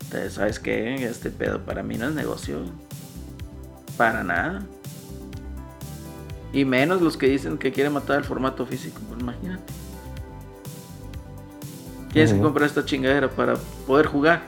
Entonces, 0.05 0.35
¿sabes 0.35 0.61
qué? 0.61 1.05
Este 1.05 1.31
pedo 1.31 1.65
para 1.65 1.83
mí 1.83 1.99
no 1.99 2.07
es 2.07 2.15
negocio. 2.15 2.61
Para 3.97 4.23
nada. 4.23 4.63
Y 6.53 6.65
menos 6.65 7.03
los 7.03 7.17
que 7.17 7.27
dicen 7.27 7.59
que 7.59 7.73
quieren 7.73 7.93
matar 7.93 8.19
el 8.19 8.25
formato 8.25 8.65
físico. 8.67 9.01
Pues 9.09 9.21
imagínate. 9.21 9.80
Tienes 12.13 12.33
que 12.33 12.41
comprar 12.41 12.67
esta 12.69 12.85
chingadera 12.85 13.29
para 13.29 13.55
poder 13.87 14.07
jugar. 14.07 14.43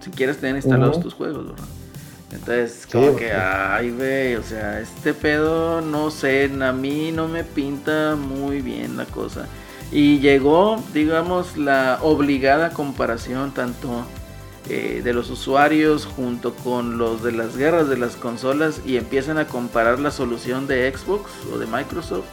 Si 0.00 0.10
quieres 0.10 0.38
tener 0.38 0.56
instalados 0.56 1.00
tus 1.00 1.14
juegos, 1.14 1.46
¿verdad? 1.46 1.64
Entonces, 2.32 2.86
como 2.90 3.14
que, 3.14 3.32
ay, 3.32 3.90
ve, 3.90 4.36
o 4.38 4.42
sea, 4.42 4.80
este 4.80 5.14
pedo, 5.14 5.80
no 5.80 6.10
sé, 6.10 6.50
a 6.60 6.72
mí 6.72 7.12
no 7.12 7.28
me 7.28 7.44
pinta 7.44 8.16
muy 8.16 8.60
bien 8.60 8.96
la 8.96 9.04
cosa. 9.04 9.46
Y 9.92 10.18
llegó, 10.18 10.82
digamos, 10.92 11.56
la 11.56 12.00
obligada 12.02 12.70
comparación 12.70 13.52
tanto 13.54 14.04
eh, 14.68 15.02
de 15.04 15.12
los 15.12 15.30
usuarios 15.30 16.06
junto 16.06 16.54
con 16.54 16.98
los 16.98 17.22
de 17.22 17.32
las 17.32 17.56
guerras 17.56 17.88
de 17.88 17.98
las 17.98 18.16
consolas 18.16 18.80
y 18.84 18.96
empiezan 18.96 19.38
a 19.38 19.46
comparar 19.46 20.00
la 20.00 20.10
solución 20.10 20.66
de 20.66 20.90
Xbox 20.90 21.30
o 21.52 21.58
de 21.58 21.66
Microsoft 21.66 22.24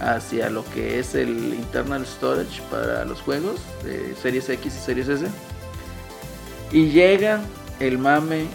hacia 0.00 0.50
lo 0.50 0.64
que 0.70 0.98
es 0.98 1.14
el 1.14 1.54
internal 1.54 2.06
storage 2.06 2.62
para 2.70 3.04
los 3.04 3.20
juegos 3.20 3.60
de 3.84 4.14
Series 4.20 4.48
X 4.48 4.74
y 4.74 4.78
Series 4.78 5.08
S. 5.08 5.26
Y 6.72 6.90
llega 6.90 7.40
el 7.80 7.98
mame 7.98 8.46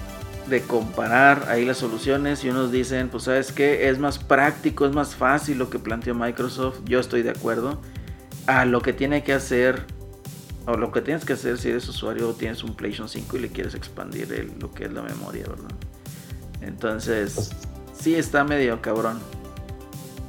de 0.47 0.61
comparar 0.61 1.47
ahí 1.49 1.65
las 1.65 1.77
soluciones 1.77 2.43
y 2.43 2.49
unos 2.49 2.71
dicen, 2.71 3.09
pues 3.09 3.23
sabes 3.23 3.51
que 3.51 3.89
es 3.89 3.99
más 3.99 4.19
práctico, 4.19 4.85
es 4.85 4.93
más 4.93 5.15
fácil 5.15 5.57
lo 5.57 5.69
que 5.69 5.79
planteó 5.79 6.13
Microsoft, 6.13 6.79
yo 6.85 6.99
estoy 6.99 7.23
de 7.23 7.31
acuerdo, 7.31 7.81
a 8.45 8.65
lo 8.65 8.81
que 8.81 8.93
tiene 8.93 9.23
que 9.23 9.33
hacer, 9.33 9.83
o 10.67 10.77
lo 10.77 10.91
que 10.91 11.01
tienes 11.01 11.25
que 11.25 11.33
hacer 11.33 11.57
si 11.57 11.69
eres 11.69 11.87
usuario 11.87 12.29
o 12.29 12.33
tienes 12.33 12.63
un 12.63 12.75
PlayStation 12.75 13.09
5 13.09 13.37
y 13.37 13.39
le 13.39 13.49
quieres 13.49 13.73
expandir 13.75 14.53
lo 14.59 14.71
que 14.71 14.85
es 14.85 14.93
la 14.93 15.01
memoria, 15.01 15.45
¿verdad? 15.47 15.71
Entonces, 16.61 17.33
pues 17.33 17.51
sí 17.99 18.15
está 18.15 18.43
medio 18.43 18.81
cabrón. 18.81 19.19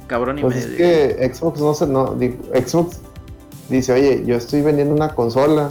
Cabrón 0.07 0.39
y 0.39 0.41
pues 0.41 0.55
medio. 0.55 0.69
Es 0.71 0.77
que 0.77 1.33
Xbox 1.33 1.59
no 1.59 1.73
se, 1.73 1.87
no, 1.87 2.15
Xbox 2.53 2.99
dice, 3.69 3.93
oye, 3.93 4.23
yo 4.25 4.35
estoy 4.35 4.61
vendiendo 4.61 4.95
una 4.95 5.13
consola 5.13 5.69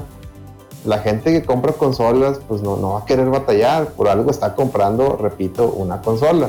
la 0.87 0.99
gente 1.01 1.32
que 1.32 1.45
compra 1.45 1.72
consolas, 1.72 2.39
pues 2.47 2.62
no, 2.62 2.76
no 2.76 2.93
va 2.93 3.01
a 3.01 3.05
querer 3.05 3.28
batallar, 3.28 3.89
por 3.89 4.09
algo 4.09 4.30
está 4.30 4.55
comprando, 4.55 5.18
repito, 5.20 5.68
una 5.68 6.01
consola. 6.01 6.49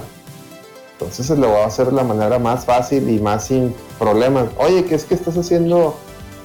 Entonces 0.93 1.25
se 1.25 1.35
lo 1.35 1.51
va 1.51 1.63
a 1.63 1.67
hacer 1.67 1.87
de 1.87 1.93
la 1.93 2.03
manera 2.03 2.39
más 2.39 2.65
fácil 2.65 3.09
y 3.09 3.19
más 3.19 3.45
sin 3.45 3.75
problemas. 3.99 4.47
Oye, 4.57 4.85
¿qué 4.85 4.95
es 4.95 5.05
que 5.05 5.15
estás 5.15 5.37
haciendo 5.37 5.95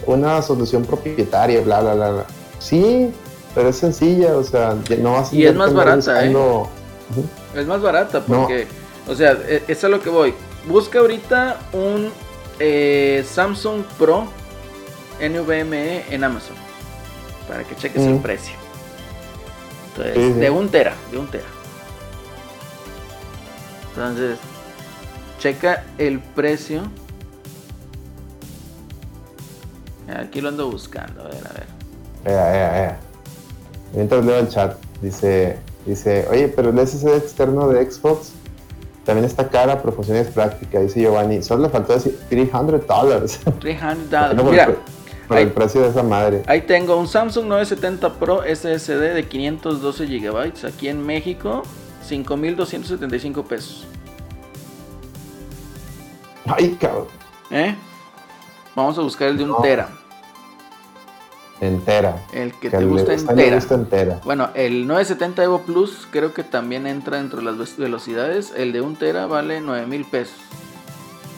una 0.06 0.42
solución 0.42 0.84
propietaria, 0.84 1.60
bla, 1.60 1.80
bla, 1.80 1.94
bla, 1.94 2.26
Sí, 2.58 3.12
pero 3.54 3.68
es 3.68 3.76
sencilla, 3.76 4.36
o 4.36 4.44
sea, 4.44 4.76
no 4.98 5.12
vas 5.12 5.32
a... 5.32 5.36
Y 5.36 5.46
es 5.46 5.54
más 5.54 5.72
barata, 5.74 6.24
¿eh? 6.24 6.34
Es 7.54 7.66
más 7.66 7.82
barata 7.82 8.22
porque, 8.22 8.66
o 9.08 9.14
sea, 9.14 9.32
e, 9.46 9.62
es 9.68 9.84
a 9.84 9.88
lo 9.88 10.00
que 10.00 10.08
voy. 10.08 10.32
Busca 10.66 11.00
ahorita 11.00 11.58
un 11.72 12.10
eh, 12.58 13.24
Samsung 13.28 13.82
Pro 13.98 14.28
NVMe 15.20 16.04
en 16.10 16.24
Amazon 16.24 16.56
para 17.48 17.64
que 17.64 17.74
cheques 17.76 18.02
el 18.02 18.18
precio. 18.18 18.54
Entonces, 19.88 20.36
de 20.36 20.50
un 20.50 20.68
tera, 20.68 20.94
de 21.10 21.18
un 21.18 21.26
tera. 21.26 21.44
Entonces, 23.90 24.38
checa 25.38 25.84
el 25.98 26.20
precio. 26.20 26.82
Aquí 30.16 30.40
lo 30.40 30.48
ando 30.48 30.70
buscando, 30.70 31.22
a 31.22 31.28
ver, 31.28 31.46
a 31.46 31.52
ver. 31.52 31.66
Ea, 32.24 32.54
ea, 32.54 32.84
ea. 32.84 33.00
Mientras 33.94 34.24
leo 34.24 34.38
el 34.38 34.48
chat, 34.48 34.76
dice, 35.02 35.58
dice, 35.84 36.26
oye, 36.30 36.48
pero 36.48 36.70
el 36.70 36.86
SSD 36.86 37.16
externo 37.16 37.68
de 37.68 37.90
Xbox 37.90 38.32
también 39.04 39.24
está 39.24 39.48
cara, 39.48 39.80
pero 39.80 39.92
funciona 39.92 40.20
es 40.20 40.28
práctica, 40.28 40.80
dice 40.80 41.00
Giovanni. 41.00 41.42
Solo 41.42 41.64
le 41.64 41.68
faltó 41.68 41.94
decir 41.94 42.18
300 42.28 42.86
dólares. 42.86 43.40
300 43.60 44.36
dólares. 44.36 44.76
Mira, 45.28 45.40
el 45.40 45.50
precio 45.50 45.82
de 45.82 45.88
esa 45.88 46.02
madre. 46.02 46.42
Ahí 46.46 46.62
tengo 46.62 46.96
un 46.96 47.08
Samsung 47.08 47.46
970 47.46 48.14
Pro 48.14 48.42
SSD 48.42 49.14
de 49.14 49.26
512 49.28 50.06
GB. 50.06 50.66
Aquí 50.66 50.88
en 50.88 51.04
México, 51.04 51.62
5.275 52.08 53.44
pesos. 53.44 53.86
Ay, 56.46 56.76
cabrón. 56.80 57.06
¿Eh? 57.50 57.74
Vamos 58.74 58.98
a 58.98 59.02
buscar 59.02 59.28
el 59.28 59.38
de 59.38 59.44
un 59.44 59.62
tera. 59.62 59.88
Entera. 61.62 62.16
El 62.32 62.54
que, 62.54 62.70
te 62.70 62.84
gusta, 62.84 63.14
entera. 63.14 63.56
entera. 63.56 64.20
Bueno, 64.24 64.50
el 64.54 64.84
970 64.88 65.44
Evo 65.44 65.60
Plus 65.60 66.08
creo 66.10 66.34
que 66.34 66.42
también 66.42 66.88
entra 66.88 67.18
dentro 67.18 67.38
de 67.38 67.44
las 67.44 67.76
velocidades. 67.76 68.52
El 68.56 68.72
de 68.72 68.80
un 68.80 68.96
tera 68.96 69.26
vale 69.26 69.60
9 69.60 69.86
mil 69.86 70.04
pesos. 70.04 70.34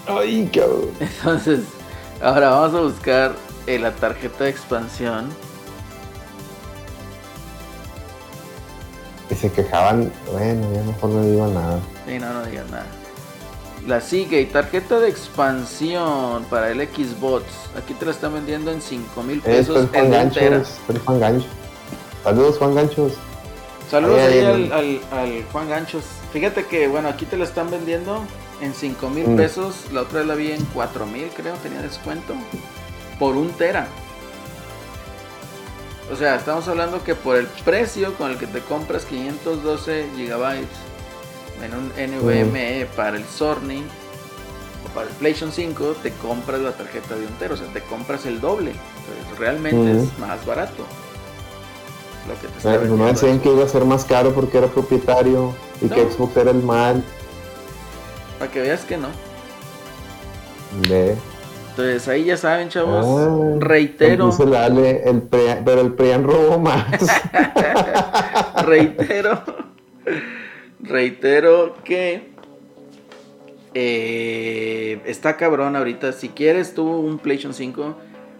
Ay, 0.07 0.51
cabrón. 0.51 0.89
Entonces, 0.99 1.61
ahora 2.23 2.49
vamos 2.49 2.75
a 2.75 2.81
buscar 2.81 3.35
en 3.67 3.83
la 3.83 3.93
tarjeta 3.93 4.45
de 4.45 4.51
expansión. 4.51 5.29
Y 9.29 9.35
se 9.35 9.53
quejaban, 9.53 10.11
bueno, 10.33 10.73
ya 10.75 10.83
mejor 10.85 11.11
no 11.11 11.23
digo 11.23 11.47
nada. 11.49 11.81
Sí, 12.07 12.19
no, 12.19 12.33
no 12.33 12.47
digas 12.47 12.71
nada. 12.71 12.87
La 13.87 14.01
sigue 14.01 14.45
tarjeta 14.47 14.99
de 14.99 15.11
expansión 15.11 16.45
para 16.49 16.71
el 16.71 16.79
Xbox. 16.81 17.45
Aquí 17.77 17.93
te 17.93 18.07
la 18.07 18.13
están 18.13 18.33
vendiendo 18.33 18.71
en 18.71 18.81
5 18.81 19.23
mil 19.23 19.43
pesos. 19.43 19.89
Juan 19.91 20.11
Ganchos, 20.11 20.81
Juan 21.05 21.21
Gancho. 21.21 21.47
Saludos, 22.23 22.59
Juan 22.59 22.75
Ganchos. 22.75 23.13
Saludos 23.91 24.21
ahí, 24.21 24.39
al, 24.73 25.01
al, 25.13 25.45
Juan 25.53 25.69
Ganchos. 25.69 26.05
Fíjate 26.33 26.65
que, 26.65 26.89
bueno, 26.89 27.09
aquí 27.09 27.27
te 27.27 27.37
la 27.37 27.45
están 27.45 27.71
vendiendo 27.71 28.23
en 28.63 28.73
5 28.73 29.11
mil 29.11 29.29
mm. 29.29 29.37
pesos. 29.37 29.75
La 29.93 30.01
otra 30.01 30.21
vez 30.21 30.29
la 30.29 30.35
vi 30.35 30.53
en 30.53 30.65
4 30.73 31.05
mil, 31.05 31.29
creo, 31.37 31.55
tenía 31.57 31.83
descuento 31.83 32.35
por 33.19 33.37
un 33.37 33.51
tera. 33.51 33.87
O 36.11 36.17
sea, 36.17 36.37
estamos 36.37 36.67
hablando 36.69 37.05
que 37.05 37.15
por 37.15 37.37
el 37.37 37.47
precio 37.65 38.15
con 38.15 38.31
el 38.31 38.39
que 38.39 38.47
te 38.47 38.61
compras 38.61 39.05
512 39.05 40.09
gigabytes 40.17 40.84
en 41.65 41.75
un 41.75 41.89
NVMe 41.89 42.87
para 42.97 43.17
el 43.17 43.25
Sony 43.25 43.83
o 44.85 44.95
para 44.95 45.09
el 45.09 45.15
PlayStation 45.17 45.53
5, 45.53 45.97
te 46.03 46.11
compras 46.13 46.61
la 46.61 46.73
tarjeta 46.73 47.15
de 47.15 47.27
un 47.27 47.33
tera, 47.35 47.55
o 47.55 47.57
sea, 47.57 47.67
te 47.69 47.81
compras 47.81 48.27
el 48.27 48.41
doble. 48.41 48.73
Entonces, 48.73 49.39
realmente 49.39 50.03
es 50.03 50.19
más 50.19 50.45
barato. 50.45 50.85
Lo 52.29 52.35
que 52.41 52.49
te 52.49 52.89
no 52.89 53.07
decían 53.07 53.39
que 53.41 53.51
iba 53.51 53.65
a 53.65 53.69
ser 53.69 53.85
más 53.85 54.05
caro 54.05 54.33
porque 54.33 54.59
era 54.59 54.67
propietario 54.67 55.53
y 55.83 55.89
que 55.89 56.11
Xbox 56.11 56.37
era 56.37 56.51
el 56.51 56.63
mal. 56.63 57.03
Para 58.39 58.51
que 58.51 58.61
veas 58.63 58.85
que 58.85 58.97
no. 58.97 59.09
Ve. 60.89 61.17
Entonces 61.71 62.09
ahí 62.09 62.25
ya 62.25 62.37
saben, 62.37 62.69
chavos. 62.69 63.05
Ah, 63.05 63.57
reitero. 63.59 64.31
el 64.31 65.23
pero 65.23 65.81
el 65.81 65.93
PRIAN 65.93 66.23
robó 66.23 66.59
más. 66.59 66.87
reitero. 68.65 69.43
Reitero 70.85 71.75
que 71.85 72.35
eh, 73.75 75.01
está 75.05 75.37
cabrón 75.37 75.77
ahorita. 75.77 76.13
Si 76.13 76.29
quieres 76.29 76.75
tú 76.75 76.87
un 76.87 77.19
PlayStation 77.19 77.55
5, 77.55 77.97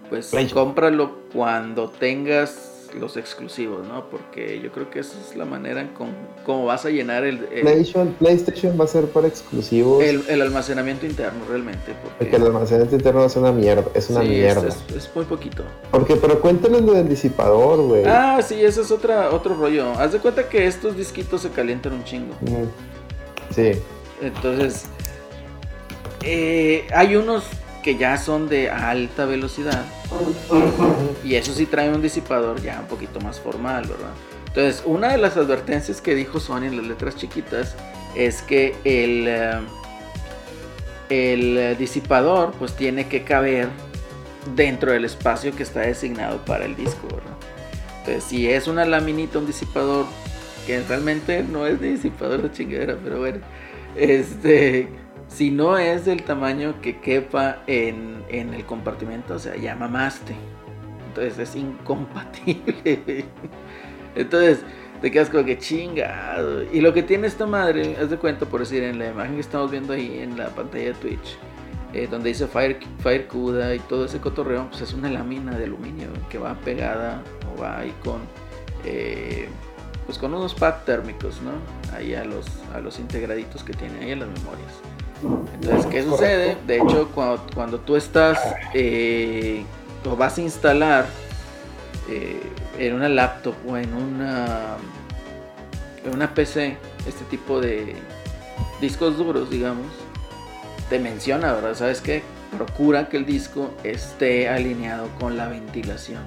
pues 0.09 0.33
cómpralo 0.53 1.19
cuando 1.33 1.91
tengas 1.91 2.74
los 2.99 3.17
exclusivos, 3.17 3.87
¿no? 3.87 4.09
Porque 4.09 4.61
yo 4.61 4.71
creo 4.73 4.91
que 4.91 5.01
esa 5.01 5.17
es 5.21 5.37
la 5.37 5.45
manera 5.45 5.81
en 5.81 5.91
cómo 6.45 6.65
vas 6.65 6.85
a 6.85 6.91
llenar 6.91 7.25
el, 7.25 7.39
PlayStation, 8.19 8.79
va 8.81 8.85
a 8.85 8.89
ser 8.89 9.07
para 9.07 9.29
exclusivos. 9.29 10.03
El, 10.03 10.41
almacenamiento 10.41 11.07
interno, 11.07 11.41
realmente. 11.49 11.93
Porque, 12.19 12.37
el 12.37 12.43
almacenamiento 12.43 12.97
interno 12.97 13.25
es 13.25 13.37
una 13.37 13.53
mierda. 13.53 13.85
Es 13.95 14.11
una 14.11 14.21
mierda. 14.21 14.69
Es, 14.69 15.11
muy 15.15 15.25
poquito. 15.25 15.65
Porque, 15.91 16.17
pero 16.17 16.41
cuéntales 16.41 16.83
lo 16.83 16.93
del 16.93 17.09
disipador, 17.09 17.83
güey. 17.83 18.05
Ah, 18.07 18.41
sí, 18.43 18.63
ese 18.63 18.83
es 18.83 18.91
otra, 18.91 19.31
otro 19.31 19.55
rollo. 19.55 19.91
Haz 19.93 20.13
de 20.13 20.19
cuenta 20.19 20.49
que 20.49 20.67
estos 20.67 20.97
disquitos 20.97 21.43
se 21.43 21.51
calientan 21.51 21.95
un 21.95 22.05
chingo. 22.05 22.35
Sí. 23.51 23.73
Entonces, 24.21 24.87
eh, 26.23 26.87
hay 26.95 27.17
unos 27.17 27.45
que 27.85 27.97
ya 27.97 28.17
son 28.17 28.49
de 28.49 28.71
alta 28.71 29.27
velocidad. 29.27 29.85
Y 31.23 31.35
eso 31.35 31.53
sí 31.53 31.67
trae 31.67 31.91
un 31.91 32.01
disipador 32.01 32.61
ya 32.63 32.81
un 32.81 32.87
poquito 32.87 33.21
más 33.21 33.39
formal, 33.39 33.87
¿verdad? 33.87 34.15
Entonces, 34.47 34.83
una 34.87 35.13
de 35.13 35.19
las 35.19 35.37
advertencias 35.37 36.01
que 36.01 36.15
dijo 36.15 36.41
Sony 36.41 36.65
en 36.65 36.79
las 36.79 36.87
letras 36.87 37.15
chiquitas 37.17 37.77
es 38.17 38.41
que 38.41 38.75
el, 38.85 39.27
eh, 39.29 39.61
el 41.11 41.77
disipador 41.77 42.53
pues 42.53 42.73
tiene 42.75 43.07
que 43.07 43.23
caber 43.23 43.69
dentro 44.57 44.93
del 44.93 45.05
espacio 45.05 45.55
que 45.55 45.63
está 45.63 45.81
designado 45.81 46.43
para 46.47 46.65
el 46.65 46.77
disco. 46.77 47.07
Entonces, 47.99 48.25
si 48.25 48.51
es 48.51 48.67
una 48.67 48.87
laminita, 48.87 49.39
un 49.39 49.47
disipador, 49.47 50.07
que 50.67 50.81
realmente 50.83 51.43
no 51.43 51.67
es 51.67 51.81
disipador 51.81 52.41
de 52.43 52.53
chingadera, 52.53 52.97
pero 53.03 53.19
bueno, 53.19 53.41
este 53.97 54.89
si 55.29 55.51
no 55.51 55.79
es 55.79 56.05
del 56.05 56.23
tamaño 56.23 56.81
que 56.81 57.01
quepa 57.01 57.63
en, 57.67 58.23
el 58.29 58.65
compartimento, 58.65 59.35
o 59.35 59.39
sea, 59.39 59.57
ya 59.57 59.75
mamaste. 59.75 60.35
Entonces 61.09 61.39
es 61.39 61.57
incompatible. 61.57 63.25
Entonces 64.15 64.61
te 65.01 65.11
quedas 65.11 65.31
como 65.31 65.45
que 65.45 65.59
chingado. 65.59 66.63
Y 66.73 66.81
lo 66.81 66.93
que 66.93 67.03
tiene 67.03 67.27
esta 67.27 67.47
madre, 67.47 67.97
haz 68.01 68.11
de 68.11 68.17
cuenta, 68.17 68.47
por 68.47 68.61
decir, 68.61 68.83
en 68.83 68.99
la 68.99 69.09
imagen 69.09 69.35
que 69.35 69.41
estamos 69.41 69.71
viendo 69.71 69.93
ahí 69.93 70.19
en 70.19 70.37
la 70.37 70.49
pantalla 70.49 70.87
de 70.87 70.95
Twitch, 70.95 71.37
eh, 71.93 72.09
donde 72.11 72.31
dice 72.31 72.47
Fire, 72.47 72.79
Fire 73.01 73.27
CUDA 73.29 73.75
y 73.75 73.79
todo 73.81 74.07
ese 74.07 74.19
cotorreo, 74.21 74.69
pues 74.69 74.83
es 74.83 74.93
una 74.93 75.11
lámina 75.11 75.57
de 75.57 75.65
aluminio 75.65 76.09
que 76.29 76.39
va 76.39 76.55
pegada 76.55 77.23
o 77.53 77.61
va 77.61 77.79
ahí 77.79 77.95
con. 78.03 78.21
Eh, 78.85 79.49
pues 80.07 80.19
con 80.19 80.35
unos 80.35 80.55
pads 80.55 80.85
térmicos, 80.85 81.41
¿no? 81.41 81.53
Ahí 81.97 82.15
a 82.15 82.25
los, 82.25 82.47
a 82.75 82.81
los 82.81 82.99
integraditos 82.99 83.65
que 83.65 83.73
tiene 83.73 84.01
ahí 84.01 84.11
en 84.11 84.21
las 84.21 84.29
memorias. 84.29 84.94
Entonces, 85.55 85.87
¿qué 85.87 86.03
sucede? 86.03 86.57
De 86.67 86.77
hecho, 86.77 87.09
cuando, 87.15 87.79
tú 87.81 87.97
estás 87.97 88.39
eh, 88.75 89.65
o 90.05 90.17
vas 90.17 90.39
a 90.39 90.41
instalar 90.43 91.07
eh, 92.11 92.41
en 92.79 92.95
una 92.95 93.09
laptop 93.09 93.55
o 93.67 93.77
en 93.77 93.93
una, 93.95 94.77
en 96.05 96.15
una 96.15 96.35
PC 96.35 96.77
este 97.07 97.25
tipo 97.27 97.61
de 97.61 97.97
discos 98.81 99.17
duros, 99.17 99.51
digamos, 99.51 99.87
te 100.89 100.99
menciona, 100.99 101.53
¿verdad? 101.53 101.75
¿Sabes 101.75 102.01
qué? 102.01 102.23
Procura 102.57 103.09
que 103.09 103.17
el 103.17 103.27
disco 103.27 103.71
esté 103.83 104.49
alineado 104.49 105.09
con 105.19 105.37
la 105.37 105.49
ventilación 105.49 106.23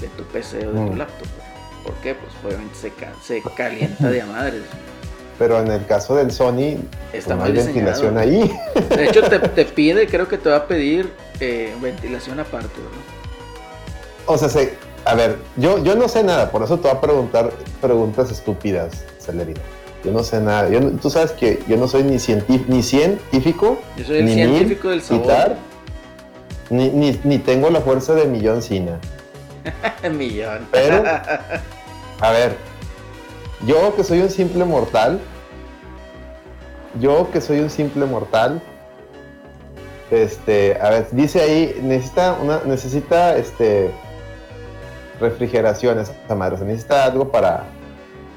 de 0.00 0.08
tu 0.08 0.24
PC 0.24 0.66
o 0.66 0.72
de 0.72 0.86
tu 0.86 0.92
mm. 0.92 0.98
laptop. 0.98 1.28
¿Por 1.84 1.94
qué? 1.94 2.14
Pues 2.14 2.32
obviamente 2.44 2.74
se, 2.76 2.92
se 3.22 3.42
calienta 3.56 4.08
de 4.08 4.22
a 4.22 4.26
madres 4.26 4.62
pero 5.42 5.58
en 5.58 5.72
el 5.72 5.84
caso 5.86 6.14
del 6.14 6.30
Sony 6.30 6.76
Está 7.12 7.34
no 7.34 7.42
hay 7.42 7.50
ventilación 7.50 8.16
ahí. 8.16 8.48
De 8.90 9.08
hecho, 9.08 9.22
te, 9.22 9.64
pide, 9.64 10.06
creo 10.06 10.28
que 10.28 10.38
te 10.38 10.48
va 10.48 10.58
a 10.58 10.66
pedir 10.68 11.12
eh, 11.40 11.74
ventilación 11.82 12.38
aparte, 12.38 12.78
¿no? 12.78 14.32
O 14.32 14.38
sea, 14.38 14.48
a 15.04 15.14
ver, 15.16 15.38
yo, 15.56 15.82
yo 15.82 15.96
no 15.96 16.08
sé 16.08 16.22
nada, 16.22 16.52
por 16.52 16.62
eso 16.62 16.76
te 16.76 16.82
voy 16.82 16.96
a 16.96 17.00
preguntar 17.00 17.50
preguntas 17.80 18.30
estúpidas, 18.30 19.04
Celerino. 19.18 19.60
Yo 20.04 20.12
no 20.12 20.22
sé 20.22 20.40
nada. 20.40 20.68
tú 21.00 21.10
sabes 21.10 21.32
que 21.32 21.60
yo 21.66 21.76
no 21.76 21.88
soy 21.88 22.04
ni, 22.04 22.20
científico, 22.20 22.72
ni 22.72 22.84
científico. 22.84 23.80
Yo 23.96 24.04
soy 24.04 24.18
el 24.18 24.28
científico 24.28 24.90
del 24.90 25.02
sabor. 25.02 25.56
ni, 26.70 26.88
ni, 26.88 27.20
ni, 27.24 27.38
tengo 27.38 27.68
la 27.68 27.80
fuerza 27.80 28.14
de 28.14 28.26
Millón 28.26 28.62
Cina. 28.62 29.00
millón. 30.08 30.68
Pero, 30.70 31.02
a 32.20 32.30
ver, 32.30 32.56
yo 33.66 33.96
que 33.96 34.04
soy 34.04 34.20
un 34.20 34.30
simple 34.30 34.64
mortal, 34.64 35.20
yo 37.00 37.30
que 37.32 37.40
soy 37.40 37.60
un 37.60 37.70
simple 37.70 38.06
mortal, 38.06 38.60
este, 40.10 40.78
a 40.80 40.90
ver, 40.90 41.06
dice 41.12 41.40
ahí, 41.40 41.80
necesita 41.82 42.36
una, 42.42 42.60
necesita 42.66 43.36
este 43.36 43.90
refrigeración 45.20 45.98
esa 46.00 46.34
madre, 46.34 46.58
necesita 46.64 47.04
algo 47.04 47.30
para 47.30 47.64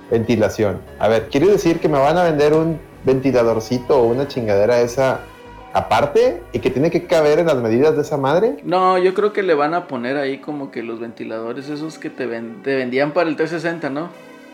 ventilación. 0.10 0.80
A 1.00 1.08
ver, 1.08 1.28
¿quiere 1.30 1.48
decir 1.48 1.80
que 1.80 1.90
me 1.90 1.98
van 1.98 2.18
a 2.18 2.24
vender 2.24 2.54
un 2.54 2.80
ventiladorcito 3.04 4.00
o 4.00 4.06
una 4.06 4.28
chingadera 4.28 4.80
esa 4.80 5.20
aparte 5.74 6.42
y 6.54 6.60
que 6.60 6.70
tiene 6.70 6.90
que 6.90 7.06
caber 7.06 7.40
en 7.40 7.48
las 7.48 7.58
medidas 7.58 7.96
de 7.96 8.04
esa 8.04 8.16
madre? 8.16 8.58
No, 8.64 8.98
yo 8.98 9.14
creo 9.14 9.34
que 9.34 9.44
le 9.44 9.54
van 9.54 9.74
a 9.74 9.88
poner 9.88 10.16
ahí 10.16 10.38
como 10.38 10.72
que 10.72 10.82
los 10.84 11.00
ventiladores 11.02 11.68
esos 11.68 12.00
que 12.00 12.10
te, 12.10 12.26
te 12.64 12.76
vendían 12.76 13.12
para 13.12 13.30
el 13.30 13.36
360, 13.36 13.90
¿no? 13.90 14.10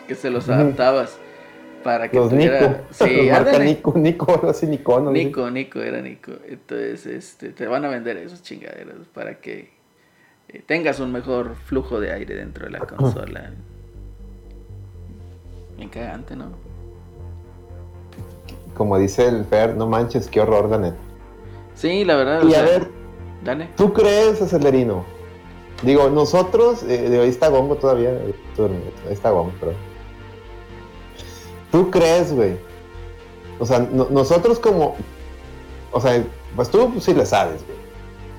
Que 0.07 0.15
se 0.15 0.31
los 0.31 0.49
adaptabas 0.49 1.17
para 1.81 2.09
que 2.09 2.17
los 2.17 2.29
tuviera... 2.29 2.59
Nico. 2.61 2.79
Sí, 2.91 3.29
Nico, 3.63 3.93
Nico, 3.97 4.47
así 4.49 4.67
Nico, 4.67 4.99
¿no? 4.99 5.11
Nico, 5.11 5.49
Nico, 5.49 5.79
era 5.79 6.01
Nico. 6.01 6.31
Entonces, 6.47 7.05
este, 7.05 7.49
te 7.49 7.67
van 7.67 7.85
a 7.85 7.89
vender 7.89 8.17
esos 8.17 8.41
chingaderos 8.41 9.07
para 9.13 9.39
que 9.39 9.71
eh, 10.49 10.63
tengas 10.65 10.99
un 10.99 11.11
mejor 11.11 11.55
flujo 11.55 11.99
de 11.99 12.11
aire 12.11 12.35
dentro 12.35 12.65
de 12.65 12.71
la 12.71 12.79
consola. 12.79 13.51
Bien 15.77 15.89
cagante, 15.89 16.35
¿no? 16.35 16.51
Como 18.75 18.97
dice 18.97 19.27
el 19.27 19.45
Fer, 19.45 19.75
no 19.75 19.87
manches, 19.87 20.27
qué 20.27 20.41
horror, 20.41 20.69
la 20.69 20.95
Sí, 21.75 22.05
la 22.05 22.15
verdad. 22.15 22.43
Y 22.43 22.55
a 22.55 22.61
ver, 22.63 22.87
dale. 23.43 23.69
¿tú 23.75 23.93
crees, 23.93 24.41
Acelerino? 24.41 25.03
Digo, 25.83 26.09
nosotros, 26.09 26.83
eh, 26.83 27.19
ahí 27.21 27.29
está 27.29 27.49
Gongo 27.49 27.75
todavía, 27.75 28.11
ahí 28.11 28.33
está 29.09 29.31
Gongo, 29.31 29.51
pero 29.59 29.73
¿Tú 31.71 31.89
crees, 31.89 32.33
güey? 32.33 32.57
O 33.59 33.65
sea, 33.65 33.79
nosotros 33.79 34.59
como... 34.59 34.95
O 35.91 36.01
sea, 36.01 36.23
pues 36.55 36.69
tú 36.69 36.93
sí 36.99 37.13
le 37.13 37.25
sabes, 37.25 37.63
güey. 37.65 37.79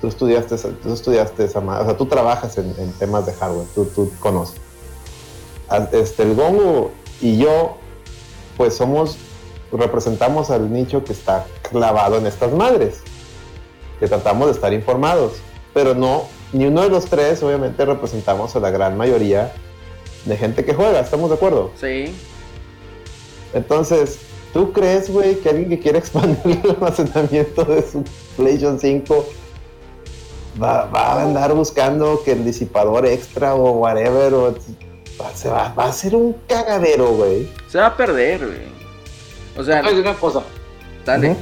Tú 0.01 0.07
estudiaste, 0.07 0.57
tú 0.57 0.93
estudiaste 0.93 1.45
esa... 1.45 1.59
O 1.59 1.85
sea, 1.85 1.97
tú 1.97 2.05
trabajas 2.05 2.57
en, 2.57 2.91
temas 2.99 3.25
de 3.25 3.33
hardware, 3.33 3.67
tú, 3.73 3.85
tú 3.85 4.11
conoces. 4.19 4.57
Este, 5.91 6.23
el 6.23 6.35
Gongo 6.35 6.91
y 7.21 7.37
yo, 7.37 7.77
pues 8.57 8.75
somos... 8.75 9.17
Representamos 9.71 10.51
al 10.51 10.71
nicho 10.71 11.03
que 11.03 11.13
está 11.13 11.47
clavado 11.71 12.17
en 12.17 12.27
estas 12.27 12.51
madres. 12.51 13.01
Que 13.99 14.07
tratamos 14.07 14.47
de 14.47 14.53
estar 14.53 14.71
informados. 14.71 15.33
Pero 15.73 15.95
no, 15.95 16.25
ni 16.51 16.65
uno 16.65 16.81
de 16.81 16.89
los 16.89 17.05
tres, 17.05 17.41
obviamente, 17.41 17.83
representamos 17.83 18.55
a 18.55 18.59
la 18.59 18.69
gran 18.69 18.95
mayoría 18.95 19.51
de 20.25 20.37
gente 20.37 20.63
que 20.63 20.75
juega. 20.75 20.99
¿Estamos 20.99 21.29
de 21.29 21.35
acuerdo? 21.35 21.71
Sí. 21.79 22.13
Entonces, 23.53 24.19
¿tú 24.53 24.71
crees, 24.71 25.09
güey, 25.11 25.35
que 25.35 25.49
alguien 25.49 25.69
que 25.69 25.79
quiere 25.79 25.99
expandir 26.03 26.59
el 26.63 26.71
almacenamiento 26.71 27.63
de 27.65 27.81
su 27.81 28.03
PlayStation 28.35 28.79
5 28.79 29.25
va, 30.61 30.89
a 30.93 31.23
andar 31.23 31.53
buscando 31.53 32.21
que 32.23 32.33
el 32.33 32.45
disipador 32.45 33.05
extra 33.05 33.55
o 33.55 33.71
whatever, 33.71 34.33
o 34.33 34.55
se 35.33 35.49
va, 35.49 35.73
a 35.75 35.91
ser 35.91 36.15
un 36.15 36.35
cagadero, 36.47 37.09
güey? 37.13 37.49
Se 37.67 37.79
va 37.79 37.87
a 37.87 37.97
perder, 37.97 38.45
güey. 38.45 38.73
O 39.57 39.63
sea, 39.63 39.81
es 39.81 39.93
una 39.93 40.15
cosa. 40.15 40.43
Dale. 41.05 41.35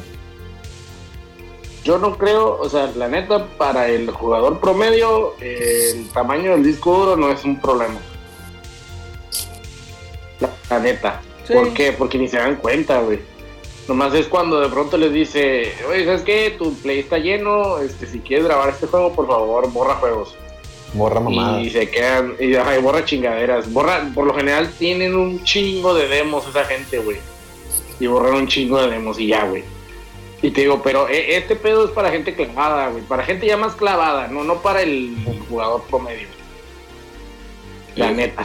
Yo 1.83 1.97
no 1.97 2.17
creo, 2.17 2.59
o 2.59 2.69
sea, 2.69 2.91
la 2.95 3.07
neta, 3.07 3.47
para 3.57 3.87
el 3.87 4.11
jugador 4.11 4.59
promedio, 4.59 5.33
el 5.39 6.07
tamaño 6.09 6.51
del 6.51 6.63
disco 6.63 6.95
duro 6.95 7.17
no 7.17 7.31
es 7.31 7.43
un 7.43 7.59
problema. 7.59 7.99
la 10.69 10.79
neta. 10.79 11.21
¿Por 11.53 11.73
qué? 11.73 11.91
Porque 11.91 12.17
ni 12.17 12.27
se 12.27 12.37
dan 12.37 12.57
cuenta, 12.57 12.99
güey. 13.01 13.19
Nomás 13.87 14.13
es 14.13 14.27
cuando 14.27 14.59
de 14.59 14.69
pronto 14.69 14.97
les 14.97 15.11
dice, 15.11 15.73
oye, 15.89 16.05
¿sabes 16.05 16.21
qué? 16.21 16.55
Tu 16.57 16.73
play 16.75 16.99
está 16.99 17.17
lleno, 17.17 17.79
este, 17.79 18.05
si 18.05 18.19
quieres 18.19 18.45
grabar 18.45 18.69
este 18.69 18.87
juego, 18.87 19.13
por 19.13 19.27
favor, 19.27 19.71
borra 19.71 19.95
juegos. 19.95 20.35
Borra 20.93 21.19
mamadas. 21.19 21.65
Y 21.65 21.69
se 21.69 21.89
quedan, 21.89 22.35
y, 22.39 22.53
borra 22.81 23.05
chingaderas. 23.05 23.71
Borra, 23.71 24.09
por 24.13 24.25
lo 24.25 24.33
general 24.33 24.71
tienen 24.77 25.15
un 25.15 25.43
chingo 25.43 25.93
de 25.93 26.07
demos 26.07 26.47
esa 26.47 26.65
gente, 26.65 26.99
güey. 26.99 27.17
Y 27.99 28.07
borran 28.07 28.35
un 28.35 28.47
chingo 28.47 28.81
de 28.81 28.91
demos 28.91 29.19
y 29.19 29.27
ya, 29.27 29.45
güey. 29.45 29.63
Y 30.41 30.51
te 30.51 30.61
digo, 30.61 30.81
pero 30.83 31.07
e, 31.07 31.37
este 31.37 31.55
pedo 31.55 31.85
es 31.85 31.91
para 31.91 32.11
gente 32.11 32.35
clavada, 32.35 32.89
güey. 32.89 33.03
Para 33.03 33.23
gente 33.23 33.45
ya 33.45 33.57
más 33.57 33.75
clavada, 33.75 34.27
no, 34.27 34.43
no 34.43 34.61
para 34.61 34.81
el 34.81 35.15
jugador 35.49 35.83
promedio. 35.89 36.27
La 37.95 38.11
neta. 38.11 38.43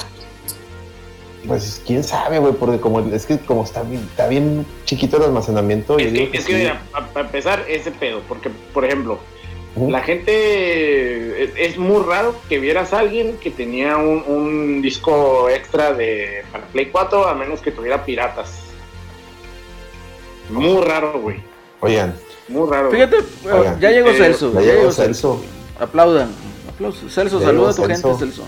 Pues 1.46 1.82
quién 1.86 2.02
sabe, 2.02 2.38
güey, 2.38 2.52
porque 2.54 2.80
como 2.80 3.00
es 3.00 3.26
que 3.26 3.38
como 3.38 3.64
está 3.64 3.82
bien, 3.82 4.02
está 4.10 4.28
bien 4.28 4.66
chiquito 4.84 5.16
el 5.18 5.24
almacenamiento. 5.24 5.98
Es 5.98 6.12
que, 6.12 6.30
es 6.32 6.44
que, 6.44 6.72
para 7.12 7.26
empezar, 7.26 7.64
ese 7.68 7.90
pedo, 7.90 8.20
porque, 8.28 8.50
por 8.72 8.84
ejemplo, 8.84 9.18
la 9.76 10.02
gente 10.02 11.64
es 11.66 11.76
muy 11.76 12.02
raro 12.02 12.34
que 12.48 12.58
vieras 12.58 12.94
a 12.94 13.00
alguien 13.00 13.36
que 13.36 13.50
tenía 13.50 13.98
un, 13.98 14.80
disco 14.80 15.50
extra 15.50 15.92
de 15.92 16.44
para 16.50 16.64
Play 16.66 16.86
4 16.86 17.28
a 17.28 17.34
menos 17.34 17.60
que 17.60 17.70
tuviera 17.70 18.04
piratas. 18.04 18.60
Muy 20.48 20.82
raro, 20.82 21.20
güey. 21.20 21.42
Oigan. 21.80 22.14
Muy 22.48 22.70
raro. 22.70 22.90
Fíjate, 22.90 23.16
ya 23.80 23.90
llegó 23.90 24.12
Celso. 24.12 24.52
Ya, 24.54 24.60
llegó 24.60 24.92
Celso. 24.92 25.44
Aplaudan. 25.78 26.30
Aplausos. 26.68 27.12
Celso, 27.12 27.40
saluda 27.40 27.70
a 27.70 27.74
tu 27.74 27.82
gente, 27.82 28.14
Celso. 28.18 28.44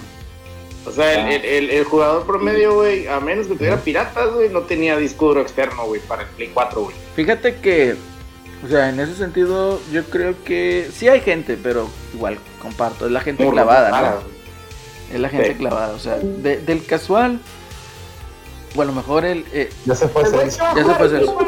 O 0.86 0.92
sea, 0.92 1.24
ah. 1.24 1.30
el, 1.34 1.84
jugador 1.84 2.26
promedio, 2.26 2.74
güey, 2.74 3.06
a 3.06 3.20
menos 3.20 3.46
que 3.46 3.55
tuviera 3.55 3.76
piratas, 3.76 4.32
güey, 4.32 4.48
no 4.48 4.62
tenía 4.62 4.96
disco 4.96 5.26
duro 5.26 5.42
externo, 5.42 5.84
güey, 5.86 6.00
para 6.00 6.22
el 6.22 6.28
Play 6.28 6.50
4, 6.52 6.82
güey. 6.82 6.96
Fíjate 7.14 7.56
que, 7.56 7.96
o 8.64 8.68
sea, 8.68 8.88
en 8.88 9.00
ese 9.00 9.14
sentido, 9.14 9.80
yo 9.92 10.05
creo 10.05 10.34
que 10.44 10.88
sí 10.92 11.09
hay 11.09 11.20
gente, 11.20 11.59
pero 11.62 11.88
igual 12.14 12.38
comparto, 12.60 13.06
es 13.06 13.12
la 13.12 13.20
gente 13.20 13.48
clavada, 13.48 13.90
¿no? 13.90 15.14
Es 15.14 15.20
la 15.20 15.28
gente 15.28 15.56
clavada, 15.56 15.94
o 15.94 15.98
sea, 15.98 16.16
del 16.16 16.84
casual, 16.86 17.40
bueno, 18.74 18.92
a 18.92 18.94
lo 18.94 19.00
mejor 19.00 19.24
el. 19.24 19.44
Eh, 19.52 19.70
ya 19.86 19.94
se 19.94 20.09
fue 20.09 20.24
Celso. 20.26 20.62
Ya 20.76 20.84
se 20.84 20.94
fue 20.94 21.09
Celso. 21.09 21.38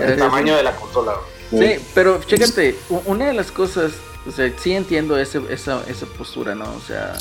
el, 0.00 0.18
tamaño 0.18 0.56
de 0.56 0.62
la 0.62 0.76
consola. 0.76 1.14
Sí, 1.50 1.76
pero 1.94 2.20
chécate, 2.24 2.76
una 3.06 3.26
de 3.26 3.34
las 3.34 3.52
cosas 3.52 3.92
o 4.26 4.30
sea, 4.30 4.52
sí 4.56 4.72
entiendo 4.72 5.18
ese, 5.18 5.40
esa, 5.50 5.82
esa 5.88 6.06
postura, 6.06 6.54
¿no? 6.54 6.64
O 6.64 6.80
sea, 6.80 7.16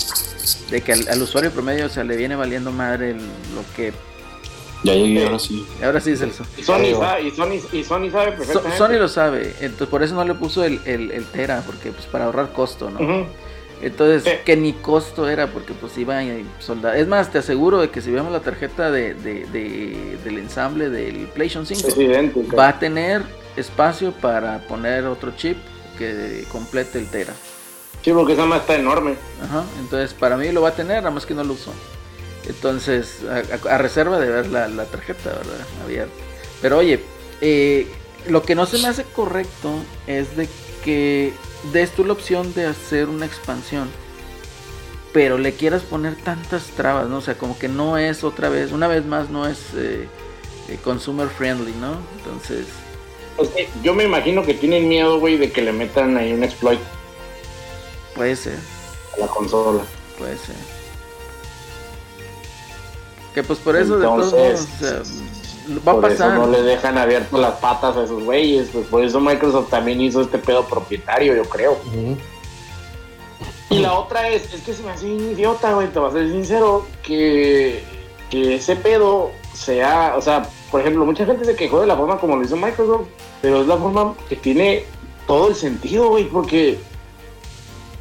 de 0.69 0.81
que 0.81 0.93
al, 0.93 1.21
usuario 1.21 1.51
promedio, 1.51 1.87
o 1.87 1.89
sea, 1.89 2.03
le 2.03 2.15
viene 2.15 2.35
valiendo 2.35 2.71
madre 2.71 3.13
lo 3.13 3.63
que... 3.75 3.91
Ya 4.83 4.95
llegué, 4.95 5.23
ahora 5.23 5.39
sí. 5.39 5.65
Ahora 5.83 5.99
sí 5.99 6.11
es 6.11 6.21
el 6.21 6.31
Y 6.57 6.63
Sony, 6.63 6.95
sabe, 6.99 7.23
y 7.23 7.31
Sony, 7.31 7.59
y 7.71 7.83
Sony 7.83 8.09
sabe 8.11 8.31
perfectamente. 8.31 8.77
Sony 8.77 8.93
lo 8.93 9.07
sabe, 9.07 9.53
entonces 9.61 9.87
por 9.87 10.01
eso 10.01 10.15
no 10.15 10.25
le 10.25 10.33
puso 10.33 10.63
el, 10.63 10.79
el, 10.85 11.25
Tera, 11.25 11.63
porque 11.65 11.91
pues 11.91 12.05
para 12.05 12.25
ahorrar 12.25 12.51
costo, 12.51 12.89
¿no? 12.89 13.27
Entonces, 13.83 14.39
que 14.45 14.55
ni 14.55 14.73
costo 14.73 15.27
era, 15.27 15.47
porque 15.47 15.73
pues 15.73 15.97
iba 15.97 16.19
a 16.19 16.23
soldar. 16.59 16.97
Es 16.97 17.07
más, 17.07 17.31
te 17.31 17.39
aseguro 17.39 17.79
de 17.79 17.89
que 17.89 18.01
si 18.01 18.11
vemos 18.11 18.31
la 18.31 18.41
tarjeta 18.41 18.91
de, 18.91 19.15
de, 19.15 19.45
de 19.47 20.17
del 20.23 20.37
ensamble 20.37 20.91
del 20.91 21.27
PlayStation 21.27 21.65
5, 21.65 22.55
va 22.55 22.69
a 22.69 22.79
tener 22.79 23.23
espacio 23.55 24.11
para 24.11 24.59
poner 24.67 25.05
otro 25.05 25.31
chip 25.35 25.57
que 25.97 26.45
complete 26.51 26.99
el 26.99 27.07
Tera. 27.07 27.34
Sí, 28.03 28.11
porque 28.11 28.34
esa 28.34 28.45
más 28.45 28.61
está 28.61 28.76
enorme. 28.76 29.15
Ajá, 29.43 29.63
entonces 29.80 30.13
para 30.13 30.38
mí 30.38 30.51
lo 30.51 30.61
va 30.61 30.69
a 30.69 30.76
tener, 30.76 30.97
nada 30.97 31.11
más 31.11 31.26
que 31.26 31.34
no 31.34 31.43
lo 31.43 31.53
uso. 31.53 31.72
Entonces, 32.47 33.19
a, 33.69 33.77
reserva 33.77 34.19
de 34.19 34.30
ver 34.30 34.47
la, 34.47 34.85
tarjeta, 34.85 35.30
¿verdad? 35.30 35.68
Abierta. 35.84 36.13
Pero 36.61 36.77
oye, 36.77 36.99
eh, 37.41 37.88
lo 38.27 38.41
que 38.43 38.55
no 38.55 38.65
se 38.65 38.80
me 38.80 38.88
hace 38.88 39.03
correcto 39.03 39.72
es 40.07 40.35
de 40.35 40.49
que 40.84 41.34
des 41.72 41.91
tú 41.91 42.03
la 42.03 42.13
opción 42.13 42.53
de 42.53 42.65
hacer 42.65 43.09
una 43.09 43.26
expansión, 43.26 43.89
pero 45.13 45.38
le 45.38 45.53
quieras 45.53 45.84
poner 45.84 46.15
tantas 46.15 46.63
trabas, 46.72 47.07
¿no? 47.07 47.18
O 47.18 47.22
sea, 47.22 47.38
como 47.38 47.57
que 47.57 47.68
no 47.68 47.97
es 47.97 48.23
otra 48.23 48.49
vez, 48.49 48.72
una 48.72 48.88
vez 48.88 49.05
más 49.05 49.30
no 49.30 49.47
es 49.47 49.59
eh, 49.76 50.07
eh, 50.69 50.77
consumer 50.84 51.27
friendly, 51.27 51.73
¿no? 51.73 51.97
Entonces, 52.18 52.65
yo 53.83 53.93
me 53.93 54.03
imagino 54.03 54.43
que 54.43 54.53
tienen 54.53 54.87
miedo, 54.87 55.19
güey, 55.19 55.37
de 55.37 55.51
que 55.51 55.61
le 55.61 55.71
metan 55.71 56.17
ahí 56.17 56.33
un 56.33 56.43
exploit. 56.43 56.79
Puede 58.15 58.35
ser. 58.35 58.59
A 59.15 59.21
la 59.21 59.27
consola. 59.27 59.83
Puede 60.17 60.37
ser. 60.37 60.55
Que 63.33 63.43
pues 63.43 63.59
por 63.59 63.75
eso 63.75 63.97
de 63.97 64.05
todos 64.05 64.33
modos, 64.33 64.67
va 65.87 65.91
a 65.93 66.01
pasar. 66.01 66.31
Eso 66.33 66.45
no 66.45 66.47
le 66.47 66.61
dejan 66.63 66.97
abiertas 66.97 67.39
las 67.39 67.53
patas 67.55 67.95
a 67.95 68.03
esos 68.03 68.23
güeyes. 68.23 68.69
Pues 68.73 68.85
por 68.87 69.03
eso 69.03 69.19
Microsoft 69.19 69.69
también 69.69 70.01
hizo 70.01 70.21
este 70.21 70.37
pedo 70.37 70.65
propietario, 70.65 71.35
yo 71.35 71.43
creo. 71.43 71.79
Y 73.69 73.79
la 73.79 73.93
otra 73.93 74.27
es, 74.27 74.53
es 74.53 74.61
que 74.61 74.73
se 74.73 74.83
me 74.83 74.91
hace 74.91 75.07
idiota, 75.07 75.73
güey, 75.73 75.87
te 75.87 75.99
voy 75.99 76.09
a 76.09 76.13
ser 76.13 76.29
sincero, 76.29 76.85
que, 77.03 77.81
que 78.29 78.55
ese 78.55 78.75
pedo 78.75 79.31
sea, 79.53 80.15
o 80.17 80.21
sea, 80.21 80.43
por 80.72 80.81
ejemplo, 80.81 81.06
mucha 81.06 81.26
gente 81.26 81.43
se 81.43 81.56
quejó 81.56 81.81
de 81.81 81.88
la 81.88 81.98
forma 81.98 82.18
como 82.18 82.38
lo 82.38 82.43
hizo 82.43 82.56
Microsoft, 82.56 83.07
pero 83.41 83.61
es 83.61 83.68
la 83.68 83.77
forma 83.77 84.15
que 84.30 84.38
tiene 84.38 84.85
todo 85.27 85.49
el 85.49 85.56
sentido, 85.56 86.10
güey, 86.10 86.30
porque 86.30 86.80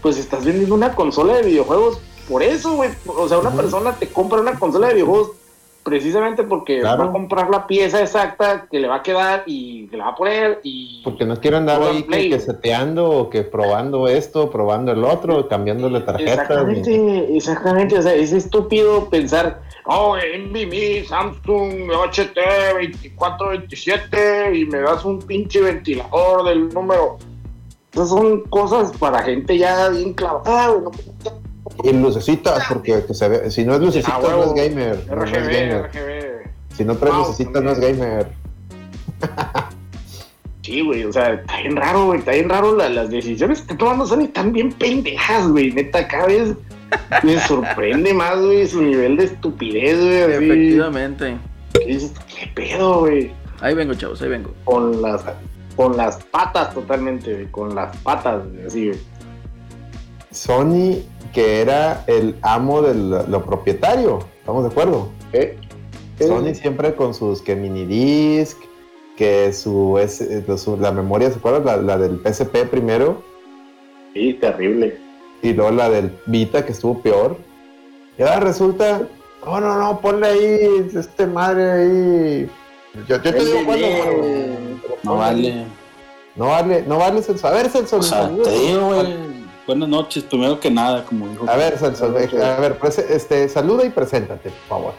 pues 0.00 0.16
estás 0.16 0.44
vendiendo 0.44 0.74
una 0.74 0.94
consola 0.94 1.34
de 1.34 1.42
videojuegos 1.42 2.00
por 2.28 2.42
eso, 2.44 2.76
güey. 2.76 2.90
O 3.06 3.28
sea, 3.28 3.38
una 3.38 3.50
persona 3.50 3.92
te 3.96 4.08
compra 4.08 4.40
una 4.40 4.58
consola 4.58 4.86
de 4.86 4.94
videojuegos 4.94 5.32
precisamente 5.82 6.44
porque 6.44 6.82
va 6.82 6.92
a 6.92 7.12
comprar 7.12 7.48
la 7.50 7.66
pieza 7.66 8.02
exacta 8.02 8.66
que 8.70 8.78
le 8.78 8.88
va 8.88 8.96
a 8.96 9.02
quedar 9.02 9.44
y 9.46 9.86
que 9.88 9.96
le 9.96 10.02
va 10.02 10.10
a 10.10 10.14
poner 10.14 10.60
y... 10.62 11.00
Porque 11.02 11.24
no 11.24 11.36
quiero 11.36 11.56
andar 11.56 11.80
ahí 11.82 12.02
que, 12.02 12.38
seteando 12.38 13.08
o 13.10 13.30
que 13.30 13.40
probando 13.42 14.06
esto, 14.08 14.50
probando 14.50 14.92
el 14.92 15.02
otro, 15.04 15.48
cambiando 15.48 15.88
la 15.88 16.04
tarjeta. 16.04 16.32
Exactamente, 16.32 17.36
exactamente. 17.36 17.98
O 17.98 18.02
sea, 18.02 18.14
es 18.14 18.32
estúpido 18.32 19.08
pensar 19.08 19.62
oh, 19.86 20.16
NVMe, 20.16 21.04
Samsung 21.06 21.90
HT2427 21.90 24.56
y 24.56 24.66
me 24.66 24.80
das 24.80 25.04
un 25.04 25.20
pinche 25.20 25.60
ventilador 25.60 26.44
del 26.44 26.68
número. 26.68 27.18
Esas 27.92 28.10
son 28.10 28.42
cosas 28.42 28.92
para 28.98 29.20
gente 29.22 29.58
ya 29.58 29.88
bien 29.88 30.14
clavada, 30.14 30.72
Y 31.82 31.92
lucecitas, 31.92 32.64
porque 32.68 33.04
si 33.48 33.64
no 33.64 33.74
es 33.74 33.80
lucecita 33.80 34.16
ah, 34.16 34.20
no 34.22 34.44
es 34.44 34.54
gamer. 34.54 35.06
no 35.08 35.24
es 35.24 35.32
gamer. 35.32 36.50
Si 36.76 36.84
no 36.84 36.96
traes 36.96 37.14
lucecitas 37.14 37.62
no 37.62 37.70
es 37.70 37.80
gamer. 37.80 38.28
Sí, 40.62 40.82
güey, 40.82 41.04
o 41.04 41.12
sea, 41.12 41.34
está 41.34 41.56
bien 41.62 41.74
raro, 41.74 42.06
güey, 42.06 42.18
está 42.18 42.32
bien 42.32 42.48
raro 42.48 42.76
las 42.76 43.10
decisiones 43.10 43.58
que 43.58 43.62
están 43.62 43.78
tomando 43.78 44.06
son 44.06 44.28
tan 44.28 44.52
bien 44.52 44.70
pendejas, 44.72 45.48
güey, 45.48 45.72
neta, 45.72 46.06
cada 46.06 46.26
vez 46.26 46.54
me 47.22 47.38
sorprende 47.40 48.12
más, 48.12 48.38
güey, 48.38 48.66
su 48.66 48.82
nivel 48.82 49.16
de 49.16 49.24
estupidez, 49.24 49.98
güey. 49.98 50.18
Efectivamente. 50.18 51.38
¿Qué, 51.72 52.52
pedo, 52.54 53.00
güey? 53.00 53.32
Ahí 53.60 53.74
vengo, 53.74 53.94
chavos, 53.94 54.20
ahí 54.22 54.28
vengo. 54.28 54.52
Con 54.64 55.00
las, 55.00 55.24
con 55.76 55.96
las 55.96 56.16
patas 56.24 56.74
totalmente, 56.74 57.32
güey, 57.32 57.46
con 57.46 57.74
las 57.74 57.96
patas, 57.98 58.42
así, 58.66 58.88
güey. 58.88 59.00
Sony, 60.30 60.98
que 61.32 61.60
era 61.60 62.04
el 62.06 62.36
amo 62.42 62.82
de 62.82 62.94
lo, 62.94 63.44
propietario, 63.44 64.20
¿estamos 64.40 64.64
de 64.64 64.70
acuerdo? 64.70 65.08
¿Eh? 65.32 65.56
Sony 66.18 66.54
siempre 66.54 66.94
con 66.94 67.14
sus 67.14 67.40
que 67.40 67.56
mini 67.56 67.84
disc, 67.86 68.58
que 69.16 69.52
su, 69.52 69.98
es, 69.98 70.22
la 70.78 70.92
memoria, 70.92 71.30
¿se 71.30 71.38
acuerdan? 71.38 71.64
La, 71.64 71.76
la 71.76 71.98
del 71.98 72.20
PSP 72.20 72.66
primero. 72.70 73.22
Sí, 74.12 74.34
terrible 74.34 75.10
y 75.42 75.52
luego 75.52 75.70
la 75.70 75.90
del 75.90 76.12
Vita 76.26 76.64
que 76.64 76.72
estuvo 76.72 77.00
peor. 77.00 77.36
Y 78.18 78.22
ahora 78.22 78.40
resulta, 78.40 79.02
no, 79.44 79.60
no, 79.60 79.78
no, 79.78 80.00
ponle 80.00 80.26
ahí, 80.26 80.90
este 80.94 81.26
madre 81.26 81.70
ahí. 81.70 82.50
Yo, 83.08 83.20
te 83.20 83.32
digo 83.32 83.64
cuándo. 83.64 83.86
No 85.02 85.16
vale. 85.16 85.64
No 86.36 86.46
vale, 86.46 86.84
no 86.86 86.98
vale 86.98 87.22
Celso. 87.22 87.46
A 87.48 87.52
ver, 87.52 87.68
Celso. 87.68 87.98
O 87.98 88.02
sea, 88.02 88.28
te 88.28 88.50
digo, 88.50 88.88
güey. 88.88 89.29
Buenas 89.70 89.88
noches, 89.88 90.24
primero 90.24 90.58
que 90.58 90.68
nada, 90.68 91.04
como 91.04 91.28
dijo. 91.28 91.48
A 91.48 91.54
ver, 91.54 91.78
Celso, 91.78 92.06
a 92.06 92.08
ver, 92.08 92.76
este, 93.08 93.48
saluda 93.48 93.84
y 93.84 93.90
preséntate, 93.90 94.50
por 94.50 94.68
favor. 94.68 94.94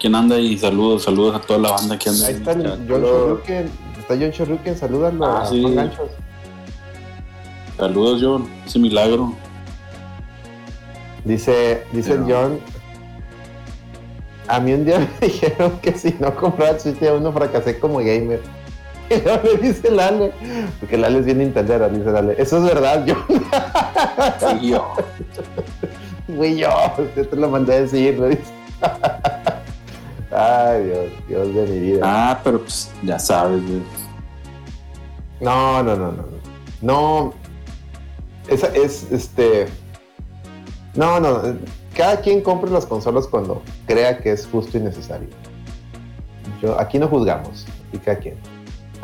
¿Quién 0.00 0.14
anda 0.14 0.36
ahí? 0.36 0.56
Saludos, 0.56 1.02
saludos 1.02 1.36
a 1.36 1.40
toda 1.42 1.58
la 1.58 1.72
banda 1.72 1.98
que 1.98 2.08
anda 2.08 2.26
ahí. 2.26 2.36
Está 2.36 2.54
John 2.54 2.88
Chorruken, 2.88 3.70
está 3.98 4.16
John 4.18 4.32
Chorruken, 4.32 4.78
saludando 4.78 5.26
ah, 5.26 5.42
a 5.42 5.46
sí. 5.46 5.62
ganchos. 5.74 6.08
Saludos, 7.76 8.22
John. 8.22 8.48
Ese 8.64 8.78
milagro. 8.78 9.34
Dice, 11.26 11.84
dice 11.92 12.18
John. 12.26 12.58
A 14.48 14.58
mí 14.58 14.72
un 14.72 14.86
día 14.86 15.00
me 15.20 15.26
dijeron 15.26 15.80
que 15.82 15.92
si 15.92 16.16
no 16.18 16.34
compraba 16.34 16.70
el 16.70 16.80
Switch 16.80 16.96
uno 17.14 17.30
fracasé 17.30 17.78
como 17.78 17.98
gamer. 17.98 18.40
Y 19.10 19.16
no 19.26 19.40
le 19.42 19.56
dice 19.58 19.90
Lale. 19.90 20.32
Porque 20.80 20.96
Lale 20.96 21.18
es 21.18 21.24
bien 21.26 21.38
Nintendo, 21.38 21.88
dice 21.88 22.10
Lale. 22.10 22.34
Eso 22.38 22.58
es 22.58 22.64
verdad, 22.64 23.04
John. 23.06 23.44
Fui 24.58 24.70
yo. 24.70 24.94
Fui 26.26 26.56
yo. 26.56 26.70
Usted 26.98 27.28
te 27.28 27.36
lo 27.36 27.48
mandé 27.48 27.74
a 27.74 27.80
decir, 27.82 28.18
¿no? 28.18 28.26
Ay, 30.36 30.84
Dios, 31.28 31.52
Dios 31.52 31.54
de 31.54 31.66
mi 31.66 31.80
vida. 31.80 32.00
Ah, 32.02 32.40
pero 32.42 32.60
pues 32.60 32.90
ya 33.02 33.18
sabes, 33.18 33.62
güey. 33.62 33.82
No, 35.40 35.82
no, 35.82 35.94
no, 35.96 36.12
no. 36.12 36.24
No, 36.80 37.34
esa 38.48 38.66
es, 38.68 39.10
este... 39.10 39.66
No, 40.94 41.18
no, 41.18 41.40
cada 41.96 42.20
quien 42.20 42.40
compre 42.40 42.70
las 42.70 42.86
consolas 42.86 43.26
cuando 43.26 43.62
crea 43.86 44.18
que 44.18 44.32
es 44.32 44.46
justo 44.46 44.76
y 44.76 44.80
necesario. 44.80 45.28
Yo, 46.60 46.78
aquí 46.78 46.98
no 46.98 47.08
juzgamos, 47.08 47.66
y 47.92 47.98
cada 47.98 48.18
quien. 48.18 48.36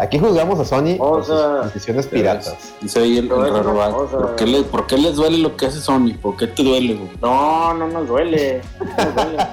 Aquí 0.01 0.19
juzgamos 0.19 0.59
a 0.59 0.65
Sony 0.65 0.97
por 0.97 1.23
sus 1.23 1.37
decisiones 1.65 2.07
piratas. 2.07 2.73
Dice 2.81 3.01
ahí 3.01 3.19
el, 3.19 3.29
¿Por, 3.29 4.35
qué 4.35 4.47
le, 4.47 4.63
¿Por 4.63 4.87
qué 4.87 4.97
les 4.97 5.15
duele 5.15 5.37
lo 5.37 5.59
que 5.59 5.67
hace 5.67 5.79
Sony? 5.79 6.15
¿Por 6.23 6.39
qué 6.39 6.47
te 6.47 6.63
duele? 6.63 6.99
No, 7.21 7.75
no 7.75 7.87
nos 7.87 8.09
duele. 8.09 8.63
No 8.81 9.05
nos 9.05 9.15
duele. 9.15 9.47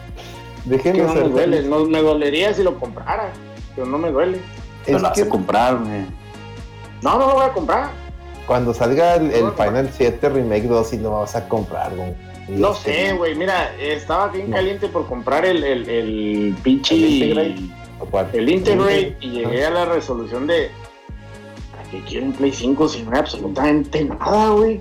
Déjenme 0.64 1.02
no 1.04 1.14
me 1.14 1.28
duele. 1.28 1.62
No, 1.62 1.84
me 1.84 2.02
dolería 2.02 2.52
si 2.52 2.64
lo 2.64 2.76
comprara, 2.80 3.32
pero 3.76 3.86
no 3.86 3.96
me 3.96 4.10
duele. 4.10 4.40
Es 4.84 5.00
lo 5.00 5.06
hace 5.06 5.28
comprar, 5.28 5.78
güey. 5.78 6.06
No, 7.00 7.16
no 7.16 7.28
lo 7.28 7.34
voy 7.34 7.44
a 7.44 7.52
comprar. 7.52 7.90
Cuando 8.48 8.74
salga 8.74 9.14
el, 9.14 9.52
Final 9.52 9.90
7 9.92 10.28
Remake 10.28 10.66
2, 10.66 10.88
si 10.88 10.98
lo 10.98 11.12
vas 11.20 11.36
a 11.36 11.48
comprar, 11.48 11.94
güey. 11.94 12.14
No 12.48 12.74
sé, 12.74 13.12
güey. 13.12 13.36
Mira, 13.36 13.72
estaba 13.78 14.26
bien 14.26 14.50
caliente 14.50 14.88
por 14.88 15.06
comprar 15.06 15.44
el, 15.44 15.62
el, 15.62 15.88
el 15.88 16.56
pinche. 16.64 17.30
¿El? 17.30 17.72
El 18.32 18.48
Integrate 18.48 19.16
y 19.20 19.30
llegué 19.30 19.66
a 19.66 19.70
la 19.70 19.84
resolución 19.86 20.46
de. 20.46 20.70
¿Para 21.70 21.90
qué 21.90 22.00
quiero 22.02 22.26
un 22.26 22.32
Play 22.32 22.52
5 22.52 22.88
si 22.88 23.02
no 23.02 23.12
hay 23.12 23.18
absolutamente 23.18 24.04
nada, 24.04 24.50
güey? 24.50 24.80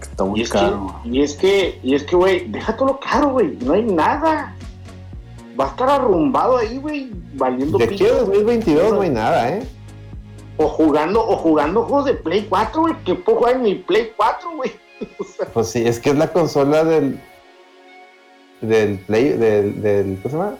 Está 0.00 0.24
muy 0.24 0.44
caro. 0.44 1.00
y 1.04 1.22
es 1.22 1.34
que, 1.34 1.78
y 1.82 1.94
es 1.94 2.04
que, 2.04 2.16
güey, 2.16 2.48
deja 2.48 2.76
todo 2.76 2.88
lo 2.88 3.00
caro, 3.00 3.30
güey. 3.30 3.56
No 3.64 3.72
hay 3.72 3.82
nada. 3.82 4.54
Va 5.58 5.66
a 5.66 5.68
estar 5.68 5.88
arrumbado 5.88 6.56
ahí, 6.56 6.78
güey, 6.78 7.10
valiendo 7.34 7.78
De 7.78 7.84
aquí 7.84 8.06
a 8.06 8.12
2022 8.12 8.92
no 8.92 9.00
hay 9.00 9.10
nada, 9.10 9.50
¿eh? 9.50 9.66
o 10.58 10.68
jugando, 10.68 11.26
o 11.26 11.36
jugando 11.36 11.84
juegos 11.84 12.04
de 12.06 12.14
Play 12.14 12.46
4, 12.48 12.80
güey, 12.80 12.94
que 13.04 13.14
puedo 13.14 13.38
jugar 13.38 13.56
en 13.56 13.62
mi 13.62 13.74
Play 13.76 14.12
4, 14.16 14.50
güey. 14.56 14.72
pues 15.54 15.68
sí, 15.68 15.86
es 15.86 15.98
que 15.98 16.10
es 16.10 16.16
la 16.16 16.32
consola 16.32 16.84
del 16.84 17.20
del 18.60 18.98
Play, 18.98 19.30
del, 19.30 19.80
del 19.80 20.18
¿cómo 20.20 20.30
se 20.30 20.36
llama? 20.36 20.58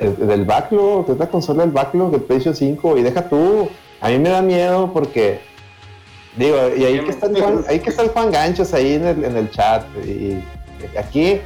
El, 0.00 0.16
del 0.26 0.44
backlog, 0.44 1.10
es 1.10 1.18
la 1.18 1.28
consola 1.28 1.62
del 1.62 1.72
backlog 1.72 2.10
del 2.10 2.22
PlayStation 2.22 2.56
5 2.56 2.96
y 2.98 3.02
deja 3.02 3.28
tú, 3.28 3.68
a 4.00 4.08
mí 4.08 4.18
me 4.18 4.30
da 4.30 4.40
miedo 4.40 4.90
porque 4.92 5.40
digo, 6.36 6.56
y 6.74 6.84
ahí 6.84 7.04
que 7.04 7.10
está 7.10 7.26
el 7.26 7.40
Juan, 7.40 7.64
ahí 7.68 7.80
que 7.80 7.90
está 7.90 8.02
el 8.02 8.08
Juan 8.08 8.30
Ganchos 8.30 8.72
ahí 8.72 8.94
en 8.94 9.06
el, 9.06 9.24
en 9.24 9.36
el 9.36 9.50
chat 9.50 9.84
y 10.06 10.42
aquí 10.98 11.40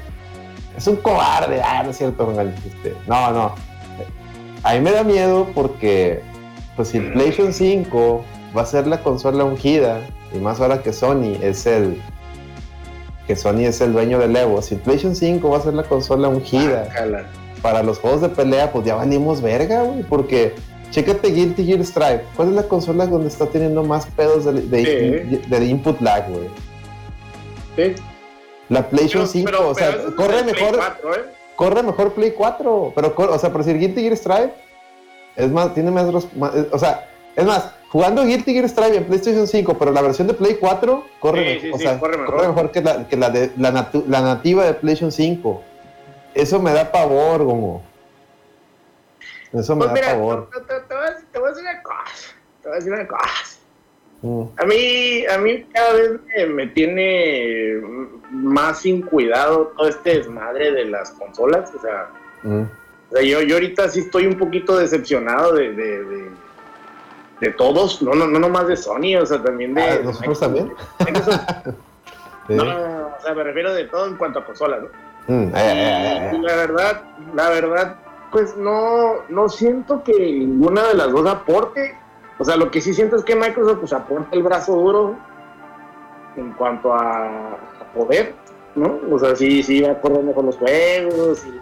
es 0.76 0.86
un 0.86 0.96
cobarde, 0.96 1.60
ah, 1.62 1.82
no 1.82 1.90
es 1.90 1.98
cierto, 1.98 2.32
este, 2.40 2.94
no, 3.06 3.30
no. 3.32 3.54
A 4.62 4.74
mí 4.74 4.80
me 4.80 4.92
da 4.92 5.02
miedo 5.02 5.48
porque 5.54 6.22
pues 6.76 6.88
si 6.88 7.00
PlayStation 7.00 7.52
5 7.52 8.24
va 8.56 8.62
a 8.62 8.66
ser 8.66 8.86
la 8.86 9.02
consola 9.02 9.44
ungida, 9.44 10.00
y 10.32 10.38
más 10.38 10.60
ahora 10.60 10.82
que 10.82 10.92
Sony 10.92 11.36
es 11.42 11.66
el 11.66 12.00
que 13.26 13.36
Sony 13.36 13.60
es 13.60 13.80
el 13.80 13.92
dueño 13.92 14.18
del 14.18 14.36
Evo, 14.36 14.62
si 14.62 14.76
PlayStation 14.76 15.16
5 15.16 15.48
va 15.48 15.58
a 15.58 15.60
ser 15.60 15.74
la 15.74 15.84
consola 15.84 16.28
ungida 16.28 16.88
para 17.64 17.82
los 17.82 17.98
juegos 17.98 18.20
de 18.20 18.28
pelea, 18.28 18.70
pues 18.70 18.84
ya 18.84 18.94
venimos 18.94 19.40
verga, 19.40 19.84
güey, 19.84 20.02
porque 20.02 20.52
chécate 20.90 21.30
Guilty 21.30 21.64
Gear 21.64 21.82
Strive, 21.82 22.22
¿cuál 22.36 22.48
es 22.48 22.54
la 22.56 22.64
consola 22.64 23.06
donde 23.06 23.28
está 23.28 23.46
teniendo 23.46 23.82
más 23.82 24.04
pedos 24.04 24.44
de, 24.44 25.66
input 25.66 25.98
lag, 26.02 26.28
güey? 26.28 26.50
Sí. 27.74 28.02
La 28.68 28.86
PlayStation 28.86 29.26
5, 29.26 29.50
o 29.66 29.74
sea, 29.74 29.96
corre 30.14 30.44
mejor. 30.44 30.74
¿eh? 30.74 31.20
Corre 31.56 31.82
mejor 31.82 32.12
Play 32.12 32.32
4, 32.32 32.92
pero 32.94 33.14
o 33.16 33.38
sea, 33.38 33.50
por 33.50 33.64
decir 33.64 33.80
Guilty 33.80 34.02
Gear 34.02 34.16
Strive 34.18 34.52
es 35.34 35.50
más, 35.50 35.72
tiene 35.72 35.90
más, 35.90 36.04
eh, 36.06 36.68
o 36.70 36.78
sea, 36.78 37.08
es 37.34 37.46
más, 37.46 37.70
jugando 37.88 38.26
Guilty 38.26 38.52
Gear 38.52 38.68
Strive 38.68 38.98
en 38.98 39.04
PlayStation 39.04 39.46
5, 39.46 39.78
pero 39.78 39.90
la 39.90 40.02
versión 40.02 40.26
de 40.26 40.34
Play 40.34 40.58
4 40.60 41.02
corre, 41.18 41.60
mejor, 41.62 41.98
corre 42.26 42.48
mejor. 42.48 42.70
que, 42.70 42.82
la, 42.82 43.08
que 43.08 43.16
la, 43.16 43.30
de, 43.30 43.52
la, 43.56 44.20
nativa 44.20 44.66
de 44.66 44.74
PlayStation 44.74 45.10
5. 45.10 45.62
Eso 46.34 46.60
me 46.60 46.72
da 46.72 46.90
pavor, 46.90 47.38
como. 47.44 47.84
Eso 49.52 49.76
me 49.76 49.86
pues 49.88 50.00
da 50.00 50.12
pavor. 50.12 50.50
Te, 50.50 51.38
voy 51.38 51.46
a 51.46 51.50
decir 51.50 51.62
una 51.62 51.82
cosa. 51.82 52.34
Te 52.62 52.68
voy 52.68 52.72
a 52.72 52.78
decir 52.78 52.92
una 52.92 53.06
cosa. 53.06 53.58
Mm. 54.22 54.44
A 54.56 54.64
mí, 54.64 55.26
a 55.26 55.38
mí 55.38 55.64
cada 55.72 55.92
vez 55.92 56.10
me, 56.48 56.66
tiene 56.68 57.80
más 58.30 58.80
sin 58.80 59.02
cuidado 59.02 59.72
todo 59.76 59.88
este 59.88 60.18
desmadre 60.18 60.72
de 60.72 60.86
las 60.86 61.10
consolas. 61.12 61.72
O 61.74 61.80
sea, 61.80 62.10
mm 62.42 62.64
yo, 63.22 63.42
yo 63.42 63.54
ahorita 63.56 63.88
sí 63.88 64.00
estoy 64.00 64.26
un 64.26 64.38
poquito 64.38 64.76
decepcionado 64.76 65.52
de, 65.52 65.72
de, 65.72 66.30
de, 67.40 67.50
todos, 67.52 68.02
no, 68.02 68.14
no, 68.14 68.26
no 68.26 68.38
nomás 68.38 68.66
de 68.66 68.76
Sony, 68.76 69.16
o 69.20 69.26
sea, 69.26 69.42
también 69.42 69.74
de... 69.74 69.82
Ah, 69.82 70.00
¿Nosotros 70.02 70.40
también? 70.40 70.72
No, 72.46 72.62
no, 72.62 73.06
o 73.06 73.20
sea, 73.22 73.32
me 73.32 73.42
refiero 73.42 73.72
de 73.72 73.84
todo 73.84 74.06
en 74.06 74.18
cuanto 74.18 74.40
a 74.40 74.44
consolas, 74.44 74.82
¿no? 74.82 74.88
Mm, 75.26 75.32
eh, 75.32 75.50
eh, 75.54 76.30
eh, 76.34 76.38
la 76.40 76.56
verdad, 76.56 77.02
la 77.34 77.48
verdad, 77.48 77.96
pues 78.30 78.56
no, 78.56 79.22
no 79.28 79.48
siento 79.48 80.02
que 80.02 80.12
ninguna 80.12 80.88
de 80.88 80.94
las 80.94 81.12
dos 81.12 81.26
aporte. 81.26 81.96
O 82.38 82.44
sea, 82.44 82.56
lo 82.56 82.70
que 82.70 82.80
sí 82.80 82.92
siento 82.92 83.16
es 83.16 83.24
que 83.24 83.36
Microsoft 83.36 83.78
pues 83.78 83.92
aporta 83.92 84.28
el 84.32 84.42
brazo 84.42 84.74
duro 84.74 85.16
en 86.36 86.52
cuanto 86.52 86.92
a, 86.92 87.56
poder, 87.94 88.34
¿no? 88.74 88.98
O 89.08 89.18
sea, 89.20 89.36
sí, 89.36 89.62
sí 89.62 89.80
va 89.80 90.00
correr 90.00 90.24
mejor 90.24 90.44
los 90.44 90.56
juegos 90.56 91.46
y, 91.46 91.60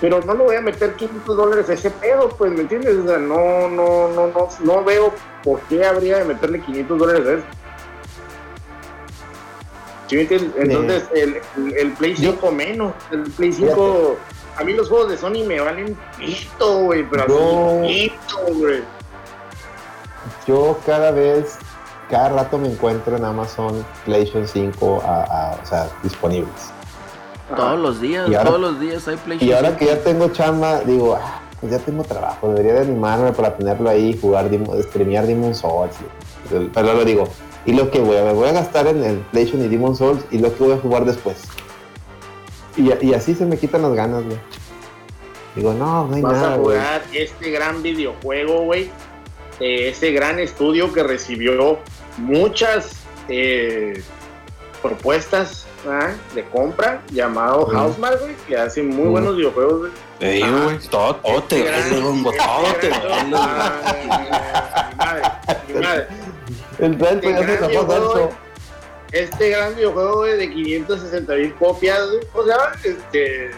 pero 0.00 0.20
no 0.22 0.34
le 0.34 0.44
voy 0.44 0.56
a 0.56 0.60
meter 0.60 0.94
500 0.94 1.36
dólares 1.36 1.68
a 1.68 1.74
ese 1.74 1.90
pedo, 1.90 2.28
pues, 2.30 2.50
¿me 2.52 2.60
entiendes? 2.60 2.96
O 2.96 3.06
sea, 3.06 3.18
no, 3.18 3.68
no, 3.68 4.08
no, 4.08 4.26
no, 4.28 4.48
no 4.60 4.84
veo 4.84 5.12
por 5.42 5.60
qué 5.62 5.84
habría 5.84 6.18
de 6.18 6.24
meterle 6.24 6.60
500 6.60 6.98
dólares 6.98 7.26
a 7.26 7.32
eso. 7.32 7.44
¿Sí 10.10 10.16
me 10.16 10.22
entiendes? 10.22 10.52
Entonces, 10.58 11.08
el, 11.14 11.72
el, 11.78 11.92
Play 11.92 12.16
5 12.16 12.50
menos, 12.50 12.92
el 13.12 13.22
Play 13.30 13.52
5, 13.52 14.16
a 14.56 14.64
mí 14.64 14.72
los 14.72 14.88
juegos 14.88 15.08
de 15.10 15.16
Sony 15.16 15.46
me 15.46 15.60
valen 15.60 15.96
pito, 16.18 16.78
güey, 16.80 17.08
pero 17.08 17.28
yo, 17.28 17.86
pito, 17.86 18.54
güey. 18.58 18.82
Yo 20.48 20.76
cada 20.84 21.12
vez, 21.12 21.58
cada 22.10 22.30
rato 22.30 22.58
me 22.58 22.72
encuentro 22.72 23.16
en 23.16 23.24
Amazon 23.24 23.86
PlayStation 24.04 24.48
5 24.48 25.00
a, 25.06 25.56
o 25.62 25.66
sea, 25.66 25.88
disponibles. 26.02 26.72
Todos 27.54 27.78
los 27.78 28.00
días, 28.00 28.28
todos 28.44 28.60
los 28.60 28.80
días 28.80 29.06
hay 29.06 29.14
PlayStation. 29.14 29.48
Y 29.48 29.52
ahora 29.52 29.76
que 29.76 29.86
ya 29.86 30.02
tengo 30.02 30.30
chamba, 30.30 30.80
digo, 30.80 31.14
ah, 31.22 31.40
pues 31.60 31.70
ya 31.70 31.78
tengo 31.78 32.02
trabajo, 32.02 32.48
debería 32.48 32.74
de 32.74 32.80
animarme 32.80 33.30
para 33.30 33.56
tenerlo 33.56 33.88
ahí, 33.88 34.18
jugar, 34.20 34.50
streamear 34.88 35.28
Demon 35.28 35.54
Souls. 35.54 35.94
Pero 36.50 36.94
lo 36.94 37.04
digo, 37.04 37.28
y 37.66 37.72
lo 37.72 37.90
que 37.90 38.00
voy 38.00 38.16
a, 38.16 38.24
me 38.24 38.32
voy 38.32 38.48
a 38.48 38.52
gastar 38.52 38.86
en 38.86 39.02
el 39.02 39.18
PlayStation 39.18 39.64
y 39.64 39.68
Demon 39.68 39.96
Souls 39.96 40.24
y 40.30 40.38
lo 40.38 40.54
que 40.56 40.64
voy 40.64 40.72
a 40.72 40.78
jugar 40.78 41.04
después. 41.04 41.36
Y, 42.76 43.12
así 43.12 43.34
se 43.34 43.44
me 43.44 43.58
quitan 43.58 43.82
las 43.82 43.94
ganas, 43.94 44.24
güey. 44.24 44.38
Digo, 45.54 45.74
no, 45.74 46.06
no 46.06 46.14
hay 46.14 46.22
Vas 46.22 46.32
nada. 46.34 46.54
a 46.54 46.56
jugar 46.56 47.02
este 47.12 47.50
gran 47.50 47.82
videojuego, 47.82 48.62
güey. 48.62 48.90
ese 49.58 50.12
gran 50.12 50.38
estudio 50.38 50.92
que 50.92 51.02
recibió 51.02 51.78
muchas 52.16 52.92
eh, 53.28 54.02
propuestas 54.80 55.66
de 56.34 56.44
compra 56.44 57.02
llamado 57.10 57.66
mm. 57.66 57.70
Housemark, 57.70 58.20
güey, 58.20 58.34
que 58.46 58.56
hace 58.56 58.82
muy 58.82 59.08
mm. 59.08 59.10
buenos 59.10 59.36
videojuegos, 59.36 59.78
güey. 59.80 59.92
Te 60.18 60.30
digo, 60.32 60.64
güey, 60.64 60.78
todo, 60.90 61.16
todo 61.16 61.42
te 61.44 61.62
vale, 61.62 61.90
todo 62.00 62.74
te 62.80 62.90
vale. 65.80 66.06
El 66.80 66.96
plan 66.96 67.20
ya 67.20 67.46
se 67.46 67.56
tapó 67.56 68.30
Este 69.12 69.50
gran 69.50 69.74
videojuego, 69.74 70.24
de 70.24 70.50
560 70.50 71.34
mil 71.34 71.54
copias, 71.56 72.00
o 72.34 72.44
sea, 72.44 72.72
este, 72.82 73.50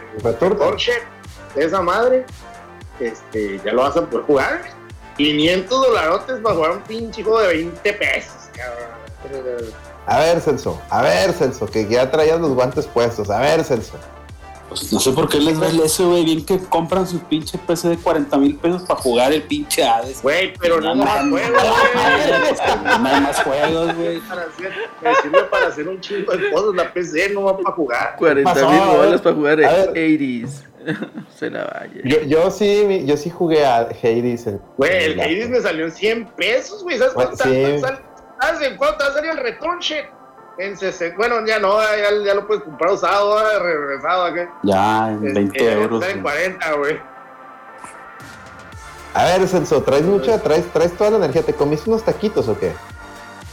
Porsche, 0.57 0.95
de 1.55 1.65
esa 1.65 1.81
madre, 1.83 2.25
este, 3.01 3.61
ya 3.65 3.73
lo 3.73 3.83
vas 3.83 3.97
a 3.97 4.07
poder 4.07 4.27
jugar, 4.27 4.63
500 5.17 5.87
dolarotes 5.87 6.41
para 6.41 6.55
jugar 6.55 6.71
un 6.73 6.83
pinche 6.83 7.23
juego 7.23 7.41
de 7.41 7.49
20 7.49 7.93
pesos, 7.93 8.51
cabrón. 8.57 9.73
A 10.07 10.19
ver, 10.19 10.41
Celso, 10.41 10.81
a 10.91 11.03
ver, 11.03 11.33
Celso, 11.33 11.67
que 11.67 11.87
ya 11.87 12.11
traías 12.11 12.41
los 12.41 12.51
guantes 12.51 12.87
puestos. 12.87 13.31
A 13.31 13.41
ver, 13.41 13.63
Celso. 13.63 13.95
Pues 14.73 14.93
no 14.93 15.01
sé 15.01 15.13
por 15.13 15.29
qué 15.29 15.39
les 15.39 15.59
duele 15.59 15.85
eso, 15.85 16.09
güey. 16.09 16.25
Bien 16.25 16.45
que 16.45 16.59
compran 16.59 17.07
su 17.07 17.19
pinche 17.21 17.59
PC 17.59 17.91
de 17.91 17.97
40 17.99 18.37
mil 18.39 18.57
pesos 18.57 18.83
para 18.83 19.01
jugar 19.01 19.33
el 19.33 19.43
pinche 19.43 19.85
Hades. 19.85 20.23
Güey, 20.23 20.55
pero 20.55 20.81
no, 20.81 20.95
no 20.95 21.05
más 21.05 21.29
juegos, 21.29 21.63
güey. 21.63 23.01
No 23.01 23.09
hay 23.09 23.21
más 23.21 23.43
juegos, 23.43 23.97
güey. 23.97 24.23
Me 25.03 25.15
sirve 25.17 25.45
para 25.51 25.69
hacer 25.69 25.89
un 25.89 26.01
chingo 26.01 26.33
de 26.37 26.51
cosas. 26.51 26.75
La 26.75 26.93
PC 26.93 27.31
no 27.31 27.45
va 27.45 27.57
para 27.57 27.75
jugar. 27.75 28.17
40 28.17 28.55
mil 28.55 28.81
dólares 28.81 29.21
para 29.21 29.37
jugar 29.37 29.61
el 29.61 29.67
Hades. 29.67 30.65
Se 31.39 31.51
la 31.51 31.65
vaya. 31.65 32.01
Yo, 32.05 32.23
yo, 32.23 32.51
sí, 32.51 33.05
yo 33.05 33.17
sí 33.17 33.31
jugué 33.31 33.65
a 33.65 33.79
Hades. 33.81 34.49
Güey, 34.77 35.05
el 35.05 35.21
Hades 35.21 35.49
me 35.51 35.61
salió 35.61 35.85
en 35.85 35.93
100 35.93 36.27
pesos, 36.37 36.83
güey. 36.83 36.99
¿Sabes 36.99 37.15
cuánto 37.15 37.37
sí. 37.45 37.81
¿Sabes 38.41 38.69
en 38.69 38.77
cuánto 38.77 39.05
va 39.05 39.11
a 39.11 39.15
salir 39.15 39.31
el 39.31 39.37
return 39.37 39.79
En 40.59 40.77
60, 40.77 41.17
bueno, 41.17 41.47
ya 41.47 41.59
no, 41.59 41.81
ya, 41.81 42.25
ya, 42.25 42.35
lo 42.35 42.47
puedes 42.47 42.63
comprar 42.63 42.93
usado, 42.93 43.59
regresado 43.61 44.25
acá. 44.27 44.53
Ya, 44.63 45.09
en 45.09 45.35
20 45.35 45.59
eh, 45.59 45.73
euros. 45.73 46.05
en 46.05 46.23
40, 46.23 46.73
güey. 46.75 47.01
A 49.15 49.25
ver, 49.25 49.49
Celso, 49.49 49.83
¿traes 49.83 50.05
mucha? 50.05 50.41
¿Traes, 50.41 50.67
¿Traes 50.73 50.93
toda 50.97 51.11
la 51.11 51.17
energía? 51.17 51.43
¿Te 51.43 51.55
comiste 51.55 51.89
unos 51.89 52.03
taquitos 52.03 52.49
o 52.49 52.59
qué? 52.59 52.73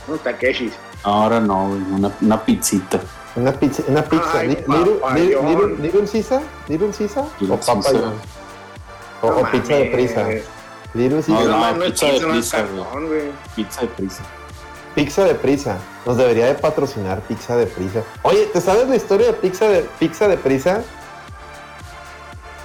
Unos 0.07 0.21
taqueshis. 0.21 0.73
Ahora 1.03 1.39
no, 1.39 1.65
una, 1.65 2.11
una 2.21 2.43
pizzita. 2.43 2.99
Una 3.35 3.51
pizza, 3.53 3.83
una 3.87 4.03
pizza. 4.03 4.39
Ay, 4.39 4.47
little, 4.47 5.77
little, 5.77 6.07
Sisa? 6.07 6.41
¿Little 6.67 6.91
Sisa? 6.91 7.21
¿O 7.21 7.57
papá 7.57 7.89
O, 9.21 9.27
o 9.27 9.51
pizza 9.51 9.75
de 9.75 9.85
prisa. 9.85 10.27
Little 10.93 11.21
Sisa. 11.21 11.43
No, 11.43 11.73
no, 11.75 11.85
pizza 11.85 12.05
de 12.07 12.19
prisa, 12.19 12.65
güey. 13.07 13.31
Pizza 13.55 13.81
de 13.81 13.87
prisa. 13.87 14.23
Pizza 14.95 15.23
de 15.23 15.35
Prisa. 15.35 15.77
Nos 16.05 16.17
debería 16.17 16.47
de 16.47 16.55
patrocinar 16.55 17.21
Pizza 17.21 17.55
de 17.55 17.65
Prisa. 17.65 18.03
Oye, 18.23 18.45
¿te 18.47 18.61
sabes 18.61 18.87
la 18.87 18.95
historia 18.95 19.27
de 19.27 19.33
Pizza 19.33 19.67
de, 19.67 19.81
Pizza 19.99 20.27
de 20.27 20.37
Prisa? 20.37 20.81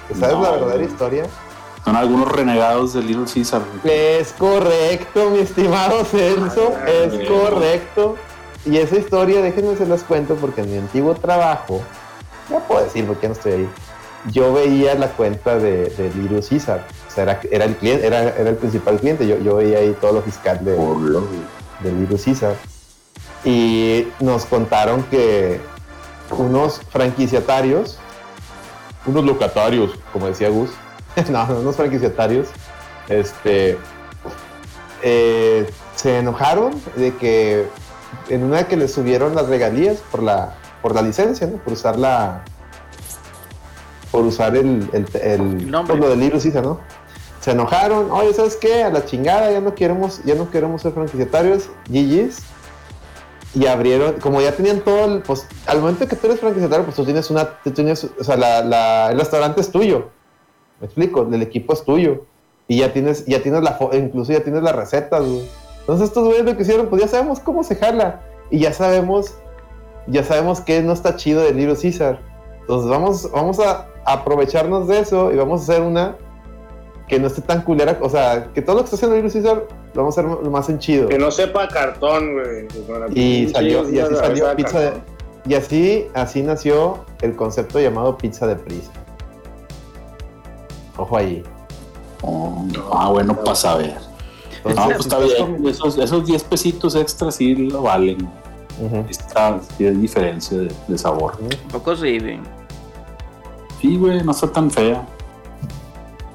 ¿Te 0.07 0.15
sabes 0.15 0.37
la 0.37 0.51
verdadera 0.51 0.83
historia? 0.83 1.25
Son 1.83 1.95
algunos 1.95 2.31
renegados 2.31 2.93
de 2.93 3.03
Little 3.03 3.25
Caesar. 3.31 3.61
Es 3.83 4.33
correcto, 4.33 5.29
mi 5.29 5.39
estimado 5.39 6.03
Celso, 6.05 6.73
es 6.87 7.29
correcto. 7.29 8.15
Y 8.65 8.77
esa 8.77 8.95
historia, 8.95 9.41
déjenme 9.41 9.75
se 9.75 9.85
las 9.85 10.03
cuento 10.03 10.35
porque 10.35 10.61
en 10.61 10.71
mi 10.71 10.77
antiguo 10.79 11.13
trabajo, 11.13 11.81
ya 12.49 12.59
puedo 12.59 12.83
decir 12.83 13.05
porque 13.05 13.27
no 13.27 13.33
estoy 13.33 13.51
ahí, 13.51 13.69
yo 14.31 14.51
veía 14.53 14.95
la 14.95 15.09
cuenta 15.09 15.59
de, 15.59 15.89
de 15.89 16.11
Little 16.15 16.41
Caesar. 16.41 16.87
O 17.07 17.11
sea, 17.11 17.23
era, 17.23 17.39
era 17.51 17.65
el 17.65 17.75
cliente, 17.75 18.07
era, 18.07 18.21
era, 18.29 18.49
el 18.49 18.55
principal 18.55 18.99
cliente. 18.99 19.27
Yo, 19.27 19.37
yo 19.37 19.57
veía 19.57 19.77
ahí 19.77 19.95
todo 20.01 20.13
lo 20.13 20.21
fiscal 20.23 20.65
de, 20.65 20.75
de 21.81 21.91
Little 21.91 22.17
Caesar. 22.17 22.55
Y 23.43 24.07
nos 24.19 24.45
contaron 24.45 25.03
que 25.03 25.59
unos 26.31 26.81
franquiciatarios, 26.89 27.99
unos 29.05 29.23
locatarios, 29.23 29.91
como 30.11 30.27
decía 30.27 30.49
Gus, 30.49 30.71
no, 31.29 31.45
unos 31.59 31.75
franquiciatarios, 31.75 32.47
este, 33.07 33.77
eh, 35.03 35.69
se 35.95 36.19
enojaron 36.19 36.73
de 36.95 37.15
que 37.15 37.67
en 38.29 38.43
una 38.43 38.67
que 38.67 38.77
les 38.77 38.93
subieron 38.93 39.35
las 39.35 39.47
regalías 39.47 39.97
por 40.11 40.23
la, 40.23 40.55
por 40.81 40.95
la 40.95 41.01
licencia, 41.01 41.47
¿no? 41.47 41.57
por 41.57 41.73
usar 41.73 41.97
la, 41.97 42.43
por 44.11 44.25
usar 44.25 44.55
el, 44.55 44.89
el, 44.93 45.07
el 45.21 45.71
Nombre. 45.71 45.97
lo 45.97 46.09
del 46.09 46.19
libro, 46.19 46.39
sí, 46.39 46.51
¿no? 46.53 46.79
Se 47.45 47.51
enojaron, 47.51 48.09
oye, 48.09 48.33
¿sabes 48.33 48.55
qué? 48.55 48.81
A 48.81 48.89
la 48.89 49.05
chingada, 49.05 49.51
ya 49.51 49.61
no 49.61 49.75
queremos, 49.75 50.19
ya 50.23 50.33
no 50.33 50.49
queremos 50.49 50.81
ser 50.81 50.93
franquiciatarios, 50.93 51.69
GG's. 51.87 52.39
Y 53.53 53.67
abrieron, 53.67 54.13
como 54.13 54.41
ya 54.41 54.51
tenían 54.55 54.79
todo, 54.79 55.05
el, 55.05 55.21
pues 55.21 55.47
al 55.67 55.79
momento 55.79 56.07
que 56.07 56.15
tú 56.15 56.25
eres 56.25 56.39
franquiciatario, 56.39 56.85
pues 56.85 56.95
tú 56.95 57.05
tienes 57.05 57.29
una, 57.29 57.47
tú 57.63 57.69
tienes, 57.69 58.03
o 58.19 58.23
sea, 58.23 58.35
la, 58.35 58.63
la, 58.63 59.11
el 59.11 59.19
restaurante 59.19 59.61
es 59.61 59.69
tuyo. 59.69 60.09
Me 60.79 60.87
explico, 60.87 61.21
el 61.21 61.39
equipo 61.43 61.73
es 61.73 61.83
tuyo. 61.83 62.25
Y 62.67 62.79
ya 62.79 62.91
tienes, 62.91 63.27
ya 63.27 63.43
tienes 63.43 63.61
la, 63.61 63.77
incluso 63.93 64.33
ya 64.33 64.43
tienes 64.43 64.63
las 64.63 64.75
recetas, 64.75 65.23
güey. 65.23 65.47
Entonces 65.81 66.07
estos 66.07 66.23
güeyes 66.25 66.45
lo 66.45 66.57
que 66.57 66.63
hicieron, 66.63 66.87
pues 66.87 67.03
ya 67.03 67.07
sabemos 67.07 67.39
cómo 67.41 67.63
se 67.63 67.75
jala. 67.75 68.23
Y 68.49 68.57
ya 68.57 68.73
sabemos, 68.73 69.35
ya 70.07 70.23
sabemos 70.23 70.61
que 70.61 70.81
no 70.81 70.93
está 70.93 71.15
chido 71.15 71.43
del 71.43 71.57
libro 71.57 71.75
César. 71.75 72.21
Entonces 72.61 72.89
vamos, 72.89 73.29
vamos 73.31 73.59
a 73.59 73.85
aprovecharnos 74.03 74.87
de 74.87 75.01
eso 75.01 75.31
y 75.31 75.35
vamos 75.35 75.61
a 75.61 75.63
hacer 75.71 75.83
una 75.83 76.17
que 77.07 77.19
no 77.19 77.27
esté 77.27 77.41
tan 77.41 77.61
culera. 77.61 77.97
O 78.01 78.09
sea, 78.09 78.49
que 78.53 78.61
todo 78.61 78.77
lo 78.77 78.81
que 78.81 78.85
está 78.85 78.95
haciendo 78.95 79.15
el 79.15 79.29
César 79.29 79.63
lo 79.93 80.01
vamos 80.01 80.17
a 80.17 80.21
hacer 80.21 80.31
lo 80.43 80.49
más 80.49 80.69
en 80.69 80.79
chido. 80.79 81.07
Que 81.07 81.17
no 81.17 81.31
sepa 81.31 81.67
cartón, 81.67 82.33
güey. 82.33 82.67
Y 83.13 83.49
salió, 83.49 83.89
y 83.89 83.99
así 83.99 84.15
salió 84.15 84.55
pizza 84.55 84.79
de, 84.79 84.93
y 85.47 85.53
así, 85.53 86.07
así 86.13 86.41
nació 86.41 87.05
el 87.21 87.35
concepto 87.35 87.79
llamado 87.79 88.17
pizza 88.17 88.47
de 88.47 88.55
prisa. 88.55 88.91
Ojo 90.97 91.17
ahí. 91.17 91.43
Oh, 92.21 92.65
ah, 92.91 93.09
bueno, 93.11 93.35
para 93.35 93.55
saber. 93.55 93.95
No, 94.63 94.71
Entonces, 94.71 94.95
pues 94.95 95.05
está 95.05 95.19
bien. 95.19 95.67
Esos, 95.67 95.97
esos 95.97 96.25
10 96.25 96.43
pesitos 96.45 96.95
extras 96.95 97.35
sí 97.35 97.55
lo 97.55 97.83
valen. 97.83 98.27
ujú. 98.81 99.05
Está, 99.07 99.59
sí 99.77 99.85
hay 99.85 99.95
diferencia 99.95 100.57
de, 100.57 100.71
de 100.87 100.97
sabor. 100.97 101.37
Un 101.39 101.69
poco 101.69 101.95
sí, 101.95 102.17
güey. 102.17 102.39
Sí, 103.81 103.97
güey, 103.97 104.23
no 104.23 104.31
está 104.31 104.51
tan 104.51 104.71
fea. 104.71 105.05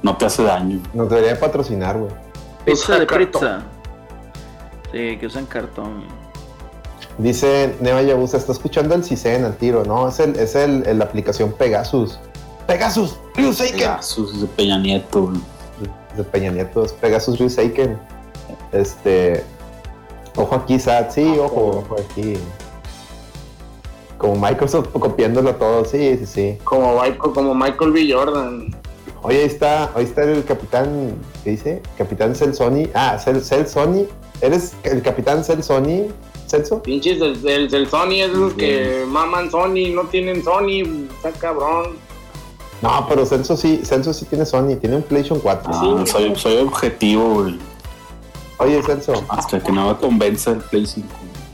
No 0.03 0.17
te 0.17 0.27
hace 0.27 0.43
daño. 0.43 0.81
Nos 0.95 1.09
debería 1.11 1.39
patrocinar, 1.39 1.99
güey. 1.99 2.11
Pizza 2.65 2.99
de 2.99 3.07
pizza. 3.07 3.63
Sí, 4.93 5.17
que 5.19 5.27
usan 5.27 5.47
cartón. 5.47 6.05
Dice 7.19 7.75
Neva 7.81 8.03
Yabusa, 8.03 8.37
está 8.39 8.53
escuchando 8.53 8.95
el 8.95 9.05
CISEN 9.05 9.45
al 9.45 9.57
tiro, 9.57 9.85
¿no? 9.85 10.09
Es 10.09 10.21
el, 10.21 10.37
es 10.37 10.55
el, 10.55 10.87
el- 10.87 10.99
la 10.99 11.05
aplicación 11.05 11.53
Pegasus. 11.53 12.19
Pegasus, 12.67 13.19
Ryuseiken. 13.35 14.03
Sus 14.03 14.41
de 14.41 14.47
Peña 14.47 14.79
Nieto, 14.79 15.25
güey. 15.25 15.41
De 16.17 16.25
Peña 16.25 16.51
Nieto, 16.51 16.85
es 16.85 16.93
Pegasus 16.93 17.39
Ryuseiken. 17.39 17.99
Este. 18.73 19.45
Ojo 20.37 20.55
aquí, 20.55 20.79
Sat, 20.79 21.11
sí, 21.11 21.37
ojo, 21.39 21.85
ojo 21.85 21.97
aquí. 22.01 22.35
Como 24.19 24.37
Microsoft 24.37 24.89
copiándolo 24.93 25.55
todo, 25.57 25.85
sí, 25.85 26.17
sí, 26.19 26.27
sí. 26.27 26.59
Como 26.65 26.95
Michael, 26.95 27.33
como 27.35 27.55
Michael 27.55 27.93
B. 27.93 28.09
Jordan. 28.13 28.75
Oye, 29.23 29.39
ahí 29.41 29.47
está, 29.47 29.91
ahí 29.95 30.05
está 30.05 30.23
el 30.25 30.45
capitán, 30.45 31.15
¿qué 31.45 31.51
dice? 31.51 31.83
Capitán 31.99 32.35
Cell 32.35 32.55
Sony. 32.55 32.89
Ah, 32.95 33.19
Cell, 33.23 33.41
Cell 33.41 33.67
Sony. 33.67 34.07
¿Eres 34.41 34.75
el 34.85 35.03
capitán 35.03 35.45
Cell 35.45 35.61
Sony, 35.63 36.09
Celso? 36.47 36.83
Pinches 36.83 37.21
del, 37.21 37.43
del, 37.43 37.69
del 37.69 37.87
Sony, 37.89 38.23
esos 38.23 38.55
que 38.55 39.05
maman 39.07 39.51
Sony, 39.51 39.93
no 39.95 40.05
tienen 40.05 40.43
Sony, 40.43 41.07
está 41.15 41.31
cabrón. 41.33 41.97
No, 42.81 43.07
pero 43.07 43.27
Celso 43.27 43.59
sí, 43.59 43.83
Celso 43.85 44.15
sí 44.15 44.25
tiene 44.25 44.47
Sony, 44.47 44.77
tiene 44.81 44.97
un 44.97 45.03
PlayStation 45.03 45.39
4. 45.41 45.71
Ah, 45.73 46.05
soy, 46.07 46.35
soy 46.35 46.57
objetivo, 46.57 47.35
güey. 47.35 47.59
Oye, 48.57 48.83
Celso, 48.83 49.13
Hasta 49.29 49.63
que 49.63 49.71
no 49.73 49.89
me 49.89 49.97
convenza 49.99 50.53
el 50.53 50.59
Play 50.59 50.87
5. 50.87 51.07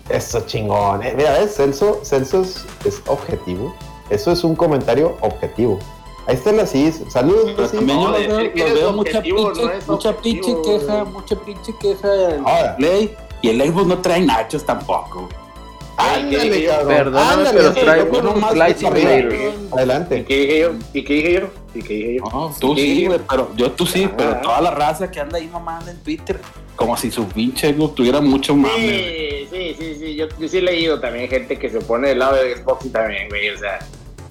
eso 0.09 0.41
chingón. 0.47 1.03
Eh, 1.03 1.15
mira, 1.17 1.33
¿ves? 1.41 1.57
Celso, 1.57 2.01
Celso 2.05 2.43
es, 2.43 2.65
es 2.85 3.03
objetivo. 3.07 3.75
Eso 4.11 4.31
es 4.31 4.45
un 4.45 4.55
comentario 4.55 5.17
objetivo. 5.21 5.81
Ahí 6.27 6.35
está 6.35 6.51
la 6.53 6.66
CIS. 6.66 7.03
Saludos, 7.09 7.53
Pero 7.55 7.69
también 7.69 7.98
yo 8.01 8.05
no, 8.11 8.19
los 8.19 8.27
veo, 8.27 8.40
los 8.66 8.74
veo 8.74 8.93
mucha 8.93 9.23
pinche, 9.23 9.43
no 9.86 9.93
mucha 9.94 10.16
pinche 10.16 10.55
queja, 10.65 11.05
mucha 11.05 11.36
pinche 11.36 11.73
queja 11.81 12.35
en 12.35 12.40
Ahora. 12.47 12.77
Play. 12.77 13.15
Y 13.43 13.48
el 13.51 13.61
Xbox 13.62 13.86
no 13.86 13.98
trae 13.98 14.20
nachos 14.23 14.65
tampoco. 14.65 15.28
Ándale, 15.98 16.66
cabrón. 16.66 16.89
Perdóname, 16.89 17.32
Ándale, 17.32 17.59
pero 17.59 17.74
sí, 17.74 17.81
trae 17.81 17.98
yo 18.01 18.09
con 18.11 18.28
un 18.28 18.40
más 18.40 18.53
Flight 18.53 18.82
para 18.82 18.94
arriba. 18.97 19.11
Simulator. 19.11 19.35
¿Y 19.70 19.74
Adelante. 19.77 20.24
qué 20.27 20.36
dije 20.36 20.59
yo? 20.61 20.70
¿Y 20.93 21.05
qué 21.05 21.15
dije 21.15 21.32
yo? 21.32 21.40
¿Y 21.74 21.82
qué 21.82 21.94
dije 21.94 22.16
yo? 22.16 22.24
No, 22.32 22.55
tú 22.61 22.74
Sí. 22.77 23.07
güey, 23.07 23.20
pero 23.31 23.51
yo 23.57 23.73
tú 23.73 23.86
sí, 23.86 24.05
Ah. 24.05 24.15
pero 24.16 24.36
toda 24.43 24.61
la 24.61 24.70
raza 24.73 25.11
que 25.11 25.20
anda 25.20 25.39
ahí 25.39 25.47
mamando 25.47 25.90
en 25.90 25.97
Twitter, 26.03 26.39
como 26.74 26.97
si 26.98 27.11
su 27.11 27.24
pinche 27.28 27.73
Xbox 27.73 27.94
tuviera 27.94 28.20
mucho 28.20 28.55
güey. 28.55 29.47
Sí, 29.48 29.48
sí, 29.51 29.77
sí, 29.78 29.94
sí. 29.98 30.15
Yo, 30.16 30.27
yo 30.39 30.48
sí 30.48 30.59
he 30.59 30.62
leído 30.62 31.01
también 31.01 31.28
gente 31.31 31.59
que 31.59 31.70
se 31.70 31.78
pone 31.81 32.09
del 32.09 32.19
lado 32.19 32.36
de 32.36 32.57
Xbox 32.57 32.85
y 32.85 32.89
también, 32.90 33.28
güey. 33.31 33.48
O 33.51 33.59
sea, 33.59 33.78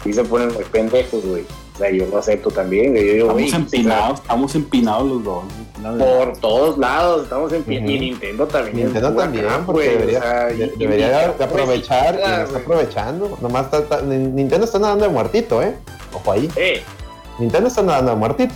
sí 0.04 0.14
se 0.14 0.24
ponen 0.24 0.54
muy 0.54 0.64
pendejos, 0.66 1.26
güey. 1.26 1.46
O 1.76 1.78
sea, 1.78 1.92
yo 1.92 2.06
lo 2.08 2.18
acepto 2.20 2.50
también. 2.52 2.96
Yo 2.96 3.02
digo, 3.02 3.32
güey, 3.34 3.46
Estamos 3.46 3.74
empinados, 3.74 4.20
estamos 4.22 4.56
empinados 4.56 5.08
los 5.08 5.24
dos. 5.26 5.44
por 5.84 6.38
todos 6.38 6.78
lados, 6.78 7.24
estamos 7.24 7.52
en 7.52 7.64
pie. 7.64 7.80
Ujú. 7.82 7.90
Y 7.90 8.00
Nintendo 8.00 8.48
también. 8.48 8.78
Nintendo 8.78 9.10
es 9.10 9.16
también, 9.18 9.46
porque 9.66 9.90
debería, 9.90 10.20
o 10.20 10.22
sea, 10.22 10.44
de- 10.46 10.66
y- 10.74 10.80
debería 10.80 11.08
y- 11.08 11.26
de 11.28 11.34
pues, 11.34 11.50
aprovechar 11.50 12.16
y 12.16 12.18
está 12.44 12.58
aprovechando. 12.60 13.38
Nomás 13.42 13.66
está, 13.66 13.78
está- 13.80 14.02
Nintendo 14.02 14.64
está 14.66 14.80
nadando 14.80 15.04
de 15.06 15.12
muertito, 15.12 15.62
¿eh? 15.62 15.76
Ojo 16.14 16.32
ahí. 16.32 16.50
Eh, 16.56 16.82
Nintendo 17.40 17.68
está 17.68 17.82
nadando 17.84 18.12
de 18.12 18.18
muertito. 18.18 18.54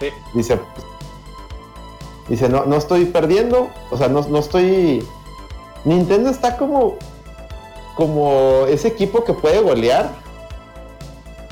Sí. 0.00 0.08
Dice, 0.34 0.58
dice, 2.28 2.48
no, 2.48 2.64
no 2.66 2.76
estoy 2.76 3.04
perdiendo, 3.04 3.70
o 3.90 3.96
sea, 3.96 4.08
no, 4.08 4.26
no 4.28 4.38
estoy... 4.38 5.06
Nintendo 5.84 6.28
está 6.30 6.56
como, 6.56 6.96
como 7.94 8.64
ese 8.68 8.88
equipo 8.88 9.22
que 9.22 9.32
puede 9.32 9.60
golear, 9.60 10.10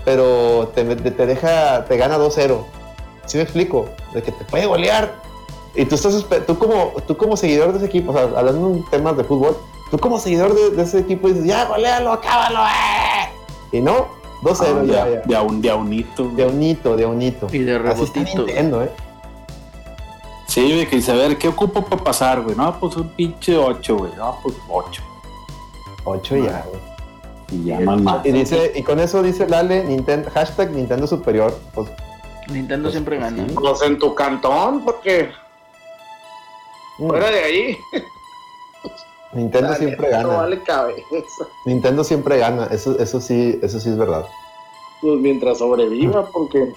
pero 0.04 0.70
te, 0.74 0.84
te, 0.84 1.26
deja, 1.26 1.84
te 1.84 1.96
gana 1.96 2.18
2-0. 2.18 2.58
¿Sí 3.26 3.36
me 3.38 3.42
explico? 3.42 3.86
De 4.12 4.22
que 4.22 4.32
te 4.32 4.44
puede 4.44 4.66
golear. 4.66 5.14
Y 5.74 5.84
tú 5.86 5.94
estás, 5.94 6.24
tú 6.46 6.58
como, 6.58 6.92
tú 7.06 7.16
como 7.16 7.36
seguidor 7.36 7.72
de 7.72 7.78
ese 7.78 7.86
equipo, 7.86 8.12
o 8.12 8.14
sea, 8.14 8.22
hablando 8.38 8.70
en 8.70 8.84
temas 8.90 9.16
de 9.16 9.24
fútbol, 9.24 9.56
tú 9.90 9.98
como 9.98 10.18
seguidor 10.20 10.54
de, 10.54 10.70
de 10.70 10.82
ese 10.82 11.00
equipo 11.00 11.28
dices, 11.28 11.44
ya, 11.44 11.64
golealo, 11.64 12.12
acábalo, 12.12 12.60
eh. 12.66 13.30
Y 13.72 13.80
no, 13.80 14.06
2-0 14.42 14.54
Ah, 14.60 14.84
ya, 14.84 15.04
de, 15.06 15.14
ya. 15.14 15.20
de 15.22 15.36
a 15.36 15.42
un, 15.42 15.60
de 15.62 15.70
a 15.70 15.74
un 15.74 15.92
hito. 15.92 16.28
De 16.28 16.46
un 16.46 16.62
hito, 16.62 16.96
de 16.96 17.06
un 17.06 17.20
hito. 17.20 17.48
Y 17.50 17.58
de 17.60 17.76
Así 17.76 18.04
está 18.04 18.20
rebotitos. 18.20 18.46
Nintendo, 18.46 18.84
¿eh? 18.84 18.90
Sí, 20.46 20.62
güey, 20.72 20.86
que 20.88 20.96
dice, 20.96 21.10
a 21.10 21.14
ver, 21.16 21.38
¿qué 21.38 21.48
ocupo 21.48 21.82
para 21.84 22.04
pasar, 22.04 22.42
güey? 22.42 22.54
No, 22.54 22.78
pues 22.78 22.94
un 22.96 23.08
pinche 23.08 23.56
8, 23.56 23.96
güey. 23.96 24.12
No, 24.16 24.38
pues 24.42 24.54
8. 24.68 25.02
8 26.04 26.36
ya, 26.36 26.64
güey. 26.68 26.93
Y 27.50 27.64
ya 27.64 27.80
más. 27.80 28.24
Y 28.24 28.32
dice, 28.32 28.72
y 28.74 28.82
con 28.82 28.98
eso 29.00 29.22
dice 29.22 29.46
Lale, 29.48 29.84
Nintendo, 29.84 30.30
hashtag 30.30 30.70
Nintendo 30.72 31.06
Superior. 31.06 31.56
Pues, 31.74 31.88
Nintendo 32.48 32.84
Pues, 32.86 32.94
siempre 32.94 33.18
pues, 33.18 33.30
gana. 33.34 33.48
sí. 33.48 33.54
pues 33.54 33.82
en 33.82 33.98
tu 33.98 34.14
cantón, 34.14 34.84
porque 34.84 35.30
mm, 36.98 37.08
fuera 37.08 37.30
de 37.30 37.38
ahí. 37.44 37.78
Nintendo 39.32 39.74
siempre 39.74 40.10
gana. 40.10 40.22
No 40.22 40.36
vale 40.36 40.62
cabeza. 40.62 41.04
Nintendo 41.66 42.04
siempre 42.04 42.38
gana. 42.38 42.66
Eso, 42.66 42.98
eso 42.98 43.20
sí, 43.20 43.58
eso 43.62 43.80
sí 43.80 43.88
es 43.90 43.96
verdad. 43.98 44.24
Pues 45.00 45.18
mientras 45.20 45.58
sobreviva, 45.58 46.26
porque. 46.30 46.72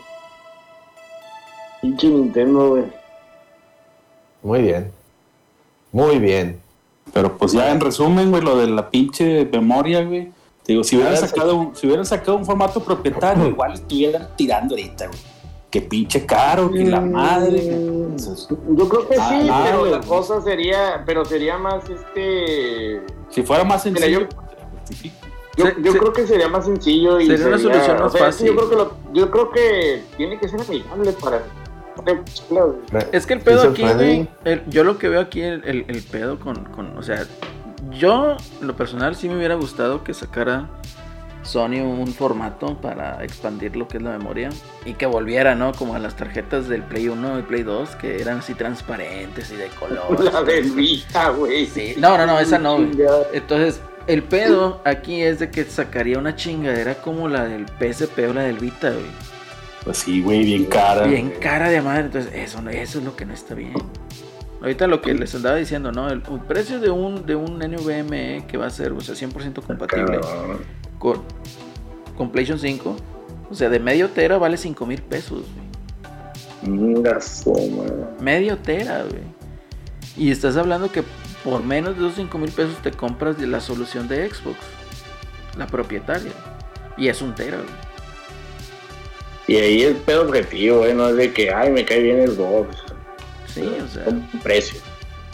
Pinche 1.82 2.08
Nintendo, 2.08 2.70
güey. 2.70 2.84
Muy 4.42 4.62
bien. 4.62 4.92
Muy 5.92 6.18
bien. 6.18 6.60
Pero 7.14 7.38
pues 7.38 7.52
ya 7.54 7.72
en 7.72 7.80
resumen, 7.80 8.32
güey, 8.32 8.42
lo 8.44 8.58
de 8.58 8.68
la 8.68 8.90
pinche 8.90 9.46
memoria, 9.46 10.04
güey. 10.04 10.32
Te 10.68 10.74
Digo, 10.74 10.84
si 10.84 10.98
hubieran 10.98 11.16
sacado 11.18 11.56
un, 11.56 11.76
si 11.76 11.88
hubieran 11.88 12.06
sacado 12.06 12.36
un 12.38 12.46
formato 12.46 12.82
propietario, 12.84 13.48
igual 13.48 13.74
estuvieran 13.74 14.28
tirando 14.36 14.76
ahorita, 14.76 15.08
güey. 15.08 15.20
Que 15.72 15.82
pinche 15.82 16.26
caro, 16.26 16.70
que 16.72 16.84
la 16.86 17.00
madre. 17.02 17.60
Entonces, 17.74 18.48
Yo 18.50 18.88
creo 18.90 19.08
que 19.08 19.16
Ah, 19.20 19.30
sí, 19.30 19.48
ah, 19.50 19.64
pero 19.66 19.80
güey. 19.80 19.92
la 19.92 20.00
cosa 20.02 20.42
sería. 20.42 21.04
Pero 21.06 21.24
sería 21.26 21.58
más 21.58 21.84
este. 21.90 23.02
si 23.30 23.42
fuera 23.44 23.64
más 23.64 23.86
Mira, 23.86 23.98
sencillo, 24.00 24.20
yo- 24.22 24.30
pues, 24.30 24.48
se 24.50 24.78
justifica. 24.80 25.16
Yo, 25.58 25.66
Se- 25.66 25.76
yo 25.82 25.92
se- 25.94 26.00
creo 26.00 26.14
que 26.14 26.28
sería 26.28 26.48
más 26.50 26.66
sencillo 26.66 27.20
y 27.20 27.28
Sería 27.28 27.48
una 27.48 27.58
solución 27.58 27.98
más 28.00 28.14
o 28.14 28.18
sea, 28.18 28.26
fácil. 28.28 28.48
Yo 28.48 28.56
creo 28.56 28.70
que 28.70 28.76
lo- 28.76 28.94
yo 29.14 29.32
creo 29.32 29.52
que 29.52 30.04
tiene 30.18 30.40
que 30.40 30.48
ser 30.50 30.62
amigable 30.62 31.14
para 31.14 31.42
Es 33.12 33.26
que 33.26 33.34
el 33.34 33.42
pedo 33.42 33.70
aquí, 33.70 33.82
güey, 33.84 34.30
yo 34.68 34.84
lo 34.84 34.98
que 34.98 35.10
veo 35.10 35.20
aquí, 35.20 35.42
el, 35.42 35.64
el, 35.88 36.04
pedo 36.04 36.40
con, 36.40 36.64
con, 36.66 36.98
o 36.98 37.02
sea, 37.04 37.26
yo, 37.92 38.38
lo 38.62 38.76
personal, 38.76 39.16
sí 39.16 39.30
me 39.30 39.38
hubiera 39.38 39.56
gustado 39.56 40.04
que 40.04 40.14
sacara 40.14 40.70
Sony 41.44 41.80
un 41.82 42.08
formato 42.08 42.76
para 42.82 43.24
expandir 43.24 43.76
lo 43.76 43.88
que 43.88 43.98
es 43.98 44.04
la 44.04 44.12
memoria 44.12 44.50
y 44.86 44.94
que 44.94 45.06
volviera, 45.06 45.56
¿no? 45.56 45.72
Como 45.74 45.96
a 45.96 46.00
las 46.00 46.16
tarjetas 46.16 46.68
del 46.68 46.84
Play 46.84 47.08
1 47.08 47.40
y 47.40 47.42
Play 47.44 47.64
2 47.64 47.96
que 47.96 48.22
eran 48.22 48.40
así 48.40 48.54
transparentes 48.54 49.52
y 49.52 49.56
de 49.56 49.68
color. 49.80 50.24
La 50.34 50.44
de 50.44 50.62
Vita, 50.62 51.30
güey. 51.30 51.66
Sí. 51.66 51.96
No, 51.98 52.18
no, 52.18 52.26
no, 52.26 52.40
esa 52.40 52.60
no. 52.60 52.78
Entonces, 53.34 53.80
el 54.08 54.24
pedo 54.24 54.82
aquí 54.84 55.22
es 55.22 55.40
de 55.40 55.50
que 55.50 55.64
sacaría 55.64 56.20
una 56.20 56.36
chingadera 56.36 56.96
como 56.96 57.28
la 57.28 57.46
del 57.46 57.66
PSP 57.66 58.20
o 58.30 58.34
la 58.34 58.44
del 58.44 58.58
Vita, 58.58 58.90
güey. 58.90 59.28
Pues 59.84 59.98
sí, 60.00 60.22
güey, 60.22 60.44
bien 60.44 60.66
cara. 60.66 61.06
Bien 61.06 61.30
cara 61.40 61.70
de 61.70 61.82
madre, 61.82 62.02
entonces 62.02 62.34
eso, 62.34 62.60
eso 62.70 63.00
es 63.00 63.06
lo 63.06 63.16
que 63.16 63.26
no 63.26 63.34
está 63.34 63.54
bien. 63.54 63.74
Ahorita 64.62 64.88
lo 64.88 65.02
que 65.02 65.14
les 65.14 65.34
andaba 65.36 65.56
diciendo, 65.56 65.92
¿no? 65.92 66.10
El, 66.10 66.22
precio 66.22 66.80
de 66.80 66.90
un, 66.90 67.26
de 67.26 67.36
un 67.36 67.60
NVMe 67.60 68.46
que 68.48 68.58
va 68.58 68.66
a 68.66 68.70
ser, 68.70 68.92
o 68.92 69.02
sea, 69.02 69.14
100% 69.14 69.62
compatible 69.62 70.20
con, 70.98 71.22
con 72.18 72.32
PlayStation 72.32 72.60
5, 72.60 72.96
o 73.50 73.54
sea, 73.54 73.70
de 73.70 73.80
medio 73.80 74.10
tera 74.10 74.38
vale 74.38 74.58
5 74.58 74.86
mil 74.86 75.02
pesos, 75.02 75.44
Medio 78.20 78.58
tera, 78.58 79.04
güey. 79.04 79.24
Y 80.16 80.32
estás 80.32 80.58
hablando 80.58 80.92
que 80.92 81.04
por 81.44 81.64
menos 81.64 81.98
de 81.98 82.06
esos 82.06 82.16
5 82.16 82.38
mil 82.38 82.52
pesos 82.52 82.76
te 82.82 82.92
compras 82.92 83.40
la 83.40 83.62
solución 83.62 84.08
de 84.08 84.30
Xbox, 84.30 84.58
la 85.58 85.68
propietaria. 85.68 86.32
Y 86.98 87.10
es 87.10 87.22
un 87.22 87.36
tera, 87.36 87.58
güey. 87.58 87.88
Y 89.48 89.56
ahí 89.56 89.82
el 89.84 89.96
pedo 89.96 90.24
objetivo, 90.24 90.80
güey, 90.80 90.94
no 90.94 91.10
es 91.10 91.16
de 91.16 91.32
que, 91.32 91.54
ay, 91.54 91.72
me 91.72 91.86
cae 91.86 92.02
bien 92.02 92.20
el 92.20 92.32
box. 92.32 92.84
Sí, 93.58 93.78
o 93.84 93.88
sea. 93.88 94.04
Un 94.08 94.28
precio. 94.44 94.80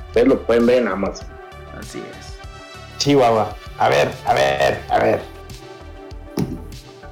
Ustedes 0.07 0.27
lo 0.27 0.39
pueden 0.45 0.65
ver 0.65 0.81
en 0.83 0.87
Amazon. 0.87 1.27
Así 1.77 1.99
es. 1.99 2.37
Chihuahua. 2.97 3.55
A 3.77 3.89
ver, 3.89 4.09
a 4.25 4.33
ver, 4.33 4.79
a 4.89 4.99
ver. 4.99 5.21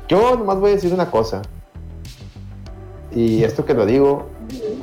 Yo 0.08 0.38
nomás 0.38 0.58
voy 0.58 0.72
a 0.72 0.74
decir 0.76 0.94
una 0.94 1.10
cosa. 1.10 1.42
Y 3.12 3.44
esto 3.44 3.66
que 3.66 3.74
lo 3.74 3.86
digo, 3.86 4.30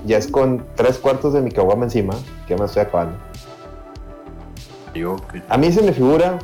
ya 0.04 0.18
es 0.18 0.26
con 0.26 0.66
tres 0.74 0.98
cuartos 0.98 1.32
de 1.32 1.40
mi 1.40 1.50
caguama 1.50 1.84
encima, 1.84 2.14
que 2.46 2.56
me 2.56 2.66
estoy 2.66 2.82
acabando. 2.82 3.16
A 5.48 5.56
mí 5.56 5.72
se 5.72 5.82
me 5.82 5.92
figura 5.92 6.38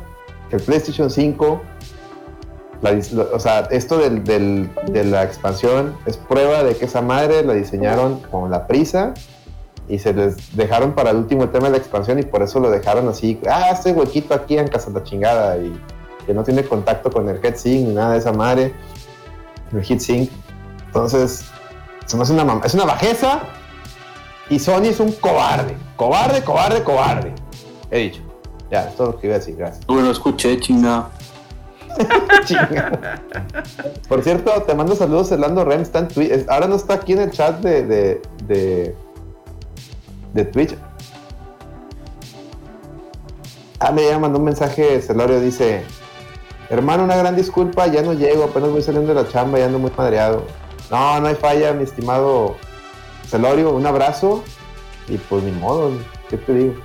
que 0.49 0.55
el 0.55 0.61
PlayStation 0.61 1.09
5, 1.11 1.61
o 3.33 3.39
sea, 3.39 3.59
esto 3.71 3.97
del, 3.97 4.23
de 4.23 5.03
la 5.03 5.23
expansión 5.23 5.95
es 6.05 6.17
prueba 6.17 6.63
de 6.63 6.75
que 6.75 6.85
esa 6.85 7.01
madre 7.01 7.43
la 7.43 7.53
diseñaron 7.53 8.19
con 8.31 8.49
la 8.49 8.65
prisa 8.65 9.13
y 9.87 9.99
se 9.99 10.13
les 10.13 10.55
dejaron 10.55 10.93
para 10.93 11.11
el 11.11 11.17
último 11.17 11.49
tema 11.49 11.65
de 11.65 11.71
la 11.71 11.77
expansión 11.77 12.19
y 12.19 12.23
por 12.23 12.41
eso 12.41 12.59
lo 12.59 12.69
dejaron 12.69 13.07
así, 13.07 13.39
ah, 13.47 13.69
este 13.71 13.91
huequito 13.91 14.33
aquí 14.33 14.57
en 14.57 14.67
casa 14.67 14.89
de 14.89 14.99
la 14.99 15.03
chingada 15.03 15.57
y 15.57 15.79
que 16.25 16.33
no 16.33 16.43
tiene 16.43 16.63
contacto 16.63 17.11
con 17.11 17.29
el 17.29 17.39
heatsink 17.43 17.87
ni 17.87 17.93
nada 17.93 18.13
de 18.13 18.19
esa 18.19 18.33
madre, 18.33 18.73
el 19.71 19.83
heatsink. 19.83 20.29
Entonces, 20.87 21.45
es 22.05 22.13
una, 22.13 22.61
es 22.63 22.73
una 22.73 22.85
bajeza 22.85 23.41
y 24.49 24.59
Sony 24.59 24.85
es 24.85 24.99
un 24.99 25.11
cobarde. 25.11 25.75
Cobarde, 25.95 26.43
cobarde, 26.43 26.83
cobarde. 26.83 27.33
He 27.91 27.99
dicho. 27.99 28.21
Ya, 28.71 28.89
es 28.89 28.95
todo 28.95 29.11
lo 29.11 29.19
que 29.19 29.27
iba 29.27 29.35
a 29.35 29.39
decir, 29.39 29.55
gracias. 29.55 29.85
Bueno, 29.85 30.11
escuché, 30.11 30.59
chingado. 30.59 31.09
Por 34.09 34.23
cierto, 34.23 34.51
te 34.63 34.75
mando 34.75 34.95
saludos, 34.95 35.31
Orlando 35.31 35.63
Rem. 35.63 35.81
Está 35.81 35.99
en 35.99 36.07
Twitch. 36.07 36.45
Ahora 36.47 36.67
no 36.67 36.75
está 36.75 36.95
aquí 36.95 37.13
en 37.13 37.21
el 37.21 37.31
chat 37.31 37.59
de, 37.61 37.85
de, 37.85 38.21
de, 38.45 38.95
de 40.35 40.45
Twitch. 40.45 40.75
Ah, 43.79 43.91
me 43.91 44.05
ya 44.05 44.19
mandó 44.19 44.39
un 44.39 44.45
mensaje, 44.45 45.01
Celorio 45.01 45.39
dice, 45.39 45.83
Hermano, 46.69 47.03
una 47.03 47.15
gran 47.15 47.35
disculpa, 47.35 47.87
ya 47.87 48.01
no 48.01 48.13
llego, 48.13 48.45
apenas 48.45 48.69
voy 48.69 48.81
saliendo 48.81 49.13
de 49.13 49.21
la 49.21 49.29
chamba 49.29 49.59
y 49.59 49.63
ando 49.63 49.79
muy 49.79 49.91
madreado. 49.95 50.43
No, 50.91 51.19
no 51.19 51.27
hay 51.27 51.35
falla, 51.35 51.73
mi 51.73 51.83
estimado 51.83 52.55
Celorio, 53.27 53.71
un 53.71 53.85
abrazo 53.85 54.43
y 55.07 55.17
pues 55.17 55.43
ni 55.43 55.51
modo, 55.51 55.91
¿qué 56.29 56.37
te 56.37 56.53
digo? 56.53 56.75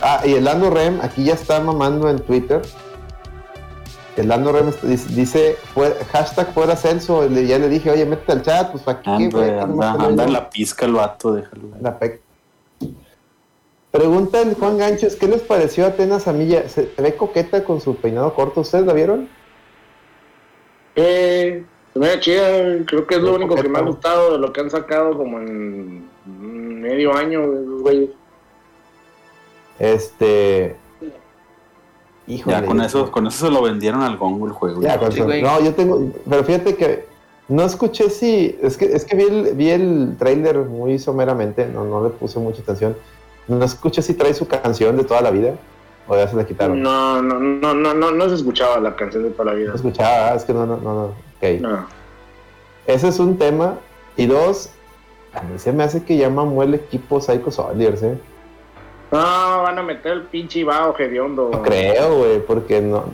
Ah, 0.00 0.22
y 0.24 0.34
el 0.34 0.44
Lando 0.44 0.70
Rem, 0.70 0.98
aquí 1.02 1.24
ya 1.24 1.34
está 1.34 1.60
mamando 1.60 2.08
en 2.08 2.20
Twitter. 2.20 2.62
El 4.16 4.28
Lando 4.28 4.52
Rem 4.52 4.72
dice, 4.82 5.56
fue, 5.74 5.96
hashtag 6.12 6.52
fuera 6.52 6.76
Celso, 6.76 7.26
ya 7.28 7.58
le 7.58 7.68
dije, 7.68 7.90
oye, 7.90 8.06
métete 8.06 8.32
al 8.32 8.42
chat, 8.42 8.70
pues 8.70 8.86
aquí. 8.88 9.10
Anda, 9.10 9.92
anda, 9.92 10.24
en 10.24 10.32
la 10.32 10.50
pizca 10.50 10.86
el 10.86 10.92
vato, 10.92 11.34
déjalo. 11.34 11.68
La 11.80 11.98
Pregunta 13.90 14.40
el 14.40 14.54
Juan 14.54 14.78
Ganchos, 14.78 15.16
¿qué 15.16 15.26
les 15.26 15.42
pareció 15.42 15.84
a 15.84 15.88
Atenas 15.88 16.28
Amilla? 16.28 16.68
¿Se 16.68 16.92
ve 16.96 17.16
coqueta 17.16 17.64
con 17.64 17.80
su 17.80 17.96
peinado 17.96 18.34
corto? 18.34 18.60
¿Ustedes 18.60 18.86
la 18.86 18.92
vieron? 18.92 19.28
Eh, 20.94 21.64
se 21.92 21.98
me 21.98 22.08
ve 22.08 22.20
chida, 22.20 22.84
creo 22.86 23.06
que 23.06 23.16
es 23.16 23.20
lo 23.20 23.34
único 23.34 23.56
que 23.56 23.68
me 23.68 23.80
ha 23.80 23.82
gustado 23.82 24.32
de 24.32 24.38
lo 24.38 24.52
que 24.52 24.60
han 24.60 24.70
sacado 24.70 25.16
como 25.16 25.40
en 25.40 26.08
medio 26.80 27.14
año, 27.14 27.42
güey. 27.80 28.12
Este. 29.80 30.76
Híjole. 32.28 32.56
Ya, 32.56 32.64
con 32.64 32.80
eso, 32.80 33.10
con 33.10 33.26
eso 33.26 33.46
se 33.46 33.52
lo 33.52 33.60
vendieron 33.62 34.02
al 34.02 34.16
Gongo 34.18 34.46
el 34.46 34.52
juego. 34.52 34.82
Ya, 34.82 35.00
con 35.00 35.08
no, 35.08 35.60
yo 35.60 35.74
tengo. 35.74 36.12
Pero 36.28 36.44
fíjate 36.44 36.76
que 36.76 37.06
no 37.48 37.64
escuché 37.64 38.08
si. 38.08 38.56
Es 38.62 38.76
que, 38.76 38.84
es 38.84 39.04
que 39.04 39.16
vi 39.16 39.24
el, 39.24 39.54
vi 39.54 39.70
el 39.70 40.14
trailer 40.16 40.58
muy 40.58 41.00
someramente, 41.00 41.66
no, 41.66 41.84
no 41.84 42.04
le 42.04 42.10
puse 42.10 42.38
mucha 42.38 42.62
atención 42.62 42.94
¿No 43.50 43.64
escuché 43.64 44.00
si 44.00 44.14
trae 44.14 44.32
su 44.32 44.46
canción 44.46 44.96
de 44.96 45.02
toda 45.02 45.20
la 45.22 45.32
vida? 45.32 45.54
¿O 46.06 46.14
ya 46.14 46.28
se 46.28 46.36
la 46.36 46.46
quitaron? 46.46 46.80
No, 46.80 47.20
no, 47.20 47.40
no, 47.40 47.74
no, 47.74 47.94
no, 47.94 48.12
no 48.12 48.28
se 48.28 48.36
escuchaba 48.36 48.78
la 48.78 48.94
canción 48.94 49.24
de 49.24 49.30
toda 49.30 49.46
la 49.46 49.54
vida. 49.54 49.70
No 49.70 49.74
escuchaba, 49.74 50.28
ah, 50.28 50.34
es 50.36 50.44
que 50.44 50.52
no, 50.52 50.66
no, 50.66 50.76
no, 50.76 50.94
no. 50.94 51.04
Ok. 51.06 51.60
No. 51.60 51.84
Ese 52.86 53.08
es 53.08 53.18
un 53.18 53.38
tema. 53.38 53.76
Y 54.16 54.26
dos, 54.26 54.70
a 55.32 55.42
mí 55.42 55.58
se 55.58 55.72
me 55.72 55.82
hace 55.82 56.04
que 56.04 56.16
ya 56.16 56.30
mamó 56.30 56.62
el 56.62 56.74
equipo 56.74 57.20
Psycho 57.20 57.50
Soldiers, 57.50 58.04
¿eh? 58.04 58.18
No, 59.10 59.18
van 59.18 59.76
a 59.76 59.82
meter 59.82 60.12
el 60.12 60.22
pinche 60.22 60.62
vaho 60.62 60.94
hediondo. 60.96 61.50
No 61.52 61.62
creo, 61.62 62.18
güey, 62.18 62.38
porque 62.46 62.80
no. 62.80 63.06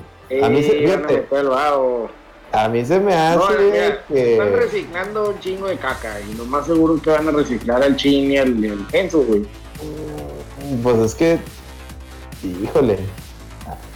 a 0.42 0.48
mí 0.50 0.62
se, 0.62 0.72
fíjate, 0.72 0.96
van 0.96 1.04
a 1.04 1.06
meter 1.06 1.38
el 1.38 1.48
vaho. 1.48 2.10
A 2.52 2.68
mí 2.68 2.84
se 2.84 3.00
me 3.00 3.14
hace 3.14 3.98
que... 4.08 4.32
Están 4.32 4.52
reciclando 4.52 5.30
un 5.30 5.40
chingo 5.40 5.66
de 5.66 5.78
caca 5.78 6.20
y 6.20 6.34
lo 6.34 6.44
más 6.44 6.66
seguro 6.66 6.96
es 6.96 7.02
que 7.02 7.10
van 7.10 7.26
a 7.28 7.30
reciclar 7.30 7.82
al 7.82 7.96
chin 7.96 8.32
y 8.32 8.36
al, 8.36 8.62
el 8.62 8.84
Enzo, 8.92 9.22
güey. 9.22 9.46
Pues 10.82 10.98
es 10.98 11.14
que, 11.14 11.38
híjole, 12.62 12.98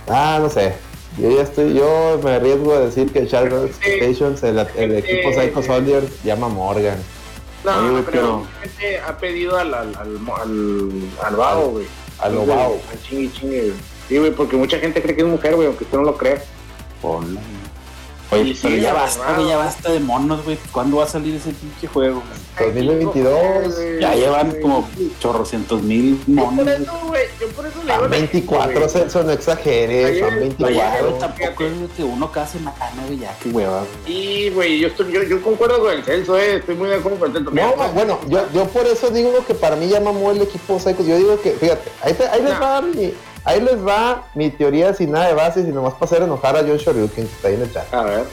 ah, 0.08 0.38
no 0.40 0.48
sé. 0.48 0.74
Yo 1.18 1.30
ya 1.30 1.42
estoy, 1.42 1.74
yo 1.74 2.20
me 2.22 2.30
arriesgo 2.32 2.72
a 2.72 2.80
decir 2.80 3.12
que 3.12 3.26
Charlotte 3.26 3.66
Expectations, 3.66 4.42
el, 4.44 4.58
el 4.76 4.96
equipo 4.96 5.32
Psycho 5.32 5.62
Soldier, 5.62 6.04
llama 6.22 6.48
Morgan. 6.48 6.98
No, 7.64 7.82
no, 7.82 8.02
pero 8.04 8.46
gente 8.62 9.00
ha 9.00 9.18
pedido 9.18 9.58
al, 9.58 9.74
al, 9.74 9.94
al, 9.96 10.18
al, 10.40 10.90
al 11.22 11.36
Bao, 11.36 11.70
güey. 11.70 11.86
Al 12.18 12.36
Bao. 12.36 12.80
Al 12.90 13.02
chingue 13.02 13.32
chingue, 13.32 13.72
Sí, 14.08 14.18
güey, 14.18 14.32
porque 14.32 14.56
mucha 14.56 14.78
gente 14.78 15.02
cree 15.02 15.14
que 15.14 15.22
es 15.22 15.28
mujer, 15.28 15.56
güey, 15.56 15.66
aunque 15.66 15.84
usted 15.84 15.98
no 15.98 16.04
lo 16.04 16.16
crea. 16.16 16.42
Ponla. 17.02 17.40
Oye, 18.32 18.56
pero 18.62 18.76
ya 18.76 18.92
basta, 18.92 19.34
güey, 19.34 19.48
ya 19.48 19.56
basta 19.56 19.90
de 19.90 20.00
monos, 20.00 20.44
güey. 20.44 20.56
¿Cuándo 20.70 20.98
va 20.98 21.04
a 21.04 21.08
salir 21.08 21.34
ese 21.34 21.50
pinche 21.50 21.88
juego? 21.88 22.22
2022. 22.58 24.00
Ya 24.00 24.14
llevan 24.14 24.54
como 24.60 24.88
chorrocientos 25.18 25.82
mil 25.82 26.22
monos. 26.28 26.58
Yo 26.58 26.64
por 26.64 26.68
eso, 26.68 27.06
güey, 27.08 27.22
yo 27.40 27.48
por 27.48 27.66
eso 27.66 27.82
le 27.84 27.92
digo. 27.92 28.08
24, 28.08 28.88
Celso, 28.88 29.22
no 29.24 29.32
exageres. 29.32 30.20
Son 30.20 30.38
24. 30.38 31.14
tampoco 31.14 31.64
es 31.64 31.72
que 31.96 32.04
uno 32.04 32.30
casi 32.30 32.58
mañana, 32.58 33.02
güey, 33.06 33.18
ya, 33.18 33.36
qué 33.42 33.48
hueva, 33.48 33.84
Sí, 34.06 34.50
güey, 34.54 34.78
yo, 34.78 34.88
estoy, 34.88 35.12
yo, 35.12 35.22
yo 35.24 35.42
concuerdo 35.42 35.80
con 35.80 35.92
el 35.92 36.04
Celso, 36.04 36.38
eh. 36.38 36.56
Estoy 36.56 36.76
muy 36.76 36.88
de 36.88 36.96
acuerdo 36.96 37.18
con 37.18 37.28
el 37.30 37.36
Celso. 37.36 37.50
No, 37.50 37.92
bueno, 37.94 38.20
yo, 38.28 38.46
yo 38.52 38.64
por 38.68 38.86
eso 38.86 39.10
digo 39.10 39.44
que 39.44 39.54
para 39.54 39.74
mí 39.74 39.88
ya 39.88 40.00
mamó 40.00 40.30
el 40.30 40.42
equipo 40.42 40.78
Psycho. 40.78 41.02
Yo 41.02 41.16
digo 41.16 41.40
que, 41.40 41.50
fíjate, 41.52 41.90
ahí, 42.02 42.14
te, 42.14 42.28
ahí 42.28 42.42
les 42.42 42.52
va 42.52 42.78
a 42.78 42.80
dar 42.80 42.84
mi 42.84 43.12
Ahí 43.50 43.60
les 43.60 43.84
va 43.84 44.22
mi 44.36 44.48
teoría 44.48 44.94
sin 44.94 45.10
nada 45.10 45.26
de 45.26 45.34
base, 45.34 45.62
y 45.62 45.64
nomás 45.64 45.94
para 45.94 46.04
hacer 46.04 46.22
enojar 46.22 46.56
a 46.56 46.60
John 46.60 46.76
Shoryuken 46.76 47.26
que 47.26 47.34
está 47.34 47.48
ahí 47.48 47.54
en 47.54 47.62
el 47.62 47.72
chat. 47.72 47.92
A 47.92 48.04
ver. 48.04 48.24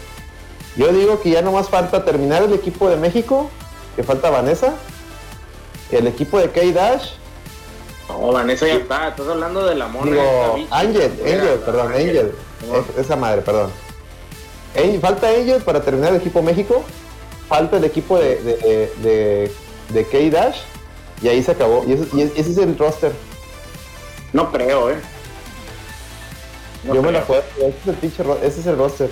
Yo 0.75 0.89
digo 0.89 1.19
que 1.19 1.31
ya 1.31 1.41
nomás 1.41 1.69
falta 1.69 2.05
terminar 2.05 2.43
el 2.43 2.53
equipo 2.53 2.87
de 2.87 2.97
México, 2.97 3.49
que 3.95 4.03
falta 4.03 4.29
Vanessa, 4.29 4.75
el 5.91 6.05
equipo 6.05 6.37
de 6.37 6.51
K-Dash. 6.51 7.13
No, 8.09 8.31
Vanessa 8.31 8.67
ya 8.67 8.75
está, 8.75 9.07
estás 9.07 9.27
hablando 9.27 9.65
de 9.65 9.73
la 9.73 9.87
mona. 9.87 10.11
Digo, 10.11 10.67
Angel, 10.69 11.11
Angel, 11.25 11.59
perdón, 11.65 11.93
Angel. 11.93 12.35
esa 12.95 13.15
madre, 13.15 13.41
perdón. 13.41 13.71
falta 15.01 15.29
Angel 15.29 15.63
para 15.63 15.81
terminar 15.81 16.11
el 16.11 16.17
equipo 16.17 16.43
México. 16.43 16.83
Falta 17.49 17.77
el 17.77 17.85
equipo 17.85 18.19
de, 18.19 18.35
de, 19.01 19.51
de, 19.89 20.05
K-Dash. 20.05 20.59
Y 21.23 21.27
ahí 21.27 21.41
se 21.41 21.53
acabó. 21.53 21.83
Y 21.87 21.93
ese, 21.93 22.07
y 22.15 22.21
ese 22.21 22.51
es 22.51 22.57
el 22.59 22.77
roster. 22.77 23.11
No 24.33 24.51
creo, 24.51 24.91
eh. 24.91 24.97
Yo 26.83 27.01
me 27.01 27.11
la 27.11 27.21
juego. 27.21 27.43
Ese 27.57 27.69
es 27.69 27.87
el 27.87 27.95
pinche 27.95 28.23
ese 28.43 28.59
es 28.59 28.67
el 28.67 28.77
roster. 28.77 29.09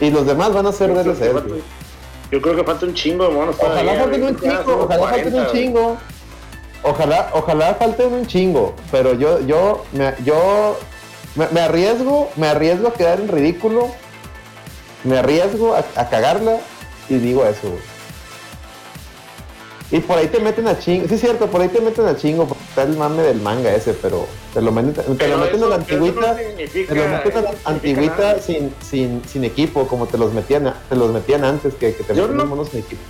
Y 0.00 0.10
los 0.10 0.26
demás 0.26 0.52
van 0.52 0.66
a 0.66 0.72
ser 0.72 0.92
DLC. 0.92 1.32
Yo 2.30 2.40
creo 2.40 2.56
que 2.56 2.64
falta 2.64 2.86
un 2.86 2.94
chingo 2.94 3.28
de 3.28 3.30
monos. 3.34 3.56
Ojalá 3.58 3.94
falten 3.94 4.22
un 4.22 4.40
chingo, 4.40 4.84
ojalá 4.84 5.08
falten 5.08 5.34
un 5.34 5.46
chingo. 5.48 5.96
Ojalá, 6.82 7.30
ojalá 7.34 7.74
falten 7.74 8.12
un 8.12 8.26
chingo. 8.26 8.74
Pero 8.90 9.14
yo, 9.14 9.40
yo, 9.40 9.84
me, 9.92 10.14
yo 10.24 10.78
me, 11.34 11.60
arriesgo, 11.60 12.30
me 12.36 12.48
arriesgo 12.48 12.88
a 12.88 12.94
quedar 12.94 13.20
en 13.20 13.28
ridículo. 13.28 13.88
Me 15.04 15.18
arriesgo 15.18 15.74
a, 15.74 16.08
cagarla 16.08 16.58
y 17.08 17.16
digo 17.16 17.44
eso, 17.44 17.68
Y 19.92 20.00
por 20.00 20.16
ahí 20.16 20.26
te 20.26 20.40
meten 20.40 20.66
a 20.66 20.78
chingo. 20.78 21.06
Sí, 21.06 21.14
es 21.14 21.20
cierto, 21.20 21.46
por 21.48 21.60
ahí 21.60 21.68
te 21.68 21.80
meten 21.82 22.06
a 22.06 22.16
chingo. 22.16 22.46
Porque 22.48 22.64
está 22.64 22.82
el 22.84 22.96
mame 22.96 23.22
del 23.22 23.42
manga 23.42 23.74
ese, 23.74 23.92
pero 23.92 24.26
te 24.54 24.62
lo 24.62 24.72
meten, 24.72 24.94
te 25.18 25.28
lo 25.28 25.36
meten 25.36 25.62
a 25.62 25.66
la 25.66 25.74
antigüita. 25.76 26.34
te 26.34 26.94
lo 26.94 27.08
meten 27.08 27.36
a 27.36 27.40
la 27.42 27.54
antigüita 27.66 28.40
sin, 28.40 28.74
sin, 28.82 29.22
sin 29.28 29.44
equipo, 29.44 29.86
como 29.86 30.06
te 30.06 30.16
los 30.16 30.32
metían, 30.32 30.74
te 30.88 30.96
los 30.96 31.12
metían 31.12 31.44
antes 31.44 31.74
que, 31.74 31.94
que 31.94 32.04
te 32.04 32.14
metían 32.14 32.34
no, 32.34 32.46
monos 32.46 32.70
sin 32.70 32.80
equipo. 32.80 33.02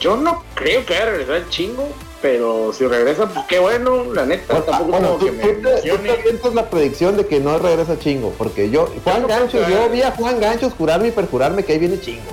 Yo 0.00 0.16
no 0.16 0.42
creo 0.54 0.84
que 0.84 0.96
haya 0.96 1.06
regresado 1.06 1.36
el 1.36 1.48
chingo, 1.48 1.88
pero 2.20 2.72
si 2.72 2.84
regresa, 2.86 3.28
pues 3.28 3.46
qué 3.48 3.60
bueno, 3.60 4.12
la 4.12 4.26
neta. 4.26 4.62
tampoco 4.62 4.90
bueno, 4.90 5.16
tú, 5.20 5.26
que 5.26 6.38
tú, 6.42 6.52
la 6.52 6.68
predicción 6.68 7.16
de 7.16 7.26
que 7.26 7.38
no 7.38 7.56
regresa 7.60 7.98
chingo, 8.00 8.34
porque 8.36 8.68
yo, 8.68 8.92
Juan 9.04 9.28
Ganchos, 9.28 9.66
yo 9.68 9.88
vi 9.90 10.02
a 10.02 10.10
Juan 10.10 10.40
Ganchos 10.40 10.74
jurarme 10.74 11.08
y 11.08 11.10
perjurarme 11.12 11.64
que 11.64 11.72
ahí 11.72 11.78
viene 11.78 12.00
chingo. 12.00 12.32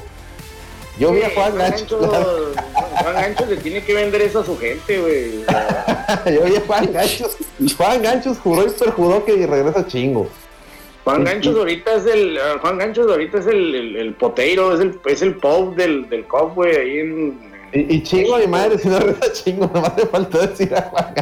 Yo 0.99 1.11
vi 1.11 1.24
a 1.24 1.30
Juan, 1.32 1.57
Gancho. 1.57 1.98
Juan 1.98 3.14
Gancho 3.14 3.45
le 3.48 3.57
tiene 3.57 3.84
que 3.84 3.94
vender 3.94 4.22
eso 4.22 4.41
a 4.41 4.45
su 4.45 4.57
gente, 4.57 4.99
güey. 4.99 5.44
Yo 6.36 6.44
vi 6.44 6.56
a 6.56 6.61
Juan 6.61 6.91
Gancho. 6.94 7.30
Juan 7.78 8.02
Gancho 8.02 8.36
juró 8.36 8.68
y 8.68 8.70
perjuró 8.70 9.26
que 9.26 9.48
regresa 9.48 9.88
chingo. 9.88 10.30
Juan 11.03 11.24
Ganchos 11.26 11.57
ahorita 11.57 11.95
es 11.95 12.06
el 12.06 12.40
Juan 12.61 12.78
Ganchos 12.78 13.11
ahorita 13.11 13.40
es 13.40 13.48
el, 13.48 13.76
el, 13.76 13.95
el 13.98 14.14
poteiro, 14.14 14.74
es 14.74 14.80
el, 14.80 14.99
es 15.06 15.22
el 15.22 15.36
pop 15.36 15.76
del, 15.76 16.07
del 16.10 16.26
cop, 16.26 16.56
güey, 16.56 16.76
ahí 16.78 16.99
en, 16.99 17.53
y, 17.74 17.95
y, 17.95 18.04
chingo 18.04 18.38
mi 18.38 18.48
madre, 18.48 18.78
si 18.78 18.88
no 18.88 19.00
regresa 19.00 19.34
chingo, 19.34 19.70
nomás 19.74 19.95
te 19.95 20.06
faltó 20.06 20.45
decir 20.45 20.76
a 20.76 20.82
Juan. 20.84 21.16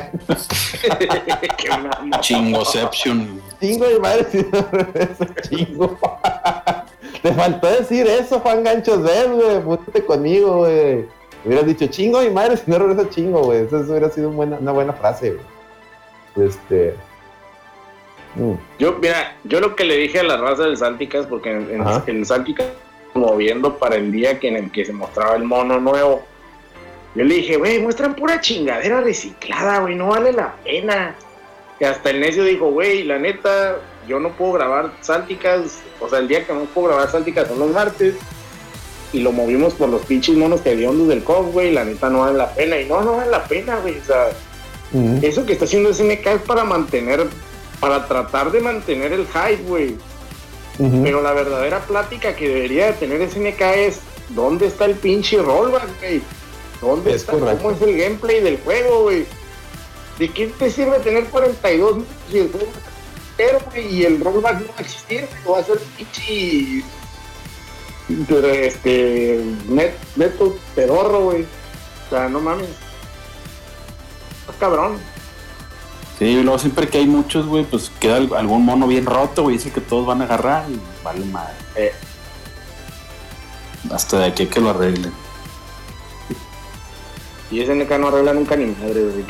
Chingoception. 2.20 3.42
Chingo 3.62 3.88
mi 3.88 4.00
madre, 4.00 4.26
si 4.30 4.46
no 4.52 4.68
regresa 4.72 5.28
chingo. 5.50 5.98
Te 7.22 7.32
faltó 7.34 7.68
decir 7.68 8.08
eso, 8.08 8.40
Juan 8.40 8.64
Ganchos 8.64 9.04
ven, 9.04 9.36
güey. 9.36 9.62
Púntate 9.62 10.04
conmigo, 10.04 10.58
güey. 10.60 11.06
Hubieras 11.46 11.66
dicho 11.66 11.88
chingo 11.88 12.22
mi 12.22 12.30
madre 12.30 12.58
si 12.58 12.70
no 12.70 12.80
regresa 12.80 13.10
chingo, 13.10 13.44
güey. 13.44 13.66
Eso 13.66 13.78
hubiera 13.78 14.10
sido 14.10 14.30
una 14.30 14.72
buena 14.72 14.94
frase, 14.94 15.34
güey. 15.34 16.48
Este. 16.48 16.96
Mm. 18.36 18.54
Yo, 18.80 18.94
mira, 18.94 19.36
yo 19.44 19.60
lo 19.60 19.76
que 19.76 19.84
le 19.84 19.98
dije 19.98 20.20
a 20.20 20.24
la 20.24 20.38
raza 20.38 20.64
del 20.64 20.78
Salticas, 20.78 21.28
porque 21.28 21.52
en, 21.52 21.70
en, 21.70 22.18
el 22.18 22.26
Salticas, 22.26 22.68
moviendo 23.14 23.78
para 23.78 23.96
el 23.96 24.12
día 24.12 24.40
que 24.40 24.48
en 24.48 24.56
el 24.56 24.72
que 24.72 24.86
se 24.86 24.94
mostraba 24.94 25.36
el 25.36 25.44
mono 25.44 25.80
nuevo, 25.80 26.24
yo 27.16 27.24
le 27.24 27.36
dije, 27.36 27.58
güey, 27.58 27.80
muestran 27.80 28.16
pura 28.16 28.40
chingadera 28.40 29.02
reciclada, 29.02 29.80
güey, 29.80 29.96
no 29.96 30.08
vale 30.08 30.32
la 30.32 30.56
pena. 30.64 31.16
Y 31.80 31.84
hasta 31.84 32.12
el 32.12 32.20
necio 32.20 32.44
dijo, 32.44 32.72
güey, 32.72 33.04
la 33.04 33.18
neta, 33.18 33.78
yo 34.08 34.20
no 34.20 34.32
puedo 34.32 34.54
grabar 34.54 34.94
Sálticas, 35.02 35.80
o 36.00 36.08
sea, 36.08 36.20
el 36.20 36.28
día 36.28 36.46
que 36.46 36.54
no 36.54 36.66
puedo 36.66 36.90
grabar 36.90 37.10
Sálticas 37.10 37.48
son 37.48 37.60
los 37.60 37.72
martes, 37.72 38.16
y 39.14 39.20
lo 39.20 39.32
movimos 39.32 39.74
por 39.74 39.90
los 39.90 40.06
pinches 40.06 40.36
monos 40.38 40.62
que 40.62 40.70
había 40.70 40.92
del 40.92 41.24
COP, 41.24 41.52
güey, 41.52 41.72
la 41.72 41.84
neta 41.84 42.10
no 42.10 42.20
vale 42.20 42.38
la 42.38 42.54
pena, 42.54 42.80
y 42.80 42.86
no, 42.86 43.02
no 43.02 43.18
vale 43.18 43.32
la 43.32 43.44
pena, 43.44 43.78
güey, 43.78 43.98
o 43.98 44.06
sea, 44.06 44.30
eso 45.22 45.46
que 45.46 45.54
está 45.54 45.66
haciendo 45.66 45.94
SNK 45.94 46.28
es 46.28 46.42
para 46.42 46.64
mantener, 46.64 47.28
para 47.80 48.08
tratar 48.08 48.52
de 48.52 48.62
mantener 48.62 49.14
el 49.14 49.26
hype, 49.26 49.64
güey. 49.64 49.96
Pero 51.04 51.22
la 51.22 51.34
verdadera 51.34 51.80
plática 51.80 52.36
que 52.36 52.48
debería 52.48 52.88
de 52.88 52.94
tener 52.94 53.30
SNK 53.30 53.62
es, 53.76 54.00
¿dónde 54.30 54.66
está 54.66 54.86
el 54.86 54.96
pinche 54.96 55.38
rollback, 55.38 56.00
güey? 56.00 56.22
¿Dónde 56.82 57.16
está? 57.16 57.34
¿Cómo 57.34 57.72
es 57.72 57.82
el 57.82 57.98
gameplay 57.98 58.42
del 58.42 58.60
juego, 58.62 59.04
güey? 59.04 59.26
¿De 60.18 60.30
qué 60.30 60.48
te 60.48 60.70
sirve 60.70 61.00
tener 61.00 61.26
42 61.26 62.04
y 62.32 62.38
el 62.40 62.52
juego 62.52 62.68
y 63.76 64.04
el 64.04 64.24
rollback 64.24 64.60
no 64.62 64.68
va 64.68 64.78
a 64.78 64.82
existir, 64.82 65.28
va 65.50 65.60
a 65.60 65.64
ser 65.64 65.80
pinche 65.98 66.84
este 68.66 69.44
net, 69.68 69.94
neto 70.16 70.56
pedorro, 70.76 71.24
güey. 71.26 71.44
O 71.44 72.10
sea, 72.10 72.30
no 72.30 72.40
mames. 72.40 72.70
Está 74.42 74.54
cabrón. 74.60 74.98
Sí, 76.20 76.42
luego 76.44 76.60
siempre 76.60 76.88
que 76.88 77.00
hay 77.00 77.08
muchos, 77.08 77.48
güey, 77.48 77.64
pues 77.64 77.92
queda 78.00 78.18
algún 78.18 78.64
mono 78.64 78.86
bien 78.86 79.06
roto, 79.06 79.44
güey, 79.44 79.58
dice 79.58 79.72
que 79.72 79.82
todos 79.82 80.06
van 80.06 80.22
a 80.22 80.26
agarrar 80.26 80.70
y 80.70 80.80
vale 81.04 81.26
madre. 81.26 81.56
Eh. 81.76 81.94
Hasta 83.92 84.20
de 84.20 84.26
aquí 84.26 84.46
que 84.46 84.60
lo 84.60 84.70
arreglen. 84.70 85.12
Y 87.52 87.60
ese 87.60 87.76
NK 87.76 87.92
no 88.00 88.08
arregla 88.08 88.34
nunca 88.34 88.56
ni 88.56 88.68
madre, 88.68 89.04
güey. 89.04 89.26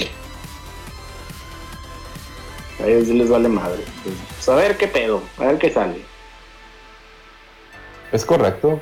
A 2.80 2.88
ellos 2.88 3.08
les 3.08 3.30
vale 3.30 3.50
madre. 3.50 3.84
Pues, 4.04 4.48
a 4.48 4.56
ver 4.56 4.78
qué 4.78 4.88
pedo, 4.88 5.22
a 5.38 5.46
ver 5.46 5.58
qué 5.58 5.72
sale. 5.72 6.02
Es 8.12 8.26
correcto. 8.26 8.80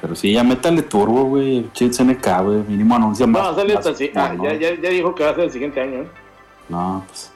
Pero 0.00 0.16
sí, 0.16 0.32
ya 0.32 0.42
métale 0.42 0.82
turbo, 0.82 1.24
güey. 1.24 1.70
Chits 1.72 2.02
NK, 2.02 2.26
güey. 2.42 2.58
Mínimo 2.66 2.96
anuncia 2.96 3.26
más. 3.26 3.42
No, 3.42 3.54
sale 3.54 3.74
hasta 3.74 3.90
así. 3.90 4.10
Ah, 4.16 4.34
ya, 4.42 4.54
ya, 4.54 4.74
ya, 4.74 4.90
dijo 4.90 5.14
que 5.14 5.22
va 5.22 5.30
a 5.30 5.34
ser 5.34 5.44
el 5.44 5.52
siguiente 5.52 5.80
año, 5.80 6.02
¿eh? 6.02 6.08
No, 6.68 7.04
pues. 7.06 7.30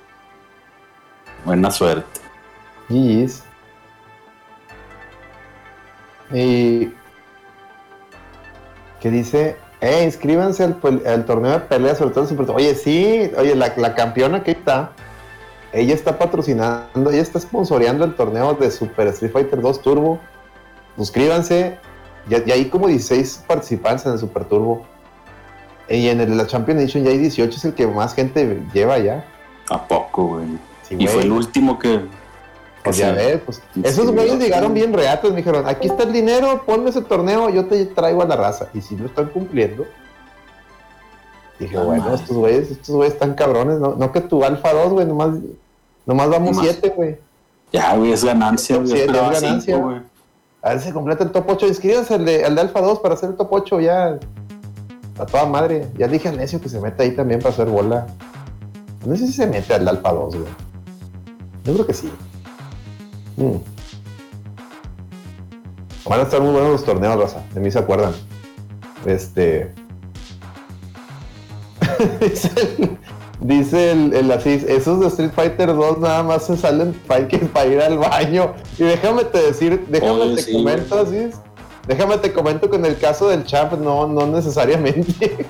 Buena 1.45 1.71
suerte. 1.71 2.21
GG's. 2.89 3.45
Y. 6.33 6.89
¿Qué 9.01 9.11
dice? 9.11 9.57
Eh, 9.87 10.05
inscríbanse 10.05 10.65
al, 10.65 11.25
torneo 11.27 11.53
de 11.53 11.61
pelea, 11.61 11.95
sobre 11.95 12.11
todo 12.11 12.25
el 12.25 12.31
Super 12.31 12.51
Oye, 12.51 12.75
sí, 12.75 13.31
oye, 13.37 13.55
la, 13.55 13.73
la 13.77 13.95
campeona 13.95 14.43
que 14.43 14.53
está 14.53 14.93
ella 15.77 15.95
está 15.95 16.19
patrocinando, 16.19 17.11
ella 17.11 17.21
está 17.21 17.39
sponsoreando 17.39 18.05
el 18.07 18.15
torneo 18.15 18.55
de 18.55 18.71
Super 18.71 19.09
Street 19.09 19.31
Fighter 19.31 19.61
2 19.61 19.83
Turbo. 19.83 20.19
Suscríbanse. 20.97 21.79
Ya, 22.29 22.39
hay 22.53 22.65
como 22.67 22.89
16 22.89 23.45
participantes 23.47 24.07
en 24.07 24.13
el 24.13 24.19
Super 24.19 24.47
Turbo. 24.47 24.87
Y 25.89 26.09
en 26.09 26.21
el, 26.21 26.37
la 26.37 26.47
Champion 26.47 26.79
Edition 26.79 27.05
ya 27.05 27.11
hay 27.11 27.19
18, 27.19 27.57
es 27.57 27.65
el 27.67 27.75
que 27.75 27.87
más 27.87 28.15
gente 28.15 28.63
lleva 28.73 28.99
ya. 28.99 29.25
¿A 29.69 29.87
poco, 29.87 30.29
güey? 30.29 30.47
y 30.91 31.07
fue 31.07 31.23
el 31.23 31.33
último 31.33 31.79
que. 31.79 32.01
Pues 32.87 32.97
ya 32.99 33.13
ves, 33.13 33.41
pues. 33.45 33.63
Esos 33.83 34.11
güeyes 34.13 34.39
llegaron 34.39 34.73
bien 34.73 34.93
reatos, 34.93 35.31
me 35.31 35.39
dijeron: 35.39 35.67
aquí 35.67 35.89
está 35.89 36.05
el 36.05 36.13
dinero, 36.13 36.63
ponme 36.65 36.91
ese 36.91 37.03
torneo, 37.03 37.51
yo 37.51 37.67
te 37.67 37.85
traigo 37.87 38.23
a 38.23 38.27
la 38.27 38.37
raza. 38.37 38.69
Y 38.75 38.81
si 38.81 38.97
lo 38.97 39.07
están 39.07 39.27
cumpliendo. 39.31 39.85
Dije, 41.59 41.79
bueno, 41.79 42.15
estos 42.15 42.37
güeyes, 42.37 42.71
estos 42.71 42.95
güeyes 42.95 43.15
están 43.15 43.35
cabrones, 43.35 43.79
¿no? 43.79 43.95
No 43.97 44.13
que 44.13 44.21
tu 44.21 44.45
Alfa 44.45 44.73
2, 44.73 44.93
güey, 44.93 45.07
nomás, 45.07 45.31
nomás 46.05 46.29
vamos 46.29 46.59
7, 46.61 46.93
güey. 46.95 47.19
Ya, 47.73 47.97
güey, 47.97 48.13
es 48.13 48.25
ganancia, 48.25 48.77
güey. 48.77 49.01
es 49.01 49.13
ganancia. 49.13 49.77
güey. 49.79 50.01
a 50.63 50.69
ver 50.71 50.81
si 50.81 50.93
completa 50.93 51.25
el 51.25 51.33
top 51.33 51.45
8. 51.49 51.67
Inscríbanse 51.67 52.15
al 52.15 52.25
de, 52.25 52.45
al 52.45 52.55
de 52.55 52.61
Alfa 52.61 52.81
2 52.81 53.01
para 53.01 53.15
hacer 53.15 53.31
el 53.31 53.37
top 53.37 53.49
8 53.51 53.81
ya. 53.81 54.19
A 55.19 55.27
toda 55.27 55.47
madre. 55.47 55.89
Ya 55.97 56.09
dije 56.09 56.29
al 56.29 56.37
necio 56.37 56.61
que 56.61 56.69
se 56.69 56.79
mete 56.81 57.03
ahí 57.03 57.17
también 57.17 57.41
para 57.41 57.55
hacer 57.55 57.69
bola. 57.69 58.07
No 59.05 59.17
sé 59.17 59.27
si 59.27 59.33
se 59.33 59.47
mete 59.47 59.75
al 59.75 59.85
de 59.85 59.91
Alfa 59.91 60.13
2, 60.13 60.37
güey. 60.37 60.49
Yo 61.65 61.73
creo 61.75 61.87
que 61.87 61.95
sí. 61.95 62.13
Mm. 63.37 63.57
Van 66.09 66.21
a 66.21 66.23
estar 66.23 66.41
muy 66.41 66.53
buenos 66.53 66.71
los 66.71 66.85
torneos, 66.85 67.17
Rosa. 67.17 67.45
De 67.53 67.61
mí 67.61 67.71
se 67.71 67.79
acuerdan. 67.79 68.13
Este. 69.05 69.73
dice 73.41 73.93
el, 73.93 74.15
el, 74.15 74.31
así, 74.31 74.65
esos 74.69 75.01
de 75.01 75.09
Street 75.09 75.33
Fighter 75.35 75.75
2 75.75 75.99
nada 75.99 76.23
más 76.23 76.47
se 76.47 76.57
salen 76.57 76.93
para, 77.07 77.21
ir 77.67 77.81
al 77.81 77.99
baño. 77.99 78.55
Y 78.79 78.85
déjame 78.85 79.25
te 79.25 79.43
decir, 79.43 79.85
déjame 79.89 80.37
te 80.37 80.53
comento 80.53 81.01
así. 81.01 81.31
Déjame 81.87 82.19
te 82.19 82.33
comento 82.33 82.69
con 82.69 82.85
el 82.85 82.99
caso 82.99 83.29
del 83.29 83.45
champ, 83.45 83.73
no, 83.75 84.09
no 84.09 84.27
necesariamente. 84.27 85.47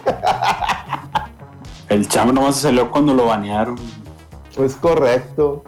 el 1.88 2.08
champ 2.08 2.32
nomás 2.32 2.56
se 2.56 2.62
salió 2.62 2.90
cuando 2.90 3.14
lo 3.14 3.26
banearon. 3.26 3.76
Pues 4.54 4.74
correcto. 4.74 5.62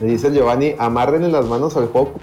Le 0.00 0.06
dice 0.08 0.32
Giovanni, 0.32 0.74
amárrenle 0.78 1.28
las 1.28 1.46
manos 1.46 1.76
al 1.76 1.88
foco. 1.88 2.14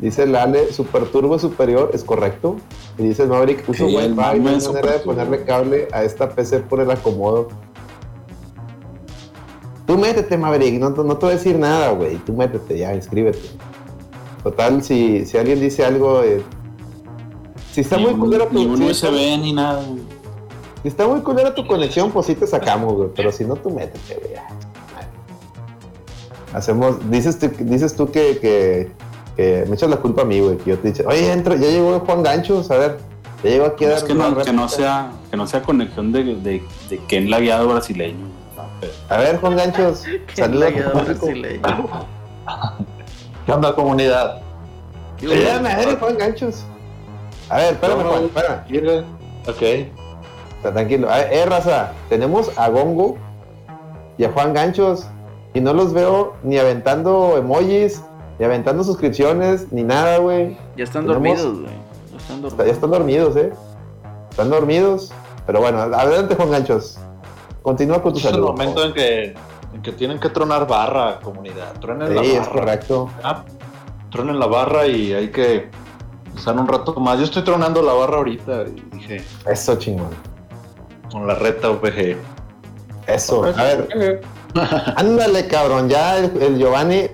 Dice 0.00 0.22
el 0.22 0.34
Ale, 0.34 0.72
Super 0.72 1.04
Turbo 1.04 1.38
Superior, 1.38 1.90
es 1.92 2.04
correcto. 2.04 2.56
Y 2.98 3.02
dice 3.02 3.24
el 3.24 3.28
Maverick, 3.28 3.68
uso 3.68 3.86
sí, 3.86 3.96
Wi-Fi, 3.96 4.14
no 4.14 4.22
hay 4.22 4.40
manera 4.40 4.92
de 4.92 4.98
ponerle 5.00 5.44
cable 5.44 5.88
a 5.92 6.04
esta 6.04 6.30
PC 6.30 6.60
por 6.60 6.80
el 6.80 6.90
acomodo. 6.90 7.48
Tú 9.86 9.98
métete, 9.98 10.38
Maverick, 10.38 10.80
no, 10.80 10.92
te 10.92 11.02
voy 11.02 11.30
a 11.30 11.36
decir 11.36 11.58
nada, 11.58 11.90
güey. 11.92 12.16
Tú 12.18 12.32
métete, 12.32 12.78
ya, 12.78 12.94
inscríbete. 12.94 13.40
Total, 14.42 14.82
si, 14.82 15.26
si 15.26 15.36
alguien 15.36 15.60
dice 15.60 15.84
algo, 15.84 16.22
eh, 16.22 16.42
si 17.72 17.82
está 17.82 17.98
muy 17.98 18.14
culera 18.14 18.48
tu 18.48 18.54
ni 18.54 18.90
USB 18.90 19.38
ni 19.40 19.52
nada. 19.52 19.82
Si 20.82 20.88
está 20.88 21.06
muy 21.06 21.20
culera 21.20 21.54
tu 21.54 21.66
conexión, 21.66 22.10
pues 22.10 22.26
sí 22.26 22.34
te 22.34 22.46
sacamos, 22.46 22.94
güey. 22.94 23.10
Pero 23.14 23.30
si 23.32 23.44
no, 23.44 23.54
tú 23.56 23.70
métete, 23.70 24.14
güey. 24.14 24.34
Hacemos, 26.52 27.10
dices 27.10 27.38
tú, 27.38 27.50
dices 27.60 27.94
tú 27.94 28.10
que, 28.10 28.38
que 29.36 29.64
me 29.68 29.74
echas 29.74 29.88
la 29.88 29.96
culpa 29.96 30.22
a 30.22 30.24
mí, 30.24 30.40
güey. 30.40 30.56
Que 30.58 30.70
yo 30.70 30.78
te 30.78 30.90
dije, 30.90 31.04
oye, 31.06 31.32
entra, 31.32 31.56
ya 31.56 31.68
llegó 31.68 32.00
Juan 32.00 32.22
Ganchos, 32.22 32.70
a 32.70 32.76
ver, 32.76 32.98
Ya 33.42 33.50
llego 33.50 33.66
aquí 33.66 33.84
a 33.84 33.94
Es 33.96 34.04
que 34.04 34.14
no, 34.14 34.36
que 34.36 34.52
no 34.52 34.68
sea, 34.68 35.12
que 35.30 35.36
no 35.36 35.46
sea 35.46 35.62
conexión 35.62 36.12
de, 36.12 36.24
de, 36.36 36.62
de 36.88 36.98
Ken 37.06 37.28
brasileño. 37.28 38.26
A 39.08 39.18
ver, 39.18 39.38
Juan 39.40 39.56
Ganchos, 39.56 40.04
saludos 40.34 40.72
brasileño. 40.94 41.62
¿Qué 43.46 43.52
onda, 43.52 43.74
comunidad? 43.74 44.42
Ya, 45.20 45.60
madre, 45.60 45.96
Juan 45.96 46.18
Ganchos. 46.18 46.64
A 47.48 47.58
ver, 47.58 47.74
espérame, 47.74 48.02
Juan, 48.02 48.24
espérame. 48.24 49.04
Ok. 49.48 49.62
Está 50.56 50.72
tranquilo. 50.72 51.10
A 51.10 51.18
ver, 51.18 51.32
eh, 51.32 51.46
raza, 51.46 51.92
tenemos 52.08 52.50
a 52.58 52.68
Gongo 52.68 53.16
y 54.18 54.24
a 54.24 54.30
Juan 54.30 54.52
Ganchos 54.52 55.06
y 55.54 55.60
no 55.60 55.72
los 55.72 55.92
veo 55.92 56.34
ni 56.42 56.58
aventando 56.58 57.36
emojis, 57.36 58.02
ni 58.38 58.44
aventando 58.44 58.84
suscripciones, 58.84 59.72
ni 59.72 59.82
nada, 59.82 60.18
güey. 60.18 60.56
Ya 60.76 60.84
están 60.84 61.06
dormidos, 61.06 61.60
güey. 61.60 61.72
Ya 62.10 62.16
están 62.18 62.42
dormidos. 62.42 62.66
Ya 62.66 62.72
están 62.72 62.90
dormidos, 62.90 63.36
eh. 63.36 63.52
Están 64.30 64.50
dormidos. 64.50 65.12
Pero 65.46 65.60
bueno, 65.60 65.78
adelante, 65.80 66.34
Juan 66.36 66.50
Ganchos. 66.50 66.98
Continúa 67.62 68.00
con 68.00 68.14
tu 68.14 68.20
saludo. 68.20 68.54
Es 68.54 68.60
el 68.60 68.66
momento 68.68 68.84
en 68.84 68.92
que, 68.94 69.34
en 69.74 69.82
que 69.82 69.92
tienen 69.92 70.18
que 70.18 70.28
tronar 70.28 70.66
barra, 70.66 71.18
comunidad. 71.20 71.78
Truenen 71.80 72.08
sí, 72.08 72.14
la 72.14 72.22
barra. 72.22 72.42
es 72.42 72.48
correcto. 72.48 73.10
Ah, 73.22 73.44
tronen 74.10 74.38
la 74.38 74.46
barra 74.46 74.86
y 74.86 75.12
hay 75.12 75.30
que 75.30 75.68
usar 76.34 76.56
un 76.56 76.68
rato 76.68 76.94
más. 76.94 77.18
Yo 77.18 77.24
estoy 77.24 77.42
tronando 77.42 77.82
la 77.82 77.92
barra 77.92 78.18
ahorita 78.18 78.62
y 78.62 78.96
dije. 78.96 79.24
Eso 79.46 79.76
chingón. 79.76 80.10
Con 81.10 81.26
la 81.26 81.34
reta 81.34 81.70
OPG. 81.70 82.16
Eso, 83.06 83.44
a 83.44 83.50
ver. 83.50 84.22
Ándale, 84.96 85.46
cabrón, 85.46 85.88
ya 85.88 86.18
el, 86.18 86.58
Giovanni. 86.58 87.08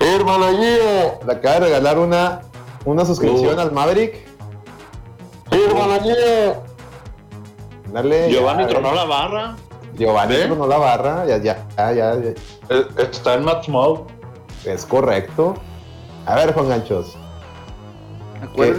Hermano, 0.00 0.50
le 0.50 1.32
acaba 1.32 1.54
de 1.54 1.60
regalar 1.60 1.98
una, 1.98 2.40
una 2.84 3.04
suscripción 3.04 3.58
al 3.58 3.72
Maverick. 3.72 4.26
Hermano, 5.50 5.98
Dale. 7.92 8.30
Giovanni 8.30 8.66
tronó 8.66 8.92
la 8.92 9.04
barra. 9.04 9.56
Giovanni 9.96 10.36
tronó 10.46 10.66
la 10.66 10.78
barra, 10.78 11.26
ya, 11.26 11.36
ya, 11.38 11.64
ya, 11.76 11.92
ya. 11.92 12.14
Eh, 12.14 12.86
está 12.98 13.34
en 13.34 13.44
Match 13.44 13.68
Mode. 13.68 14.02
Es 14.64 14.84
correcto. 14.84 15.54
A 16.26 16.34
ver, 16.34 16.52
Juan 16.54 16.68
Ganchos. 16.68 17.16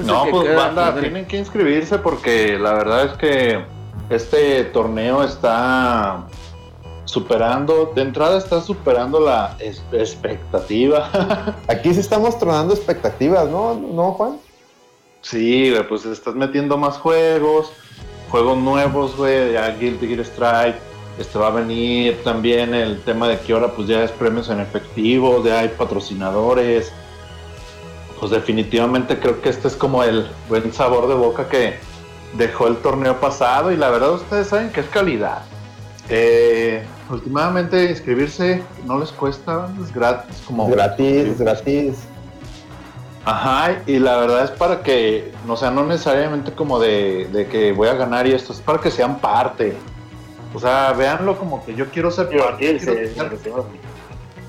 No, 0.04 0.26
pues 0.30 0.56
banda, 0.56 0.96
tienen 1.00 1.26
que 1.26 1.38
inscribirse 1.38 1.98
porque 1.98 2.58
la 2.60 2.74
verdad 2.74 3.06
es 3.06 3.14
que 3.14 3.66
este 4.10 4.66
torneo 4.66 5.24
está 5.24 6.28
superando, 7.16 7.94
de 7.96 8.02
entrada 8.02 8.38
está 8.38 8.60
superando 8.60 9.22
la 9.22 9.56
expectativa. 9.94 11.10
Aquí 11.70 11.94
sí 11.94 12.02
estamos 12.02 12.38
tronando 12.38 12.74
expectativas, 12.74 13.48
¿no? 13.48 13.74
¿No, 13.74 14.12
Juan? 14.12 14.38
Sí, 15.22 15.74
pues 15.88 16.06
estás 16.06 16.36
metiendo 16.36 16.78
más 16.78 16.98
juegos, 16.98 17.72
juegos 18.30 18.58
nuevos, 18.58 19.16
güey, 19.16 19.54
ya 19.54 19.70
Guilty 19.70 20.08
Gear 20.08 20.20
Strike, 20.20 20.76
este 21.18 21.40
va 21.40 21.48
a 21.48 21.52
venir 21.52 22.22
también 22.26 22.74
el 22.74 23.02
tema 23.04 23.30
de 23.30 23.40
que 23.40 23.54
ahora 23.54 23.72
pues 23.72 23.88
ya 23.88 24.04
es 24.04 24.12
premios 24.12 24.50
en 24.50 24.60
efectivo, 24.60 25.42
ya 25.42 25.60
hay 25.60 25.70
patrocinadores. 25.70 26.92
Pues 28.20 28.30
definitivamente 28.32 29.20
creo 29.20 29.42
que 29.42 29.50
este 29.50 29.70
es 29.70 29.76
como 29.78 30.04
el 30.04 30.28
buen 30.50 30.74
sabor 30.74 31.08
de 31.08 31.16
boca 31.16 31.48
que 31.48 31.76
dejó 32.34 32.68
el 32.68 32.76
torneo 32.78 33.22
pasado 33.22 33.72
y 33.72 33.78
la 33.78 33.90
verdad 33.90 34.12
ustedes 34.12 34.48
saben 34.48 34.70
que 34.72 34.82
es 34.82 34.88
calidad. 34.88 35.44
Eh, 36.10 36.84
últimamente 37.10 37.90
inscribirse 37.90 38.64
no 38.86 39.00
les 39.00 39.12
cuesta, 39.12 39.70
es 39.82 39.94
gratis. 39.94 40.44
Como 40.46 40.68
gratis, 40.68 41.40
gratis. 41.40 42.08
Ajá, 43.26 43.82
y 43.88 43.98
la 43.98 44.18
verdad 44.18 44.44
es 44.44 44.52
para 44.52 44.84
que, 44.84 45.32
o 45.48 45.58
sea, 45.58 45.72
no 45.72 45.84
necesariamente 45.86 46.52
como 46.52 46.80
de, 46.80 47.28
de, 47.32 47.48
que 47.48 47.72
voy 47.72 47.88
a 47.88 47.96
ganar 47.96 48.28
y 48.28 48.34
esto, 48.34 48.54
es 48.54 48.60
para 48.60 48.80
que 48.80 48.92
sean 48.92 49.20
parte. 49.20 49.76
O 50.54 50.60
sea, 50.60 50.94
véanlo 50.94 51.38
como 51.38 51.66
que 51.66 51.74
yo 51.74 51.88
quiero 51.88 52.12
ser 52.12 52.30
parte. 52.38 52.80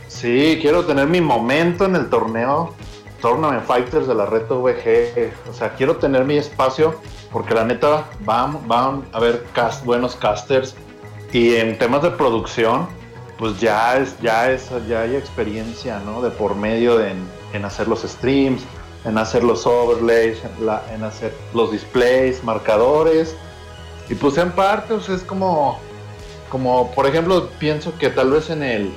sí, 0.09 0.59
quiero 0.61 0.85
tener 0.85 1.07
mi 1.09 1.21
momento 1.21 1.87
en 1.87 1.97
el 1.97 2.11
torneo 2.11 2.75
Tournament 3.23 3.65
Fighters 3.65 4.07
de 4.07 4.15
la 4.15 4.27
Red 4.27 4.47
VG. 4.49 5.33
O 5.51 5.55
sea, 5.55 5.71
quiero 5.75 5.97
tener 5.97 6.25
mi 6.25 6.37
espacio 6.37 7.01
porque 7.33 7.55
la 7.55 7.65
neta 7.65 8.05
van, 8.21 8.69
van 8.69 9.05
a 9.13 9.17
haber 9.17 9.45
cast, 9.55 9.85
buenos 9.85 10.17
casters 10.17 10.77
y 11.33 11.57
en 11.57 11.79
temas 11.79 12.03
de 12.03 12.11
producción, 12.11 12.89
pues 13.39 13.61
ya 13.61 13.99
es, 13.99 14.19
ya 14.21 14.51
es, 14.51 14.71
ya 14.89 15.03
hay 15.03 15.17
experiencia, 15.17 16.01
¿no? 16.01 16.23
De 16.23 16.31
por 16.31 16.55
medio 16.55 16.99
de, 16.99 17.15
en, 17.53 17.65
hacer 17.65 17.89
los 17.89 18.03
streams, 18.03 18.63
en 19.05 19.19
hacer 19.19 19.45
los 19.45 19.67
overlays, 19.67 20.39
en, 20.93 21.03
hacer 21.03 21.35
los 21.55 21.73
displays, 21.73 22.43
marcadores. 22.45 23.37
Y 24.09 24.15
pues 24.15 24.39
en 24.39 24.53
parte, 24.53 24.95
pues 24.95 25.09
es 25.09 25.23
como, 25.23 25.79
como, 26.49 26.91
por 26.93 27.07
ejemplo, 27.07 27.49
pienso 27.59 27.97
que 27.99 28.09
tal 28.09 28.31
vez 28.31 28.51
en 28.51 28.63
el, 28.63 28.93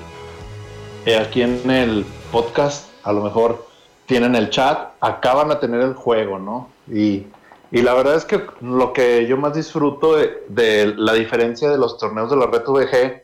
eh, 1.05 1.17
aquí 1.17 1.41
en 1.41 1.69
el 1.69 2.05
podcast, 2.31 2.89
a 3.03 3.11
lo 3.11 3.23
mejor 3.23 3.67
tienen 4.05 4.35
el 4.35 4.49
chat, 4.49 4.91
acaban 5.01 5.51
a 5.51 5.59
tener 5.59 5.81
el 5.81 5.93
juego, 5.93 6.39
¿no? 6.39 6.69
Y 6.91 7.27
y 7.71 7.81
la 7.81 7.93
verdad 7.93 8.15
es 8.15 8.25
que 8.25 8.41
lo 8.61 8.93
que 8.93 9.27
yo 9.27 9.37
más 9.37 9.53
disfruto 9.53 10.15
de, 10.15 10.93
la 10.97 11.13
diferencia 11.13 11.69
de 11.69 11.77
los 11.77 11.97
torneos 11.97 12.29
de 12.29 12.37
la 12.37 12.47
Red 12.47 12.63
VG 12.65 13.23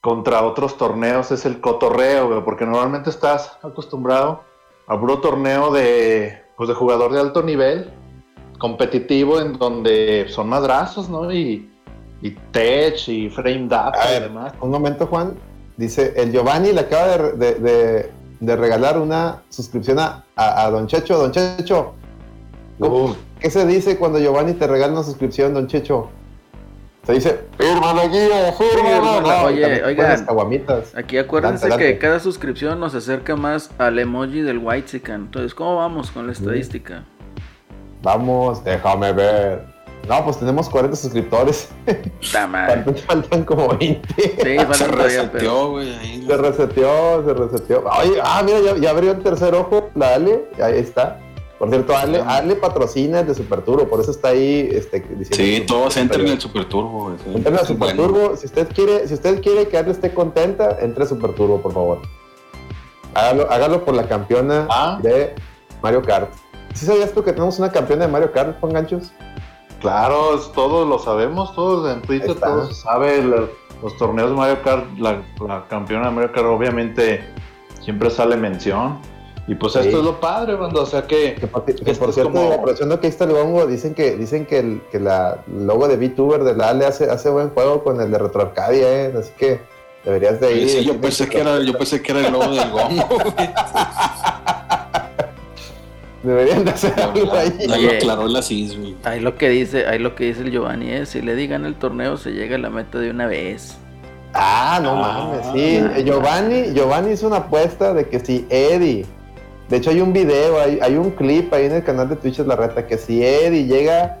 contra 0.00 0.42
otros 0.42 0.76
torneos 0.76 1.30
es 1.30 1.44
el 1.44 1.60
cotorreo, 1.60 2.44
porque 2.44 2.64
normalmente 2.64 3.10
estás 3.10 3.58
acostumbrado 3.62 4.42
a 4.86 4.98
puro 4.98 5.20
torneo 5.20 5.72
de, 5.72 6.40
pues 6.56 6.68
de 6.68 6.74
jugador 6.74 7.12
de 7.12 7.20
alto 7.20 7.42
nivel, 7.42 7.92
competitivo, 8.58 9.40
en 9.40 9.58
donde 9.58 10.26
son 10.28 10.48
madrazos, 10.48 11.08
¿no? 11.08 11.32
Y, 11.32 11.70
y 12.22 12.30
tech 12.52 13.08
y 13.08 13.28
frame 13.28 13.66
data 13.68 14.16
y 14.16 14.20
demás. 14.20 14.52
Un 14.60 14.70
momento, 14.70 15.06
Juan. 15.06 15.34
Dice, 15.76 16.12
el 16.16 16.30
Giovanni 16.30 16.72
le 16.72 16.80
acaba 16.80 17.16
de, 17.16 18.10
regalar 18.40 18.98
una 18.98 19.42
suscripción 19.48 19.98
a, 19.98 20.24
a, 20.36 20.70
Don 20.70 20.86
Checho. 20.86 21.18
Don 21.18 21.32
Checho, 21.32 21.94
¿Qué 23.40 23.50
se 23.50 23.66
dice 23.66 23.96
cuando 23.96 24.18
Giovanni 24.18 24.54
te 24.54 24.66
regala 24.66 24.92
una 24.92 25.02
suscripción, 25.02 25.54
don 25.54 25.66
Checho? 25.66 26.10
Se 27.04 27.14
dice, 27.14 27.40
hermano 27.58 28.08
guía, 28.10 28.48
hermano. 28.48 29.44
Oye, 29.44 29.82
oigan, 29.84 30.26
aquí 30.94 31.18
acuérdense 31.18 31.68
que 31.76 31.98
cada 31.98 32.20
suscripción 32.20 32.78
nos 32.78 32.94
acerca 32.94 33.36
más 33.36 33.70
al 33.78 33.98
emoji 33.98 34.42
del 34.42 34.58
White 34.58 35.02
Entonces, 35.06 35.54
¿cómo 35.54 35.76
vamos 35.76 36.10
con 36.10 36.26
la 36.26 36.32
estadística? 36.32 37.04
Vamos, 38.02 38.62
déjame 38.64 39.12
ver. 39.12 39.64
No, 40.08 40.24
pues 40.24 40.38
tenemos 40.38 40.68
40 40.68 40.96
suscriptores. 40.96 41.68
Faltan, 42.22 42.96
faltan 43.06 43.44
como 43.44 43.68
20. 43.76 44.14
Sí, 44.14 44.56
se 44.72 44.88
reseteó, 44.88 45.70
güey. 45.70 46.26
Se 46.26 46.36
reseteó, 46.36 47.24
se 47.24 47.34
reseteó. 47.34 47.84
Oye, 47.84 48.18
ah, 48.22 48.42
mira, 48.44 48.60
ya, 48.60 48.76
ya 48.76 48.90
abrió 48.90 49.12
el 49.12 49.22
tercer 49.22 49.54
ojo, 49.54 49.90
la 49.94 50.14
Ale, 50.14 50.48
ahí 50.62 50.78
está. 50.78 51.18
Por 51.60 51.68
cierto, 51.68 51.94
Arle, 51.94 52.56
patrocina 52.56 53.20
el 53.20 53.26
de 53.26 53.34
Super 53.34 53.60
Turbo, 53.60 53.86
por 53.86 54.00
eso 54.00 54.12
está 54.12 54.28
ahí 54.28 54.70
este, 54.72 55.00
diciendo. 55.00 55.36
Sí, 55.36 55.60
todos 55.66 55.94
entren 55.98 56.22
en 56.22 56.32
el 56.32 56.40
Super 56.40 56.64
Turbo. 56.64 57.14
Entren 57.34 57.54
al 57.54 57.66
Super 57.66 57.94
Turbo. 57.94 58.34
Si 58.34 58.46
usted 58.46 58.66
quiere, 58.72 59.06
si 59.06 59.12
usted 59.12 59.42
quiere 59.42 59.68
que 59.68 59.76
Arle 59.76 59.92
esté 59.92 60.14
contenta, 60.14 60.78
entre 60.80 61.04
a 61.04 61.06
Super 61.06 61.34
Turbo, 61.34 61.60
por 61.60 61.74
favor. 61.74 61.98
Hágalo, 63.12 63.46
hágalo 63.50 63.84
por 63.84 63.94
la 63.94 64.08
campeona 64.08 64.68
ah. 64.70 64.98
de 65.02 65.34
Mario 65.82 66.00
Kart. 66.00 66.32
¿Sí 66.72 66.86
sabías 66.86 67.12
tú 67.12 67.22
que 67.22 67.34
tenemos 67.34 67.58
una 67.58 67.70
campeona 67.70 68.06
de 68.06 68.10
Mario 68.10 68.32
Kart, 68.32 68.58
Juan 68.58 68.72
Ganchos? 68.72 69.12
Claro, 69.82 70.38
todos 70.54 70.88
lo 70.88 70.98
sabemos, 70.98 71.54
todos 71.54 71.94
en 71.94 72.00
Twitter, 72.00 72.36
todos 72.36 72.68
se 72.68 72.82
sabe 72.82 73.22
los 73.22 73.96
torneos 73.98 74.30
de 74.30 74.36
Mario 74.36 74.62
Kart, 74.62 74.98
la, 74.98 75.22
la 75.46 75.66
campeona 75.68 76.06
de 76.06 76.14
Mario 76.14 76.32
Kart 76.32 76.46
obviamente 76.46 77.22
siempre 77.82 78.08
sale 78.08 78.38
mención. 78.38 78.98
Y 79.50 79.56
pues 79.56 79.74
esto 79.74 79.98
es 79.98 80.04
lo 80.04 80.20
padre, 80.20 80.54
banda, 80.54 80.80
o 80.80 80.86
sea 80.86 81.08
que... 81.08 81.34
Que 81.34 81.48
por, 81.48 81.64
cierto, 82.12 82.30
como... 82.30 82.52
aprovechando 82.52 83.00
que 83.00 83.08
ahí 83.08 83.10
está 83.10 83.24
el 83.24 83.32
gongo, 83.32 83.66
dicen 83.66 83.94
que 83.94 84.14
dicen 84.14 84.46
que 84.46 84.60
el 84.60 84.80
que 84.92 85.00
la 85.00 85.42
logo 85.52 85.88
de 85.88 85.96
VTuber 85.96 86.44
de 86.44 86.54
la 86.54 86.68
Ale 86.68 86.86
hace, 86.86 87.10
hace 87.10 87.30
buen 87.30 87.50
juego 87.50 87.82
con 87.82 88.00
el 88.00 88.12
de 88.12 88.18
Retro 88.18 88.42
Arcadia, 88.42 89.06
¿eh? 89.06 89.12
Así 89.18 89.32
que 89.36 89.60
deberías 90.04 90.38
de 90.38 90.52
ir. 90.52 90.68
Sí, 90.68 90.84
yo 90.84 91.00
pensé, 91.00 91.28
que 91.28 91.40
era, 91.40 91.60
yo 91.64 91.76
pensé 91.76 92.00
que 92.00 92.12
era 92.12 92.28
el 92.28 92.32
logo 92.32 92.48
del 92.48 92.70
gongo, 92.70 93.08
Deberían 96.22 96.64
de 96.64 96.70
hacer 96.70 96.94
algo 97.00 97.32
ahí. 97.32 97.52
Oye, 97.74 97.96
aclaró 97.96 98.28
la 98.28 98.42
CIS, 98.42 98.78
güey. 98.78 98.94
Ahí 99.02 99.18
lo 99.18 99.36
que 99.36 99.48
dice, 99.48 99.84
ahí 99.88 99.98
lo 99.98 100.14
que 100.14 100.26
dice 100.26 100.42
el 100.42 100.52
Giovanni 100.52 100.92
es, 100.92 101.08
si 101.08 101.22
le 101.22 101.34
digan 101.34 101.66
el 101.66 101.74
torneo 101.74 102.16
se 102.18 102.30
llega 102.30 102.54
a 102.54 102.60
la 102.60 102.70
meta 102.70 103.00
de 103.00 103.10
una 103.10 103.26
vez. 103.26 103.76
Ah, 104.32 104.78
no 104.80 104.90
ah, 104.90 105.32
mames, 105.32 105.46
sí. 105.52 106.04
Giovanni, 106.04 106.72
Giovanni 106.72 107.14
hizo 107.14 107.26
una 107.26 107.38
apuesta 107.38 107.92
de 107.92 108.08
que 108.08 108.20
si 108.20 108.46
Eddie 108.48 109.06
de 109.70 109.76
hecho, 109.76 109.90
hay 109.90 110.00
un 110.00 110.12
video, 110.12 110.60
hay, 110.60 110.80
hay, 110.82 110.96
un 110.96 111.12
clip 111.12 111.54
ahí 111.54 111.66
en 111.66 111.72
el 111.76 111.84
canal 111.84 112.08
de 112.08 112.16
Twitch 112.16 112.40
es 112.40 112.46
la 112.46 112.56
reta 112.56 112.88
que 112.88 112.98
si 112.98 113.24
Eddie 113.24 113.66
llega, 113.66 114.18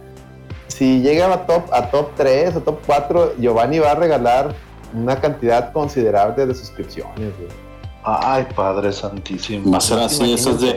si 0.68 1.02
llega 1.02 1.32
a 1.32 1.44
top, 1.44 1.64
a 1.72 1.90
top 1.90 2.10
3 2.16 2.54
o 2.54 2.60
top 2.60 2.78
4, 2.86 3.34
Giovanni 3.36 3.80
va 3.80 3.90
a 3.90 3.94
regalar 3.96 4.54
una 4.94 5.20
cantidad 5.20 5.72
considerable 5.72 6.46
de 6.46 6.54
suscripciones, 6.54 7.32
Ay, 8.02 8.46
Padre 8.54 8.92
Santísimo. 8.92 9.72
Va 9.72 9.78
a 9.78 9.80
ser 9.80 9.98
así, 9.98 10.32
eso 10.32 10.50
es 10.52 10.60
de, 10.60 10.74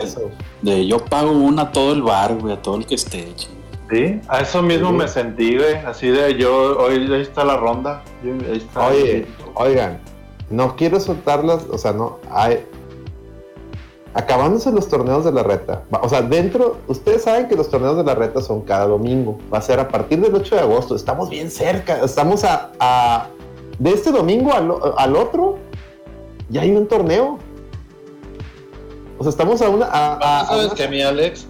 de, 0.61 0.87
yo 0.87 0.97
pago 1.05 1.31
una 1.31 1.61
a 1.61 1.71
todo 1.71 1.93
el 1.93 2.01
bar, 2.01 2.35
güey, 2.35 2.53
a 2.53 2.61
todo 2.61 2.77
el 2.77 2.85
que 2.85 2.95
esté. 2.95 3.31
Sí, 3.89 4.19
a 4.27 4.41
eso 4.41 4.61
mismo 4.61 4.91
me 4.91 5.07
sentí, 5.07 5.55
güey. 5.55 5.75
Así 5.85 6.09
de 6.09 6.35
yo, 6.35 6.77
hoy 6.79 7.09
ahí 7.13 7.21
está 7.21 7.45
la 7.45 7.55
ronda. 7.55 8.03
Oye, 8.75 9.25
oigan, 9.53 10.01
no 10.49 10.75
quiero 10.75 10.99
soltarlas, 10.99 11.63
o 11.69 11.77
sea, 11.77 11.93
no, 11.93 12.19
hay, 12.29 12.65
acabándose 14.13 14.71
los 14.71 14.87
torneos 14.87 15.25
de 15.25 15.31
la 15.31 15.43
reta. 15.43 15.83
O 16.01 16.09
sea, 16.09 16.21
dentro, 16.21 16.77
ustedes 16.87 17.23
saben 17.23 17.47
que 17.47 17.55
los 17.55 17.69
torneos 17.69 17.97
de 17.97 18.03
la 18.03 18.15
reta 18.15 18.41
son 18.41 18.61
cada 18.61 18.85
domingo. 18.85 19.39
Va 19.51 19.57
a 19.57 19.61
ser 19.61 19.79
a 19.79 19.87
partir 19.87 20.21
del 20.21 20.33
8 20.35 20.55
de 20.55 20.61
agosto. 20.61 20.95
Estamos 20.95 21.29
bien 21.29 21.49
cerca. 21.49 22.03
Estamos 22.03 22.43
a, 22.43 23.27
de 23.79 23.89
este 23.89 24.11
domingo 24.11 24.53
al, 24.53 25.15
otro. 25.15 25.57
Ya 26.49 26.61
hay 26.61 26.71
un 26.71 26.87
torneo. 26.87 27.39
O 29.17 29.23
sea, 29.23 29.29
estamos 29.29 29.61
a 29.61 29.69
una. 29.69 29.87
¿Sabes 29.87 30.73
qué, 30.73 30.87
mi 30.87 31.01
Alex? 31.01 31.47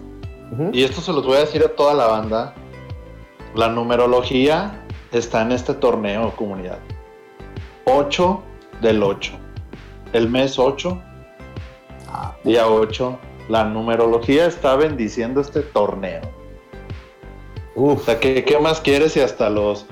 Y 0.71 0.83
esto 0.83 1.01
se 1.01 1.11
los 1.11 1.25
voy 1.25 1.37
a 1.37 1.39
decir 1.41 1.63
a 1.63 1.69
toda 1.69 1.93
la 1.93 2.07
banda. 2.07 2.53
La 3.55 3.67
numerología 3.67 4.85
está 5.11 5.41
en 5.41 5.51
este 5.51 5.73
torneo, 5.73 6.33
comunidad. 6.35 6.79
8 7.85 8.41
del 8.81 9.03
8. 9.03 9.33
El 10.13 10.29
mes 10.29 10.57
8 10.57 11.01
Día 12.43 12.67
8. 12.67 13.19
La 13.49 13.65
numerología 13.65 14.45
está 14.45 14.75
bendiciendo 14.75 15.41
este 15.41 15.61
torneo. 15.61 16.21
Uf. 17.75 18.01
O 18.01 18.03
sea, 18.03 18.19
¿qué, 18.19 18.57
más 18.61 18.79
quieres 18.79 19.13
si 19.13 19.19
hasta 19.19 19.49
los, 19.49 19.85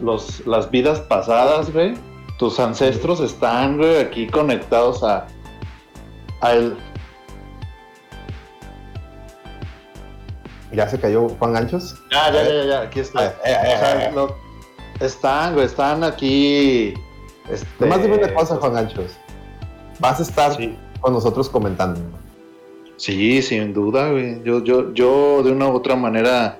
los 0.00 0.46
las 0.46 0.70
vidas 0.70 1.00
pasadas, 1.00 1.72
güey? 1.72 1.94
Tus 2.38 2.58
ancestros 2.58 3.20
están, 3.20 3.78
güey, 3.78 4.00
aquí 4.00 4.26
conectados 4.26 5.02
a, 5.04 5.26
a 6.40 6.52
el... 6.52 6.76
¿Ya 10.72 10.88
se 10.88 10.98
cayó 10.98 11.28
Juan 11.28 11.52
Ganchos? 11.52 11.94
Ya, 12.10 12.32
ya, 12.32 12.44
ya, 12.44 12.64
ya, 12.64 12.80
aquí 12.82 13.00
está. 13.00 13.26
Eh, 13.26 13.34
eh, 13.44 14.10
eh, 14.16 14.26
están, 15.00 15.52
güey, 15.52 15.66
están 15.66 16.02
aquí. 16.02 16.94
Este... 17.50 17.66
Nomás 17.78 18.02
dime 18.02 18.16
una 18.16 18.32
cosa, 18.32 18.56
Juan 18.56 18.72
Ganchos. 18.72 19.12
Vas 20.00 20.18
a 20.18 20.22
estar 20.22 20.56
con 21.02 21.12
nosotros 21.12 21.50
comentando. 21.50 22.00
Sí, 22.96 23.42
sin 23.42 23.74
duda, 23.74 24.10
güey. 24.10 24.42
Yo, 24.44 24.62
yo, 24.64 24.94
yo 24.94 25.42
de 25.42 25.52
una 25.52 25.68
u 25.68 25.74
otra 25.74 25.96
manera 25.96 26.58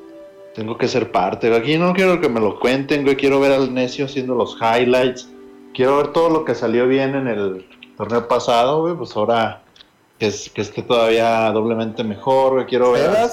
tengo 0.54 0.76
que 0.76 0.88
ser 0.88 1.10
parte. 1.10 1.54
Aquí 1.54 1.78
no 1.78 1.94
quiero 1.94 2.20
que 2.20 2.28
me 2.28 2.40
lo 2.40 2.60
cuenten, 2.60 3.04
güey. 3.04 3.16
Quiero 3.16 3.40
ver 3.40 3.52
al 3.52 3.72
necio 3.72 4.04
haciendo 4.04 4.34
los 4.34 4.58
highlights. 4.60 5.28
Quiero 5.72 5.96
ver 5.98 6.08
todo 6.08 6.28
lo 6.28 6.44
que 6.44 6.54
salió 6.54 6.86
bien 6.86 7.14
en 7.14 7.28
el 7.28 7.66
torneo 7.96 8.28
pasado, 8.28 8.82
güey. 8.82 8.94
Pues 8.94 9.16
ahora 9.16 9.62
que, 10.18 10.26
es, 10.26 10.50
que 10.50 10.62
esté 10.62 10.82
todavía 10.82 11.50
doblemente 11.52 12.04
mejor, 12.04 12.54
güey. 12.54 12.66
Quiero 12.66 12.92
ver 12.92 13.10
a 13.10 13.28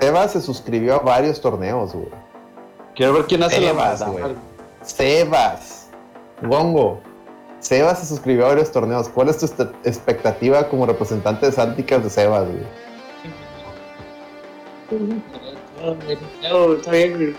Sebas 0.00 0.32
se 0.32 0.40
suscribió 0.40 0.94
a 0.94 0.98
varios 1.00 1.40
torneos, 1.40 1.92
güey. 1.92 2.08
Quiero 2.94 3.14
ver 3.14 3.24
quién 3.24 3.42
hace 3.42 3.56
Sebas, 3.56 4.00
la 4.00 4.08
güey. 4.08 4.24
Sebas. 4.82 5.90
Gongo. 6.42 7.00
Sebas 7.62 8.00
se 8.00 8.06
suscribió 8.06 8.46
a 8.46 8.48
varios 8.48 8.72
torneos. 8.72 9.08
¿Cuál 9.08 9.28
es 9.28 9.38
tu 9.38 9.46
expectativa 9.84 10.68
como 10.68 10.84
representante 10.84 11.46
de 11.46 11.52
Sánticas 11.52 12.02
de 12.02 12.10
Sebas, 12.10 12.44
güey? 12.44 12.66
está 16.76 16.90
bien, 16.90 17.36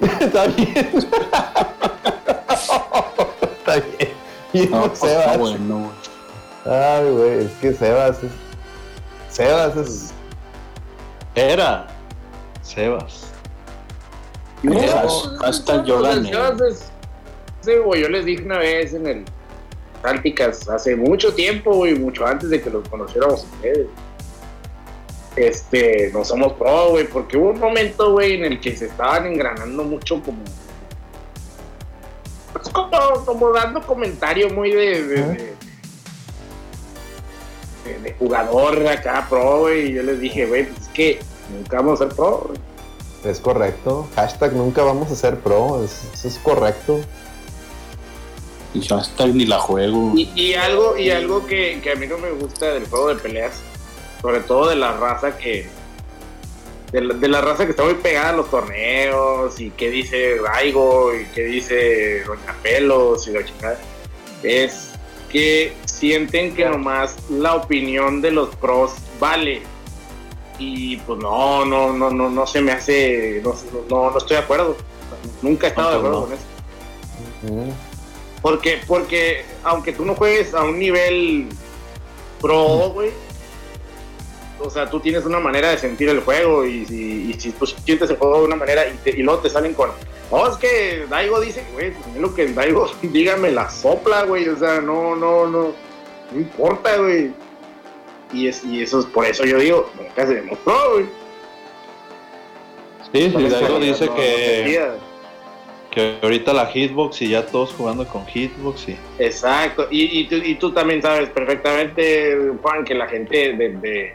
está 0.20 0.46
bien. 0.48 0.88
está 3.40 3.76
bien. 3.76 4.10
Y 4.52 4.66
no, 4.66 4.88
pues, 4.88 4.98
Sebas. 4.98 5.38
bueno. 5.38 5.92
Ay, 6.64 7.10
güey, 7.12 7.44
es 7.44 7.52
que 7.60 7.72
Sebas 7.72 8.20
es. 8.24 8.32
Sebas 9.30 9.76
es. 9.76 10.12
Era. 11.36 11.86
Sebas. 12.62 13.28
Sebas. 14.60 15.30
Hasta 15.40 15.84
yo 15.84 16.02
Sebas 16.04 16.90
Sí, 17.60 17.76
güey, 17.76 18.02
yo 18.02 18.08
les 18.08 18.24
dije 18.24 18.42
una 18.42 18.58
vez 18.58 18.92
en 18.92 19.06
el 19.06 19.24
tácticas 20.02 20.68
hace 20.68 20.96
mucho 20.96 21.32
tiempo, 21.32 21.74
güey, 21.74 21.94
mucho 21.94 22.26
antes 22.26 22.50
de 22.50 22.60
que 22.60 22.68
los 22.70 22.86
conociéramos 22.88 23.44
ustedes. 23.44 23.86
Este, 25.36 26.10
no 26.12 26.24
somos 26.24 26.52
pro, 26.54 26.90
güey, 26.90 27.06
porque 27.06 27.38
hubo 27.38 27.50
un 27.50 27.58
momento, 27.58 28.12
güey, 28.12 28.34
en 28.34 28.44
el 28.44 28.60
que 28.60 28.76
se 28.76 28.86
estaban 28.86 29.26
engranando 29.26 29.84
mucho 29.84 30.22
como. 30.22 30.42
Pues 32.52 32.68
como, 32.68 33.52
dando 33.52 33.80
comentario 33.80 34.50
muy 34.50 34.72
de, 34.72 35.06
de, 35.06 35.54
de, 38.02 38.12
jugador 38.18 38.86
acá 38.86 39.26
pro, 39.30 39.60
güey. 39.60 39.90
Y 39.90 39.94
yo 39.94 40.02
les 40.02 40.20
dije, 40.20 40.44
güey, 40.44 40.66
pues 40.66 40.82
es 40.82 40.88
que 40.88 41.20
nunca 41.50 41.78
vamos 41.78 42.00
a 42.00 42.04
ser 42.06 42.14
pro, 42.14 42.44
güey. 42.48 42.60
Es 43.24 43.40
correcto. 43.40 44.08
Hashtag 44.16 44.52
nunca 44.52 44.82
vamos 44.82 45.10
a 45.10 45.16
ser 45.16 45.38
pro. 45.38 45.82
eso 45.82 46.28
es 46.28 46.38
correcto. 46.38 47.00
Y 48.74 48.80
yo 48.80 48.96
hasta 48.96 49.26
ni 49.26 49.44
la 49.44 49.58
juego. 49.58 50.12
Y, 50.16 50.54
algo, 50.54 50.96
y 50.96 51.10
algo 51.10 51.46
que, 51.46 51.80
a 51.92 51.98
mí 51.98 52.06
no 52.06 52.18
me 52.18 52.30
gusta 52.30 52.72
del 52.72 52.86
juego 52.86 53.08
de 53.08 53.16
peleas, 53.16 53.60
sobre 54.20 54.40
todo 54.40 54.68
de 54.68 54.76
la 54.76 54.96
raza 54.96 55.36
que. 55.36 55.66
De 56.92 57.28
la, 57.28 57.40
raza 57.40 57.64
que 57.64 57.70
está 57.70 57.84
muy 57.84 57.94
pegada 57.94 58.30
a 58.30 58.32
los 58.34 58.50
torneos 58.50 59.58
y 59.58 59.70
que 59.70 59.88
dice 59.88 60.36
Raigo 60.42 61.14
y 61.14 61.24
que 61.26 61.44
dice 61.44 62.22
Doña 62.22 62.54
Pelos 62.62 63.26
y 63.28 63.32
la 63.32 63.42
chingada, 63.46 63.78
es 64.42 64.90
que 65.30 65.72
sienten 65.86 66.54
que 66.54 66.66
nomás 66.66 67.16
la 67.30 67.54
opinión 67.54 68.20
de 68.20 68.30
los 68.30 68.54
pros 68.56 68.92
vale. 69.18 69.62
Y 70.58 70.98
pues 70.98 71.18
no, 71.18 71.64
no, 71.64 71.94
no, 71.94 72.10
no, 72.10 72.28
no 72.28 72.46
se 72.46 72.60
me 72.60 72.72
hace, 72.72 73.40
no, 73.42 73.54
no, 73.88 74.10
no 74.10 74.18
estoy 74.18 74.36
de 74.36 74.42
acuerdo. 74.42 74.76
Nunca 75.40 75.68
he 75.68 75.70
estado 75.70 75.92
de 75.92 75.96
acuerdo 75.96 76.24
con 76.26 76.32
eso. 76.34 76.44
Porque, 78.42 78.80
porque 78.86 79.44
aunque 79.62 79.92
tú 79.92 80.04
no 80.04 80.16
juegues 80.16 80.52
a 80.52 80.64
un 80.64 80.78
nivel 80.78 81.48
pro, 82.40 82.90
güey, 82.90 83.10
o 84.58 84.68
sea, 84.68 84.90
tú 84.90 85.00
tienes 85.00 85.24
una 85.24 85.38
manera 85.38 85.70
de 85.70 85.78
sentir 85.78 86.08
el 86.08 86.20
juego 86.20 86.66
y, 86.66 86.84
si 87.38 87.52
tú 87.52 87.66
sientes 87.66 88.10
el 88.10 88.16
juego 88.16 88.40
de 88.40 88.44
una 88.46 88.56
manera 88.56 88.82
y, 88.86 89.10
y 89.10 89.22
luego 89.22 89.40
te 89.40 89.50
salen 89.50 89.74
con, 89.74 89.90
oh, 90.30 90.48
es 90.48 90.56
que 90.56 91.06
Daigo 91.08 91.40
dice, 91.40 91.64
güey, 91.72 91.92
pues 91.92 92.16
lo 92.16 92.34
que 92.34 92.52
Daigo 92.52 92.90
dígame 93.02 93.52
la 93.52 93.70
sopla, 93.70 94.24
güey, 94.24 94.48
o 94.48 94.58
sea, 94.58 94.80
no, 94.80 95.14
no, 95.14 95.46
no, 95.46 95.72
no 96.32 96.38
importa, 96.38 96.96
güey. 96.96 97.32
Y, 98.32 98.48
es, 98.48 98.64
y 98.64 98.82
eso 98.82 99.00
es 99.00 99.06
por 99.06 99.26
eso 99.26 99.44
yo 99.44 99.58
digo, 99.58 99.90
nunca 99.96 100.26
se 100.26 100.34
demostró, 100.34 100.74
güey. 100.94 101.06
Sí, 103.12 103.30
sí, 103.36 103.48
Daigo 103.48 103.78
dice 103.78 104.08
que 104.08 104.98
que 105.92 106.18
ahorita 106.22 106.54
la 106.54 106.66
hitbox 106.66 107.20
y 107.20 107.28
ya 107.28 107.46
todos 107.46 107.72
jugando 107.74 108.08
con 108.08 108.26
hitbox 108.26 108.88
y... 108.88 108.96
Exacto, 109.18 109.86
y, 109.90 110.26
y, 110.32 110.54
tú, 110.54 110.72
también 110.72 111.02
sabes 111.02 111.28
perfectamente, 111.28 112.50
Juan, 112.62 112.82
que 112.84 112.94
la 112.94 113.06
gente 113.06 113.52
de, 113.52 114.14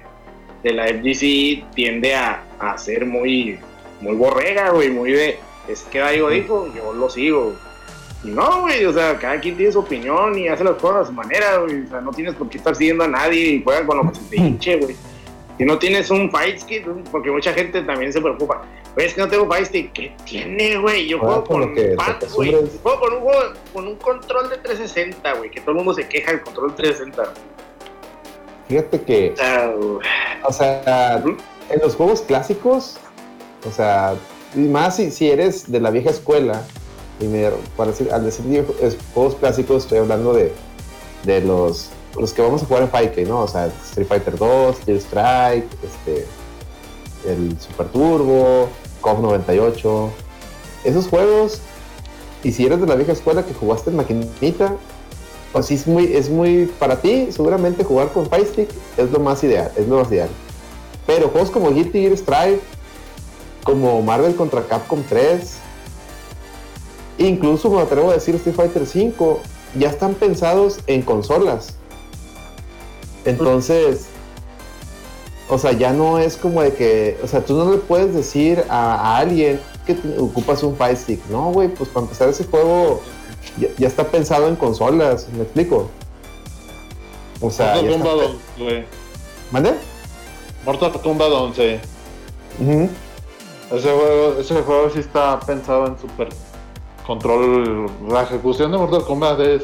de, 0.64 0.74
la 0.74 0.88
FGC 0.88 1.72
tiende 1.76 2.16
a, 2.16 2.44
a, 2.60 2.78
ser 2.80 3.06
muy, 3.06 3.60
muy 4.02 4.16
borrega, 4.16 4.72
güey, 4.72 4.90
muy 4.90 5.12
de, 5.12 5.38
es 5.68 5.84
que 5.84 6.02
algo 6.02 6.30
dijo, 6.32 6.68
yo 6.76 6.94
lo 6.94 7.10
sigo. 7.12 7.56
Y 8.24 8.30
no, 8.30 8.62
güey, 8.62 8.84
o 8.86 8.92
sea, 8.92 9.16
cada 9.20 9.40
quien 9.40 9.56
tiene 9.56 9.72
su 9.72 9.80
opinión 9.80 10.36
y 10.38 10.48
hace 10.48 10.64
las 10.64 10.78
cosas 10.78 11.04
a 11.04 11.06
su 11.06 11.14
manera, 11.14 11.58
güey, 11.58 11.84
o 11.84 11.88
sea, 11.88 12.02
no 12.02 12.12
tienes 12.12 12.34
por 12.34 12.50
qué 12.50 12.58
estar 12.58 12.76
siguiendo 12.76 13.04
a 13.04 13.08
nadie 13.08 13.40
y 13.52 13.64
juegan 13.64 13.86
con 13.86 13.98
lo 13.98 14.12
que 14.12 14.18
se 14.18 14.30
te 14.30 14.38
hinche, 14.42 14.78
güey. 14.78 14.96
Si 15.60 15.66
no 15.66 15.78
tienes 15.78 16.10
un 16.10 16.32
fight 16.32 16.58
stick, 16.58 16.88
porque 17.12 17.30
mucha 17.32 17.54
gente 17.54 17.82
también 17.84 18.12
se 18.12 18.20
preocupa. 18.20 18.64
Güey, 18.98 19.10
es 19.10 19.14
que 19.14 19.22
no 19.22 19.28
tengo 19.28 19.48
stick. 19.64 19.94
¿Qué 19.94 20.12
tiene, 20.26 20.76
güey? 20.80 21.08
Yo 21.08 21.20
juego 21.20 21.44
con, 21.44 21.76
pad, 21.98 22.16
güey. 22.34 22.52
Juego 22.82 23.00
con 23.00 23.14
un, 23.14 23.20
juego, 23.20 23.42
con 23.72 23.88
un 23.90 23.96
control 23.98 24.50
de 24.50 24.58
360, 24.58 25.34
güey. 25.34 25.52
Que 25.52 25.62
todo 25.62 25.74
el 25.74 25.78
mundo 25.78 25.94
se 25.94 26.10
queja 26.10 26.32
del 26.32 26.42
control 26.42 26.74
360. 26.74 27.32
Fíjate 28.68 29.02
que. 29.04 29.36
o 30.44 30.52
sea, 30.52 31.24
en 31.70 31.80
los 31.80 31.96
juegos 31.96 32.24
clásicos, 32.24 32.98
o 33.68 33.72
sea, 33.72 34.16
más 34.56 34.96
si, 34.96 35.12
si 35.12 35.30
eres 35.30 35.72
de 35.72 35.80
la 35.80 35.92
vieja 35.92 36.10
escuela, 36.10 36.64
y 37.20 37.26
me, 37.26 37.52
para 37.76 37.92
decir, 37.92 38.12
al 38.12 38.26
decir 38.26 38.66
juegos 39.14 39.36
clásicos, 39.36 39.84
estoy 39.84 40.00
hablando 40.00 40.34
de, 40.34 40.52
de 41.24 41.42
los 41.42 41.92
los 42.20 42.34
que 42.34 42.42
vamos 42.42 42.64
a 42.64 42.66
jugar 42.66 42.82
en 42.82 42.90
5K, 42.90 43.28
¿no? 43.28 43.42
O 43.42 43.48
sea, 43.48 43.68
Street 43.68 44.08
Fighter 44.08 44.36
2, 44.36 44.78
Steel 44.78 44.98
Strike, 44.98 45.68
este, 45.84 46.26
el 47.28 47.60
Super 47.60 47.90
Turbo, 47.90 48.70
COF 49.02 49.20
98. 49.20 50.10
Esos 50.84 51.08
juegos, 51.08 51.62
y 52.44 52.52
si 52.52 52.66
eres 52.66 52.80
de 52.80 52.88
la 52.88 52.96
vieja 52.96 53.12
escuela 53.12 53.46
que 53.46 53.54
jugaste 53.54 53.90
en 53.90 53.98
maquinita, 53.98 54.76
pues 55.52 55.66
sí 55.68 55.76
es 55.76 55.88
muy, 55.88 56.14
es 56.14 56.30
muy, 56.30 56.66
para 56.80 57.02
ti, 57.02 57.30
seguramente 57.32 57.84
jugar 57.84 58.12
con 58.12 58.30
Fire 58.30 58.68
es 58.98 59.12
lo 59.12 59.20
más 59.20 59.44
ideal, 59.44 59.72
es 59.76 59.88
lo 59.88 59.98
más 59.98 60.12
ideal. 60.12 60.30
Pero 61.06 61.30
juegos 61.30 61.50
como 61.50 61.72
Guilty 61.72 62.02
Gear 62.02 62.18
Strive, 62.18 62.60
como 63.64 64.02
Marvel 64.02 64.36
contra 64.36 64.62
Capcom 64.64 65.02
3, 65.08 65.58
incluso 67.18 67.70
me 67.70 67.82
atrevo 67.82 68.12
a 68.12 68.14
decir 68.14 68.36
Street 68.36 68.56
Fighter 68.56 68.86
5, 68.86 69.40
ya 69.80 69.90
están 69.90 70.14
pensados 70.14 70.80
en 70.88 71.02
consolas. 71.02 71.76
Entonces, 73.26 74.08
o 75.50 75.58
sea, 75.58 75.72
ya 75.72 75.94
no 75.94 76.20
es 76.20 76.36
como 76.36 76.62
de 76.62 76.74
que, 76.74 77.18
o 77.24 77.28
sea, 77.28 77.44
tú 77.44 77.56
no 77.56 77.72
le 77.72 77.78
puedes 77.78 78.14
decir 78.14 78.64
a, 78.70 79.18
alguien 79.18 79.60
que 79.86 79.98
ocupas 80.20 80.62
un 80.64 80.76
Fire 80.76 80.98
Stick. 80.98 81.26
No, 81.30 81.52
güey, 81.52 81.70
pues 81.70 81.90
para 81.90 82.06
empezar 82.06 82.30
ese 82.30 82.44
juego 82.46 83.02
ya, 83.78 83.88
está 83.88 84.06
pensado 84.06 84.48
en 84.48 84.56
consolas, 84.56 85.28
¿me 85.30 85.44
explico? 85.44 85.90
O 87.40 87.50
sea, 87.50 87.76
Mortal 87.76 87.92
Kombat 87.92 88.14
11, 88.14 88.38
güey. 88.58 88.86
¿Mande? 89.52 89.74
Mortal 90.66 90.92
Kombat 91.02 91.32
11. 91.32 91.80
ese, 93.72 93.92
juego, 93.92 94.40
ese 94.40 94.62
juego 94.62 94.90
sí 94.90 95.00
está 95.00 95.40
pensado 95.40 95.88
en 95.88 95.98
super 95.98 96.28
control. 97.06 97.90
La 98.10 98.24
ejecución 98.24 98.72
de 98.74 98.78
Mortal 98.78 99.06
Kombat 99.06 99.40
es, 99.40 99.64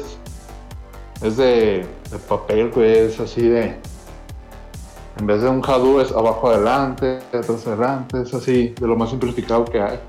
es 1.20 1.36
de, 1.36 1.86
de 2.10 2.18
papel, 2.26 2.70
güey, 2.70 2.98
es 3.00 3.20
así 3.20 3.42
de 3.42 3.76
en 5.18 5.26
vez 5.26 5.42
de 5.42 5.48
un 5.48 5.62
Hadou 5.64 6.00
es 6.00 6.12
abajo 6.12 6.48
adelante, 6.48 7.20
atrás 7.32 7.66
adelante, 7.66 8.22
es 8.22 8.34
así, 8.34 8.74
de 8.80 8.86
lo 8.86 8.96
más 8.96 9.10
simplificado 9.10 9.64
que 9.64 9.80
hay. 9.80 10.00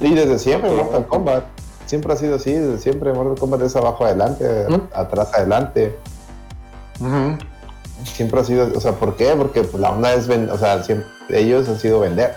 Y 0.00 0.14
desde 0.14 0.38
siempre 0.38 0.70
Mortal 0.70 1.06
Kombat, 1.06 1.44
siempre 1.86 2.12
ha 2.12 2.16
sido 2.16 2.36
así, 2.36 2.52
desde 2.52 2.78
siempre 2.78 3.12
Mortal 3.12 3.38
Kombat 3.38 3.62
es 3.62 3.76
abajo 3.76 4.04
adelante, 4.04 4.66
atrás 4.94 5.32
adelante. 5.34 5.96
Siempre 8.04 8.40
ha 8.40 8.44
sido, 8.44 8.68
o 8.74 8.80
sea, 8.80 8.92
¿por 8.92 9.16
qué? 9.16 9.34
Porque 9.36 9.66
la 9.78 9.90
onda 9.90 10.14
es, 10.14 10.26
vender, 10.26 10.50
o 10.54 10.58
sea, 10.58 10.82
ellos 11.28 11.68
han 11.68 11.78
sido 11.78 12.00
vender 12.00 12.34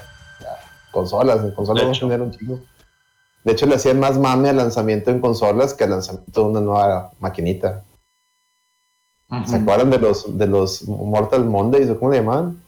consolas, 0.92 1.44
en 1.44 1.52
consolas 1.52 1.84
no 1.86 1.92
tener 1.92 2.22
un 2.22 2.32
chico. 2.32 2.60
De 3.44 3.52
hecho, 3.52 3.66
le 3.66 3.76
hacían 3.76 4.00
más 4.00 4.18
mame 4.18 4.50
al 4.50 4.58
lanzamiento 4.58 5.12
en 5.12 5.22
consolas 5.22 5.74
que 5.74 5.84
al 5.84 5.92
lanzamiento 5.92 6.42
de 6.42 6.48
una 6.48 6.62
nueva 6.62 7.12
maquinita. 7.20 7.84
¿Se 9.46 9.58
acuerdan 9.58 9.90
de 9.90 10.00
los, 10.00 10.38
de 10.38 10.48
los 10.48 10.88
Mortal 10.88 11.46
Mondays 11.46 11.90
o 11.90 12.00
cómo 12.00 12.12
se 12.12 12.20
llamaban? 12.20 12.62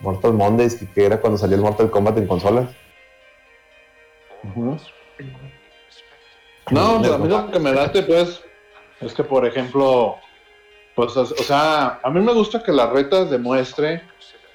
Mortal 0.00 0.32
Mondays, 0.32 0.74
que, 0.94 1.04
era 1.04 1.20
cuando 1.20 1.38
salió 1.38 1.56
el 1.56 1.62
Mortal 1.62 1.90
Kombat 1.90 2.18
en 2.18 2.26
consolas. 2.26 2.68
No, 6.70 6.98
pues, 6.98 7.12
a 7.12 7.18
mí 7.18 7.28
lo 7.28 7.50
que 7.50 7.58
me 7.58 7.72
late, 7.72 8.02
pues, 8.02 8.42
es 9.00 9.14
que, 9.14 9.24
por 9.24 9.46
ejemplo, 9.46 10.16
pues, 10.94 11.16
o 11.16 11.26
sea, 11.26 12.00
a 12.02 12.10
mí 12.10 12.20
me 12.20 12.32
gusta 12.32 12.62
que 12.62 12.72
la 12.72 12.90
reta 12.90 13.24
demuestre 13.24 14.02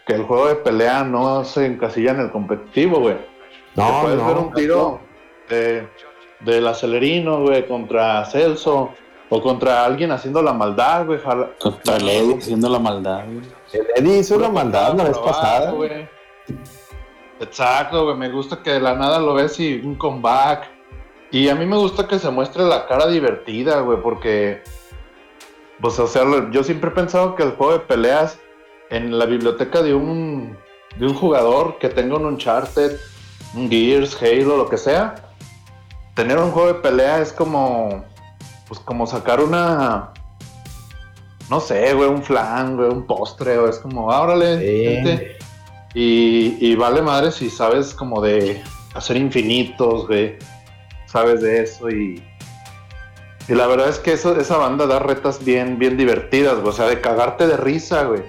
que 0.06 0.14
el 0.14 0.24
juego 0.24 0.48
de 0.48 0.56
pelea 0.56 1.04
no 1.04 1.44
se 1.44 1.66
encasilla 1.66 2.12
en 2.12 2.22
el 2.22 2.32
competitivo, 2.32 3.00
güey. 3.00 3.18
No, 3.76 4.02
puedes 4.02 4.26
ver 4.26 4.38
un 4.38 4.54
tiro 4.54 5.00
de, 5.50 5.88
del 6.42 6.68
acelerino, 6.68 7.42
güey, 7.42 7.68
contra 7.68 8.26
Celso 8.26 8.94
o 9.30 9.42
contra 9.42 9.84
alguien 9.84 10.12
haciendo 10.12 10.42
la 10.42 10.54
maldad, 10.54 11.06
güey. 11.06 11.20
Contra 11.60 11.98
el 11.98 12.08
Eddie 12.08 12.38
haciendo 12.38 12.70
la 12.70 12.80
maldad, 12.80 13.26
güey. 13.26 13.46
El 13.74 13.88
Eddie 13.96 14.20
hizo 14.20 14.40
la 14.40 14.50
maldad 14.50 14.94
la 14.96 15.04
vez 15.06 15.18
pasada. 15.18 15.72
Güey. 15.72 16.08
Exacto, 17.40 18.06
güey. 18.06 18.18
Me 18.18 18.30
gusta 18.30 18.62
que 18.64 18.72
de 18.72 18.80
la 18.80 18.96
nada 18.96 19.20
lo 19.20 19.34
ves 19.34 19.60
y 19.60 19.76
un 19.76 19.96
comeback. 19.96 20.70
Y 21.32 21.50
a 21.50 21.56
mí 21.56 21.66
me 21.66 21.76
gusta 21.76 22.08
que 22.08 22.20
se 22.20 22.30
muestre 22.30 22.64
la 22.64 22.88
cara 22.88 23.08
divertida, 23.08 23.82
güey, 23.82 24.02
porque. 24.02 24.62
Pues, 25.82 26.00
o 26.00 26.08
sea, 26.08 26.24
yo 26.52 26.64
siempre 26.64 26.90
he 26.90 26.94
pensado 26.94 27.36
que 27.36 27.44
el 27.44 27.52
juego 27.52 27.74
de 27.74 27.80
peleas 27.80 28.40
en 28.90 29.20
la 29.20 29.26
biblioteca 29.26 29.82
de 29.82 29.94
un, 29.94 30.58
de 30.98 31.06
un 31.06 31.14
jugador 31.14 31.78
que 31.78 31.90
tenga 31.90 32.16
un 32.16 32.26
Uncharted, 32.26 32.98
un 33.54 33.70
Gears, 33.70 34.18
Halo, 34.22 34.58
lo 34.58 34.70
que 34.70 34.78
sea, 34.78 35.16
tener 36.16 36.40
un 36.40 36.52
juego 36.52 36.70
de 36.70 36.80
pelea 36.80 37.22
es 37.22 37.32
como 37.32 38.04
pues 38.68 38.80
como 38.82 39.08
sacar 39.08 39.42
una, 39.42 40.12
no 41.50 41.60
sé, 41.60 41.94
güey, 41.94 42.10
un 42.10 42.24
flan, 42.24 42.76
güey, 42.76 42.90
un 42.90 43.06
postre, 43.06 43.58
o 43.58 43.70
es 43.70 43.80
como, 43.80 44.12
árale, 44.12 45.24
y, 45.94 46.58
y, 46.60 46.76
vale 46.76 47.02
madre 47.02 47.32
si 47.32 47.50
sabes 47.50 47.94
como 47.94 48.22
de 48.22 48.62
hacer 48.94 49.18
infinitos, 49.18 50.08
güey, 50.08 50.38
sabes 51.06 51.42
de 51.42 51.64
eso 51.64 51.90
y... 51.90 52.24
Y 53.50 53.56
la 53.56 53.66
verdad 53.66 53.88
es 53.88 53.98
que 54.00 54.12
eso, 54.12 54.38
esa 54.38 54.58
banda 54.58 54.86
da 54.88 55.00
retas 55.00 55.46
bien, 55.46 55.80
bien 55.80 55.96
divertidas, 55.96 56.56
güey. 56.56 56.68
O 56.68 56.74
sea, 56.74 56.86
de 56.88 57.00
cagarte 57.00 57.48
de 57.48 57.56
risa, 57.56 58.04
güey. 58.04 58.22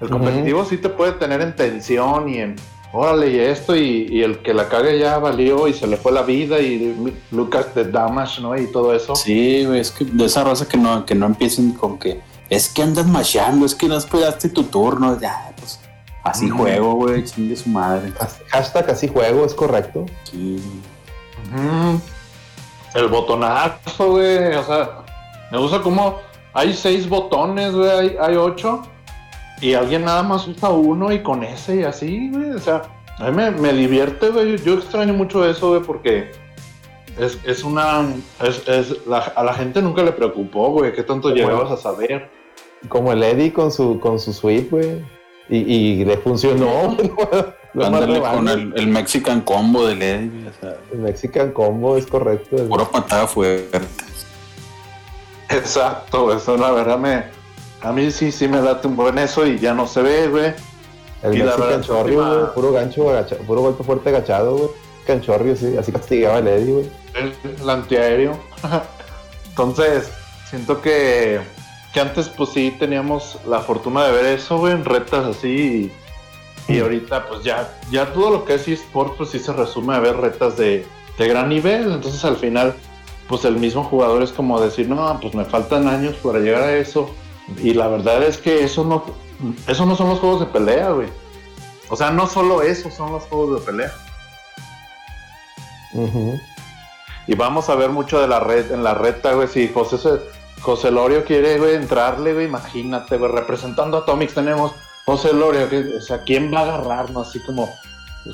El 0.00 0.08
competitivo 0.08 0.64
sí 0.64 0.78
te 0.78 0.88
puede 0.88 1.12
tener 1.12 1.42
en 1.42 1.54
tensión 1.54 2.30
y 2.30 2.38
en, 2.38 2.56
órale, 2.94 3.30
y 3.30 3.40
esto, 3.40 3.74
y, 3.74 4.22
el 4.22 4.38
que 4.38 4.54
la 4.54 4.68
cague 4.68 4.98
ya 4.98 5.18
valió 5.18 5.66
y 5.66 5.74
se 5.74 5.86
le 5.86 5.96
fue 5.96 6.12
la 6.12 6.22
vida, 6.22 6.60
y 6.60 7.12
Lucas 7.32 7.74
de 7.74 7.84
Damage, 7.84 8.40
¿no? 8.40 8.56
Y 8.56 8.70
todo 8.70 8.94
eso. 8.94 9.16
Sí, 9.16 9.64
güey, 9.66 9.80
es 9.80 9.90
que 9.90 10.04
de 10.04 10.24
esa 10.24 10.44
raza 10.44 10.66
que 10.66 10.76
no, 10.76 11.04
que 11.04 11.14
no 11.14 11.26
empiecen 11.26 11.72
con 11.72 11.98
que, 11.98 12.20
es 12.48 12.68
que 12.68 12.82
andas 12.82 13.06
machando, 13.06 13.66
es 13.66 13.74
que 13.74 13.88
no 13.88 13.96
esperaste 13.96 14.48
tu 14.48 14.62
turno, 14.64 15.18
ya, 15.20 15.52
pues, 15.56 15.80
así 16.22 16.48
juego, 16.48 16.94
güey, 16.94 17.24
chingue 17.24 17.56
su 17.56 17.68
madre. 17.68 18.12
Hashtag 18.48 18.88
así 18.90 19.08
juego, 19.08 19.44
es 19.44 19.54
correcto. 19.54 20.06
Sí. 20.22 20.62
El 22.94 23.08
botonazo, 23.08 24.12
güey, 24.12 24.54
o 24.54 24.64
sea, 24.64 25.04
me 25.50 25.58
gusta 25.58 25.82
como 25.82 26.20
hay 26.52 26.72
seis 26.72 27.08
botones, 27.08 27.74
güey, 27.74 27.90
hay, 27.90 28.16
hay 28.20 28.36
ocho 28.36 28.82
y 29.64 29.72
alguien 29.72 30.04
nada 30.04 30.22
más 30.22 30.46
usa 30.46 30.68
uno 30.68 31.10
y 31.10 31.22
con 31.22 31.42
ese 31.42 31.76
y 31.76 31.82
así, 31.84 32.28
güey. 32.30 32.50
O 32.50 32.58
sea, 32.58 32.82
a 33.18 33.30
mí 33.30 33.42
me, 33.58 33.72
divierte, 33.72 34.28
güey. 34.28 34.58
Yo 34.58 34.74
extraño 34.74 35.14
mucho 35.14 35.48
eso, 35.48 35.70
güey, 35.70 35.80
porque 35.80 36.32
es, 37.18 37.38
es 37.46 37.64
una. 37.64 38.06
Es, 38.42 38.68
es 38.68 38.94
a 39.08 39.42
la 39.42 39.54
gente 39.54 39.80
nunca 39.80 40.02
le 40.02 40.12
preocupó, 40.12 40.68
güey. 40.68 40.92
¿Qué 40.92 41.02
tanto 41.02 41.30
llegabas 41.30 41.70
a 41.70 41.78
saber? 41.78 42.28
Como 42.90 43.10
el 43.10 43.22
Eddie 43.22 43.54
con 43.54 43.72
su, 43.72 43.98
con 44.00 44.20
su 44.20 44.34
suite, 44.34 44.68
güey. 44.70 45.02
Y, 45.48 45.56
y, 45.56 46.04
le 46.04 46.18
funcionó. 46.18 46.94
Ándale 47.74 48.20
con 48.20 48.48
el, 48.48 48.86
Mexican 48.86 49.40
Combo 49.40 49.86
del 49.86 50.02
Eddie. 50.02 50.46
O 50.46 50.60
sea, 50.60 50.76
el 50.92 50.98
Mexican 50.98 51.52
Combo 51.52 51.96
es 51.96 52.06
correcto. 52.06 52.68
Pura 52.68 52.84
patada 52.84 53.26
fuerte. 53.26 53.80
Exacto, 55.48 56.36
eso 56.36 56.56
la 56.58 56.70
verdad 56.70 56.98
me, 56.98 57.24
a 57.84 57.92
mí 57.92 58.10
sí, 58.10 58.32
sí 58.32 58.48
me 58.48 58.62
da 58.62 58.80
un 58.82 58.96
buen 58.96 59.18
eso 59.18 59.46
y 59.46 59.58
ya 59.58 59.74
no 59.74 59.86
se 59.86 60.00
ve, 60.00 60.28
güey. 60.28 60.54
El 61.22 61.34
y 61.34 61.38
la 61.38 61.56
verdad, 61.56 62.54
puro 62.54 62.72
gancho, 62.72 63.04
puro 63.46 63.60
golpe 63.60 63.84
fuerte 63.84 64.08
agachado, 64.08 64.56
güey. 64.56 64.70
Canchorrio, 65.06 65.54
sí, 65.54 65.76
así 65.76 65.92
castigaba 65.92 66.38
el 66.38 66.48
Eddie, 66.48 66.72
güey. 66.72 66.90
El, 67.60 67.70
antiaéreo. 67.70 68.38
Entonces, 69.50 70.10
siento 70.48 70.80
que, 70.80 71.40
que 71.92 72.00
antes, 72.00 72.30
pues 72.30 72.50
sí, 72.50 72.74
teníamos 72.78 73.38
la 73.46 73.60
fortuna 73.60 74.04
de 74.04 74.12
ver 74.12 74.24
eso, 74.24 74.58
güey, 74.58 74.72
en 74.72 74.86
retas 74.86 75.26
así. 75.26 75.92
Y, 76.66 76.78
ahorita, 76.80 77.26
pues 77.26 77.44
ya, 77.44 77.70
ya 77.90 78.14
todo 78.14 78.30
lo 78.30 78.44
que 78.46 78.54
es 78.54 78.66
eSport, 78.66 79.18
pues 79.18 79.28
sí 79.28 79.38
se 79.38 79.52
resume 79.52 79.94
a 79.94 80.00
ver 80.00 80.16
retas 80.16 80.56
de, 80.56 80.86
de 81.18 81.28
gran 81.28 81.50
nivel. 81.50 81.92
Entonces, 81.92 82.24
al 82.24 82.36
final, 82.36 82.74
pues 83.28 83.44
el 83.44 83.56
mismo 83.56 83.84
jugador 83.84 84.22
es 84.22 84.32
como 84.32 84.58
decir, 84.58 84.88
no, 84.88 85.18
pues 85.20 85.34
me 85.34 85.44
faltan 85.44 85.86
años 85.86 86.14
para 86.22 86.38
llegar 86.38 86.62
a 86.62 86.76
eso 86.76 87.14
y 87.62 87.74
la 87.74 87.88
verdad 87.88 88.22
es 88.22 88.38
que 88.38 88.64
eso 88.64 88.84
no, 88.84 89.04
eso 89.66 89.86
no 89.86 89.96
son 89.96 90.08
los 90.08 90.20
juegos 90.20 90.40
de 90.40 90.46
pelea, 90.46 90.90
güey. 90.90 91.08
O 91.88 91.96
sea, 91.96 92.10
no 92.10 92.26
solo 92.26 92.62
eso 92.62 92.90
son 92.90 93.12
los 93.12 93.24
juegos 93.24 93.60
de 93.60 93.66
pelea. 93.66 93.92
Y 97.26 97.34
vamos 97.34 97.68
a 97.68 97.74
ver 97.74 97.90
mucho 97.90 98.20
de 98.20 98.28
la 98.28 98.40
red, 98.40 98.72
en 98.72 98.82
la 98.82 98.94
reta, 98.94 99.34
güey. 99.34 99.48
Si 99.48 99.68
José, 99.68 100.20
José 100.60 100.90
Lorio 100.90 101.24
quiere, 101.24 101.58
güey, 101.58 101.74
entrarle, 101.74 102.32
güey, 102.34 102.46
imagínate, 102.46 103.16
güey, 103.16 103.30
representando 103.30 103.98
a 103.98 104.00
Atomics 104.00 104.34
tenemos 104.34 104.72
José 105.04 105.32
Lorio, 105.32 105.68
que, 105.68 105.96
o 105.96 106.00
sea, 106.00 106.22
¿quién 106.22 106.52
va 106.52 106.60
a 106.60 106.62
agarrarnos 106.62 107.28
así 107.28 107.38
como 107.40 107.70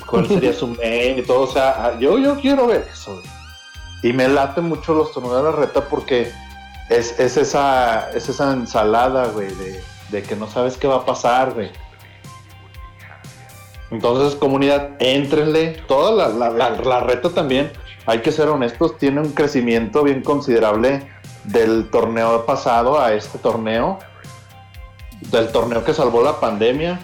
cuál 0.05 0.27
sería 0.27 0.53
su 0.53 0.67
main 0.67 1.19
y 1.19 1.21
todo? 1.23 1.41
O 1.41 1.47
sea, 1.47 1.97
yo, 1.99 2.17
yo 2.17 2.39
quiero 2.39 2.67
ver 2.67 2.87
eso, 2.91 3.15
güey. 3.15 3.41
Y 4.03 4.13
me 4.13 4.27
late 4.27 4.61
mucho 4.61 4.93
los 4.95 5.11
torneos 5.11 5.37
de 5.37 5.43
la 5.43 5.51
reta 5.51 5.87
porque 5.87 6.31
es, 6.91 7.37
esa, 7.37 8.09
es 8.11 8.27
esa 8.27 8.51
ensalada, 8.51 9.27
güey, 9.27 9.47
de, 10.11 10.23
que 10.23 10.35
no 10.35 10.47
sabes 10.47 10.77
qué 10.77 10.87
va 10.87 10.97
a 10.97 11.05
pasar, 11.05 11.53
güey. 11.53 11.71
Entonces, 13.89 14.37
comunidad, 14.37 14.91
éntrenle. 14.99 15.81
Toda 15.87 16.29
la, 16.29 16.49
la, 16.49 16.99
reta 16.99 17.29
también, 17.29 17.71
hay 18.05 18.19
que 18.19 18.31
ser 18.31 18.49
honestos, 18.49 18.97
tiene 18.97 19.21
un 19.21 19.31
crecimiento 19.31 20.03
bien 20.03 20.21
considerable 20.21 21.07
del 21.45 21.89
torneo 21.89 22.45
pasado 22.45 22.99
a 22.99 23.13
este 23.13 23.37
torneo. 23.37 23.99
Del 25.31 25.51
torneo 25.51 25.83
que 25.85 25.93
salvó 25.93 26.23
la 26.23 26.39
pandemia 26.39 26.99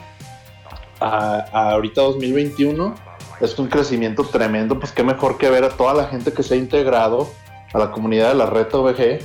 a, 1.00 1.46
a 1.52 1.72
ahorita 1.72 2.02
2021. 2.02 2.94
Es 3.40 3.58
un 3.58 3.68
crecimiento 3.68 4.24
tremendo. 4.24 4.80
Pues 4.80 4.92
qué 4.92 5.04
mejor 5.04 5.38
que 5.38 5.50
ver 5.50 5.64
a 5.64 5.70
toda 5.70 5.94
la 5.94 6.06
gente 6.06 6.34
que 6.34 6.44
se 6.44 6.56
ha 6.56 6.58
integrado 6.58 7.30
a 7.74 7.78
la 7.78 7.92
comunidad 7.92 8.30
de 8.30 8.36
la 8.36 8.48
reta 8.48 8.78
OVG 8.78 9.20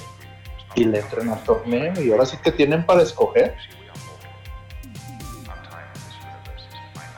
y 0.75 0.85
le 0.85 1.01
entren 1.01 1.29
al 1.29 1.43
torneo 1.45 2.01
y 2.03 2.11
ahora 2.11 2.27
sí 2.27 2.37
que 2.43 2.53
tienen 2.53 2.85
para 2.87 3.03
escoger. 3.03 3.55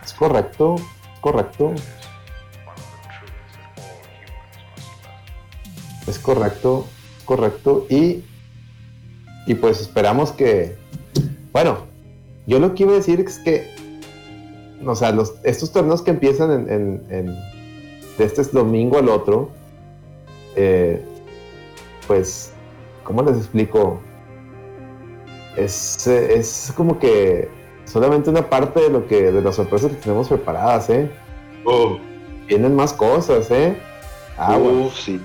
Es 0.05 0.13
correcto, 0.13 0.77
correcto. 1.21 1.73
Es 6.07 6.19
correcto, 6.19 6.87
correcto. 7.25 7.87
Y, 7.89 8.25
y 9.47 9.55
pues 9.55 9.81
esperamos 9.81 10.33
que, 10.33 10.77
bueno, 11.53 11.87
Yo 12.47 12.59
lo 12.59 12.75
que 12.75 12.83
iba 12.83 12.93
a 12.93 12.97
decir 12.97 13.21
es 13.21 13.39
que, 13.39 13.71
o 14.85 14.95
sea, 14.95 15.13
los, 15.13 15.35
estos 15.45 15.73
torneos 15.73 16.03
que 16.03 16.11
empiezan 16.11 16.69
en, 16.69 17.27
de 18.19 18.25
este 18.25 18.43
domingo 18.45 18.99
al 18.99 19.09
otro, 19.09 19.51
eh, 20.57 21.03
pues, 22.07 22.53
¿cómo 23.05 23.23
les 23.23 23.37
explico? 23.37 24.01
Es, 25.57 26.07
es 26.07 26.73
como 26.77 26.99
que 26.99 27.49
solamente 27.85 28.31
una 28.31 28.49
parte 28.49 28.81
de 28.81 28.91
lo 28.91 29.07
que 29.07 29.31
de 29.31 29.41
las 29.41 29.55
sorpresas 29.55 29.93
que 29.93 29.99
tenemos 29.99 30.29
preparadas, 30.29 30.91
¿eh? 30.91 31.11
Oh. 31.65 31.97
Vienen 32.47 32.75
más 32.75 32.93
cosas, 32.93 33.51
¿eh? 33.51 33.79
Aguas. 34.37 34.95
sí. 34.95 35.21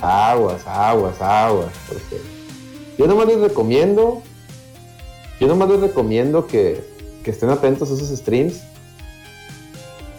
Aguas, 0.00 0.66
aguas, 0.66 1.20
aguas. 1.20 1.72
Yo 2.98 3.06
nomás 3.06 3.26
les 3.26 3.40
recomiendo, 3.40 4.22
yo 5.40 5.46
nomás 5.48 5.70
les 5.70 5.80
recomiendo 5.80 6.46
que, 6.46 6.84
que 7.24 7.30
estén 7.30 7.50
atentos 7.50 7.90
a 7.90 7.94
esos 7.94 8.16
streams, 8.16 8.62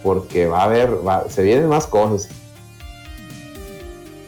porque 0.03 0.47
va 0.47 0.61
a 0.61 0.63
haber, 0.63 0.89
se 1.29 1.43
vienen 1.43 1.67
más 1.67 1.87
cosas. 1.87 2.29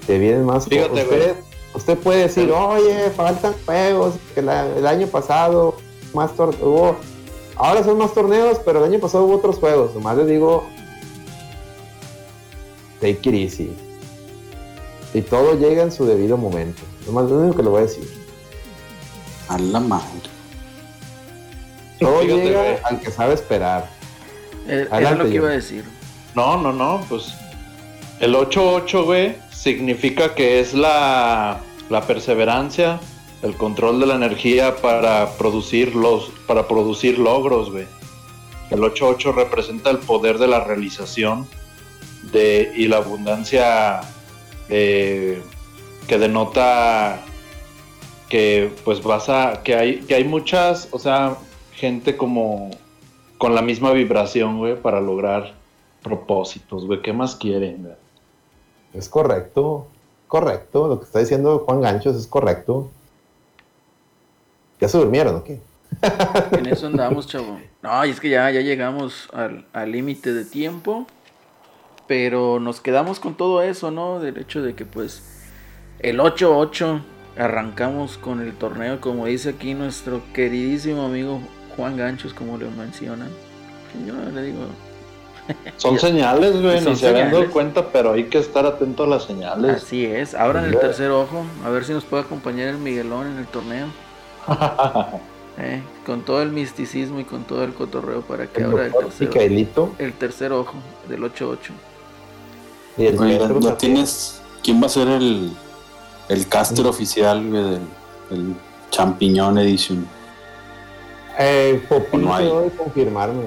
Se 0.05 0.17
vienen 0.17 0.45
más 0.45 0.65
cosas. 0.65 0.89
Usted, 0.91 1.35
usted, 1.73 1.97
puede 1.97 2.23
decir, 2.23 2.51
oye, 2.51 3.09
faltan 3.11 3.53
juegos, 3.65 4.15
que 4.33 4.41
el 4.41 4.87
año 4.87 5.07
pasado 5.07 5.75
más 6.13 6.31
hubo, 6.37 6.95
ahora 7.55 7.83
son 7.83 7.97
más 7.97 8.13
torneos, 8.13 8.59
pero 8.65 8.79
el 8.79 8.91
año 8.91 8.99
pasado 8.99 9.25
hubo 9.25 9.35
otros 9.35 9.57
juegos. 9.57 9.93
Nomás 9.95 10.17
les 10.17 10.27
digo, 10.27 10.65
take 12.99 13.29
it 13.29 13.33
easy. 13.33 13.75
Y 15.13 15.21
todo 15.21 15.57
llega 15.57 15.83
en 15.83 15.91
su 15.91 16.05
debido 16.05 16.37
momento. 16.37 16.81
Nomás 17.05 17.29
lo 17.29 17.39
único 17.39 17.57
que 17.57 17.63
le 17.63 17.69
voy 17.69 17.79
a 17.79 17.85
decir. 17.85 18.07
A 19.47 19.57
la 19.57 19.79
madre. 19.79 20.29
Todo 21.99 22.21
llega 22.21 22.79
al 22.83 22.99
que 22.99 23.11
sabe 23.11 23.33
esperar. 23.33 23.89
Eh, 24.67 24.87
era 24.91 25.11
lo 25.15 25.25
que 25.25 25.35
iba 25.35 25.49
a 25.49 25.53
decir. 25.53 25.83
No, 26.35 26.57
no, 26.57 26.71
no, 26.71 27.01
pues 27.09 27.33
el 28.19 28.35
8-8, 28.35 29.05
güey, 29.05 29.35
significa 29.59 30.35
que 30.35 30.59
es 30.59 30.73
la, 30.73 31.59
la 31.89 32.01
perseverancia, 32.07 32.99
el 33.41 33.55
control 33.55 33.99
de 33.99 34.05
la 34.05 34.15
energía 34.15 34.77
para 34.77 35.37
producir 35.37 35.95
los 35.95 36.29
para 36.47 36.67
producir 36.67 37.19
logros, 37.19 37.69
güey. 37.71 37.85
El 38.69 38.79
8-8 38.79 39.33
representa 39.33 39.89
el 39.89 39.97
poder 39.97 40.37
de 40.37 40.47
la 40.47 40.63
realización 40.63 41.47
de, 42.31 42.71
y 42.75 42.87
la 42.87 42.97
abundancia 42.97 44.01
eh, 44.69 45.41
que 46.07 46.17
denota 46.17 47.19
que 48.29 48.71
pues 48.85 49.01
vas 49.03 49.27
a 49.27 49.61
que 49.63 49.75
hay 49.75 49.99
que 50.01 50.15
hay 50.15 50.23
muchas, 50.23 50.87
o 50.91 50.99
sea, 50.99 51.35
gente 51.73 52.15
como 52.15 52.69
con 53.37 53.55
la 53.55 53.61
misma 53.61 53.91
vibración, 53.91 54.57
güey, 54.57 54.79
para 54.81 55.01
lograr 55.01 55.53
propósitos, 56.01 56.85
güey. 56.85 57.01
¿Qué 57.01 57.11
más 57.11 57.35
quieren? 57.35 57.98
Es 58.93 59.09
correcto, 59.09 59.87
correcto. 60.27 60.87
Lo 60.87 60.99
que 60.99 61.05
está 61.05 61.19
diciendo 61.19 61.59
Juan 61.65 61.81
Ganchos 61.81 62.15
es 62.15 62.27
correcto. 62.27 62.89
¿Ya 64.79 64.87
se 64.87 64.97
durmieron 64.97 65.35
o 65.35 65.43
qué? 65.43 65.59
En 66.51 66.65
eso 66.67 66.87
andamos, 66.87 67.27
chavo. 67.27 67.59
No, 67.81 68.05
y 68.05 68.09
es 68.11 68.19
que 68.19 68.29
ya, 68.29 68.49
ya 68.51 68.61
llegamos 68.61 69.29
al 69.33 69.91
límite 69.91 70.33
de 70.33 70.45
tiempo. 70.45 71.05
Pero 72.07 72.59
nos 72.59 72.81
quedamos 72.81 73.19
con 73.19 73.35
todo 73.35 73.61
eso, 73.61 73.91
¿no? 73.91 74.19
Del 74.19 74.39
hecho 74.39 74.63
de 74.63 74.73
que, 74.73 74.83
pues, 74.83 75.21
el 75.99 76.19
8-8 76.19 77.03
arrancamos 77.37 78.17
con 78.17 78.41
el 78.41 78.55
torneo, 78.55 78.99
como 78.99 79.27
dice 79.27 79.49
aquí 79.49 79.75
nuestro 79.75 80.21
queridísimo 80.33 81.03
amigo 81.05 81.39
Juan 81.75 81.97
Ganchos, 81.97 82.33
como 82.33 82.57
le 82.57 82.65
mencionan. 82.69 83.29
Yo 84.07 84.15
le 84.31 84.41
digo. 84.41 84.65
Son 85.77 85.97
señales, 85.97 86.61
güey, 86.61 86.81
ni 86.81 86.95
se 86.95 87.07
habían 87.07 87.31
dado 87.31 87.49
cuenta, 87.51 87.87
pero 87.91 88.13
hay 88.13 88.25
que 88.25 88.37
estar 88.37 88.65
atento 88.65 89.03
a 89.03 89.07
las 89.07 89.23
señales. 89.23 89.83
Así 89.83 90.05
es, 90.05 90.35
abran 90.35 90.65
el 90.65 90.77
tercer 90.77 91.11
ojo, 91.11 91.45
a 91.65 91.69
ver 91.69 91.85
si 91.85 91.93
nos 91.93 92.05
puede 92.05 92.23
acompañar 92.23 92.67
el 92.69 92.77
Miguelón 92.77 93.27
en 93.27 93.37
el 93.37 93.47
torneo. 93.47 93.87
Eh, 95.61 95.81
con 96.05 96.21
todo 96.21 96.41
el 96.41 96.51
misticismo 96.53 97.19
y 97.19 97.25
con 97.25 97.43
todo 97.43 97.65
el 97.65 97.73
cotorreo 97.73 98.21
para 98.21 98.47
que 98.47 98.63
abra 98.63 98.85
el 98.85 98.93
tercer, 98.93 99.51
el 99.97 100.13
tercer 100.13 100.53
ojo 100.53 100.75
del 101.09 101.21
8-8. 101.21 101.57
Y 102.97 103.05
el 103.07 103.77
tienes. 103.77 104.41
¿Quién 104.63 104.81
va 104.81 104.85
a 104.85 104.89
ser 104.89 105.09
el, 105.09 105.51
el 106.29 106.47
caster 106.47 106.85
oficial 106.85 107.51
del 107.51 107.81
el 108.31 108.55
Champiñón 108.89 109.57
Edition? 109.57 110.07
Eh, 111.37 111.81
Popín 111.87 112.23
no 112.23 112.35
hay. 112.35 112.49
confirmarme. 112.77 113.43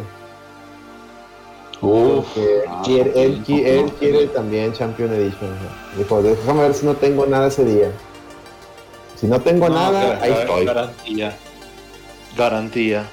Uf, 1.83 2.27
ah, 2.69 2.83
él, 2.87 3.43
quiere 3.45 4.27
también 4.29 4.73
Champion 4.73 5.13
Edition. 5.13 5.51
Dijo, 5.99 6.23
déjame 6.23 6.63
ver 6.63 6.75
si 6.75 6.87
no 6.87 6.95
tengo 6.95 7.27
nada 7.27 7.49
ese 7.49 7.65
día. 7.65 7.91
Si 9.17 9.27
no 9.27 9.41
tengo 9.41 9.69
nada, 9.69 10.19
ahí 10.23 10.33
estoy. 10.33 10.65
Garantía. 10.65 11.37
Garantía. 12.37 13.05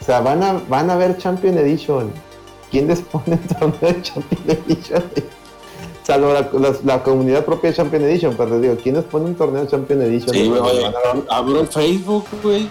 O 0.00 0.04
sea, 0.04 0.20
van 0.20 0.42
a, 0.42 0.60
van 0.68 0.90
a 0.90 0.96
ver 0.96 1.18
Champion 1.18 1.56
Edition. 1.58 2.12
¿Quién 2.70 2.88
les 2.88 3.00
pone 3.00 3.34
el 3.34 3.46
torneo 3.46 3.78
de 3.80 4.02
Champion 4.02 4.42
Edition? 4.48 5.04
Salvo 6.08 6.32
la, 6.32 6.48
la, 6.86 7.02
comunidad 7.02 7.44
propia 7.44 7.68
de 7.68 7.76
Champion 7.76 8.02
Edition, 8.04 8.34
pero 8.34 8.58
digo, 8.58 8.74
¿quién 8.82 8.94
les 8.94 9.04
pone 9.04 9.26
un 9.26 9.34
torneo 9.34 9.60
de 9.60 9.68
Champion 9.68 10.00
Edition? 10.00 10.34
Sí, 10.34 10.48
güey, 10.48 10.62
abro 11.28 11.60
el 11.60 11.66
Facebook, 11.66 12.24
güey. 12.42 12.62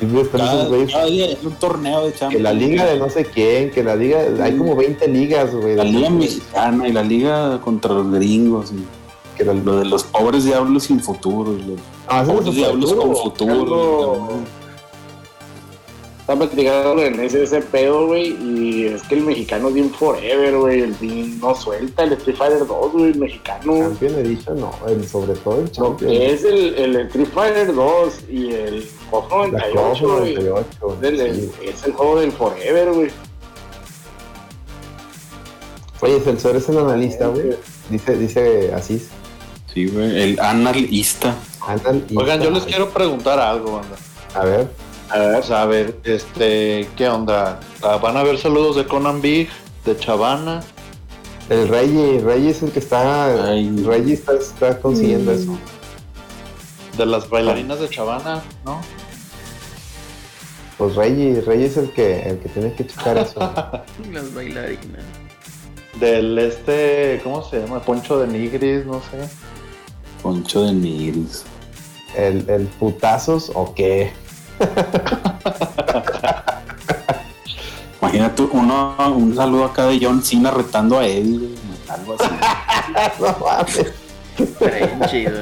Sí, 0.00 0.06
cada, 0.32 0.66
cada, 0.66 1.04
día 1.04 1.26
es 1.26 1.44
un 1.44 1.52
torneo 1.56 2.06
de 2.06 2.14
Champion. 2.14 2.30
Que 2.30 2.42
la 2.42 2.54
liga 2.54 2.86
de 2.86 2.98
no 2.98 3.10
sé 3.10 3.26
quién, 3.26 3.70
que 3.70 3.84
la 3.84 3.96
liga, 3.96 4.24
hay 4.42 4.56
como 4.56 4.74
20 4.74 5.08
ligas, 5.08 5.54
güey. 5.54 5.76
La 5.76 5.84
liga 5.84 6.08
mexicana 6.08 6.88
y 6.88 6.92
la 6.94 7.02
liga 7.02 7.60
contra 7.60 7.92
los 7.92 8.10
gringos. 8.10 8.72
Que 9.36 9.44
lo, 9.44 9.52
lo 9.52 9.76
de 9.76 9.84
los 9.84 10.02
pobres 10.04 10.46
diablos 10.46 10.84
sin 10.84 10.98
futuro. 10.98 11.52
Los 11.52 11.78
ah, 12.06 12.24
pobres 12.26 12.54
diablos 12.54 12.94
con 12.94 13.14
futuro. 13.14 14.28
Estaba 16.26 16.40
platicando 16.40 17.04
en 17.04 17.20
ese, 17.20 17.44
ese 17.44 17.60
pedo, 17.60 18.08
güey, 18.08 18.36
y 18.42 18.86
es 18.86 19.02
que 19.02 19.14
el 19.14 19.20
mexicano 19.20 19.68
es 19.68 19.74
bien 19.74 19.90
forever, 19.90 20.56
güey, 20.56 20.80
el 20.80 20.92
bien 20.94 21.38
no 21.38 21.54
suelta, 21.54 22.02
el 22.02 22.14
Street 22.14 22.36
Fighter 22.36 22.66
2, 22.66 22.92
güey, 22.92 23.04
el 23.12 23.16
mexicano. 23.16 23.78
Champion 23.78 24.14
Edition, 24.16 24.60
no, 24.60 24.74
el, 24.88 25.06
sobre 25.06 25.34
todo 25.34 25.60
el 25.60 25.70
Champion. 25.70 26.10
Es 26.10 26.42
el, 26.42 26.74
el 26.74 26.96
Street 26.96 27.28
Fighter 27.32 27.72
2 27.72 28.14
y 28.28 28.52
el 28.54 28.90
COF 29.08 29.30
98, 29.30 30.18
güey, 30.18 30.34
es 31.62 31.84
el 31.84 31.92
juego 31.92 32.18
del 32.18 32.32
forever, 32.32 32.92
güey. 32.92 33.10
Oye, 36.00 36.20
Celsor 36.22 36.56
es 36.56 36.68
el 36.68 36.78
analista, 36.78 37.28
güey. 37.28 37.54
Dice, 37.88 38.16
dice 38.16 38.74
Asís. 38.74 39.10
Sí, 39.72 39.86
güey, 39.86 40.22
el 40.22 40.40
analista. 40.40 41.36
analista. 41.60 42.20
Oigan, 42.20 42.42
yo 42.42 42.50
les 42.50 42.64
quiero 42.64 42.90
preguntar 42.90 43.38
algo, 43.38 43.74
banda. 43.76 43.96
A 44.34 44.44
ver. 44.44 44.85
A 45.08 45.18
ver, 45.18 45.52
a 45.52 45.66
ver, 45.66 46.00
este, 46.02 46.88
¿qué 46.96 47.08
onda? 47.08 47.60
Ah, 47.82 47.96
¿Van 47.98 48.16
a 48.16 48.24
ver 48.24 48.38
saludos 48.38 48.74
de 48.74 48.86
Conan 48.86 49.22
Big, 49.22 49.48
de 49.84 49.96
Chavana? 49.96 50.62
El 51.48 51.68
Reggie, 51.68 52.20
Reggie 52.20 52.50
es 52.50 52.62
el 52.62 52.72
que 52.72 52.80
está, 52.80 53.32
Reggie 53.84 54.14
está, 54.14 54.80
consiguiendo 54.80 55.30
eso. 55.30 55.56
De 56.98 57.06
las 57.06 57.30
bailarinas 57.30 57.78
de 57.78 57.88
Chavana, 57.88 58.42
¿no? 58.64 58.80
Pues 60.76 60.96
Reggie, 60.96 61.40
Reggie 61.40 61.66
es 61.66 61.76
el 61.76 61.90
que, 61.92 62.28
el 62.28 62.38
que 62.40 62.48
tiene 62.48 62.74
que 62.74 62.86
checar 62.86 63.16
eso. 63.18 63.38
las 64.12 64.34
bailarinas. 64.34 65.04
Del 66.00 66.36
este, 66.36 67.20
¿cómo 67.22 67.48
se 67.48 67.60
llama? 67.60 67.80
Poncho 67.80 68.18
de 68.18 68.26
Nigris, 68.26 68.84
no 68.84 69.00
sé. 69.02 69.28
Poncho 70.20 70.64
de 70.64 70.72
Nigris. 70.72 71.44
¿El, 72.16 72.48
el 72.50 72.66
putazos 72.66 73.52
o 73.54 73.72
qué? 73.72 74.12
Imagínate 78.00 78.42
uno, 78.42 78.96
un 79.14 79.34
saludo 79.34 79.64
acá 79.64 79.86
de 79.86 79.98
John 80.00 80.22
Cena 80.22 80.50
retando 80.50 80.98
a 80.98 81.06
Eddie, 81.06 81.54
algo 81.88 82.16
así. 82.18 82.30
no 85.00 85.06
chido, 85.08 85.32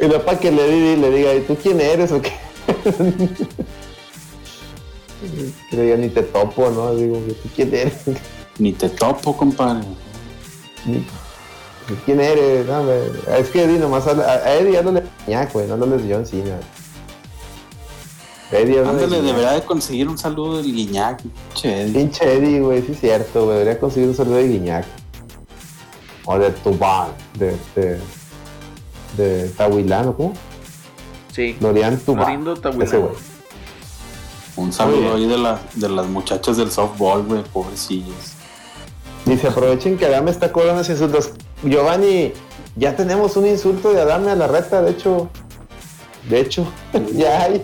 Y 0.00 0.06
no 0.06 0.20
para 0.22 0.38
que 0.38 0.50
le, 0.50 0.96
le 0.96 1.10
diga, 1.10 1.34
¿y 1.34 1.40
tú 1.42 1.56
quién 1.56 1.80
eres 1.80 2.12
o 2.12 2.20
qué? 2.20 2.32
que 5.70 5.76
le 5.76 5.82
diga, 5.82 5.96
ni 5.96 6.08
te 6.08 6.22
topo, 6.22 6.70
¿no? 6.70 6.94
Digo, 6.94 7.18
¿tú 7.42 7.48
quién 7.54 7.74
eres? 7.74 8.02
Ni 8.58 8.72
te 8.72 8.88
topo, 8.88 9.36
compadre. 9.36 9.86
¿Quién 12.04 12.20
eres? 12.20 12.66
es 13.38 13.48
que 13.48 13.64
Eddie 13.64 13.78
nomás 13.78 14.06
a 14.06 14.54
Eddie 14.54 14.72
ya 14.72 14.82
no 14.82 14.92
le 14.92 15.02
güey, 15.52 15.66
no 15.66 15.76
le 15.76 16.12
John 16.14 16.26
Cena. 16.26 16.58
Eddie, 18.50 18.80
Ándale, 18.80 19.20
debería 19.20 19.52
de 19.52 19.62
conseguir 19.62 20.08
un 20.08 20.16
saludo 20.16 20.56
del 20.58 20.72
Guiñac. 20.72 21.22
Pinche 21.22 22.32
Eddie. 22.36 22.60
güey, 22.60 22.82
sí 22.82 22.92
es 22.92 23.00
cierto, 23.00 23.44
güey. 23.44 23.58
Debería 23.58 23.78
conseguir 23.78 24.08
un 24.08 24.14
saludo 24.14 24.36
de 24.36 24.48
Guiñac. 24.48 24.86
O 26.24 26.38
de 26.38 26.50
Tubán, 26.50 27.08
de, 27.38 27.56
de, 27.74 27.98
de 29.16 29.48
Tahuilano, 29.50 30.14
¿cómo? 30.16 30.32
Sí. 31.32 31.56
Lorian 31.60 31.98
Tubán. 31.98 32.46
Ese 32.80 32.98
güey. 32.98 33.12
Un 34.56 34.72
saludo 34.72 35.14
ahí 35.14 35.26
de, 35.26 35.38
la, 35.38 35.60
de 35.74 35.88
las 35.88 36.06
muchachas 36.08 36.56
del 36.56 36.70
softball, 36.70 37.22
güey, 37.22 37.42
pobrecillas. 37.44 38.34
Dice, 39.24 39.48
aprovechen 39.48 39.96
que 39.96 40.06
Adame 40.06 40.30
está 40.30 40.50
cobrando 40.52 40.78
los 40.80 40.88
insultos. 40.90 41.30
Giovanni, 41.62 42.32
ya 42.76 42.96
tenemos 42.96 43.36
un 43.36 43.46
insulto 43.46 43.92
de 43.92 44.00
Adame 44.00 44.30
a 44.30 44.34
la 44.34 44.48
reta, 44.48 44.82
de 44.82 44.90
hecho. 44.90 45.28
De 46.28 46.40
hecho, 46.40 46.66
ya 47.14 47.42
hay. 47.42 47.62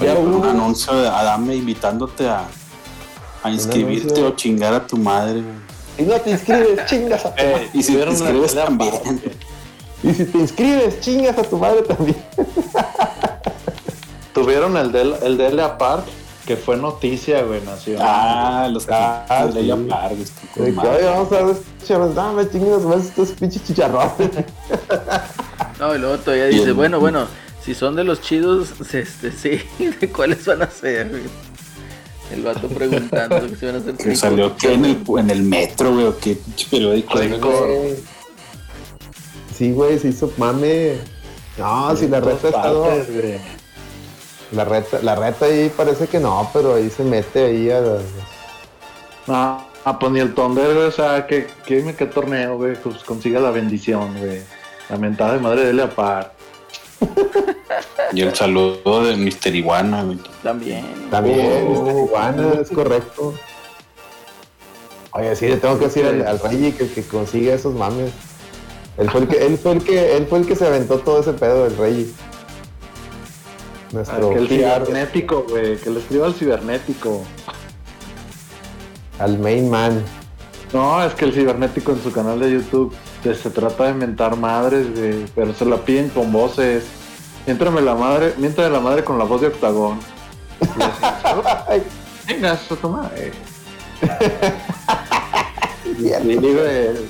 Ya 0.00 0.14
hubo 0.18 0.38
un 0.38 0.46
anuncio 0.46 0.94
de 0.94 1.08
Adame 1.08 1.56
invitándote 1.56 2.28
a, 2.28 2.46
a 3.42 3.50
inscribirte 3.50 4.22
o 4.22 4.34
chingar 4.34 4.74
a 4.74 4.86
tu 4.86 4.96
madre. 4.96 5.42
Y 5.96 6.02
no 6.02 6.14
te 6.20 6.30
inscribes, 6.30 6.84
chingas 6.86 7.24
a 7.24 7.34
tu 7.34 7.42
madre. 7.42 7.70
y 7.72 7.82
si 7.82 7.96
te 7.96 8.10
inscribes 8.10 8.54
también. 8.54 9.22
Y 10.02 10.12
si 10.12 10.24
te 10.24 10.38
inscribes, 10.38 11.00
chingas 11.00 11.38
a 11.38 11.42
tu 11.42 11.58
madre 11.58 11.82
también. 11.82 12.16
Tuvieron 14.34 14.76
el 14.76 14.90
de, 14.90 15.02
el 15.02 15.60
Park, 15.78 16.04
que 16.44 16.56
fue 16.56 16.76
noticia, 16.76 17.42
güey, 17.42 17.60
nació. 17.64 17.98
Ah, 18.00 18.68
los 18.70 18.86
ah, 18.90 19.46
de 19.52 19.62
Lea 19.62 19.76
Park. 19.88 20.16
Oye, 20.58 20.72
vamos 20.72 21.32
a 21.32 21.42
ver, 21.42 21.56
chavos, 21.86 22.14
dame 22.16 22.50
chingas 22.50 22.82
más 22.82 23.04
estos 23.04 23.30
pinches 23.30 23.62
chicharrones. 23.64 24.30
No, 25.78 25.92
y 25.92 25.98
luego 25.98 26.16
todavía 26.18 26.46
dice, 26.46 26.70
bueno, 26.70 27.00
bueno, 27.00 27.26
si 27.64 27.74
son 27.74 27.96
de 27.96 28.04
los 28.04 28.20
chidos, 28.20 28.74
este, 28.92 29.32
sí, 29.32 29.60
¿de 30.00 30.08
cuáles 30.12 30.44
van 30.44 30.62
a 30.62 30.70
ser? 30.70 31.10
El 32.30 32.42
vato 32.42 32.68
preguntando 32.68 33.48
que 33.48 33.56
si 33.56 33.66
van 33.66 33.76
a 33.76 33.80
ser 33.80 33.94
Que 33.96 34.16
salió 34.16 34.56
que 34.56 34.72
en 34.72 34.84
el, 34.84 35.02
en 35.18 35.30
el 35.30 35.42
metro, 35.42 35.92
güey, 35.92 36.06
o 36.06 36.18
qué 36.18 36.38
periódico. 36.70 37.18
Sí, 39.56 39.72
güey, 39.72 39.98
se 39.98 40.08
hizo 40.08 40.32
mame. 40.36 40.96
No, 41.58 41.94
si 41.94 42.08
la 42.08 42.20
reta 42.20 42.48
estado. 42.48 42.88
La 44.52 44.64
reta, 44.64 45.00
la 45.02 45.14
reta 45.14 45.46
ahí 45.46 45.70
parece 45.76 46.06
que 46.06 46.18
no, 46.18 46.48
pero 46.52 46.74
ahí 46.74 46.90
se 46.90 47.04
mete 47.04 47.44
ahí 47.44 47.70
a. 47.70 47.98
Ah, 49.28 49.66
ah, 49.84 49.98
pues 49.98 50.12
ni 50.12 50.20
el 50.20 50.34
Thunder, 50.34 50.76
o 50.76 50.90
sea, 50.90 51.26
que, 51.26 51.46
que 51.66 51.76
dime 51.76 51.94
qué 51.94 52.06
torneo, 52.06 52.56
güey, 52.56 52.74
pues 52.74 53.04
consiga 53.04 53.38
la 53.38 53.50
bendición, 53.50 54.18
güey. 54.18 54.40
La 54.88 54.96
mentada 54.96 55.34
de 55.34 55.40
madre 55.40 55.66
de 55.66 55.72
Leopard. 55.72 56.33
Y 58.12 58.20
el 58.20 58.34
saludo 58.34 59.04
de 59.04 59.16
Mr. 59.16 59.54
Iguana, 59.54 60.02
güey. 60.02 60.18
También. 60.42 60.84
También, 61.10 61.72
Mr. 61.72 62.04
Iguana, 62.06 62.52
es 62.60 62.70
correcto. 62.70 63.34
Oye, 65.12 65.36
sí, 65.36 65.46
le 65.48 65.56
tengo 65.56 65.78
que 65.78 65.84
decir 65.86 66.04
al, 66.06 66.26
al 66.26 66.40
Rey 66.40 66.72
que, 66.72 66.88
que 66.88 67.02
consiga 67.02 67.54
esos 67.54 67.74
mames. 67.74 68.12
Él 68.96 69.10
fue 69.10 69.22
el 69.22 69.28
que, 69.28 69.46
él 69.46 69.58
fue 69.58 69.72
el 69.72 69.84
que, 69.84 70.16
él 70.16 70.26
fue 70.26 70.38
el 70.40 70.46
que 70.46 70.56
se 70.56 70.66
aventó 70.66 70.98
todo 70.98 71.20
ese 71.20 71.32
pedo 71.32 71.64
del 71.64 71.76
Rey. 71.76 72.14
Nuestro 73.92 74.30
que 74.30 74.38
el 74.38 74.48
cibernético, 74.48 75.46
güey, 75.48 75.76
que 75.76 75.90
le 75.90 76.00
escriba 76.00 76.26
al 76.26 76.34
cibernético. 76.34 77.22
Al 79.18 79.38
main 79.38 79.70
man. 79.70 80.02
No, 80.72 81.04
es 81.04 81.14
que 81.14 81.24
el 81.24 81.32
cibernético 81.32 81.92
en 81.92 82.02
su 82.02 82.10
canal 82.10 82.40
de 82.40 82.50
YouTube 82.52 82.94
se 83.32 83.48
trata 83.48 83.84
de 83.84 83.94
mentar 83.94 84.36
madres, 84.36 84.94
güey, 84.94 85.24
pero 85.34 85.54
se 85.54 85.64
la 85.64 85.76
piden 85.76 86.10
con 86.10 86.30
voces. 86.30 86.84
Miéntrame 87.46 87.80
la 87.80 87.94
madre, 87.94 88.34
miéntame 88.36 88.68
la 88.70 88.80
madre 88.80 89.04
con 89.04 89.18
la 89.18 89.24
voz 89.24 89.40
de 89.40 89.46
Octagón. 89.46 89.98
Venga, 92.26 92.54
eso 92.54 92.76
toma. 92.76 93.10
le, 95.98 96.24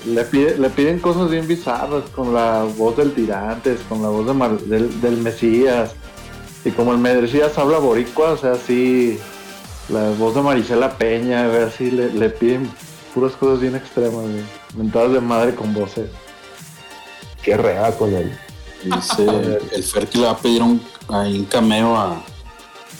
le, 0.04 0.70
piden 0.70 0.98
cosas 0.98 1.30
bien 1.30 1.46
bizarras 1.46 2.04
con 2.14 2.34
la 2.34 2.64
voz 2.76 2.96
del 2.96 3.12
Tirantes, 3.12 3.80
con 3.88 4.02
la 4.02 4.08
voz 4.08 4.26
del, 4.68 5.00
del 5.00 5.16
Mesías. 5.18 5.94
Y 6.64 6.70
como 6.70 6.92
el 6.92 6.98
Mesías 6.98 7.58
habla 7.58 7.78
boricua, 7.78 8.32
o 8.32 8.36
sea, 8.36 8.54
sí, 8.54 9.18
la 9.88 10.10
voz 10.18 10.34
de 10.34 10.42
Marisela 10.42 10.96
Peña, 10.96 11.44
a 11.44 11.48
ver 11.48 11.70
si 11.70 11.90
le, 11.90 12.12
le 12.12 12.30
piden 12.30 12.70
puras 13.14 13.32
cosas 13.32 13.60
bien 13.60 13.76
extremas, 13.76 14.24
mentadas 14.74 15.12
de 15.12 15.20
madre 15.20 15.54
con 15.54 15.72
voces. 15.74 16.10
Qué 17.42 17.56
real 17.56 17.96
con 17.96 18.12
él. 18.12 18.36
Dice 18.84 19.24
el 19.72 19.82
Fer 19.82 20.06
que 20.08 20.18
le 20.18 20.24
va 20.24 20.32
a 20.32 20.36
pedir 20.36 20.62
un, 20.62 20.80
un 21.08 21.44
cameo 21.46 21.96
a, 21.96 22.22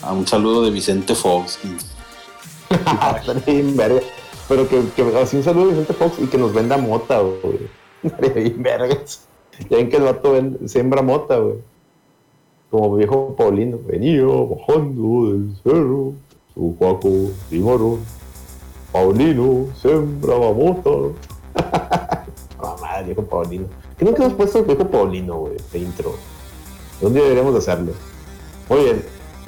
a, 0.03 0.13
un 0.13 0.27
saludo 0.27 0.63
de 0.63 0.71
Vicente 0.71 1.15
Fox. 1.15 1.59
Pero 4.49 4.69
que, 4.69 4.83
que 4.95 5.19
así 5.19 5.37
un 5.37 5.43
saludo 5.43 5.67
de 5.67 5.71
Vicente 5.73 5.95
Fox 5.95 6.19
y 6.21 6.27
que 6.27 6.39
nos 6.39 6.53
venda 6.53 6.77
mota, 6.77 7.21
güey. 7.21 7.69
vergas. 8.57 9.27
Ya 9.71 9.77
ven 9.77 9.89
que 9.89 9.97
el 9.97 10.03
vato 10.03 10.35
siembra 10.67 11.03
mota, 11.03 11.39
güey. 11.39 11.57
Como 12.71 12.97
viejo 12.97 13.35
Paulino. 13.37 13.79
Venía 13.87 14.25
bajando 14.25 15.33
del 15.33 15.57
cerro, 15.63 16.13
su 16.55 16.77
Paco 16.79 17.11
Timoro. 17.49 17.99
Paulino 18.93 19.67
sembraba 19.81 20.53
mota. 20.53 20.91
Mamá, 22.95 23.07
viejo 23.07 23.25
Paulino. 23.25 23.67
¿Qué 23.99 24.05
nunca 24.05 24.25
hemos 24.25 24.37
puesto 24.37 24.59
el 24.59 24.65
viejo 24.65 24.89
Paulino, 24.89 25.37
güey, 25.37 25.57
de 25.73 25.79
intro? 25.79 26.17
¿Dónde 27.01 27.21
deberíamos 27.21 27.53
de 27.53 27.59
hacerlo? 27.59 27.93
Oye, 28.69 29.03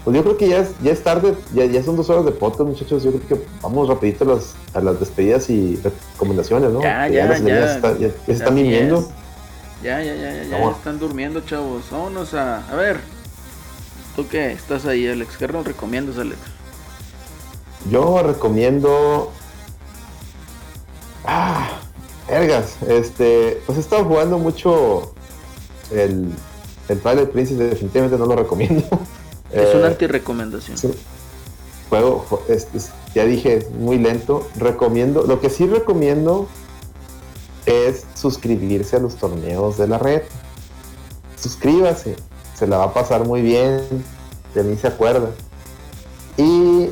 pues 0.04 0.16
yo 0.16 0.22
creo 0.22 0.36
que 0.36 0.48
ya 0.48 0.58
es, 0.58 0.70
ya 0.82 0.92
es 0.92 1.02
tarde, 1.02 1.36
ya, 1.54 1.64
ya 1.64 1.82
son 1.82 1.96
dos 1.96 2.08
horas 2.10 2.24
de 2.24 2.32
podcast, 2.32 2.68
muchachos. 2.68 3.02
Yo 3.02 3.12
creo 3.12 3.26
que 3.28 3.46
vamos 3.62 3.88
rapidito 3.88 4.24
a 4.24 4.34
las, 4.34 4.54
a 4.74 4.80
las 4.80 5.00
despedidas 5.00 5.48
y 5.50 5.76
recomendaciones, 5.76 6.70
¿no? 6.70 6.82
Ya, 6.82 7.08
ya, 7.08 7.38
ya, 7.38 7.38
ya, 7.38 7.98
ya, 7.98 8.10
se 8.24 8.32
están 8.32 8.54
viniendo. 8.54 9.08
Ya, 9.82 10.02
ya, 10.02 10.14
ya, 10.14 10.42
ya, 10.42 10.44
ya, 10.44 10.70
están 10.70 10.98
durmiendo, 10.98 11.40
chavos. 11.40 11.84
Vámonos 11.90 12.34
a, 12.34 12.66
a 12.68 12.74
ver. 12.76 13.00
¿Tú 14.14 14.26
qué? 14.28 14.52
¿Estás 14.52 14.86
ahí, 14.86 15.06
Alex? 15.06 15.36
¿Qué 15.36 15.46
nos 15.48 15.66
recomiendas, 15.66 16.18
Alex? 16.18 16.38
Yo 17.90 18.22
recomiendo. 18.22 19.30
Ah, 21.24 21.80
Ergas, 22.28 22.76
este, 22.88 23.62
pues 23.66 23.78
he 23.78 23.80
estado 23.80 24.04
jugando 24.04 24.38
mucho 24.38 25.14
el, 25.90 26.30
el 26.88 27.00
Twilight 27.00 27.30
Princess, 27.30 27.58
definitivamente 27.58 28.18
no 28.18 28.26
lo 28.26 28.36
recomiendo. 28.36 28.84
Es 29.52 29.74
una 29.74 29.86
eh, 29.86 29.90
anti-recomendación. 29.90 30.76
Juego, 31.88 32.26
ya 33.14 33.24
dije, 33.24 33.66
muy 33.78 33.96
lento. 33.96 34.48
Recomiendo, 34.56 35.22
lo 35.22 35.40
que 35.40 35.50
sí 35.50 35.66
recomiendo 35.68 36.48
es 37.64 38.04
suscribirse 38.14 38.96
a 38.96 38.98
los 38.98 39.16
torneos 39.16 39.78
de 39.78 39.86
la 39.86 39.98
red. 39.98 40.22
Suscríbase, 41.40 42.16
se 42.58 42.66
la 42.66 42.78
va 42.78 42.84
a 42.84 42.92
pasar 42.92 43.24
muy 43.24 43.40
bien, 43.40 43.82
de 44.54 44.62
mí 44.64 44.76
se 44.76 44.88
acuerda. 44.88 45.30
Y 46.36 46.90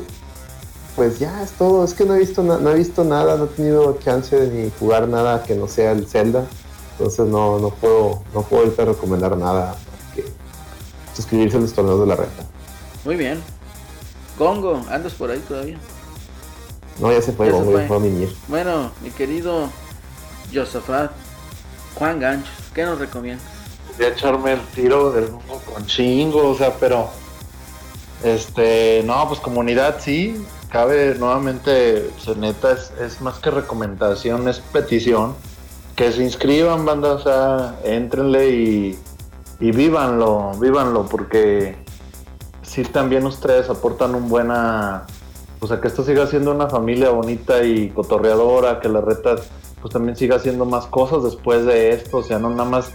pues 0.95 1.19
ya 1.19 1.43
es 1.43 1.51
todo. 1.51 1.83
Es 1.83 1.93
que 1.93 2.05
no 2.05 2.15
he 2.15 2.19
visto 2.19 2.41
no 2.43 2.69
he 2.69 2.75
visto 2.75 3.03
nada, 3.03 3.37
no 3.37 3.45
he 3.45 3.47
tenido 3.47 3.97
chance 4.03 4.35
de 4.35 4.47
ni 4.47 4.71
jugar 4.79 5.07
nada 5.07 5.43
que 5.43 5.55
no 5.55 5.67
sea 5.67 5.91
el 5.91 6.07
Zelda. 6.07 6.45
Entonces 6.97 7.27
no, 7.27 7.59
no 7.59 7.69
puedo, 7.69 8.23
no 8.33 8.41
puedo 8.43 8.63
ahorita 8.63 8.85
recomendar 8.85 9.35
nada 9.37 9.75
que 10.13 10.23
suscribirse 11.13 11.57
a 11.57 11.59
los 11.59 11.73
torneos 11.73 11.99
de 11.99 12.05
la 12.07 12.15
reta. 12.15 12.45
Muy 13.03 13.17
bien. 13.17 13.41
Congo, 14.37 14.81
¿andas 14.89 15.13
por 15.13 15.29
ahí 15.29 15.39
todavía? 15.39 15.77
No, 16.99 17.11
ya 17.11 17.21
se 17.21 17.33
fue, 17.33 17.51
ya 17.51 17.61
fue. 17.61 17.83
a 17.83 17.99
Bueno, 18.47 18.91
mi 19.01 19.09
querido 19.09 19.69
Josafat, 20.53 21.11
Juan 21.95 22.19
Gancho, 22.19 22.51
¿qué 22.73 22.85
nos 22.85 22.99
recomiendas? 22.99 23.45
Voy 23.97 24.05
a 24.05 24.09
echarme 24.09 24.53
el 24.53 24.61
tiro 24.67 25.11
del 25.11 25.29
mundo 25.31 25.61
con 25.71 25.85
chingo, 25.85 26.49
o 26.49 26.55
sea, 26.55 26.73
pero 26.79 27.09
este, 28.23 29.03
no, 29.05 29.27
pues 29.27 29.39
comunidad 29.39 29.97
sí, 29.99 30.45
cabe 30.75 31.15
nuevamente, 31.17 32.11
neta, 32.37 32.73
es, 32.73 33.21
más 33.21 33.39
que 33.39 33.49
recomendación, 33.49 34.49
es 34.49 34.59
petición. 34.59 35.33
Que 35.95 36.11
se 36.11 36.21
inscriban, 36.21 36.83
banda, 36.83 37.13
o 37.13 37.19
sea, 37.19 37.79
entrenle 37.85 38.49
y, 38.49 38.99
y 39.61 39.71
vívanlo, 39.71 40.51
vívanlo, 40.59 41.05
porque 41.05 41.77
si 42.61 42.83
también 42.83 43.25
ustedes 43.25 43.69
aportan 43.69 44.15
un 44.15 44.27
buena, 44.27 45.05
o 45.61 45.67
sea, 45.67 45.79
que 45.79 45.87
esto 45.87 46.03
siga 46.03 46.27
siendo 46.27 46.51
una 46.51 46.67
familia 46.67 47.09
bonita 47.11 47.63
y 47.63 47.91
cotorreadora, 47.91 48.81
que 48.81 48.89
la 48.89 48.99
reta 48.99 49.37
pues 49.81 49.93
también 49.93 50.17
siga 50.17 50.35
haciendo 50.35 50.65
más 50.65 50.87
cosas 50.87 51.23
después 51.23 51.65
de 51.65 51.91
esto, 51.91 52.17
o 52.17 52.23
sea, 52.23 52.37
no 52.37 52.49
nada 52.49 52.69
más, 52.69 52.91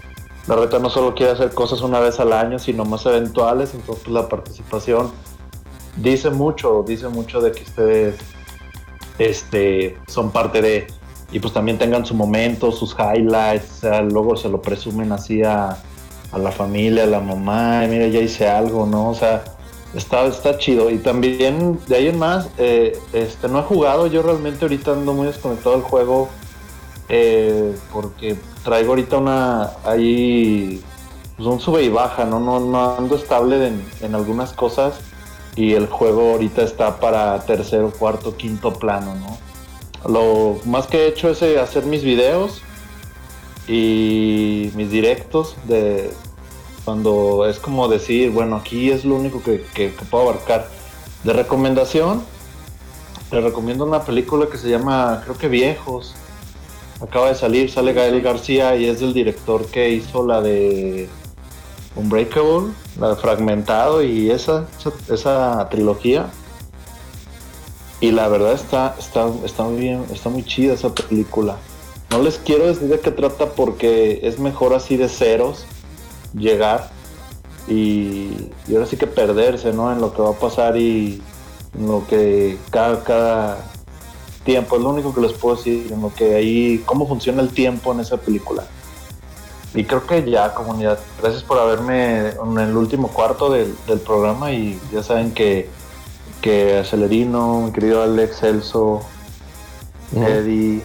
la 0.46 0.56
reta 0.56 0.78
no 0.78 0.90
solo 0.90 1.14
quiere 1.14 1.32
hacer 1.32 1.54
cosas 1.54 1.80
una 1.80 1.98
vez 1.98 2.20
al 2.20 2.34
año, 2.34 2.58
sino 2.58 2.84
más 2.84 3.06
eventuales, 3.06 3.72
entonces 3.72 4.04
pues, 4.04 4.14
la 4.14 4.28
participación 4.28 5.10
dice 5.96 6.30
mucho, 6.30 6.84
dice 6.86 7.08
mucho 7.08 7.40
de 7.40 7.52
que 7.52 7.62
ustedes 7.62 8.16
este, 9.18 9.98
son 10.08 10.30
parte 10.30 10.62
de, 10.62 10.86
y 11.32 11.38
pues 11.38 11.52
también 11.52 11.78
tengan 11.78 12.04
su 12.06 12.14
momento, 12.14 12.72
sus 12.72 12.96
highlights, 12.98 13.70
o 13.70 13.80
sea, 13.80 14.02
luego 14.02 14.36
se 14.36 14.48
lo 14.48 14.60
presumen 14.60 15.12
así 15.12 15.42
a, 15.42 15.76
la 16.36 16.52
familia, 16.52 17.04
a 17.04 17.06
la 17.06 17.20
mamá, 17.20 17.84
mira, 17.88 18.06
ya 18.06 18.20
hice 18.20 18.48
algo, 18.48 18.86
¿no? 18.86 19.10
O 19.10 19.14
sea, 19.14 19.44
está, 19.94 20.26
está 20.26 20.56
chido. 20.58 20.88
Y 20.88 20.98
también, 20.98 21.78
de 21.88 21.96
ahí 21.96 22.06
en 22.06 22.18
más, 22.18 22.48
eh, 22.56 22.96
este, 23.12 23.48
no 23.48 23.58
he 23.58 23.62
jugado, 23.62 24.06
yo 24.06 24.22
realmente 24.22 24.64
ahorita 24.64 24.92
ando 24.92 25.12
muy 25.12 25.26
desconectado 25.26 25.74
del 25.74 25.84
juego, 25.84 26.28
eh, 27.08 27.74
porque 27.92 28.36
traigo 28.62 28.90
ahorita 28.90 29.18
una, 29.18 29.70
ahí, 29.84 30.80
pues 31.36 31.48
un 31.48 31.58
sube 31.58 31.82
y 31.82 31.88
baja, 31.88 32.24
¿no? 32.24 32.38
No, 32.38 32.60
no 32.60 32.96
ando 32.96 33.16
estable 33.16 33.66
en, 33.66 33.84
en 34.00 34.14
algunas 34.14 34.52
cosas 34.52 35.00
y 35.60 35.74
el 35.74 35.88
juego 35.88 36.30
ahorita 36.30 36.62
está 36.62 37.00
para 37.00 37.38
tercero, 37.44 37.92
cuarto, 37.92 38.34
quinto 38.34 38.72
plano, 38.72 39.14
¿no? 39.14 39.38
Lo 40.10 40.58
más 40.64 40.86
que 40.86 41.04
he 41.04 41.08
hecho 41.08 41.28
es 41.28 41.42
eh, 41.42 41.60
hacer 41.60 41.84
mis 41.84 42.02
videos 42.02 42.62
y 43.68 44.70
mis 44.74 44.90
directos 44.90 45.56
de 45.64 46.10
cuando 46.86 47.46
es 47.46 47.58
como 47.58 47.88
decir, 47.88 48.30
bueno, 48.30 48.56
aquí 48.56 48.90
es 48.90 49.04
lo 49.04 49.16
único 49.16 49.42
que, 49.42 49.62
que, 49.74 49.90
puedo 50.10 50.30
abarcar. 50.30 50.66
De 51.24 51.34
recomendación, 51.34 52.22
le 53.30 53.42
recomiendo 53.42 53.84
una 53.84 54.02
película 54.02 54.46
que 54.50 54.56
se 54.56 54.70
llama, 54.70 55.20
creo 55.24 55.36
que 55.36 55.48
Viejos. 55.48 56.14
Acaba 57.02 57.28
de 57.28 57.34
salir, 57.34 57.70
sale 57.70 57.92
Gael 57.92 58.22
García 58.22 58.76
y 58.76 58.86
es 58.86 59.00
del 59.00 59.12
director 59.12 59.66
que 59.66 59.90
hizo 59.90 60.26
la 60.26 60.40
de 60.40 61.10
Unbreakable, 61.96 62.72
la 62.98 63.16
Fragmentado 63.16 64.02
y 64.02 64.30
esa, 64.30 64.66
esa, 65.08 65.68
trilogía. 65.70 66.30
Y 68.00 68.12
la 68.12 68.28
verdad 68.28 68.52
está, 68.52 68.96
está, 68.98 69.28
está 69.44 69.64
muy 69.64 69.80
bien, 69.80 70.04
está 70.12 70.30
muy 70.30 70.42
chida 70.44 70.74
esa 70.74 70.94
película. 70.94 71.56
No 72.10 72.22
les 72.22 72.38
quiero 72.38 72.66
decir 72.66 72.88
de 72.88 72.98
qué 73.00 73.10
trata 73.10 73.50
porque 73.50 74.20
es 74.22 74.38
mejor 74.38 74.74
así 74.74 74.96
de 74.96 75.08
ceros 75.08 75.64
llegar 76.34 76.90
y, 77.68 78.50
ahora 78.72 78.86
sí 78.86 78.96
que 78.96 79.06
perderse, 79.06 79.72
¿no? 79.72 79.92
En 79.92 80.00
lo 80.00 80.12
que 80.12 80.22
va 80.22 80.30
a 80.30 80.38
pasar 80.38 80.76
y 80.76 81.22
en 81.78 81.86
lo 81.86 82.06
que 82.06 82.56
cada, 82.70 83.04
cada 83.04 83.58
tiempo, 84.44 84.76
es 84.76 84.82
lo 84.82 84.90
único 84.90 85.14
que 85.14 85.20
les 85.20 85.32
puedo 85.32 85.56
decir, 85.56 85.92
en 85.92 86.00
lo 86.00 86.12
que 86.14 86.34
ahí, 86.34 86.82
cómo 86.86 87.06
funciona 87.06 87.42
el 87.42 87.50
tiempo 87.50 87.92
en 87.92 88.00
esa 88.00 88.16
película. 88.16 88.64
Y 89.74 89.84
creo 89.84 90.04
que 90.06 90.28
ya, 90.28 90.52
comunidad, 90.52 90.98
gracias 91.20 91.44
por 91.44 91.58
haberme 91.58 92.30
en 92.30 92.58
el 92.58 92.76
último 92.76 93.08
cuarto 93.08 93.50
del, 93.50 93.74
programa 94.04 94.50
y 94.50 94.80
ya 94.92 95.02
saben 95.02 95.32
que, 95.32 95.68
que 96.40 96.78
Acelerino, 96.78 97.62
mi 97.66 97.72
querido 97.72 98.02
Alex 98.02 98.40
Celso, 98.40 99.02
Eddie, 100.14 100.82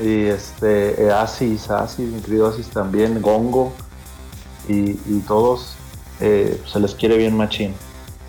y 0.00 0.24
este, 0.24 1.10
Asis, 1.10 1.70
Asis, 1.70 2.08
mi 2.08 2.22
querido 2.22 2.48
Asis 2.48 2.68
también, 2.68 3.20
Gongo, 3.20 3.72
y, 4.68 4.94
todos 5.26 5.74
eh, 6.20 6.60
se 6.70 6.80
les 6.80 6.94
quiere 6.94 7.18
bien 7.18 7.36
machín. 7.36 7.74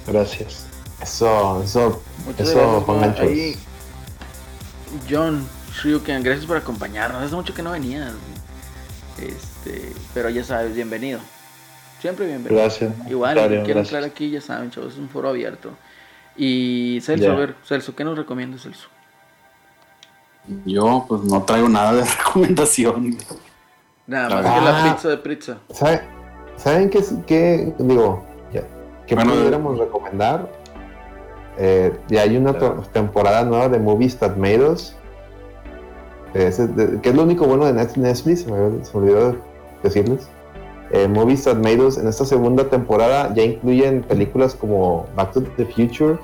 Gracias. 0.06 0.66
Eso, 1.02 1.62
eso, 1.64 2.02
eso, 2.38 2.86
ahí, 3.20 3.58
John 5.10 5.46
Ryuken, 5.82 6.24
gracias 6.24 6.46
por 6.46 6.58
acompañarnos. 6.58 7.22
Hace 7.22 7.36
mucho 7.36 7.54
que 7.54 7.62
no 7.62 7.72
venías. 7.72 8.14
Este, 9.22 9.94
pero 10.14 10.30
ya 10.30 10.44
sabes, 10.44 10.76
bienvenido. 10.76 11.20
Siempre 12.00 12.26
bienvenido. 12.26 12.62
Gracias. 12.62 12.94
Igual, 13.10 13.64
quiero 13.64 13.80
entrar 13.80 14.04
aquí, 14.04 14.30
ya 14.30 14.42
saben, 14.42 14.72
chavos, 14.72 14.94
es 14.94 15.00
un 15.00 15.10
foro 15.10 15.30
abierto. 15.30 15.72
Y 16.36 17.00
Celso, 17.02 17.32
a 17.32 17.36
ver, 17.36 17.56
Celso, 17.64 17.96
¿qué 17.96 18.04
nos 18.04 18.18
recomiendas, 18.18 18.64
Celso? 18.64 18.88
Yo, 20.66 21.06
pues 21.08 21.22
no 21.22 21.44
traigo 21.44 21.70
nada 21.70 21.94
de 21.94 22.04
recomendación. 22.18 23.18
Nada 24.08 24.42
más 24.42 24.54
que 24.54 24.66
la 24.66 24.94
pizza 24.94 25.10
de 25.10 25.18
pizza. 25.18 25.58
¿Saben 26.58 26.90
qué, 26.90 27.04
qué 27.26 27.74
digo, 27.80 28.26
que 29.08 29.16
pudiéramos 29.16 29.80
recomendar? 29.80 30.50
Eh, 31.58 31.96
ya 32.08 32.22
hay 32.22 32.36
una 32.36 32.54
temporada 32.92 33.44
nueva 33.44 33.70
de 33.70 33.80
Movies 33.80 34.18
That 34.18 34.36
Made 34.36 34.68
Us, 34.70 34.96
que 36.34 37.10
es 37.10 37.16
lo 37.16 37.24
único 37.24 37.46
bueno 37.46 37.66
de 37.66 37.74
Netflix, 37.74 38.42
se 38.42 38.52
me, 38.52 38.58
olvidó 38.94 39.36
decirles. 39.84 40.28
Eh, 40.92 41.08
Movies 41.08 41.44
That 41.46 41.58
Made 41.58 41.82
Us 41.82 41.98
en 41.98 42.08
esta 42.08 42.26
segunda 42.26 42.70
temporada 42.70 43.34
ya 43.34 43.44
incluyen 43.44 44.04
películas 44.04 44.54
como 44.54 45.08
Back 45.16 45.32
to 45.34 45.42
the 45.58 45.66
Future, 45.66 46.18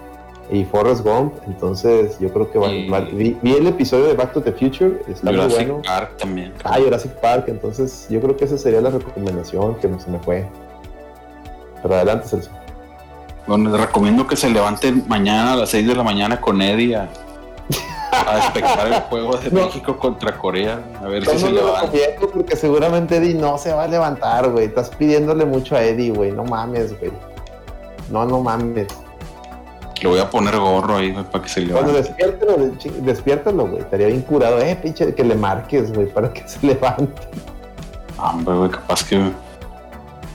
y 0.51 0.65
Forrest 0.65 1.03
Gump, 1.03 1.33
entonces 1.45 2.17
yo 2.19 2.31
creo 2.33 2.51
que 2.51 2.57
va, 2.57 2.69
vi, 3.01 3.37
el 3.43 3.67
episodio 3.67 4.05
de 4.05 4.15
Back 4.15 4.33
to 4.33 4.41
the 4.41 4.51
Future, 4.51 4.99
está 5.07 5.29
Jurassic 5.29 5.57
muy 5.59 5.65
bueno. 5.67 5.81
Park 5.83 6.17
también. 6.17 6.53
Ah, 6.63 6.79
Jurassic 6.83 7.11
Park, 7.13 7.45
entonces 7.47 8.07
yo 8.09 8.19
creo 8.19 8.35
que 8.35 8.45
esa 8.45 8.57
sería 8.57 8.81
la 8.81 8.89
recomendación 8.89 9.75
que 9.75 9.87
se 9.99 10.09
me 10.09 10.17
fue. 10.19 10.47
Pero 11.81 11.95
adelante, 11.95 12.27
Celso. 12.27 12.49
Bueno, 13.45 13.69
les 13.69 13.79
recomiendo 13.79 14.25
que 14.27 14.35
se 14.35 14.49
levanten 14.49 15.03
mañana 15.07 15.53
a 15.53 15.55
las 15.55 15.69
6 15.69 15.87
de 15.87 15.95
la 15.95 16.03
mañana 16.03 16.41
con 16.41 16.61
Eddie 16.61 16.95
a, 16.95 17.09
a 18.11 18.87
el 18.87 19.01
juego 19.01 19.37
de 19.37 19.49
México 19.51 19.97
contra 19.97 20.37
Corea. 20.37 20.81
A 21.01 21.07
ver 21.07 21.25
si 21.25 21.39
se 21.39 21.51
levanta. 21.51 21.91
Porque 22.33 22.55
seguramente 22.55 23.17
Eddie 23.17 23.35
no 23.35 23.57
se 23.57 23.73
va 23.73 23.83
a 23.83 23.87
levantar, 23.87 24.49
güey. 24.49 24.65
Estás 24.65 24.89
pidiéndole 24.89 25.45
mucho 25.45 25.75
a 25.75 25.83
Eddie, 25.83 26.11
güey. 26.11 26.31
No 26.31 26.43
mames, 26.43 26.97
güey. 26.99 27.11
No, 28.09 28.25
no 28.25 28.41
mames. 28.41 28.87
Le 30.01 30.07
voy 30.07 30.19
a 30.19 30.29
poner 30.29 30.57
gorro 30.57 30.95
ahí, 30.95 31.11
güey, 31.11 31.25
para 31.25 31.43
que 31.43 31.49
se 31.49 31.61
levante. 31.61 31.91
Cuando 31.91 32.01
despiértelo, 32.01 32.57
despiértalo, 33.01 33.67
güey. 33.67 33.81
Estaría 33.81 34.07
bien 34.07 34.21
curado. 34.21 34.59
Eh, 34.59 34.77
pinche, 34.81 35.13
que 35.13 35.23
le 35.23 35.35
marques, 35.35 35.93
güey, 35.93 36.07
para 36.07 36.31
que 36.31 36.47
se 36.47 36.65
levante. 36.65 37.21
Hombre, 38.17 38.55
güey, 38.55 38.69
capaz 38.71 39.03
que 39.03 39.31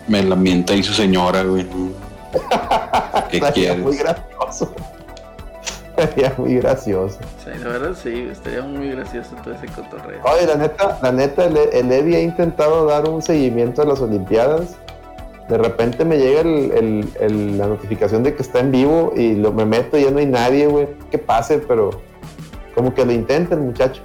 me 0.07 0.23
la 0.23 0.37
mienta 0.37 0.75
ahí 0.75 0.83
su 0.83 0.93
señora, 0.93 1.43
güey. 1.43 1.67
¿Qué 3.31 3.39
estaría 3.39 3.75
muy 3.75 3.97
gracioso. 3.97 4.75
Estaría 5.97 6.35
muy 6.37 6.57
gracioso. 6.57 7.19
Sí, 7.45 7.51
la 7.63 7.69
verdad 7.69 7.95
sí, 7.95 8.29
estaría 8.31 8.63
muy 8.63 8.91
gracioso 8.91 9.37
todo 9.45 9.55
ese 9.55 9.67
cotorreo. 9.69 10.21
Oye, 10.25 10.47
la 10.47 10.57
neta, 10.57 10.99
la 11.03 11.13
neta, 11.13 11.45
el, 11.45 11.57
el 11.57 11.93
Eddie 11.93 12.17
ha 12.17 12.21
intentado 12.21 12.87
dar 12.87 13.09
un 13.09 13.23
seguimiento 13.23 13.83
a 13.83 13.85
las 13.85 14.01
Olimpiadas 14.01 14.77
de 15.49 15.59
repente 15.59 16.05
me 16.05 16.17
llega 16.17 16.43
la 16.43 17.67
notificación 17.67 18.23
de 18.23 18.35
que 18.35 18.43
está 18.43 18.61
en 18.61 18.73
vivo 18.73 19.13
y 19.15 19.35
lo, 19.35 19.53
me 19.53 19.67
meto 19.67 19.99
y 19.99 20.05
ya 20.05 20.11
no 20.11 20.19
hay 20.19 20.27
nadie, 20.27 20.67
güey. 20.67 20.89
Que 21.11 21.19
pase, 21.19 21.59
pero 21.59 21.91
como 22.75 22.95
que 22.95 23.05
lo 23.05 23.13
intenta 23.13 23.55
el 23.55 23.61
muchacho. 23.61 24.03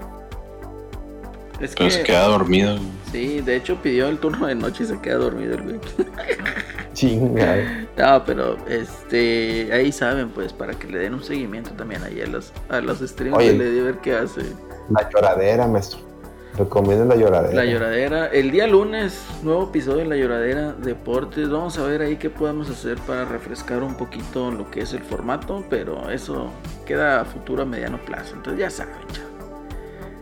Es 1.61 1.75
que 1.75 1.89
se 1.89 2.03
queda 2.03 2.27
dormido. 2.27 2.77
Sí, 3.11 3.41
de 3.41 3.55
hecho 3.55 3.75
pidió 3.81 4.07
el 4.07 4.19
turno 4.19 4.47
de 4.47 4.55
noche 4.55 4.83
y 4.83 4.87
se 4.87 4.99
queda 4.99 5.15
dormido 5.15 5.55
el 5.55 5.63
güey. 5.63 5.79
Chinga. 6.93 7.87
No, 7.97 8.23
pero 8.25 8.57
este 8.67 9.69
ahí 9.71 9.91
saben, 9.91 10.29
pues, 10.29 10.53
para 10.53 10.73
que 10.73 10.87
le 10.87 10.99
den 10.99 11.13
un 11.13 11.23
seguimiento 11.23 11.71
también 11.71 12.03
ahí 12.03 12.21
a 12.21 12.27
los, 12.27 12.51
a 12.69 12.81
los 12.81 12.99
streams 12.99 13.37
Oye, 13.37 13.53
de 13.57 13.81
ver 13.81 13.97
qué 13.99 14.15
hace. 14.15 14.41
La 14.89 15.09
lloradera, 15.09 15.67
maestro. 15.67 16.09
Recomiendo 16.57 17.05
La 17.05 17.15
Lloradera. 17.15 17.63
La 17.63 17.71
Lloradera. 17.71 18.27
El 18.27 18.51
día 18.51 18.67
lunes, 18.67 19.23
nuevo 19.43 19.69
episodio 19.69 20.01
en 20.01 20.09
La 20.09 20.17
Lloradera 20.17 20.73
Deportes. 20.73 21.49
Vamos 21.49 21.77
a 21.77 21.83
ver 21.83 22.01
ahí 22.01 22.17
qué 22.17 22.29
podemos 22.29 22.69
hacer 22.69 22.97
para 23.07 23.23
refrescar 23.23 23.81
un 23.81 23.95
poquito 23.95 24.51
lo 24.51 24.69
que 24.69 24.81
es 24.81 24.91
el 24.93 25.01
formato, 25.01 25.63
pero 25.69 26.09
eso 26.09 26.51
queda 26.85 27.21
a 27.21 27.25
futuro 27.25 27.63
a 27.63 27.65
mediano 27.65 27.97
plazo. 28.03 28.35
Entonces 28.35 28.59
ya 28.59 28.69
saben, 28.69 28.95
ya. 29.13 29.28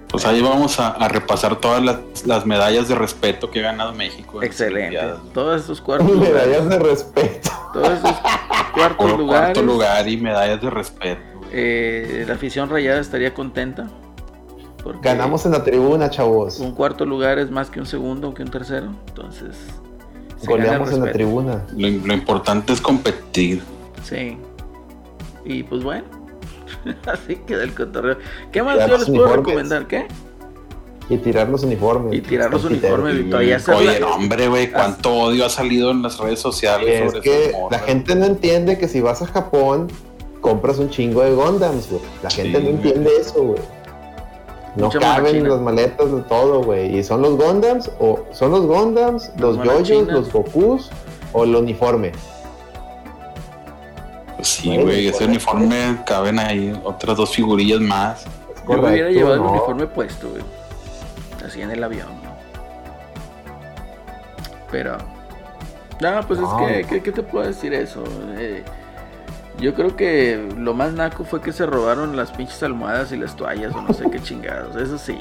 Pues 0.09 0.25
ahí 0.25 0.41
vamos 0.41 0.79
a, 0.79 1.07
repasar 1.09 1.57
todas 1.57 1.83
las, 2.25 2.45
medallas 2.45 2.87
de 2.87 2.95
respeto 2.95 3.51
que 3.51 3.59
ha 3.59 3.63
ganado 3.63 3.93
México. 3.93 4.41
Excelente. 4.41 4.99
Todos 5.33 5.63
esos 5.63 5.81
cuartos 5.81 6.09
Medallas 6.17 6.69
de 6.69 6.79
respeto. 6.79 7.49
Todos 7.73 7.99
esos 7.99 8.15
cuartos 8.73 9.17
lugares. 9.17 9.53
Cuarto 9.57 9.61
lugar 9.63 10.07
y 10.07 10.17
medallas 10.17 10.61
de 10.61 10.69
respeto. 10.69 11.21
Eh, 11.51 12.23
la 12.27 12.35
afición 12.35 12.69
rayada 12.69 12.99
estaría 12.99 13.33
contenta. 13.33 13.87
Ganamos 15.01 15.45
en 15.45 15.51
la 15.51 15.63
tribuna, 15.63 16.09
chavos. 16.09 16.59
Un 16.59 16.71
cuarto 16.71 17.05
lugar 17.05 17.39
es 17.39 17.51
más 17.51 17.69
que 17.69 17.79
un 17.79 17.85
segundo, 17.85 18.33
que 18.33 18.43
un 18.43 18.51
tercero. 18.51 18.93
Entonces. 19.07 19.57
Goleamos 20.45 20.91
en 20.91 21.05
la 21.05 21.11
tribuna. 21.11 21.65
Lo, 21.75 22.13
importante 22.13 22.73
es 22.73 22.79
competir. 22.79 23.61
Sí. 24.03 24.37
Y 25.43 25.63
pues 25.63 25.83
bueno. 25.83 26.05
Así 27.05 27.35
queda 27.47 27.63
el 27.63 27.73
cotorreo. 27.73 28.17
¿Qué 28.51 28.63
más 28.63 28.87
yo 28.87 28.97
les 28.97 29.09
puedo 29.09 29.35
recomendar? 29.35 29.87
¿Qué? 29.87 30.07
Y 31.09 31.17
tirar 31.17 31.47
los 31.47 31.63
uniformes. 31.63 32.13
Y 32.13 32.21
tirar 32.21 32.51
los 32.51 32.65
uniformes. 32.65 33.15
Y 33.17 33.29
todavía 33.29 33.61
Oye, 33.75 34.03
hombre, 34.03 34.47
güey, 34.49 34.71
cuánto 34.71 35.13
odio 35.13 35.45
ha 35.45 35.49
salido 35.49 35.91
en 35.91 36.01
las 36.01 36.17
redes 36.19 36.39
sociales. 36.39 37.13
Es 37.13 37.21
que 37.21 37.53
la 37.71 37.79
gente 37.79 38.13
no 38.15 38.25
entiende 38.25 38.77
que 38.77 38.89
si 38.89 38.99
vas 38.99 39.21
a 39.21 39.27
Japón, 39.27 39.87
compras 40.41 40.79
un 40.79 40.89
chingo 40.89 41.23
de 41.23 41.33
Gondams, 41.33 41.89
güey. 41.89 42.01
La 42.23 42.29
gente 42.29 42.59
no 42.59 42.69
entiende 42.69 43.09
eso, 43.21 43.41
güey. 43.41 43.61
No 44.75 44.89
caben 44.89 45.47
las 45.47 45.59
maletas 45.61 46.11
de 46.11 46.21
todo, 46.23 46.61
güey. 46.61 46.97
¿Y 46.97 47.03
son 47.03 47.21
los 47.21 47.37
Gondams? 47.37 47.89
¿O 47.99 48.19
son 48.31 48.51
los 48.51 48.65
Gondams, 48.65 49.31
los 49.39 49.57
Yoyos, 49.63 50.07
los 50.07 50.31
Gokus 50.31 50.89
o 51.33 51.45
el 51.45 51.55
uniforme? 51.55 52.11
Pues 54.37 54.47
sí, 54.47 54.77
güey, 54.77 55.07
ese 55.07 55.25
uniforme 55.25 55.97
caben 56.05 56.39
ahí 56.39 56.79
otras 56.83 57.17
dos 57.17 57.31
figurillas 57.31 57.81
más. 57.81 58.25
Yo 58.69 58.81
me 58.81 58.89
hubiera 58.91 59.09
llevado 59.09 59.35
el 59.35 59.41
uniforme 59.41 59.87
puesto, 59.87 60.29
güey. 60.29 60.43
Así 61.45 61.61
en 61.61 61.71
el 61.71 61.83
avión. 61.83 62.07
Pero. 64.71 64.97
No, 65.99 66.21
pues 66.27 66.39
es 66.39 66.85
que, 66.87 67.01
¿qué, 67.01 67.11
te 67.11 67.23
puedo 67.23 67.47
decir 67.47 67.73
eso? 67.73 68.03
Eh, 68.37 68.63
yo 69.59 69.73
creo 69.73 69.95
que 69.95 70.47
lo 70.55 70.75
más 70.75 70.93
naco 70.93 71.23
fue 71.23 71.41
que 71.41 71.51
se 71.51 71.65
robaron 71.65 72.15
las 72.15 72.29
pinches 72.31 72.61
almohadas 72.61 73.11
y 73.11 73.17
las 73.17 73.35
toallas 73.35 73.73
o 73.73 73.81
no 73.81 73.91
sé 73.93 74.05
qué 74.11 74.19
chingados. 74.23 74.75
Eso 74.75 74.99
sí. 74.99 75.17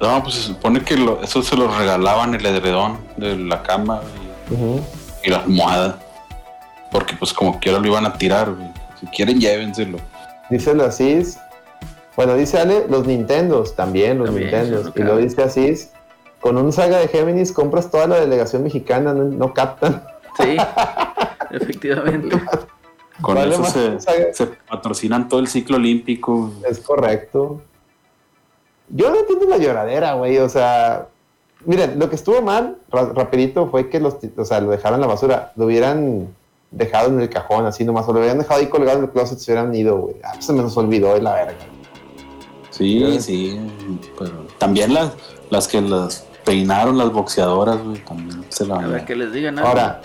No, 0.00 0.22
pues 0.22 0.36
se 0.36 0.42
supone 0.42 0.80
que 0.80 0.94
eso 1.22 1.42
se 1.42 1.56
lo 1.56 1.66
regalaban 1.76 2.34
el 2.34 2.46
edredón 2.46 2.98
de 3.16 3.36
la 3.36 3.62
cama 3.62 4.00
y, 5.24 5.30
la 5.30 5.38
almohada. 5.38 5.98
Porque 6.94 7.16
pues 7.16 7.32
como 7.32 7.58
quiera 7.58 7.80
lo 7.80 7.88
iban 7.88 8.06
a 8.06 8.12
tirar, 8.16 8.54
Si 9.00 9.06
quieren, 9.08 9.40
llévenselo. 9.40 9.98
Dice 10.48 10.70
el 10.70 10.80
Asís. 10.80 11.40
Bueno, 12.14 12.36
dice 12.36 12.60
Ale, 12.60 12.86
los 12.88 13.04
Nintendos, 13.04 13.74
también 13.74 14.20
los 14.20 14.30
Nintendos. 14.30 14.92
Y 14.94 15.02
lo 15.02 15.16
dice 15.16 15.42
Asís. 15.42 15.90
Con 16.38 16.56
un 16.56 16.72
saga 16.72 16.98
de 16.98 17.08
Géminis 17.08 17.50
compras 17.50 17.90
toda 17.90 18.06
la 18.06 18.20
delegación 18.20 18.62
mexicana, 18.62 19.12
no, 19.12 19.52
captan. 19.52 20.04
Sí, 20.36 20.56
efectivamente. 21.50 22.40
Con 23.20 23.38
eso 23.38 23.64
se, 23.64 24.46
patrocinan 24.68 25.28
todo 25.28 25.40
el 25.40 25.48
ciclo 25.48 25.78
olímpico. 25.78 26.52
Es 26.70 26.78
correcto. 26.78 27.60
Yo 28.88 29.10
no 29.10 29.16
entiendo 29.18 29.46
la 29.48 29.58
lloradera, 29.58 30.14
güey. 30.14 30.38
O 30.38 30.48
sea, 30.48 31.08
miren, 31.64 31.98
lo 31.98 32.08
que 32.08 32.14
estuvo 32.14 32.40
mal, 32.40 32.76
rapidito, 32.92 33.66
fue 33.68 33.88
que 33.90 33.98
los, 33.98 34.18
o 34.36 34.44
sea, 34.44 34.60
lo 34.60 34.70
dejaron 34.70 34.98
en 34.98 35.00
la 35.00 35.08
basura. 35.08 35.52
Lo 35.56 35.64
hubieran 35.66 36.28
dejado 36.76 37.08
en 37.08 37.20
el 37.20 37.30
cajón, 37.30 37.66
así 37.66 37.84
nomás. 37.84 38.06
O 38.08 38.12
lo 38.12 38.18
hubieran 38.18 38.38
dejado 38.38 38.60
ahí 38.60 38.66
colgado 38.66 38.98
en 38.98 39.04
el 39.04 39.10
closet, 39.10 39.38
se 39.38 39.52
hubieran 39.52 39.74
ido, 39.74 39.96
güey. 39.98 40.16
Ah, 40.24 40.40
se 40.40 40.52
me 40.52 40.62
nos 40.62 40.76
olvidó 40.76 41.14
de 41.14 41.22
la 41.22 41.34
verga. 41.34 41.66
Sí, 42.70 43.20
sí. 43.20 43.60
Pero 44.18 44.46
también 44.58 44.92
las, 44.94 45.12
las 45.50 45.68
que 45.68 45.80
las 45.80 46.26
peinaron 46.44 46.98
las 46.98 47.12
boxeadoras, 47.12 47.82
güey, 47.82 48.04
también 48.04 48.44
se 48.48 48.66
la 48.66 48.76
A 48.76 48.86
ver, 48.86 49.04
que 49.04 49.14
les 49.14 49.32
digan. 49.32 49.58
Ahora, 49.58 50.02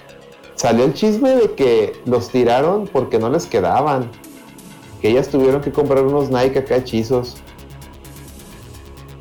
salió 0.56 0.86
el 0.86 0.94
chisme 0.94 1.32
de 1.32 1.54
que 1.54 2.00
los 2.06 2.30
tiraron 2.30 2.88
porque 2.88 3.20
no 3.20 3.30
les 3.30 3.46
quedaban. 3.46 4.10
Que 5.02 5.10
ellas 5.10 5.30
tuvieron 5.30 5.62
que 5.62 5.72
comprar 5.72 6.04
unos 6.04 6.30
Nike 6.30 6.60
acá 6.60 6.76
hechizos. 6.76 7.38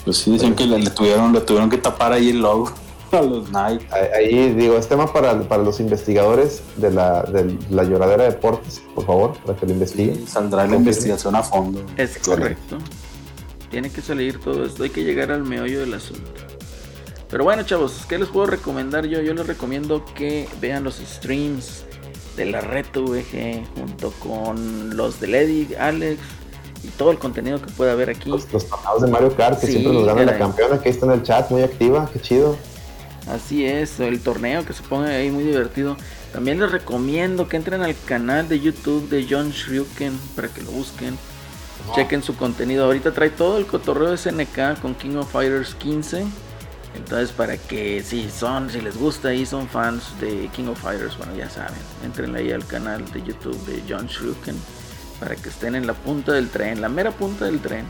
Pues 0.04 0.18
sí, 0.18 0.32
dicen 0.32 0.54
que 0.54 0.66
le, 0.66 0.90
tuvieron, 0.90 1.32
le 1.32 1.40
tuvieron 1.40 1.70
que 1.70 1.78
tapar 1.78 2.12
ahí 2.12 2.30
el 2.30 2.40
logo 2.40 2.72
a 3.16 3.22
los 3.22 3.50
Nike. 3.50 3.86
Ahí, 4.14 4.52
digo, 4.54 4.76
es 4.76 4.88
tema 4.88 5.12
para, 5.12 5.40
para 5.42 5.62
los 5.62 5.80
investigadores 5.80 6.62
de 6.76 6.90
la, 6.90 7.22
de 7.22 7.56
la 7.70 7.84
lloradera 7.84 8.24
de 8.24 8.30
deportes, 8.30 8.82
por 8.94 9.06
favor, 9.06 9.36
para 9.44 9.58
que 9.58 9.66
lo 9.66 9.72
investiguen. 9.72 10.26
saldrá 10.26 10.66
la 10.66 10.76
investigación 10.76 11.34
a 11.36 11.42
fondo. 11.42 11.84
Es 11.96 12.18
correcto. 12.18 12.78
Tiene 13.70 13.90
que 13.90 14.00
salir 14.00 14.40
todo 14.40 14.64
esto, 14.64 14.82
hay 14.82 14.90
que 14.90 15.04
llegar 15.04 15.30
al 15.30 15.44
meollo 15.44 15.80
del 15.80 15.94
asunto. 15.94 16.30
Pero 17.30 17.44
bueno, 17.44 17.62
chavos, 17.62 18.06
¿qué 18.08 18.18
les 18.18 18.28
puedo 18.28 18.46
recomendar 18.46 19.04
yo? 19.06 19.20
Yo 19.20 19.34
les 19.34 19.46
recomiendo 19.46 20.02
que 20.14 20.48
vean 20.60 20.84
los 20.84 20.96
streams 20.96 21.84
de 22.36 22.46
la 22.46 22.60
Reto 22.62 23.04
VG 23.04 23.66
junto 23.76 24.12
con 24.12 24.96
los 24.96 25.20
de 25.20 25.26
Lady, 25.26 25.74
Alex, 25.78 26.18
y 26.82 26.88
todo 26.88 27.10
el 27.10 27.18
contenido 27.18 27.60
que 27.60 27.70
pueda 27.72 27.92
haber 27.92 28.10
aquí. 28.10 28.30
Los, 28.30 28.50
los 28.52 29.02
de 29.02 29.06
Mario 29.08 29.34
Kart, 29.36 29.60
que 29.60 29.66
siempre 29.66 29.92
nos 29.92 30.06
gana 30.06 30.24
la 30.24 30.38
campeona, 30.38 30.80
que 30.80 30.88
ahí 30.88 30.94
está 30.94 31.06
en 31.06 31.12
el 31.12 31.22
chat, 31.22 31.50
muy 31.50 31.62
activa, 31.62 32.08
qué 32.12 32.20
chido. 32.20 32.56
Así 33.30 33.66
es, 33.66 34.00
el 34.00 34.20
torneo 34.20 34.64
que 34.64 34.72
se 34.72 34.82
pone 34.82 35.14
ahí 35.14 35.30
muy 35.30 35.44
divertido. 35.44 35.96
También 36.32 36.60
les 36.60 36.70
recomiendo 36.70 37.48
que 37.48 37.56
entren 37.56 37.82
al 37.82 37.94
canal 38.06 38.48
de 38.48 38.60
YouTube 38.60 39.08
de 39.08 39.26
John 39.28 39.50
Shryuken 39.50 40.18
para 40.34 40.48
que 40.48 40.62
lo 40.62 40.70
busquen. 40.70 41.18
Chequen 41.94 42.22
su 42.22 42.36
contenido. 42.36 42.84
Ahorita 42.84 43.12
trae 43.12 43.30
todo 43.30 43.58
el 43.58 43.66
cotorreo 43.66 44.10
de 44.10 44.18
SNK 44.18 44.80
con 44.80 44.94
King 44.94 45.16
of 45.16 45.30
Fighters 45.30 45.74
15. 45.74 46.26
Entonces, 46.96 47.30
para 47.30 47.56
que 47.56 48.02
si 48.02 48.28
son, 48.30 48.70
si 48.70 48.80
les 48.80 48.96
gusta 48.96 49.32
y 49.32 49.46
son 49.46 49.68
fans 49.68 50.18
de 50.20 50.48
King 50.54 50.68
of 50.68 50.80
Fighters, 50.80 51.16
bueno, 51.16 51.34
ya 51.36 51.48
saben, 51.48 51.78
entren 52.04 52.34
ahí 52.34 52.50
al 52.50 52.66
canal 52.66 53.04
de 53.12 53.22
YouTube 53.22 53.58
de 53.66 53.82
John 53.88 54.06
Shryuken 54.06 54.56
para 55.20 55.36
que 55.36 55.48
estén 55.48 55.74
en 55.74 55.86
la 55.86 55.94
punta 55.94 56.32
del 56.32 56.48
tren, 56.48 56.80
la 56.80 56.88
mera 56.88 57.10
punta 57.10 57.44
del 57.44 57.60
tren. 57.60 57.84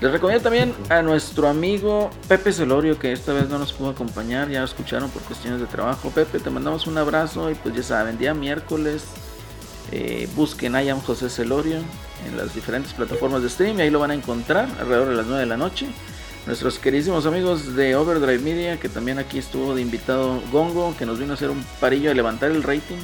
Les 0.00 0.10
recomiendo 0.10 0.42
también 0.42 0.74
a 0.88 1.02
nuestro 1.02 1.46
amigo 1.46 2.10
Pepe 2.26 2.52
Celorio, 2.52 2.98
que 2.98 3.12
esta 3.12 3.34
vez 3.34 3.50
no 3.50 3.58
nos 3.58 3.74
pudo 3.74 3.90
acompañar, 3.90 4.48
ya 4.48 4.60
lo 4.60 4.64
escucharon 4.64 5.10
por 5.10 5.20
cuestiones 5.22 5.60
de 5.60 5.66
trabajo. 5.66 6.08
Pepe, 6.08 6.38
te 6.38 6.48
mandamos 6.48 6.86
un 6.86 6.96
abrazo 6.96 7.50
y 7.50 7.54
pues 7.54 7.74
ya 7.74 7.82
saben, 7.82 8.16
día 8.16 8.32
miércoles 8.32 9.04
eh, 9.92 10.26
busquen 10.34 10.74
a 10.74 11.00
José 11.00 11.28
Celorio 11.28 11.80
en 12.26 12.36
las 12.38 12.54
diferentes 12.54 12.94
plataformas 12.94 13.42
de 13.42 13.50
stream 13.50 13.78
y 13.78 13.82
ahí 13.82 13.90
lo 13.90 13.98
van 13.98 14.12
a 14.12 14.14
encontrar 14.14 14.70
alrededor 14.80 15.08
de 15.10 15.16
las 15.16 15.26
9 15.26 15.40
de 15.40 15.46
la 15.46 15.58
noche. 15.58 15.86
Nuestros 16.46 16.78
queridísimos 16.78 17.26
amigos 17.26 17.76
de 17.76 17.94
Overdrive 17.94 18.38
Media, 18.38 18.80
que 18.80 18.88
también 18.88 19.18
aquí 19.18 19.38
estuvo 19.38 19.74
de 19.74 19.82
invitado 19.82 20.40
Gongo, 20.50 20.96
que 20.96 21.04
nos 21.04 21.18
vino 21.18 21.32
a 21.32 21.34
hacer 21.34 21.50
un 21.50 21.62
parillo 21.78 22.10
a 22.10 22.14
levantar 22.14 22.50
el 22.50 22.62
rating. 22.62 22.96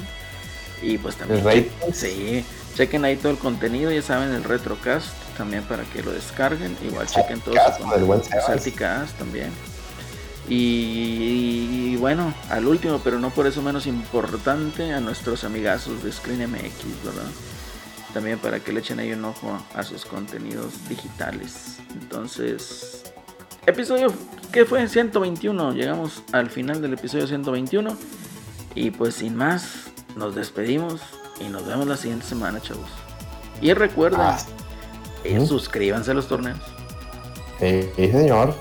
Y 0.81 0.97
pues 0.97 1.15
también. 1.15 1.41
¿El 1.41 1.45
rating? 1.45 1.93
Sí, 1.93 2.43
Chequen 2.77 3.05
ahí 3.05 3.15
todo 3.15 3.31
el 3.31 3.39
contenido, 3.39 3.91
ya 3.91 4.03
saben, 4.03 4.31
el 4.33 4.43
Retrocast 4.43 5.07
también 5.35 5.63
para 5.63 5.83
que 5.85 6.03
lo 6.03 6.11
descarguen. 6.11 6.77
Igual 6.85 7.07
chequen 7.07 7.41
todo 7.41 7.55
su 7.55 8.71
también. 9.17 9.49
Y, 10.47 11.95
bueno, 11.95 12.31
al 12.51 12.67
último, 12.67 13.01
pero 13.03 13.17
no 13.17 13.31
por 13.31 13.47
eso 13.47 13.63
menos 13.63 13.87
importante, 13.87 14.93
a 14.93 14.99
nuestros 14.99 15.43
amigazos 15.43 16.03
de 16.03 16.11
Screen 16.11 16.51
MX, 16.51 17.03
¿verdad? 17.03 17.31
También 18.13 18.37
para 18.37 18.59
que 18.59 18.71
le 18.71 18.81
echen 18.81 18.99
ahí 18.99 19.11
un 19.11 19.25
ojo 19.25 19.57
a 19.73 19.81
sus 19.81 20.05
contenidos 20.05 20.87
digitales. 20.87 21.77
Entonces, 21.99 23.11
episodio 23.65 24.13
que 24.51 24.65
fue 24.65 24.87
121. 24.87 25.73
Llegamos 25.73 26.21
al 26.31 26.51
final 26.51 26.79
del 26.79 26.93
episodio 26.93 27.25
121. 27.25 27.97
Y 28.75 28.91
pues 28.91 29.15
sin 29.15 29.35
más, 29.35 29.87
nos 30.15 30.35
despedimos. 30.35 31.01
Y 31.39 31.49
nos 31.49 31.65
vemos 31.65 31.87
la 31.87 31.97
siguiente 31.97 32.25
semana, 32.25 32.61
chavos. 32.61 32.89
Y 33.61 33.73
recuerden, 33.73 34.21
ah. 34.21 34.37
eh, 35.23 35.45
suscríbanse 35.45 36.11
a 36.11 36.13
los 36.13 36.27
torneos. 36.27 36.59
Sí, 37.59 37.89
señor. 37.95 38.53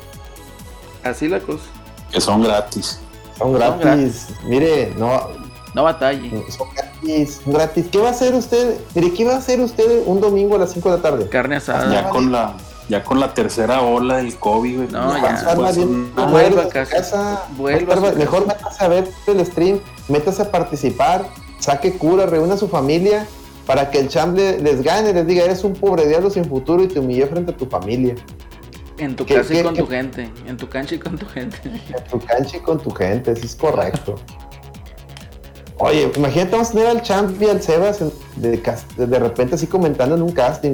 Así 1.03 1.29
la 1.29 1.41
cosa. 1.41 1.65
Que 2.11 2.21
son 2.21 2.43
gratis. 2.43 2.99
Son 3.39 3.53
gratis. 3.53 4.29
Mire, 4.45 4.95
no. 4.97 5.29
No 5.75 5.85
batalle. 5.85 6.31
Son 6.51 6.69
gratis, 6.75 7.43
gratis. 7.45 7.87
¿Qué 7.93 7.99
va 7.99 8.09
a 8.09 8.11
hacer 8.13 8.35
usted? 8.35 8.81
Mire, 8.95 9.13
¿qué 9.13 9.25
va 9.27 9.35
a 9.35 9.39
hacer 9.39 9.61
usted 9.61 10.03
un 10.07 10.21
domingo 10.21 10.57
a 10.57 10.59
las 10.59 10.73
5 10.73 10.91
de 10.91 10.97
la 10.97 11.03
tarde? 11.03 11.29
Carne 11.29 11.57
asada. 11.57 11.93
Ya 11.93 12.09
con 12.09 12.33
la, 12.33 12.55
ya 12.89 13.05
con 13.05 13.21
la 13.21 13.35
tercera 13.35 13.83
ola 13.83 14.17
del 14.17 14.35
COVID, 14.37 14.77
güey. 14.77 14.89
No, 14.89 15.15
ya. 15.19 15.55
vuelva 16.31 16.63
a 16.63 16.69
casa. 16.69 17.47
Vuelva. 17.57 18.13
Mejor 18.13 18.47
métase 18.47 18.85
a 18.85 18.89
ver 18.89 19.11
el 19.27 19.47
stream, 19.47 19.81
métase 20.09 20.43
a 20.43 20.51
participar 20.51 21.27
saque 21.67 21.93
cura, 21.99 22.27
reúna 22.27 22.55
a 22.55 22.57
su 22.57 22.69
familia 22.69 23.27
para 23.67 23.91
que 23.91 23.99
el 23.99 24.09
champ 24.09 24.37
les 24.39 24.83
gane, 24.83 25.13
les 25.13 25.27
diga, 25.27 25.45
eres 25.45 25.65
un 25.65 25.73
pobre 25.73 26.07
diablo 26.07 26.31
sin 26.31 26.45
futuro 26.45 26.85
y 26.85 26.87
te 26.87 27.01
humillé 27.01 27.27
frente 27.27 27.51
a 27.51 27.57
tu 27.57 27.67
familia. 27.67 28.15
En 28.99 29.17
tu 29.17 29.27
casa 29.27 29.53
y 29.53 29.63
con 29.63 29.75
tu 29.75 29.87
gente, 29.87 30.31
en 30.47 30.57
tu 30.57 30.69
cancha 30.69 30.95
y 30.95 30.99
con 30.99 31.19
tu 31.19 31.27
gente. 31.27 31.59
En 31.65 32.05
tu 32.05 32.21
cancha 32.21 32.57
y 32.57 32.61
con 32.61 32.79
tu 32.79 32.91
gente, 32.91 33.33
eso 33.33 33.45
es 33.45 33.57
correcto. 33.57 34.15
Oye, 35.79 36.11
imagínate, 36.17 36.53
vamos 36.53 36.71
a 36.71 36.73
tener 36.73 36.87
al 36.87 37.03
Champ 37.03 37.43
y 37.43 37.51
al 37.51 37.61
Sebas 37.61 38.03
de, 38.37 38.63
de, 38.97 39.19
repente 39.19 39.57
así 39.57 39.67
comentando 39.67 40.15
en 40.15 40.23
un 40.23 40.33
casting. 40.33 40.73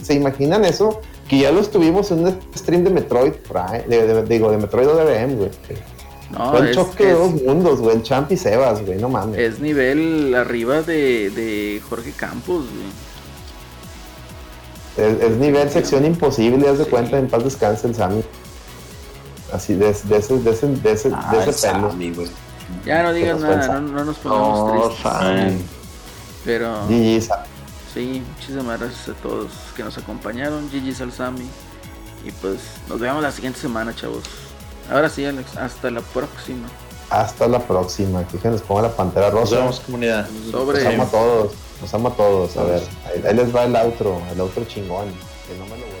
¿Se 0.00 0.14
imaginan 0.14 0.64
eso? 0.64 1.00
Que 1.28 1.38
ya 1.38 1.50
lo 1.50 1.60
estuvimos 1.60 2.12
en 2.12 2.26
un 2.26 2.38
stream 2.54 2.84
de 2.84 2.90
Metroid, 2.90 3.32
digo, 4.28 4.50
de 4.52 4.58
Metroid 4.58 4.88
ODM, 4.88 5.36
güey. 5.36 5.50
No, 6.30 6.58
el 6.58 6.74
choque 6.74 7.06
de 7.06 7.12
dos 7.12 7.42
mundos, 7.42 7.80
güey. 7.80 7.96
El 7.96 8.02
Champ 8.02 8.30
y 8.32 8.36
Sebas, 8.36 8.84
güey. 8.84 8.98
No 8.98 9.08
mames. 9.08 9.38
Es 9.38 9.60
nivel 9.60 10.34
arriba 10.34 10.82
de, 10.82 11.30
de 11.30 11.82
Jorge 11.88 12.12
Campos, 12.12 12.64
güey. 12.64 13.04
Es, 14.96 15.36
nivel 15.36 15.68
sección 15.70 16.04
imposible, 16.04 16.68
haz 16.68 16.78
de 16.78 16.86
cuenta, 16.86 17.18
en 17.18 17.28
paz 17.28 17.42
descanse 17.42 17.88
el 17.88 17.94
Sammy. 17.94 18.24
Así, 19.52 19.74
de, 19.74 19.86
de, 19.86 20.16
ese, 20.16 20.38
de 20.38 20.50
ese, 20.50 20.68
de 20.68 20.92
ese, 20.92 21.10
ah, 21.12 21.30
de 21.32 21.50
ese 21.50 21.68
pelo. 21.68 21.92
Ya 22.84 23.02
no 23.02 23.12
digas 23.12 23.40
nada, 23.40 23.80
no, 23.80 23.88
no, 23.88 24.04
nos 24.04 24.18
pongamos 24.18 24.96
tristes. 24.96 25.60
Pero. 26.44 26.86
GG, 26.88 27.22
Sí, 27.92 28.24
muchísimas 28.34 28.80
gracias 28.80 29.08
a 29.08 29.12
todos 29.22 29.52
que 29.76 29.84
nos 29.84 29.96
acompañaron. 29.96 30.68
GG 30.68 30.96
Salsami. 30.96 31.46
Y 32.24 32.32
pues 32.32 32.58
nos 32.88 32.98
vemos 32.98 33.22
la 33.22 33.30
siguiente 33.30 33.60
semana, 33.60 33.94
chavos. 33.94 34.24
Ahora 34.90 35.08
sí, 35.08 35.24
Alex, 35.24 35.56
hasta 35.56 35.90
la 35.90 36.00
próxima. 36.00 36.68
Hasta 37.10 37.48
la 37.48 37.60
próxima. 37.60 38.26
Que 38.26 38.50
les 38.50 38.62
ponga 38.62 38.82
la 38.82 38.96
pantera 38.96 39.30
rosa. 39.30 39.56
Nos 39.56 39.60
vemos, 39.60 39.80
comunidad. 39.80 40.28
Sobre. 40.50 40.84
Nos 40.84 40.94
amo 40.94 41.02
a 41.02 41.06
todos. 41.06 41.52
Nos 41.80 41.94
amo 41.94 42.08
a 42.08 42.12
todos. 42.12 42.56
A 42.56 42.64
ver, 42.64 42.82
ahí, 43.06 43.34
les 43.34 43.54
va 43.54 43.64
el 43.64 43.76
outro, 43.76 44.20
el 44.32 44.40
outro 44.40 44.64
chingón. 44.64 45.06
Que 45.46 45.56
no 45.58 45.64
me 45.66 45.78
lo 45.78 45.93